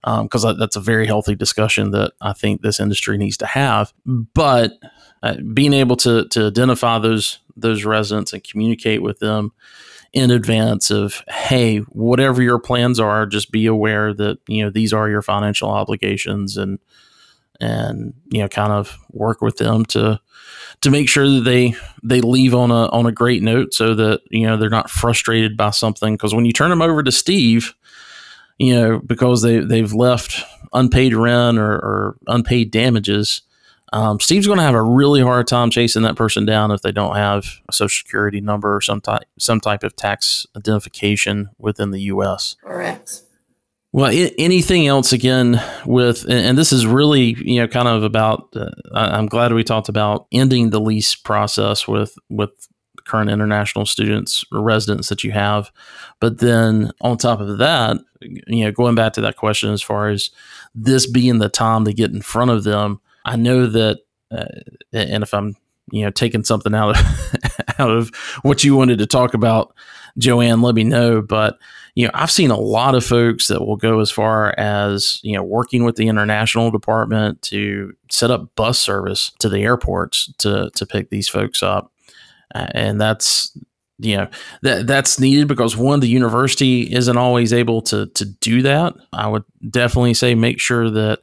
because 0.05 0.45
um, 0.45 0.57
that's 0.59 0.76
a 0.76 0.80
very 0.80 1.07
healthy 1.07 1.34
discussion 1.34 1.91
that 1.91 2.12
I 2.20 2.32
think 2.32 2.62
this 2.62 2.78
industry 2.78 3.18
needs 3.18 3.37
to 3.39 3.47
have. 3.47 3.93
But 4.07 4.72
uh, 5.22 5.37
being 5.53 5.72
able 5.72 5.97
to 5.97 6.28
to 6.28 6.47
identify 6.47 6.99
those 6.99 7.41
those 7.57 7.85
residents 7.85 8.33
and 8.33 8.45
communicate 8.45 9.03
with 9.03 9.19
them 9.19 9.53
in 10.13 10.31
advance 10.31 10.91
of 10.91 11.23
hey 11.29 11.79
whatever 11.79 12.43
your 12.43 12.59
plans 12.59 12.99
are 13.01 13.27
just 13.27 13.51
be 13.51 13.67
aware 13.67 14.15
that 14.15 14.39
you 14.47 14.65
know 14.65 14.71
these 14.71 14.93
are 14.93 15.09
your 15.09 15.23
financial 15.23 15.69
obligations 15.69 16.57
and 16.57 16.79
and 17.61 18.15
you 18.31 18.41
know 18.41 18.49
kind 18.49 18.73
of 18.73 18.99
work 19.11 19.41
with 19.41 19.57
them 19.57 19.85
to 19.85 20.19
to 20.81 20.91
make 20.91 21.09
sure 21.09 21.29
that 21.29 21.45
they 21.45 21.75
they 22.03 22.21
leave 22.21 22.55
on 22.55 22.71
a 22.71 22.87
on 22.89 23.07
a 23.07 23.13
great 23.13 23.43
note 23.43 23.75
so 23.75 23.95
that 23.95 24.21
you 24.31 24.47
know 24.47 24.57
they're 24.57 24.71
not 24.71 24.91
frustrated 24.91 25.57
by 25.57 25.71
something. 25.71 26.15
Because 26.15 26.35
when 26.35 26.45
you 26.45 26.53
turn 26.53 26.71
them 26.71 26.83
over 26.83 27.03
to 27.03 27.13
Steve 27.13 27.75
you 28.59 28.75
know, 28.75 28.99
because 29.01 29.43
they 29.43 29.59
they've 29.59 29.93
left 29.93 30.43
unpaid 30.73 31.15
rent 31.15 31.59
or, 31.59 31.73
or 31.73 32.17
unpaid 32.27 32.71
damages, 32.71 33.43
um, 33.93 34.18
Steve's 34.20 34.47
going 34.47 34.59
to 34.59 34.64
have 34.64 34.74
a 34.74 34.82
really 34.82 35.20
hard 35.22 35.47
time 35.47 35.70
chasing 35.70 36.03
that 36.03 36.16
person 36.16 36.45
down 36.45 36.70
if 36.70 36.82
they 36.82 36.93
don't 36.93 37.16
have 37.16 37.47
a 37.68 37.72
social 37.72 38.05
security 38.05 38.41
number 38.41 38.74
or 38.74 38.80
some 38.80 39.01
type 39.01 39.22
some 39.39 39.61
type 39.61 39.82
of 39.84 39.95
tax 39.95 40.47
identification 40.57 41.51
within 41.59 41.91
the 41.91 42.01
U.S. 42.03 42.57
Correct. 42.62 43.22
Well, 43.93 44.11
I- 44.11 44.32
anything 44.39 44.87
else 44.87 45.12
again 45.12 45.62
with, 45.87 46.28
and 46.28 46.59
this 46.59 46.72
is 46.72 46.87
really 46.87 47.37
you 47.39 47.61
know 47.61 47.68
kind 47.68 47.89
of 47.89 48.03
about. 48.03 48.49
Uh, 48.55 48.70
I'm 48.93 49.26
glad 49.26 49.53
we 49.53 49.64
talked 49.64 49.89
about 49.89 50.26
ending 50.32 50.70
the 50.70 50.80
lease 50.80 51.14
process 51.14 51.87
with 51.87 52.16
with 52.28 52.51
current 53.07 53.30
international 53.30 53.87
students 53.87 54.45
or 54.53 54.61
residents 54.61 55.09
that 55.09 55.22
you 55.22 55.30
have. 55.30 55.70
But 56.20 56.39
then 56.41 56.91
on 57.01 57.16
top 57.16 57.41
of 57.41 57.59
that, 57.59 57.99
you 58.20 58.64
know, 58.64 58.72
going 58.72 58.97
back 58.97 59.12
to 59.12 59.20
that 59.20 59.37
question 59.37 59.70
as 59.72 59.80
far 59.80 60.09
as 60.09 60.30
this 60.74 61.07
being 61.07 61.39
the 61.39 61.49
time 61.49 61.84
to 61.84 61.93
get 61.93 62.11
in 62.11 62.20
front 62.20 62.51
of 62.51 62.64
them, 62.64 63.01
I 63.27 63.37
know 63.37 63.66
that, 63.66 63.99
uh, 64.31 64.47
and 64.93 65.22
if 65.22 65.35
I'm, 65.35 65.57
you 65.91 66.05
know, 66.05 66.11
taking 66.11 66.45
something 66.45 66.74
out 66.74 66.97
of 66.97 67.35
out 67.79 67.91
of 67.91 68.09
what 68.43 68.64
you 68.64 68.74
wanted 68.74 68.99
to 68.99 69.07
talk 69.07 69.35
about, 69.35 69.74
Joanne, 70.18 70.62
let 70.62 70.74
me 70.74 70.85
know. 70.85 71.20
But 71.20 71.59
you 71.95 72.07
know, 72.07 72.11
I've 72.14 72.31
seen 72.31 72.51
a 72.51 72.59
lot 72.59 72.95
of 72.95 73.05
folks 73.05 73.49
that 73.49 73.64
will 73.64 73.77
go 73.77 74.01
as 74.01 74.11
far 74.11 74.59
as 74.59 75.20
you 75.22 75.37
know 75.37 75.43
working 75.43 75.85
with 75.85 75.97
the 75.97 76.09
international 76.09 76.70
department 76.70 77.43
to 77.43 77.95
set 78.11 78.31
up 78.31 78.55
bus 78.57 78.79
service 78.79 79.33
to 79.41 79.49
the 79.49 79.61
airports 79.61 80.33
to 80.39 80.70
to 80.74 80.87
pick 80.87 81.11
these 81.11 81.29
folks 81.29 81.62
up 81.62 81.93
and 82.55 83.01
that's 83.01 83.57
you 83.99 84.16
know 84.16 84.29
that 84.62 84.87
that's 84.87 85.18
needed 85.18 85.49
because 85.49 85.77
one 85.77 86.01
the 86.01 86.09
university 86.09 86.83
isn't 86.93 87.16
always 87.16 87.53
able 87.53 87.81
to 87.81 88.07
to 88.09 88.24
do 88.24 88.62
that 88.62 88.95
i 89.12 89.27
would 89.27 89.45
definitely 89.70 90.14
say 90.14 90.35
make 90.35 90.61
sure 90.61 90.91
that 90.91 91.20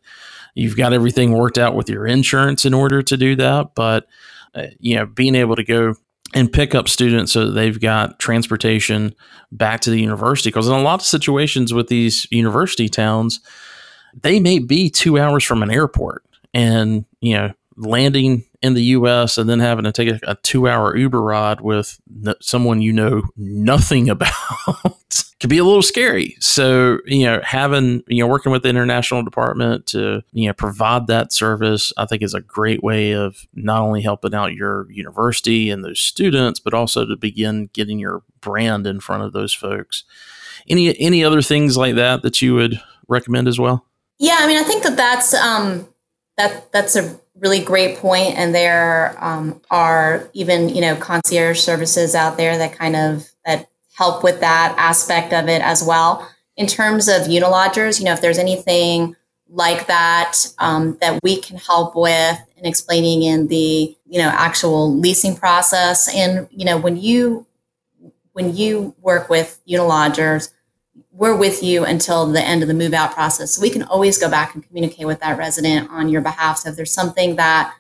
you've 0.56 0.78
got 0.78 0.94
everything 0.94 1.34
worked 1.34 1.58
out 1.58 1.76
with 1.76 1.90
your 1.90 2.06
insurance 2.06 2.66
in 2.66 2.74
order 2.74 3.02
to 3.02 3.18
do 3.18 3.36
that 3.36 3.76
but 3.76 4.08
uh, 4.56 4.68
you 4.80 4.96
know 4.96 5.06
being 5.06 5.36
able 5.36 5.56
to 5.56 5.64
go 5.64 5.96
and 6.36 6.52
pick 6.52 6.74
up 6.74 6.90
students 6.90 7.32
so 7.32 7.46
that 7.46 7.52
they've 7.52 7.80
got 7.80 8.20
transportation 8.20 9.14
back 9.52 9.82
to 9.82 9.90
the 9.90 10.02
university 10.02 10.50
because 10.50 10.68
in 10.68 10.74
a 10.74 10.82
lot 10.82 11.00
of 11.00 11.06
situations 11.06 11.74
with 11.74 11.88
these 11.88 12.28
university 12.32 12.90
towns 12.90 13.40
they 14.22 14.40
may 14.40 14.60
be 14.60 14.90
two 14.90 15.18
hours 15.18 15.44
from 15.44 15.64
an 15.64 15.72
airport 15.72 16.24
and 16.54 17.06
you 17.22 17.34
know 17.34 17.52
landing 17.76 18.44
in 18.62 18.74
the 18.76 18.84
U.S. 18.84 19.38
and 19.38 19.50
then 19.50 19.60
having 19.60 19.84
to 19.84 19.92
take 19.92 20.10
a, 20.10 20.20
a 20.24 20.36
two-hour 20.36 20.96
Uber 20.96 21.22
ride 21.22 21.62
with 21.62 22.00
someone 22.40 22.82
you 22.82 22.94
know 22.94 23.24
nothing 23.36 24.10
about 24.10 25.24
could 25.44 25.50
be 25.50 25.58
a 25.58 25.64
little 25.66 25.82
scary. 25.82 26.38
So 26.40 27.00
you 27.06 27.26
know, 27.26 27.42
having 27.44 28.02
you 28.08 28.24
know 28.24 28.28
working 28.28 28.54
with 28.54 28.64
the 28.64 28.70
international 28.70 29.24
department 29.24 29.86
to 29.88 30.22
you 30.32 30.48
know 30.48 30.54
provide 30.54 31.08
that 31.08 31.34
service, 31.34 31.92
I 31.98 32.06
think 32.06 32.24
is 32.24 32.34
a 32.34 32.40
great 32.40 32.82
way 32.82 33.12
of 33.12 33.46
not 33.54 33.82
only 33.82 34.02
helping 34.02 34.34
out 34.34 34.54
your 34.54 34.90
university 34.90 35.70
and 35.70 35.84
those 35.84 36.00
students, 36.00 36.62
but 36.62 36.74
also 36.74 37.06
to 37.06 37.18
begin 37.18 37.70
getting 37.74 38.00
your 38.00 38.24
brand 38.40 38.88
in 38.88 39.02
front 39.02 39.24
of 39.24 39.34
those 39.34 39.54
folks. 39.54 40.06
Any 40.70 40.98
any 40.98 41.26
other 41.26 41.42
things 41.42 41.76
like 41.76 41.96
that 41.96 42.22
that 42.22 42.42
you 42.42 42.56
would 42.56 42.82
recommend 43.10 43.50
as 43.50 43.60
well? 43.60 43.86
Yeah, 44.20 44.38
I 44.40 44.48
mean, 44.48 44.56
I 44.56 44.64
think 44.64 44.84
that 44.84 44.96
that's 44.96 45.34
um, 45.34 45.90
that 46.38 46.72
that's 46.72 46.96
a 46.96 47.20
really 47.36 47.62
great 47.62 47.98
point 47.98 48.38
and 48.38 48.56
there 48.56 49.18
um, 49.20 49.60
are 49.70 50.30
even 50.32 50.70
you 50.70 50.80
know 50.80 50.96
concierge 50.96 51.60
services 51.60 52.16
out 52.16 52.38
there 52.38 52.58
that 52.58 52.78
kind 52.78 52.96
of 52.96 53.33
help 53.96 54.24
with 54.24 54.40
that 54.40 54.74
aspect 54.78 55.34
of 55.34 55.48
it 55.48 55.62
as 55.62 55.84
well 55.84 56.28
in 56.58 56.68
terms 56.68 57.08
of 57.08 57.24
unilodgers 57.24 58.00
you 58.00 58.06
know 58.06 58.14
if 58.14 58.22
there's 58.22 58.38
anything 58.38 59.16
like 59.50 59.86
that 59.88 60.36
um, 60.60 60.98
that 61.00 61.20
we 61.22 61.40
can 61.40 61.58
help 61.58 61.96
with 61.96 62.40
in 62.58 62.66
explaining 62.66 63.24
in 63.24 63.48
the 63.48 63.96
you 64.06 64.20
know 64.20 64.30
actual 64.30 64.96
leasing 64.98 65.36
process 65.36 66.14
and 66.16 66.48
you 66.52 66.66
know 66.66 66.78
when 66.78 66.98
you 66.98 67.46
when 68.34 68.56
you 68.56 68.96
work 69.02 69.30
with 69.30 69.62
unilodgers 69.68 70.50
we're 71.14 71.36
with 71.36 71.62
you 71.64 71.86
until 71.86 72.26
the 72.32 72.42
end 72.42 72.64
of 72.64 72.68
the 72.68 72.74
move 72.74 72.94
out 72.94 73.14
process. 73.14 73.56
So 73.56 73.62
we 73.62 73.70
can 73.70 73.84
always 73.84 74.18
go 74.18 74.30
back 74.30 74.56
and 74.56 74.66
communicate 74.68 75.06
with 75.06 75.20
that 75.20 75.38
resident 75.38 75.90
on 75.92 76.10
your 76.10 76.22
behalf. 76.22 76.58
So 76.58 76.70
if 76.70 76.76
there's 76.76 76.94
something 76.94 77.36
that 77.36 77.74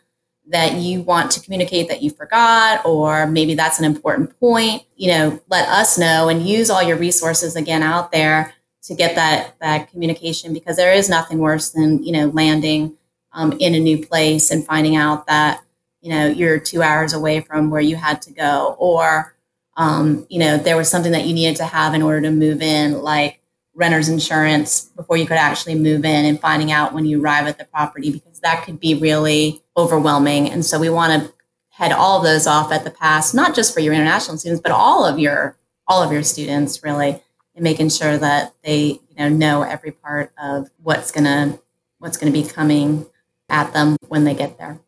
that 0.47 0.73
you 0.75 1.01
want 1.01 1.31
to 1.31 1.39
communicate 1.39 1.87
that 1.87 2.01
you 2.01 2.09
forgot, 2.09 2.85
or 2.85 3.25
maybe 3.27 3.55
that's 3.55 3.79
an 3.79 3.85
important 3.85 4.37
point, 4.39 4.83
you 4.95 5.09
know, 5.09 5.39
let 5.49 5.67
us 5.69 5.97
know 5.97 6.29
and 6.29 6.47
use 6.47 6.69
all 6.69 6.83
your 6.83 6.97
resources 6.97 7.55
again 7.55 7.81
out 7.81 8.11
there 8.11 8.53
to 8.83 8.93
get 8.93 9.15
that 9.15 9.55
that 9.61 9.89
communication 9.89 10.53
because 10.53 10.75
there 10.75 10.93
is 10.93 11.09
nothing 11.09 11.39
worse 11.39 11.69
than 11.69 12.03
you 12.03 12.11
know 12.11 12.27
landing 12.27 12.97
um, 13.31 13.53
in 13.59 13.73
a 13.73 13.79
new 13.79 14.05
place 14.05 14.51
and 14.51 14.65
finding 14.65 14.97
out 14.97 15.25
that 15.27 15.61
you 16.01 16.09
know 16.09 16.27
you're 16.27 16.59
two 16.59 16.81
hours 16.81 17.13
away 17.13 17.39
from 17.39 17.69
where 17.69 17.81
you 17.81 17.95
had 17.95 18.21
to 18.21 18.33
go 18.33 18.75
or 18.77 19.33
um, 19.75 20.25
you 20.29 20.39
know, 20.39 20.57
there 20.57 20.77
was 20.77 20.89
something 20.89 21.11
that 21.13 21.25
you 21.25 21.33
needed 21.33 21.55
to 21.57 21.65
have 21.65 21.93
in 21.93 22.01
order 22.01 22.21
to 22.21 22.31
move 22.31 22.61
in, 22.61 23.01
like 23.01 23.39
renter's 23.73 24.09
insurance 24.09 24.85
before 24.95 25.17
you 25.17 25.25
could 25.25 25.37
actually 25.37 25.75
move 25.75 26.05
in 26.05 26.25
and 26.25 26.39
finding 26.39 26.71
out 26.71 26.93
when 26.93 27.05
you 27.05 27.21
arrive 27.21 27.47
at 27.47 27.57
the 27.57 27.65
property, 27.65 28.11
because 28.11 28.39
that 28.41 28.65
could 28.65 28.79
be 28.79 28.93
really 28.93 29.62
overwhelming. 29.75 30.49
And 30.49 30.65
so 30.65 30.79
we 30.79 30.89
want 30.89 31.23
to 31.23 31.33
head 31.69 31.91
all 31.91 32.17
of 32.17 32.23
those 32.23 32.45
off 32.47 32.71
at 32.71 32.83
the 32.83 32.91
pass, 32.91 33.33
not 33.33 33.55
just 33.55 33.73
for 33.73 33.79
your 33.79 33.93
international 33.93 34.37
students, 34.37 34.61
but 34.61 34.71
all 34.71 35.05
of 35.05 35.19
your 35.19 35.57
all 35.87 36.01
of 36.01 36.11
your 36.11 36.23
students 36.23 36.81
really, 36.83 37.21
and 37.55 37.63
making 37.63 37.89
sure 37.89 38.17
that 38.17 38.53
they 38.63 38.99
you 39.09 39.15
know 39.17 39.29
know 39.29 39.61
every 39.63 39.91
part 39.91 40.31
of 40.41 40.69
what's 40.81 41.11
gonna 41.11 41.59
what's 41.99 42.17
gonna 42.17 42.31
be 42.31 42.43
coming 42.43 43.05
at 43.49 43.73
them 43.73 43.97
when 44.07 44.23
they 44.23 44.33
get 44.33 44.57
there. 44.57 44.79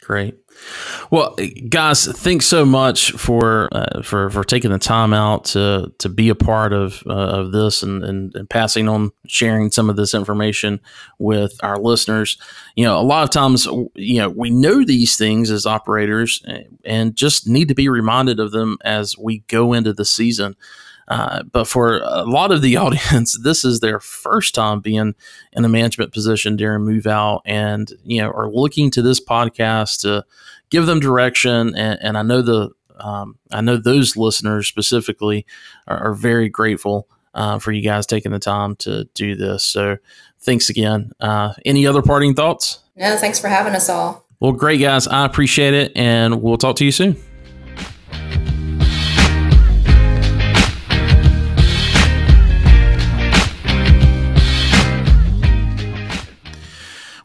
Great. 0.00 0.43
Well, 1.10 1.36
guys, 1.68 2.06
thanks 2.06 2.46
so 2.46 2.64
much 2.64 3.12
for 3.12 3.68
uh, 3.72 4.02
for 4.02 4.30
for 4.30 4.44
taking 4.44 4.70
the 4.70 4.78
time 4.78 5.12
out 5.12 5.44
to 5.46 5.92
to 5.98 6.08
be 6.08 6.28
a 6.28 6.34
part 6.34 6.72
of 6.72 7.02
uh, 7.06 7.12
of 7.12 7.52
this 7.52 7.82
and, 7.82 8.02
and, 8.04 8.34
and 8.34 8.48
passing 8.48 8.88
on 8.88 9.10
sharing 9.26 9.70
some 9.70 9.90
of 9.90 9.96
this 9.96 10.14
information 10.14 10.80
with 11.18 11.52
our 11.62 11.78
listeners. 11.78 12.38
You 12.76 12.84
know, 12.84 12.98
a 12.98 13.02
lot 13.02 13.24
of 13.24 13.30
times, 13.30 13.66
you 13.94 14.18
know, 14.18 14.30
we 14.30 14.50
know 14.50 14.84
these 14.84 15.16
things 15.16 15.50
as 15.50 15.66
operators 15.66 16.42
and 16.84 17.16
just 17.16 17.48
need 17.48 17.68
to 17.68 17.74
be 17.74 17.88
reminded 17.88 18.40
of 18.40 18.52
them 18.52 18.78
as 18.84 19.16
we 19.18 19.40
go 19.48 19.72
into 19.72 19.92
the 19.92 20.04
season. 20.04 20.56
Uh, 21.08 21.42
but 21.42 21.66
for 21.66 21.98
a 21.98 22.24
lot 22.24 22.50
of 22.50 22.62
the 22.62 22.76
audience, 22.78 23.38
this 23.38 23.64
is 23.64 23.80
their 23.80 24.00
first 24.00 24.54
time 24.54 24.80
being 24.80 25.14
in 25.52 25.64
a 25.64 25.68
management 25.68 26.12
position 26.12 26.56
during 26.56 26.84
move 26.84 27.06
out, 27.06 27.42
and 27.44 27.92
you 28.04 28.20
know 28.20 28.30
are 28.30 28.50
looking 28.50 28.90
to 28.90 29.02
this 29.02 29.20
podcast 29.20 30.00
to 30.00 30.24
give 30.74 30.86
them 30.86 30.98
direction. 30.98 31.76
And, 31.76 31.98
and 32.02 32.18
I 32.18 32.22
know 32.22 32.42
the 32.42 32.70
um, 32.98 33.38
I 33.50 33.60
know 33.60 33.76
those 33.76 34.16
listeners 34.16 34.68
specifically 34.68 35.46
are, 35.86 36.10
are 36.10 36.14
very 36.14 36.48
grateful 36.48 37.08
uh, 37.32 37.58
for 37.58 37.72
you 37.72 37.82
guys 37.82 38.06
taking 38.06 38.32
the 38.32 38.38
time 38.38 38.76
to 38.76 39.04
do 39.14 39.34
this. 39.34 39.64
So 39.64 39.96
thanks 40.40 40.70
again. 40.70 41.12
Uh, 41.20 41.54
any 41.64 41.86
other 41.86 42.02
parting 42.02 42.34
thoughts? 42.34 42.80
No, 42.96 43.16
thanks 43.16 43.40
for 43.40 43.48
having 43.48 43.74
us 43.74 43.88
all. 43.88 44.26
Well, 44.40 44.52
great 44.52 44.80
guys. 44.80 45.08
I 45.08 45.24
appreciate 45.24 45.74
it, 45.74 45.92
and 45.96 46.42
we'll 46.42 46.58
talk 46.58 46.76
to 46.76 46.84
you 46.84 46.92
soon. 46.92 47.16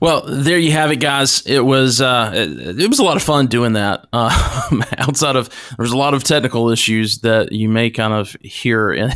Well, 0.02 0.24
there 0.26 0.58
you 0.58 0.72
have 0.72 0.92
it, 0.92 0.98
guys. 0.98 1.46
It 1.46 1.60
was 1.60 2.00
uh, 2.00 2.32
it, 2.34 2.80
it 2.80 2.88
was 2.88 3.00
a 3.00 3.04
lot 3.04 3.18
of 3.18 3.24
fun 3.24 3.48
doing 3.48 3.74
that. 3.74 4.08
Uh, 4.14 4.82
outside 4.98 5.36
of 5.36 5.50
there's 5.78 5.92
a 5.92 5.98
lot 5.98 6.14
of 6.14 6.24
technical 6.24 6.70
issues 6.70 7.20
that 7.20 7.52
you 7.52 7.68
may 7.68 7.90
kind 7.90 8.14
of 8.14 8.36
hear 8.42 8.92
in, 8.94 9.12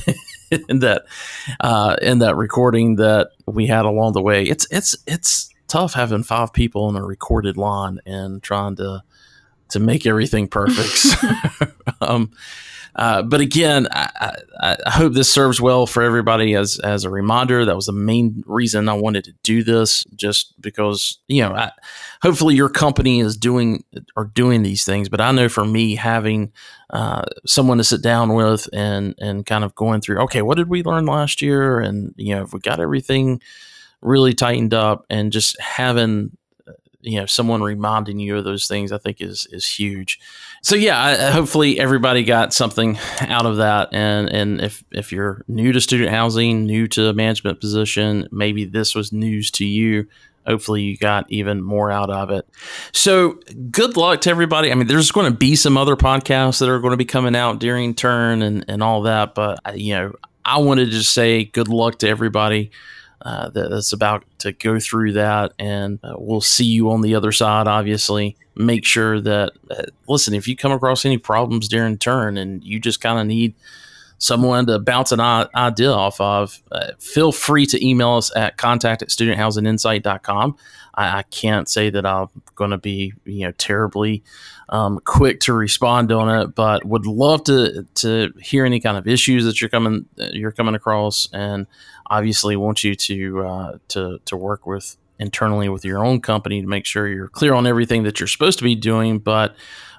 in 0.69 0.79
that 0.79 1.05
uh, 1.61 1.95
in 2.01 2.19
that 2.19 2.35
recording 2.35 2.97
that 2.97 3.29
we 3.45 3.67
had 3.67 3.85
along 3.85 4.13
the 4.13 4.21
way. 4.21 4.43
It's 4.43 4.67
it's 4.71 4.97
it's 5.07 5.49
tough 5.67 5.93
having 5.93 6.23
five 6.23 6.51
people 6.51 6.85
on 6.85 6.95
a 6.97 7.05
recorded 7.05 7.55
line 7.55 7.99
and 8.05 8.43
trying 8.43 8.75
to 8.75 9.03
to 9.69 9.79
make 9.79 10.05
everything 10.05 10.47
perfect. 10.47 11.15
um, 12.01 12.31
uh, 12.95 13.23
but 13.23 13.41
again, 13.41 13.87
I, 13.91 14.37
I, 14.59 14.77
I, 14.85 14.91
hope 14.91 15.13
this 15.13 15.33
serves 15.33 15.59
well 15.59 15.87
for 15.87 16.03
everybody 16.03 16.53
as 16.53 16.77
as 16.79 17.05
a 17.05 17.09
reminder. 17.09 17.65
That 17.65 17.75
was 17.75 17.87
the 17.87 17.91
main 17.91 18.43
reason 18.45 18.87
I 18.87 18.93
wanted 18.93 19.23
to 19.23 19.33
do 19.41 19.63
this, 19.63 20.03
just 20.15 20.59
because 20.61 21.17
you 21.27 21.41
know, 21.41 21.53
I, 21.53 21.71
hopefully 22.21 22.55
your 22.55 22.69
company 22.69 23.19
is 23.19 23.35
doing 23.35 23.83
or 24.15 24.25
doing 24.25 24.61
these 24.61 24.85
things. 24.85 25.09
But 25.09 25.21
I 25.21 25.31
know 25.31 25.49
for 25.49 25.65
me, 25.65 25.95
having 25.95 26.51
uh, 26.91 27.23
someone 27.47 27.79
to 27.79 27.83
sit 27.83 28.03
down 28.03 28.35
with 28.35 28.69
and 28.73 29.15
and 29.17 29.43
kind 29.43 29.63
of 29.63 29.73
going 29.73 30.01
through, 30.01 30.19
okay, 30.19 30.43
what 30.43 30.57
did 30.57 30.69
we 30.69 30.83
learn 30.83 31.07
last 31.07 31.41
year, 31.41 31.79
and 31.79 32.13
you 32.15 32.35
know, 32.35 32.43
if 32.43 32.53
we 32.53 32.59
got 32.59 32.79
everything 32.79 33.41
really 34.01 34.33
tightened 34.33 34.73
up, 34.73 35.03
and 35.09 35.31
just 35.31 35.59
having 35.59 36.37
you 37.03 37.19
know 37.19 37.25
someone 37.25 37.61
reminding 37.61 38.17
you 38.17 38.37
of 38.37 38.43
those 38.43 38.65
things 38.65 38.91
i 38.91 38.97
think 38.97 39.21
is 39.21 39.47
is 39.51 39.67
huge 39.67 40.19
so 40.63 40.75
yeah 40.75 41.31
hopefully 41.31 41.79
everybody 41.79 42.23
got 42.23 42.53
something 42.53 42.97
out 43.21 43.45
of 43.45 43.57
that 43.57 43.89
and 43.91 44.29
and 44.29 44.61
if 44.61 44.83
if 44.91 45.11
you're 45.11 45.43
new 45.47 45.71
to 45.71 45.79
student 45.79 46.09
housing 46.09 46.65
new 46.65 46.87
to 46.87 47.07
a 47.07 47.13
management 47.13 47.59
position 47.59 48.27
maybe 48.31 48.65
this 48.65 48.95
was 48.95 49.11
news 49.11 49.51
to 49.51 49.65
you 49.65 50.07
hopefully 50.47 50.81
you 50.81 50.97
got 50.97 51.29
even 51.29 51.61
more 51.61 51.91
out 51.91 52.09
of 52.09 52.31
it 52.31 52.47
so 52.91 53.39
good 53.69 53.95
luck 53.95 54.21
to 54.21 54.29
everybody 54.29 54.71
i 54.71 54.75
mean 54.75 54.87
there's 54.87 55.11
going 55.11 55.31
to 55.31 55.37
be 55.37 55.55
some 55.55 55.77
other 55.77 55.95
podcasts 55.95 56.59
that 56.59 56.69
are 56.69 56.79
going 56.79 56.91
to 56.91 56.97
be 56.97 57.05
coming 57.05 57.35
out 57.35 57.59
during 57.59 57.93
turn 57.93 58.41
and 58.41 58.65
and 58.67 58.81
all 58.81 59.03
that 59.03 59.35
but 59.35 59.59
you 59.77 59.93
know 59.93 60.11
i 60.43 60.57
wanted 60.57 60.85
to 60.85 60.91
just 60.91 61.13
say 61.13 61.45
good 61.45 61.67
luck 61.67 61.99
to 61.99 62.07
everybody 62.07 62.71
uh, 63.23 63.49
that's 63.49 63.93
about 63.93 64.25
to 64.37 64.51
go 64.51 64.79
through 64.79 65.13
that. 65.13 65.53
And 65.57 65.99
uh, 66.03 66.15
we'll 66.17 66.41
see 66.41 66.65
you 66.65 66.91
on 66.91 67.01
the 67.01 67.15
other 67.15 67.31
side, 67.31 67.67
obviously. 67.67 68.35
Make 68.55 68.85
sure 68.85 69.19
that, 69.21 69.53
uh, 69.71 69.83
listen, 70.07 70.33
if 70.33 70.47
you 70.47 70.55
come 70.55 70.71
across 70.71 71.05
any 71.05 71.17
problems 71.17 71.67
during 71.67 71.97
turn 71.97 72.37
and 72.37 72.63
you 72.63 72.79
just 72.79 73.01
kind 73.01 73.19
of 73.19 73.25
need 73.25 73.55
someone 74.19 74.65
to 74.67 74.79
bounce 74.79 75.11
an 75.11 75.19
idea 75.19 75.91
off 75.91 76.21
of, 76.21 76.61
uh, 76.71 76.91
feel 76.99 77.31
free 77.31 77.65
to 77.65 77.85
email 77.85 78.11
us 78.11 78.33
at 78.35 78.57
contact 78.57 79.01
at 79.01 79.09
studenthousinginsight.com. 79.09 80.55
I, 80.95 81.19
I 81.19 81.23
can't 81.23 81.67
say 81.67 81.89
that 81.89 82.05
I'm 82.05 82.27
going 82.55 82.71
to 82.71 82.77
be, 82.77 83.13
you 83.25 83.45
know, 83.45 83.51
terribly 83.53 84.23
um, 84.69 84.99
quick 85.03 85.39
to 85.41 85.53
respond 85.53 86.11
on 86.11 86.29
it, 86.41 86.55
but 86.55 86.85
would 86.85 87.05
love 87.05 87.43
to 87.45 87.85
to 87.95 88.33
hear 88.41 88.65
any 88.65 88.79
kind 88.79 88.97
of 88.97 89.07
issues 89.07 89.45
that 89.45 89.59
you're 89.59 89.69
coming 89.69 90.05
you're 90.15 90.51
coming 90.51 90.75
across, 90.75 91.27
and 91.33 91.67
obviously 92.07 92.55
want 92.55 92.83
you 92.83 92.95
to 92.95 93.45
uh, 93.45 93.77
to 93.89 94.19
to 94.25 94.37
work 94.37 94.65
with 94.65 94.97
internally 95.19 95.69
with 95.69 95.85
your 95.85 96.05
own 96.05 96.21
company 96.21 96.61
to 96.61 96.67
make 96.67 96.85
sure 96.85 97.07
you're 97.07 97.27
clear 97.27 97.53
on 97.53 97.67
everything 97.67 98.03
that 98.03 98.19
you're 98.19 98.27
supposed 98.27 98.57
to 98.59 98.63
be 98.63 98.75
doing, 98.75 99.19
but 99.19 99.55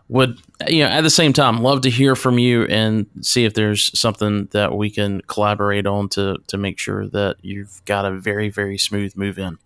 would 0.08 0.38
you 0.68 0.80
know 0.80 0.90
at 0.90 1.00
the 1.00 1.10
same 1.10 1.32
time 1.32 1.62
love 1.62 1.80
to 1.80 1.90
hear 1.90 2.14
from 2.14 2.38
you 2.38 2.64
and 2.64 3.06
see 3.22 3.46
if 3.46 3.54
there's 3.54 3.98
something 3.98 4.46
that 4.52 4.76
we 4.76 4.90
can 4.90 5.22
collaborate 5.22 5.86
on 5.86 6.08
to 6.10 6.36
to 6.46 6.58
make 6.58 6.78
sure 6.78 7.06
that 7.08 7.36
you've 7.40 7.82
got 7.86 8.04
a 8.04 8.10
very 8.10 8.50
very 8.50 8.76
smooth 8.76 9.16
move 9.16 9.38
in 9.38 9.56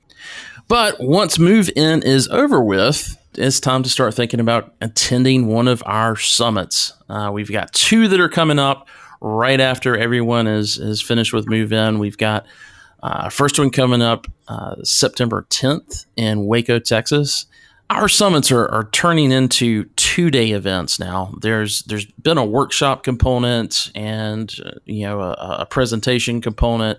but 0.69 0.95
once 1.01 1.41
move 1.41 1.69
in 1.75 2.05
is 2.05 2.29
over 2.29 2.63
with 2.63 3.19
it's 3.39 3.61
time 3.61 3.83
to 3.83 3.89
start 3.89 4.15
thinking 4.15 4.41
about 4.41 4.75
attending 4.81 5.47
one 5.47 5.69
of 5.69 5.83
our 5.87 6.17
summits. 6.17 6.93
Uh, 7.09 7.31
we've 7.33 7.51
got 7.51 7.73
two 7.73 8.09
that 8.09 8.21
are 8.21 8.29
coming 8.29 8.59
up 8.59 8.89
right 9.21 9.61
after 9.61 9.97
everyone 9.97 10.47
is 10.47 10.79
is 10.79 11.01
finished 11.01 11.33
with 11.33 11.49
Move 11.49 11.73
In. 11.73 11.99
We've 11.99 12.19
got 12.19 12.47
uh, 13.03 13.29
first 13.29 13.59
one 13.59 13.71
coming 13.71 14.03
up 14.03 14.27
uh, 14.49 14.77
September 14.83 15.47
10th 15.51 16.07
in 16.17 16.47
Waco, 16.47 16.79
Texas. 16.79 17.47
Our 17.91 18.09
summits 18.09 18.53
are, 18.53 18.69
are 18.69 18.89
turning 18.91 19.33
into 19.33 19.85
two 19.97 20.31
day 20.31 20.51
events 20.51 20.99
now. 20.99 21.35
There's 21.41 21.83
there's 21.85 22.05
been 22.05 22.37
a 22.37 22.45
workshop 22.45 23.03
component 23.03 23.91
and 23.95 24.55
uh, 24.65 24.73
you 24.85 25.05
know 25.05 25.21
a, 25.21 25.59
a 25.61 25.67
presentation 25.67 26.41
component, 26.43 26.99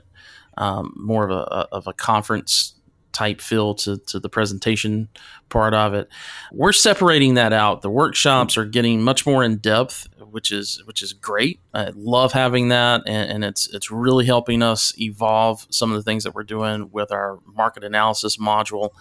um, 0.57 0.93
more 0.95 1.29
of 1.29 1.31
a, 1.31 1.67
of 1.71 1.85
a 1.85 1.93
conference 1.93 2.73
type 3.11 3.41
feel 3.41 3.75
to, 3.75 3.97
to 3.97 4.19
the 4.19 4.29
presentation 4.29 5.09
part 5.49 5.73
of 5.73 5.93
it. 5.93 6.07
We're 6.51 6.71
separating 6.71 7.35
that 7.35 7.53
out. 7.53 7.81
The 7.81 7.89
workshops 7.89 8.57
are 8.57 8.65
getting 8.65 9.01
much 9.01 9.25
more 9.25 9.43
in 9.43 9.57
depth, 9.57 10.07
which 10.31 10.51
is 10.51 10.81
which 10.85 11.01
is 11.01 11.13
great. 11.13 11.59
I 11.73 11.91
love 11.95 12.33
having 12.33 12.69
that, 12.69 13.01
and, 13.05 13.31
and 13.31 13.43
it's 13.43 13.71
it's 13.73 13.91
really 13.91 14.25
helping 14.25 14.61
us 14.61 14.93
evolve 14.99 15.67
some 15.69 15.91
of 15.91 15.97
the 15.97 16.03
things 16.03 16.23
that 16.23 16.35
we're 16.35 16.43
doing 16.43 16.89
with 16.91 17.11
our 17.11 17.39
market 17.45 17.83
analysis 17.83 18.37
module. 18.37 18.91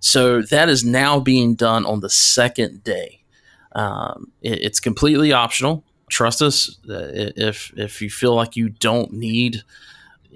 So 0.00 0.42
that 0.42 0.68
is 0.68 0.84
now 0.84 1.20
being 1.20 1.54
done 1.54 1.86
on 1.86 2.00
the 2.00 2.10
second 2.10 2.82
day. 2.82 3.22
Um, 3.74 4.32
it, 4.42 4.62
it's 4.62 4.80
completely 4.80 5.32
optional. 5.32 5.84
Trust 6.10 6.42
us. 6.42 6.78
Uh, 6.88 7.30
if 7.36 7.72
if 7.76 8.02
you 8.02 8.10
feel 8.10 8.34
like 8.34 8.56
you 8.56 8.68
don't 8.68 9.12
need 9.12 9.62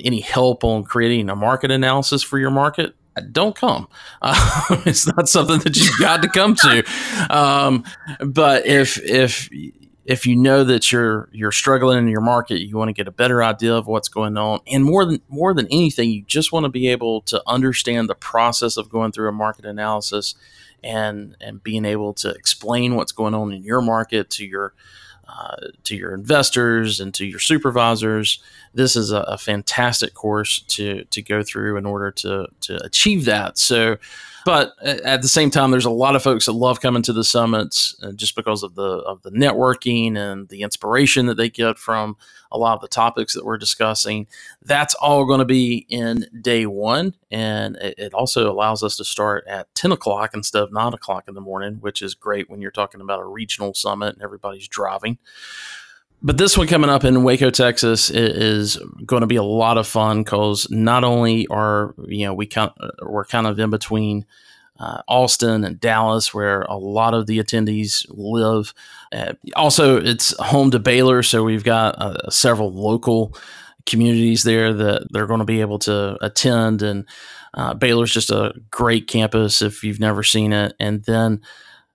any 0.00 0.20
help 0.20 0.64
on 0.64 0.84
creating 0.84 1.28
a 1.30 1.36
market 1.36 1.70
analysis 1.70 2.22
for 2.22 2.38
your 2.38 2.50
market, 2.50 2.94
don't 3.32 3.56
come. 3.56 3.88
Uh, 4.22 4.62
it's 4.86 5.06
not 5.06 5.28
something 5.28 5.58
that 5.60 5.76
you've 5.76 5.98
got 5.98 6.22
to 6.22 6.28
come 6.28 6.54
to. 6.54 6.84
Um, 7.30 7.84
but 8.20 8.66
if 8.66 8.98
if 9.02 9.48
if 10.06 10.24
you 10.24 10.36
know 10.36 10.62
that 10.62 10.92
you're 10.92 11.28
you're 11.32 11.52
struggling 11.52 11.98
in 11.98 12.06
your 12.06 12.20
market, 12.20 12.60
you 12.60 12.76
want 12.76 12.88
to 12.88 12.92
get 12.92 13.08
a 13.08 13.12
better 13.12 13.42
idea 13.42 13.74
of 13.74 13.88
what's 13.88 14.08
going 14.08 14.36
on, 14.38 14.60
and 14.66 14.84
more 14.84 15.04
than 15.04 15.20
more 15.28 15.52
than 15.52 15.66
anything, 15.66 16.10
you 16.10 16.22
just 16.22 16.52
want 16.52 16.64
to 16.64 16.70
be 16.70 16.88
able 16.88 17.22
to 17.22 17.42
understand 17.46 18.08
the 18.08 18.14
process 18.14 18.76
of 18.76 18.88
going 18.88 19.10
through 19.10 19.28
a 19.28 19.32
market 19.32 19.64
analysis, 19.64 20.36
and 20.84 21.36
and 21.40 21.62
being 21.62 21.84
able 21.84 22.14
to 22.14 22.30
explain 22.30 22.94
what's 22.94 23.10
going 23.10 23.34
on 23.34 23.52
in 23.52 23.64
your 23.64 23.82
market 23.82 24.30
to 24.30 24.46
your 24.46 24.74
uh, 25.28 25.56
to 25.82 25.96
your 25.96 26.14
investors 26.14 27.00
and 27.00 27.12
to 27.14 27.26
your 27.26 27.40
supervisors. 27.40 28.40
This 28.74 28.94
is 28.94 29.10
a, 29.10 29.22
a, 29.22 29.36
fantastic 29.36 30.14
course 30.14 30.60
to 30.68 31.02
to 31.04 31.20
go 31.20 31.42
through 31.42 31.78
in 31.78 31.84
order 31.84 32.12
to 32.12 32.46
to 32.60 32.84
achieve 32.84 33.24
that. 33.24 33.58
So 33.58 33.96
but 34.46 34.80
at 34.80 35.22
the 35.22 35.28
same 35.28 35.50
time, 35.50 35.72
there's 35.72 35.86
a 35.86 35.90
lot 35.90 36.14
of 36.14 36.22
folks 36.22 36.46
that 36.46 36.52
love 36.52 36.80
coming 36.80 37.02
to 37.02 37.12
the 37.12 37.24
summits 37.24 37.96
uh, 38.00 38.12
just 38.12 38.36
because 38.36 38.62
of 38.62 38.76
the 38.76 38.98
of 38.98 39.20
the 39.22 39.32
networking 39.32 40.16
and 40.16 40.48
the 40.50 40.62
inspiration 40.62 41.26
that 41.26 41.36
they 41.36 41.50
get 41.50 41.78
from 41.78 42.16
a 42.52 42.56
lot 42.56 42.76
of 42.76 42.80
the 42.80 42.86
topics 42.86 43.34
that 43.34 43.44
we're 43.44 43.58
discussing. 43.58 44.28
That's 44.62 44.94
all 44.94 45.26
going 45.26 45.40
to 45.40 45.44
be 45.44 45.84
in 45.88 46.28
day 46.40 46.64
one, 46.64 47.14
and 47.28 47.74
it, 47.74 48.14
also 48.14 48.48
allows 48.48 48.84
us 48.84 48.96
to 48.98 49.04
start 49.04 49.44
at 49.48 49.74
10 49.74 49.90
o'clock 49.90 50.30
instead 50.32 50.62
of 50.62 50.72
9 50.72 50.94
o'clock 50.94 51.24
in 51.26 51.34
the 51.34 51.40
morning, 51.40 51.78
which 51.80 52.00
is 52.00 52.14
great 52.14 52.48
when 52.48 52.62
you're 52.62 52.70
talking 52.70 53.00
about 53.00 53.18
a 53.18 53.26
regional 53.26 53.74
summit 53.74 54.14
and 54.14 54.22
everybody's 54.22 54.68
driving. 54.68 55.18
But 56.26 56.38
this 56.38 56.58
one 56.58 56.66
coming 56.66 56.90
up 56.90 57.04
in 57.04 57.22
Waco, 57.22 57.50
Texas, 57.50 58.10
is 58.10 58.78
going 59.04 59.20
to 59.20 59.28
be 59.28 59.36
a 59.36 59.44
lot 59.44 59.78
of 59.78 59.86
fun 59.86 60.24
because 60.24 60.68
not 60.70 61.04
only 61.04 61.46
are 61.46 61.94
you 62.04 62.26
know 62.26 62.34
we 62.34 62.46
kind 62.46 62.72
of, 62.76 62.90
we're 63.08 63.24
kind 63.24 63.46
of 63.46 63.56
in 63.60 63.70
between 63.70 64.26
uh, 64.80 65.02
Austin 65.06 65.62
and 65.62 65.78
Dallas, 65.78 66.34
where 66.34 66.62
a 66.62 66.76
lot 66.76 67.14
of 67.14 67.28
the 67.28 67.38
attendees 67.38 68.04
live. 68.08 68.74
Uh, 69.12 69.34
also, 69.54 69.98
it's 69.98 70.36
home 70.40 70.72
to 70.72 70.80
Baylor, 70.80 71.22
so 71.22 71.44
we've 71.44 71.62
got 71.62 71.94
uh, 71.96 72.28
several 72.28 72.72
local 72.72 73.32
communities 73.86 74.42
there 74.42 74.72
that 74.72 75.06
they're 75.12 75.28
going 75.28 75.38
to 75.38 75.44
be 75.46 75.60
able 75.60 75.78
to 75.78 76.18
attend. 76.24 76.82
And 76.82 77.06
uh, 77.54 77.74
Baylor's 77.74 78.12
just 78.12 78.32
a 78.32 78.52
great 78.72 79.06
campus 79.06 79.62
if 79.62 79.84
you've 79.84 80.00
never 80.00 80.24
seen 80.24 80.52
it. 80.52 80.74
And 80.80 81.04
then 81.04 81.40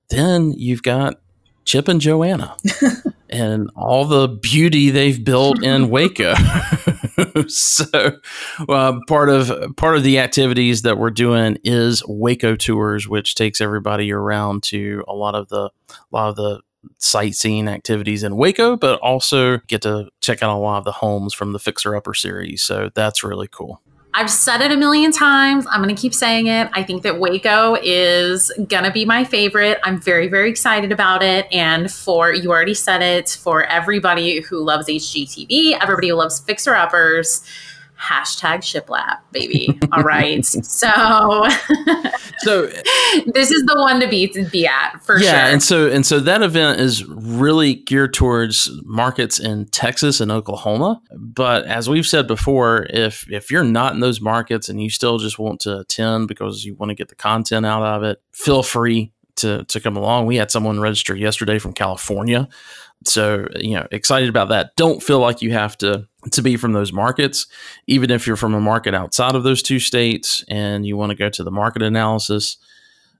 then 0.09 0.53
you've 0.53 0.83
got 0.83 1.15
Chip 1.65 1.87
and 1.87 2.01
Joanna. 2.01 2.55
and 3.29 3.69
all 3.75 4.05
the 4.05 4.27
beauty 4.27 4.89
they've 4.89 5.23
built 5.23 5.63
in 5.63 5.89
Waco. 5.89 6.33
so, 7.47 8.19
uh, 8.67 8.99
part 9.07 9.29
of 9.29 9.75
part 9.77 9.95
of 9.95 10.03
the 10.03 10.19
activities 10.19 10.81
that 10.81 10.97
we're 10.97 11.11
doing 11.11 11.57
is 11.63 12.03
Waco 12.07 12.55
tours, 12.55 13.07
which 13.07 13.35
takes 13.35 13.61
everybody 13.61 14.11
around 14.11 14.63
to 14.63 15.03
a 15.07 15.13
lot 15.13 15.35
of 15.35 15.47
the 15.47 15.69
a 15.89 16.05
lot 16.11 16.29
of 16.29 16.35
the 16.35 16.61
sightseeing 16.97 17.67
activities 17.67 18.23
in 18.23 18.35
Waco, 18.35 18.75
but 18.75 18.99
also 18.99 19.57
get 19.67 19.81
to 19.83 20.09
check 20.19 20.43
out 20.43 20.55
a 20.55 20.59
lot 20.59 20.79
of 20.79 20.83
the 20.83 20.91
homes 20.91 21.33
from 21.33 21.53
the 21.53 21.59
Fixer 21.59 21.95
Upper 21.95 22.13
series. 22.13 22.61
So 22.61 22.89
that's 22.93 23.23
really 23.23 23.47
cool. 23.47 23.81
I've 24.13 24.29
said 24.29 24.61
it 24.61 24.71
a 24.71 24.77
million 24.77 25.11
times. 25.11 25.65
I'm 25.69 25.81
going 25.81 25.95
to 25.95 25.99
keep 25.99 26.13
saying 26.13 26.47
it. 26.47 26.69
I 26.73 26.83
think 26.83 27.03
that 27.03 27.19
Waco 27.19 27.77
is 27.81 28.51
going 28.67 28.83
to 28.83 28.91
be 28.91 29.05
my 29.05 29.23
favorite. 29.23 29.79
I'm 29.83 30.01
very, 30.01 30.27
very 30.27 30.49
excited 30.49 30.91
about 30.91 31.23
it. 31.23 31.47
And 31.51 31.89
for, 31.89 32.33
you 32.33 32.51
already 32.51 32.73
said 32.73 33.01
it, 33.01 33.37
for 33.41 33.63
everybody 33.65 34.41
who 34.41 34.59
loves 34.59 34.87
HGTV, 34.87 35.77
everybody 35.81 36.09
who 36.09 36.15
loves 36.15 36.41
fixer 36.41 36.75
uppers, 36.75 37.41
hashtag 38.01 38.59
shiplap 38.59 39.19
baby 39.31 39.77
all 39.91 40.03
right 40.03 40.45
so 40.45 40.89
so 42.39 42.67
this 43.33 43.51
is 43.51 43.63
the 43.63 43.75
one 43.77 43.99
to 43.99 44.07
be 44.07 44.27
to 44.27 44.43
be 44.45 44.65
at 44.65 44.97
for 45.03 45.19
yeah, 45.19 45.45
sure 45.45 45.53
and 45.53 45.63
so 45.63 45.89
and 45.89 46.05
so 46.05 46.19
that 46.19 46.41
event 46.41 46.79
is 46.79 47.05
really 47.05 47.75
geared 47.75 48.13
towards 48.13 48.69
markets 48.83 49.39
in 49.39 49.65
Texas 49.67 50.19
and 50.21 50.31
Oklahoma. 50.31 51.01
But 51.17 51.65
as 51.65 51.89
we've 51.89 52.05
said 52.05 52.27
before, 52.27 52.87
if 52.89 53.29
if 53.31 53.51
you're 53.51 53.63
not 53.63 53.93
in 53.93 53.99
those 53.99 54.21
markets 54.21 54.69
and 54.69 54.81
you 54.81 54.89
still 54.89 55.17
just 55.17 55.39
want 55.39 55.59
to 55.61 55.79
attend 55.79 56.27
because 56.27 56.65
you 56.65 56.75
want 56.75 56.89
to 56.89 56.95
get 56.95 57.09
the 57.09 57.15
content 57.15 57.65
out 57.65 57.83
of 57.83 58.03
it, 58.03 58.21
feel 58.31 58.63
free 58.63 59.11
to 59.37 59.63
to 59.65 59.79
come 59.79 59.97
along. 59.97 60.25
We 60.25 60.35
had 60.35 60.51
someone 60.51 60.79
register 60.79 61.15
yesterday 61.15 61.59
from 61.59 61.73
California. 61.73 62.47
So, 63.03 63.47
you 63.55 63.75
know, 63.75 63.87
excited 63.91 64.29
about 64.29 64.49
that. 64.49 64.75
Don't 64.75 65.01
feel 65.01 65.19
like 65.19 65.41
you 65.41 65.51
have 65.53 65.75
to 65.79 66.07
to 66.31 66.41
be 66.41 66.55
from 66.57 66.73
those 66.73 66.93
markets, 66.93 67.47
even 67.87 68.11
if 68.11 68.27
you're 68.27 68.35
from 68.35 68.53
a 68.53 68.61
market 68.61 68.93
outside 68.93 69.35
of 69.35 69.43
those 69.43 69.63
two 69.63 69.79
states 69.79 70.45
and 70.47 70.85
you 70.85 70.95
want 70.95 71.09
to 71.09 71.15
go 71.15 71.29
to 71.29 71.43
the 71.43 71.51
market 71.51 71.81
analysis 71.81 72.57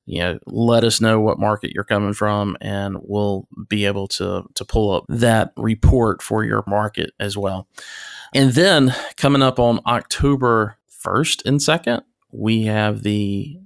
you 0.05 0.19
know, 0.19 0.39
let 0.45 0.83
us 0.83 0.99
know 0.99 1.19
what 1.19 1.39
market 1.39 1.71
you're 1.73 1.83
coming 1.83 2.13
from, 2.13 2.57
and 2.59 2.97
we'll 3.01 3.47
be 3.69 3.85
able 3.85 4.07
to 4.09 4.43
to 4.55 4.65
pull 4.65 4.91
up 4.91 5.05
that 5.07 5.53
report 5.55 6.21
for 6.21 6.43
your 6.43 6.63
market 6.67 7.11
as 7.19 7.37
well. 7.37 7.67
And 8.33 8.51
then 8.51 8.93
coming 9.17 9.41
up 9.41 9.59
on 9.59 9.79
October 9.85 10.77
first 10.87 11.45
and 11.45 11.61
second, 11.61 12.01
we 12.31 12.63
have 12.63 13.03
the 13.03 13.57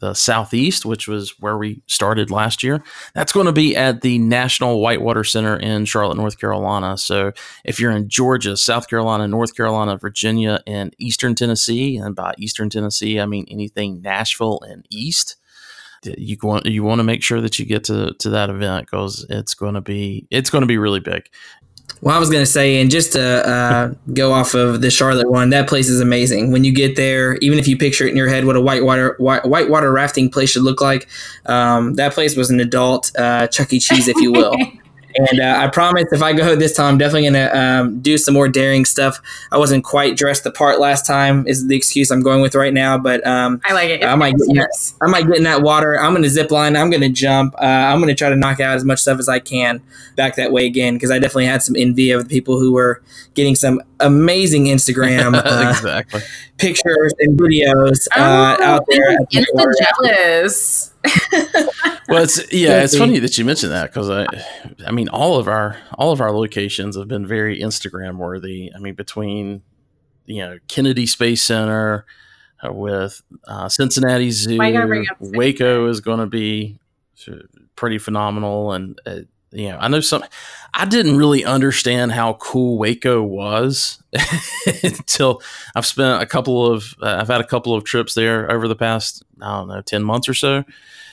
the 0.00 0.14
southeast, 0.14 0.84
which 0.84 1.08
was 1.08 1.34
where 1.40 1.56
we 1.56 1.82
started 1.86 2.30
last 2.30 2.62
year. 2.62 2.82
That's 3.14 3.32
going 3.32 3.46
to 3.46 3.52
be 3.52 3.76
at 3.76 4.00
the 4.02 4.18
National 4.18 4.80
Whitewater 4.80 5.24
Center 5.24 5.56
in 5.56 5.84
Charlotte, 5.84 6.16
North 6.16 6.38
Carolina. 6.38 6.96
So 6.98 7.32
if 7.64 7.80
you're 7.80 7.90
in 7.90 8.08
Georgia, 8.08 8.56
South 8.56 8.88
Carolina, 8.88 9.28
North 9.28 9.54
Carolina, 9.54 9.96
Virginia, 9.96 10.60
and 10.66 10.94
Eastern 10.98 11.34
Tennessee, 11.34 11.96
and 11.96 12.14
by 12.14 12.34
Eastern 12.38 12.70
Tennessee 12.70 13.20
I 13.20 13.26
mean 13.26 13.46
anything 13.50 14.02
Nashville 14.02 14.60
and 14.66 14.86
East 14.90 15.36
you 16.18 16.36
want 16.42 16.66
you 16.66 16.82
want 16.82 16.98
to 16.98 17.04
make 17.04 17.22
sure 17.22 17.40
that 17.40 17.58
you 17.58 17.64
get 17.64 17.84
to 17.84 18.14
to 18.14 18.30
that 18.30 18.50
event 18.50 18.86
because 18.86 19.24
it's 19.28 19.54
going 19.54 19.74
to 19.74 19.80
be 19.80 20.26
it's 20.30 20.50
going 20.50 20.62
to 20.62 20.66
be 20.66 20.78
really 20.78 21.00
big. 21.00 21.28
Well, 22.00 22.14
I 22.14 22.18
was 22.18 22.28
going 22.28 22.42
to 22.42 22.50
say, 22.50 22.82
and 22.82 22.90
just 22.90 23.12
to 23.12 23.48
uh, 23.48 23.94
go 24.12 24.32
off 24.32 24.52
of 24.52 24.82
the 24.82 24.90
Charlotte 24.90 25.30
one, 25.30 25.48
that 25.50 25.68
place 25.68 25.88
is 25.88 26.02
amazing. 26.02 26.50
When 26.50 26.62
you 26.62 26.72
get 26.72 26.96
there, 26.96 27.36
even 27.36 27.58
if 27.58 27.66
you 27.66 27.78
picture 27.78 28.04
it 28.06 28.10
in 28.10 28.16
your 28.16 28.28
head 28.28 28.44
what 28.44 28.56
a 28.56 28.60
whitewater 28.60 29.14
white, 29.18 29.46
whitewater 29.46 29.90
rafting 29.90 30.28
place 30.28 30.50
should 30.50 30.64
look 30.64 30.82
like, 30.82 31.08
um, 31.46 31.94
that 31.94 32.12
place 32.12 32.36
was 32.36 32.50
an 32.50 32.60
adult 32.60 33.10
uh, 33.18 33.46
Chuck 33.46 33.72
E. 33.72 33.80
Cheese, 33.80 34.06
if 34.08 34.16
you 34.18 34.32
will. 34.32 34.54
And 35.16 35.40
uh, 35.40 35.56
I 35.58 35.68
promise 35.68 36.06
if 36.12 36.22
I 36.22 36.32
go 36.32 36.56
this 36.56 36.74
time, 36.74 36.94
I'm 36.94 36.98
definitely 36.98 37.30
going 37.30 37.34
to 37.34 37.58
um, 37.58 38.00
do 38.00 38.18
some 38.18 38.34
more 38.34 38.48
daring 38.48 38.84
stuff. 38.84 39.20
I 39.52 39.58
wasn't 39.58 39.84
quite 39.84 40.16
dressed 40.16 40.44
the 40.44 40.50
part 40.50 40.80
last 40.80 41.06
time, 41.06 41.46
is 41.46 41.68
the 41.68 41.76
excuse 41.76 42.10
I'm 42.10 42.22
going 42.22 42.42
with 42.42 42.54
right 42.54 42.72
now. 42.72 42.98
But 42.98 43.24
um, 43.26 43.60
I 43.64 43.72
like 43.74 43.90
it. 43.90 44.04
I 44.04 44.14
might, 44.16 44.36
get 44.36 44.48
in 44.48 44.56
that, 44.56 44.92
I 45.00 45.06
might 45.06 45.26
get 45.26 45.36
in 45.36 45.44
that 45.44 45.62
water. 45.62 46.00
I'm 46.00 46.12
going 46.12 46.24
to 46.24 46.30
zip 46.30 46.50
line. 46.50 46.76
I'm 46.76 46.90
going 46.90 47.02
to 47.02 47.08
jump. 47.08 47.54
Uh, 47.54 47.64
I'm 47.64 47.98
going 47.98 48.08
to 48.08 48.14
try 48.14 48.28
to 48.28 48.36
knock 48.36 48.58
out 48.58 48.76
as 48.76 48.84
much 48.84 49.00
stuff 49.00 49.18
as 49.18 49.28
I 49.28 49.38
can 49.38 49.80
back 50.16 50.36
that 50.36 50.50
way 50.50 50.66
again 50.66 50.94
because 50.94 51.10
I 51.10 51.18
definitely 51.18 51.46
had 51.46 51.62
some 51.62 51.76
envy 51.76 52.10
of 52.10 52.24
the 52.24 52.28
people 52.28 52.58
who 52.58 52.72
were 52.72 53.02
getting 53.34 53.54
some 53.54 53.80
amazing 54.00 54.64
Instagram 54.64 55.34
uh, 55.44 55.70
exactly. 55.70 56.22
pictures 56.58 57.14
and 57.20 57.38
videos 57.38 58.08
uh, 58.16 58.56
oh, 58.58 58.64
out 58.64 58.84
there. 58.88 59.16
Instant 59.30 59.76
jealous. 60.02 60.93
Well, 62.08 62.22
it's 62.22 62.52
yeah, 62.52 62.82
it's 62.82 62.96
funny 62.96 63.18
that 63.18 63.36
you 63.36 63.44
mentioned 63.44 63.72
that 63.72 63.90
because 63.90 64.10
I, 64.10 64.26
I 64.86 64.90
mean, 64.92 65.08
all 65.08 65.38
of 65.38 65.48
our 65.48 65.76
all 65.98 66.12
of 66.12 66.20
our 66.20 66.32
locations 66.32 66.96
have 66.96 67.08
been 67.08 67.26
very 67.26 67.60
Instagram 67.60 68.16
worthy. 68.16 68.72
I 68.74 68.78
mean, 68.78 68.94
between 68.94 69.62
you 70.26 70.38
know 70.38 70.58
Kennedy 70.68 71.06
Space 71.06 71.42
Center 71.42 72.06
uh, 72.64 72.72
with 72.72 73.22
uh, 73.46 73.68
Cincinnati 73.68 74.30
Zoo, 74.30 74.58
Waco 75.20 75.86
is 75.88 76.00
going 76.00 76.20
to 76.20 76.26
be 76.26 76.78
pretty 77.76 77.98
phenomenal, 77.98 78.72
and 78.72 79.00
uh, 79.06 79.20
you 79.54 79.68
know, 79.68 79.78
I 79.78 79.88
know 79.88 80.00
some. 80.00 80.24
I 80.74 80.84
didn't 80.84 81.16
really 81.16 81.44
understand 81.44 82.12
how 82.12 82.34
cool 82.34 82.78
Waco 82.78 83.22
was 83.22 84.02
until 84.82 85.40
I've 85.74 85.86
spent 85.86 86.22
a 86.22 86.26
couple 86.26 86.66
of. 86.66 86.94
Uh, 87.00 87.16
I've 87.20 87.28
had 87.28 87.40
a 87.40 87.46
couple 87.46 87.74
of 87.74 87.84
trips 87.84 88.14
there 88.14 88.50
over 88.50 88.66
the 88.66 88.76
past 88.76 89.24
I 89.40 89.58
don't 89.58 89.68
know 89.68 89.80
ten 89.80 90.02
months 90.02 90.28
or 90.28 90.34
so, 90.34 90.64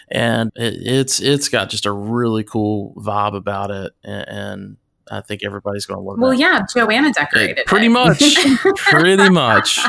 and 0.09 0.51
it, 0.55 0.75
it's 0.81 1.21
it's 1.21 1.47
got 1.47 1.69
just 1.69 1.85
a 1.85 1.91
really 1.91 2.43
cool 2.43 2.93
vibe 2.97 3.35
about 3.35 3.69
it, 3.69 3.93
and, 4.03 4.27
and 4.27 4.77
I 5.11 5.21
think 5.21 5.43
everybody's 5.43 5.85
going 5.85 5.99
to 5.99 6.03
love 6.03 6.17
it. 6.17 6.21
Well, 6.21 6.33
yeah, 6.33 6.65
Joanna 6.73 7.13
decorated 7.13 7.59
it. 7.59 7.67
Pretty 7.67 7.85
it. 7.85 7.89
much, 7.89 8.35
pretty 8.77 9.29
much. 9.29 9.79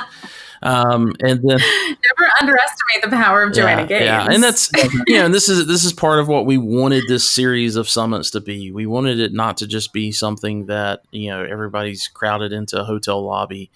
Um, 0.62 1.12
and 1.20 1.40
then 1.42 1.58
never 1.58 2.30
underestimate 2.40 3.02
the 3.02 3.08
power 3.10 3.42
of 3.42 3.52
Joanna 3.52 3.82
yeah, 3.82 3.86
Gaines. 3.86 4.04
Yeah, 4.04 4.26
and 4.30 4.42
that's 4.42 4.70
you 5.08 5.16
know, 5.16 5.26
and 5.26 5.34
this 5.34 5.48
is 5.48 5.66
this 5.66 5.84
is 5.84 5.92
part 5.92 6.20
of 6.20 6.28
what 6.28 6.46
we 6.46 6.56
wanted 6.56 7.04
this 7.08 7.28
series 7.28 7.76
of 7.76 7.88
summits 7.88 8.30
to 8.30 8.40
be. 8.40 8.70
We 8.70 8.86
wanted 8.86 9.18
it 9.18 9.32
not 9.32 9.56
to 9.58 9.66
just 9.66 9.92
be 9.92 10.12
something 10.12 10.66
that 10.66 11.02
you 11.10 11.30
know 11.30 11.42
everybody's 11.42 12.06
crowded 12.08 12.52
into 12.52 12.80
a 12.80 12.84
hotel 12.84 13.24
lobby. 13.24 13.70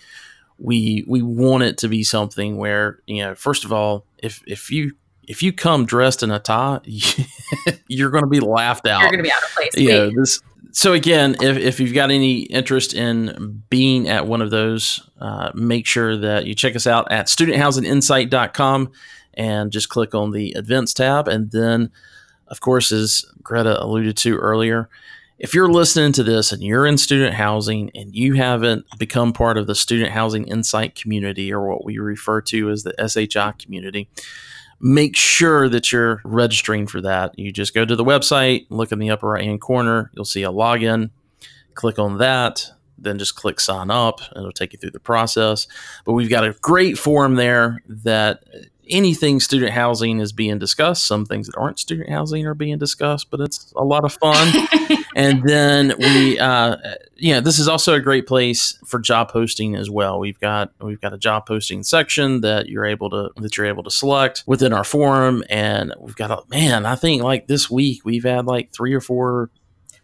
We 0.58 1.04
we 1.08 1.22
want 1.22 1.64
it 1.64 1.78
to 1.78 1.88
be 1.88 2.04
something 2.04 2.56
where 2.56 3.00
you 3.06 3.24
know, 3.24 3.34
first 3.34 3.64
of 3.64 3.72
all, 3.72 4.04
if 4.18 4.42
if 4.46 4.70
you 4.70 4.92
if 5.26 5.42
you 5.42 5.52
come 5.52 5.86
dressed 5.86 6.22
in 6.22 6.30
a 6.30 6.38
tie, 6.38 6.80
you're 7.88 8.10
going 8.10 8.24
to 8.24 8.30
be 8.30 8.40
laughed 8.40 8.86
out. 8.86 9.02
You're 9.02 9.10
going 9.10 9.24
to 9.24 9.28
be 9.28 9.32
out 9.32 9.42
of 9.42 9.50
place. 9.50 9.76
You 9.76 9.88
know, 9.88 10.10
this 10.14 10.40
so 10.76 10.92
again, 10.92 11.36
if, 11.40 11.56
if 11.56 11.80
you've 11.80 11.94
got 11.94 12.10
any 12.10 12.40
interest 12.40 12.92
in 12.92 13.62
being 13.70 14.10
at 14.10 14.26
one 14.26 14.42
of 14.42 14.50
those, 14.50 15.08
uh, 15.18 15.50
make 15.54 15.86
sure 15.86 16.18
that 16.18 16.44
you 16.44 16.54
check 16.54 16.76
us 16.76 16.86
out 16.86 17.10
at 17.10 17.28
studenthousinginsight.com 17.28 18.92
and 19.32 19.72
just 19.72 19.88
click 19.88 20.14
on 20.14 20.32
the 20.32 20.50
events 20.50 20.92
tab. 20.92 21.28
And 21.28 21.50
then, 21.50 21.90
of 22.48 22.60
course, 22.60 22.92
as 22.92 23.24
Greta 23.42 23.82
alluded 23.82 24.18
to 24.18 24.36
earlier, 24.36 24.90
if 25.38 25.54
you're 25.54 25.72
listening 25.72 26.12
to 26.12 26.22
this 26.22 26.52
and 26.52 26.62
you're 26.62 26.86
in 26.86 26.98
student 26.98 27.32
housing 27.32 27.90
and 27.94 28.14
you 28.14 28.34
haven't 28.34 28.84
become 28.98 29.32
part 29.32 29.56
of 29.56 29.66
the 29.66 29.74
Student 29.74 30.10
Housing 30.10 30.46
Insight 30.46 30.94
community 30.94 31.50
or 31.54 31.66
what 31.66 31.86
we 31.86 31.96
refer 31.96 32.42
to 32.42 32.68
as 32.68 32.82
the 32.82 32.94
SHI 32.98 33.52
community, 33.52 34.10
make 34.80 35.16
sure 35.16 35.68
that 35.68 35.92
you're 35.92 36.20
registering 36.24 36.86
for 36.86 37.00
that. 37.00 37.38
You 37.38 37.52
just 37.52 37.74
go 37.74 37.84
to 37.84 37.96
the 37.96 38.04
website, 38.04 38.66
look 38.68 38.92
in 38.92 38.98
the 38.98 39.10
upper 39.10 39.28
right 39.28 39.44
hand 39.44 39.60
corner, 39.60 40.10
you'll 40.14 40.24
see 40.24 40.42
a 40.42 40.50
login, 40.50 41.10
click 41.74 41.98
on 41.98 42.18
that, 42.18 42.66
then 42.98 43.18
just 43.18 43.36
click 43.36 43.60
sign 43.60 43.90
up. 43.90 44.20
It'll 44.34 44.52
take 44.52 44.72
you 44.72 44.78
through 44.78 44.90
the 44.90 45.00
process. 45.00 45.66
But 46.04 46.14
we've 46.14 46.30
got 46.30 46.44
a 46.44 46.52
great 46.60 46.98
forum 46.98 47.34
there 47.34 47.82
that 47.88 48.44
anything 48.88 49.40
student 49.40 49.72
housing 49.72 50.20
is 50.20 50.32
being 50.32 50.58
discussed. 50.58 51.06
Some 51.06 51.26
things 51.26 51.46
that 51.46 51.56
aren't 51.56 51.78
student 51.78 52.08
housing 52.08 52.46
are 52.46 52.54
being 52.54 52.78
discussed, 52.78 53.30
but 53.30 53.40
it's 53.40 53.72
a 53.76 53.84
lot 53.84 54.04
of 54.04 54.12
fun. 54.14 54.68
and 55.16 55.42
then 55.44 55.94
we, 55.98 56.38
uh, 56.38 56.76
yeah, 57.16 57.40
this 57.40 57.58
is 57.58 57.68
also 57.68 57.94
a 57.94 58.00
great 58.00 58.26
place 58.26 58.78
for 58.84 59.00
job 59.00 59.30
posting 59.30 59.74
as 59.74 59.88
well. 59.88 60.18
We've 60.18 60.38
got 60.38 60.72
we've 60.78 61.00
got 61.00 61.14
a 61.14 61.18
job 61.18 61.46
posting 61.46 61.82
section 61.82 62.42
that 62.42 62.68
you're 62.68 62.84
able 62.84 63.08
to 63.08 63.30
that 63.38 63.56
you're 63.56 63.66
able 63.66 63.82
to 63.84 63.90
select 63.90 64.44
within 64.46 64.74
our 64.74 64.84
forum, 64.84 65.42
and 65.48 65.94
we've 65.98 66.16
got 66.16 66.30
a 66.30 66.42
man. 66.50 66.84
I 66.84 66.96
think 66.96 67.22
like 67.22 67.46
this 67.46 67.70
week 67.70 68.04
we've 68.04 68.24
had 68.24 68.44
like 68.44 68.74
three 68.74 68.92
or 68.92 69.00
four. 69.00 69.48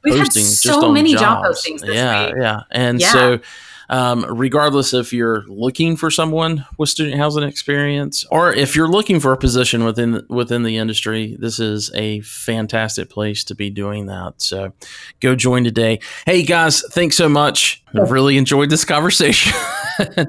We've 0.03 0.17
had 0.17 0.33
so 0.33 0.91
many 0.91 1.15
job 1.15 1.45
postings. 1.45 1.85
yeah, 1.85 2.27
week. 2.27 2.35
yeah, 2.41 2.61
and 2.71 2.99
yeah. 2.99 3.13
so 3.13 3.41
um, 3.89 4.25
regardless 4.29 4.95
if 4.95 5.13
you're 5.13 5.45
looking 5.49 5.97
for 5.97 6.11
someone 6.11 6.65
with 6.79 6.89
student 6.89 7.17
housing 7.17 7.43
experience 7.43 8.25
or 8.31 8.53
if 8.53 8.77
you're 8.77 8.89
looking 8.89 9.21
for 9.21 9.33
a 9.33 9.37
position 9.37 9.85
within 9.85 10.25
within 10.29 10.63
the 10.63 10.77
industry, 10.77 11.37
this 11.39 11.59
is 11.59 11.91
a 11.95 12.21
fantastic 12.21 13.11
place 13.11 13.45
to 13.45 13.55
be 13.55 13.71
doing 13.71 14.07
that. 14.07 14.35
So 14.43 14.73
go 15.21 15.35
join 15.35 15.65
today. 15.65 16.01
Hey 16.27 16.43
guys, 16.43 16.83
thanks 16.91 17.17
so 17.17 17.29
much. 17.29 17.83
I 17.95 18.01
really 18.01 18.37
enjoyed 18.37 18.71
this 18.71 18.85
conversation. 18.85 19.53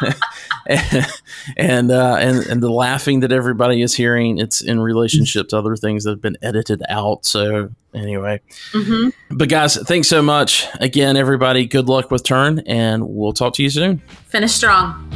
and 1.56 1.90
uh, 1.90 2.16
and 2.18 2.46
and 2.46 2.62
the 2.62 2.70
laughing 2.70 3.20
that 3.20 3.32
everybody 3.32 3.82
is 3.82 3.94
hearing, 3.94 4.38
it's 4.38 4.60
in 4.60 4.80
relationship 4.80 5.48
to 5.48 5.58
other 5.58 5.76
things 5.76 6.04
that 6.04 6.10
have 6.10 6.20
been 6.20 6.38
edited 6.42 6.82
out. 6.88 7.24
So 7.24 7.70
anyway, 7.94 8.40
mm-hmm. 8.72 9.36
but 9.36 9.48
guys, 9.48 9.76
thanks 9.76 10.08
so 10.08 10.22
much 10.22 10.66
again, 10.80 11.16
everybody. 11.16 11.66
Good 11.66 11.88
luck 11.88 12.10
with 12.10 12.24
turn, 12.24 12.60
and 12.66 13.08
we'll 13.08 13.32
talk 13.32 13.54
to 13.54 13.62
you 13.62 13.70
soon. 13.70 13.98
Finish 14.28 14.52
strong. 14.52 15.12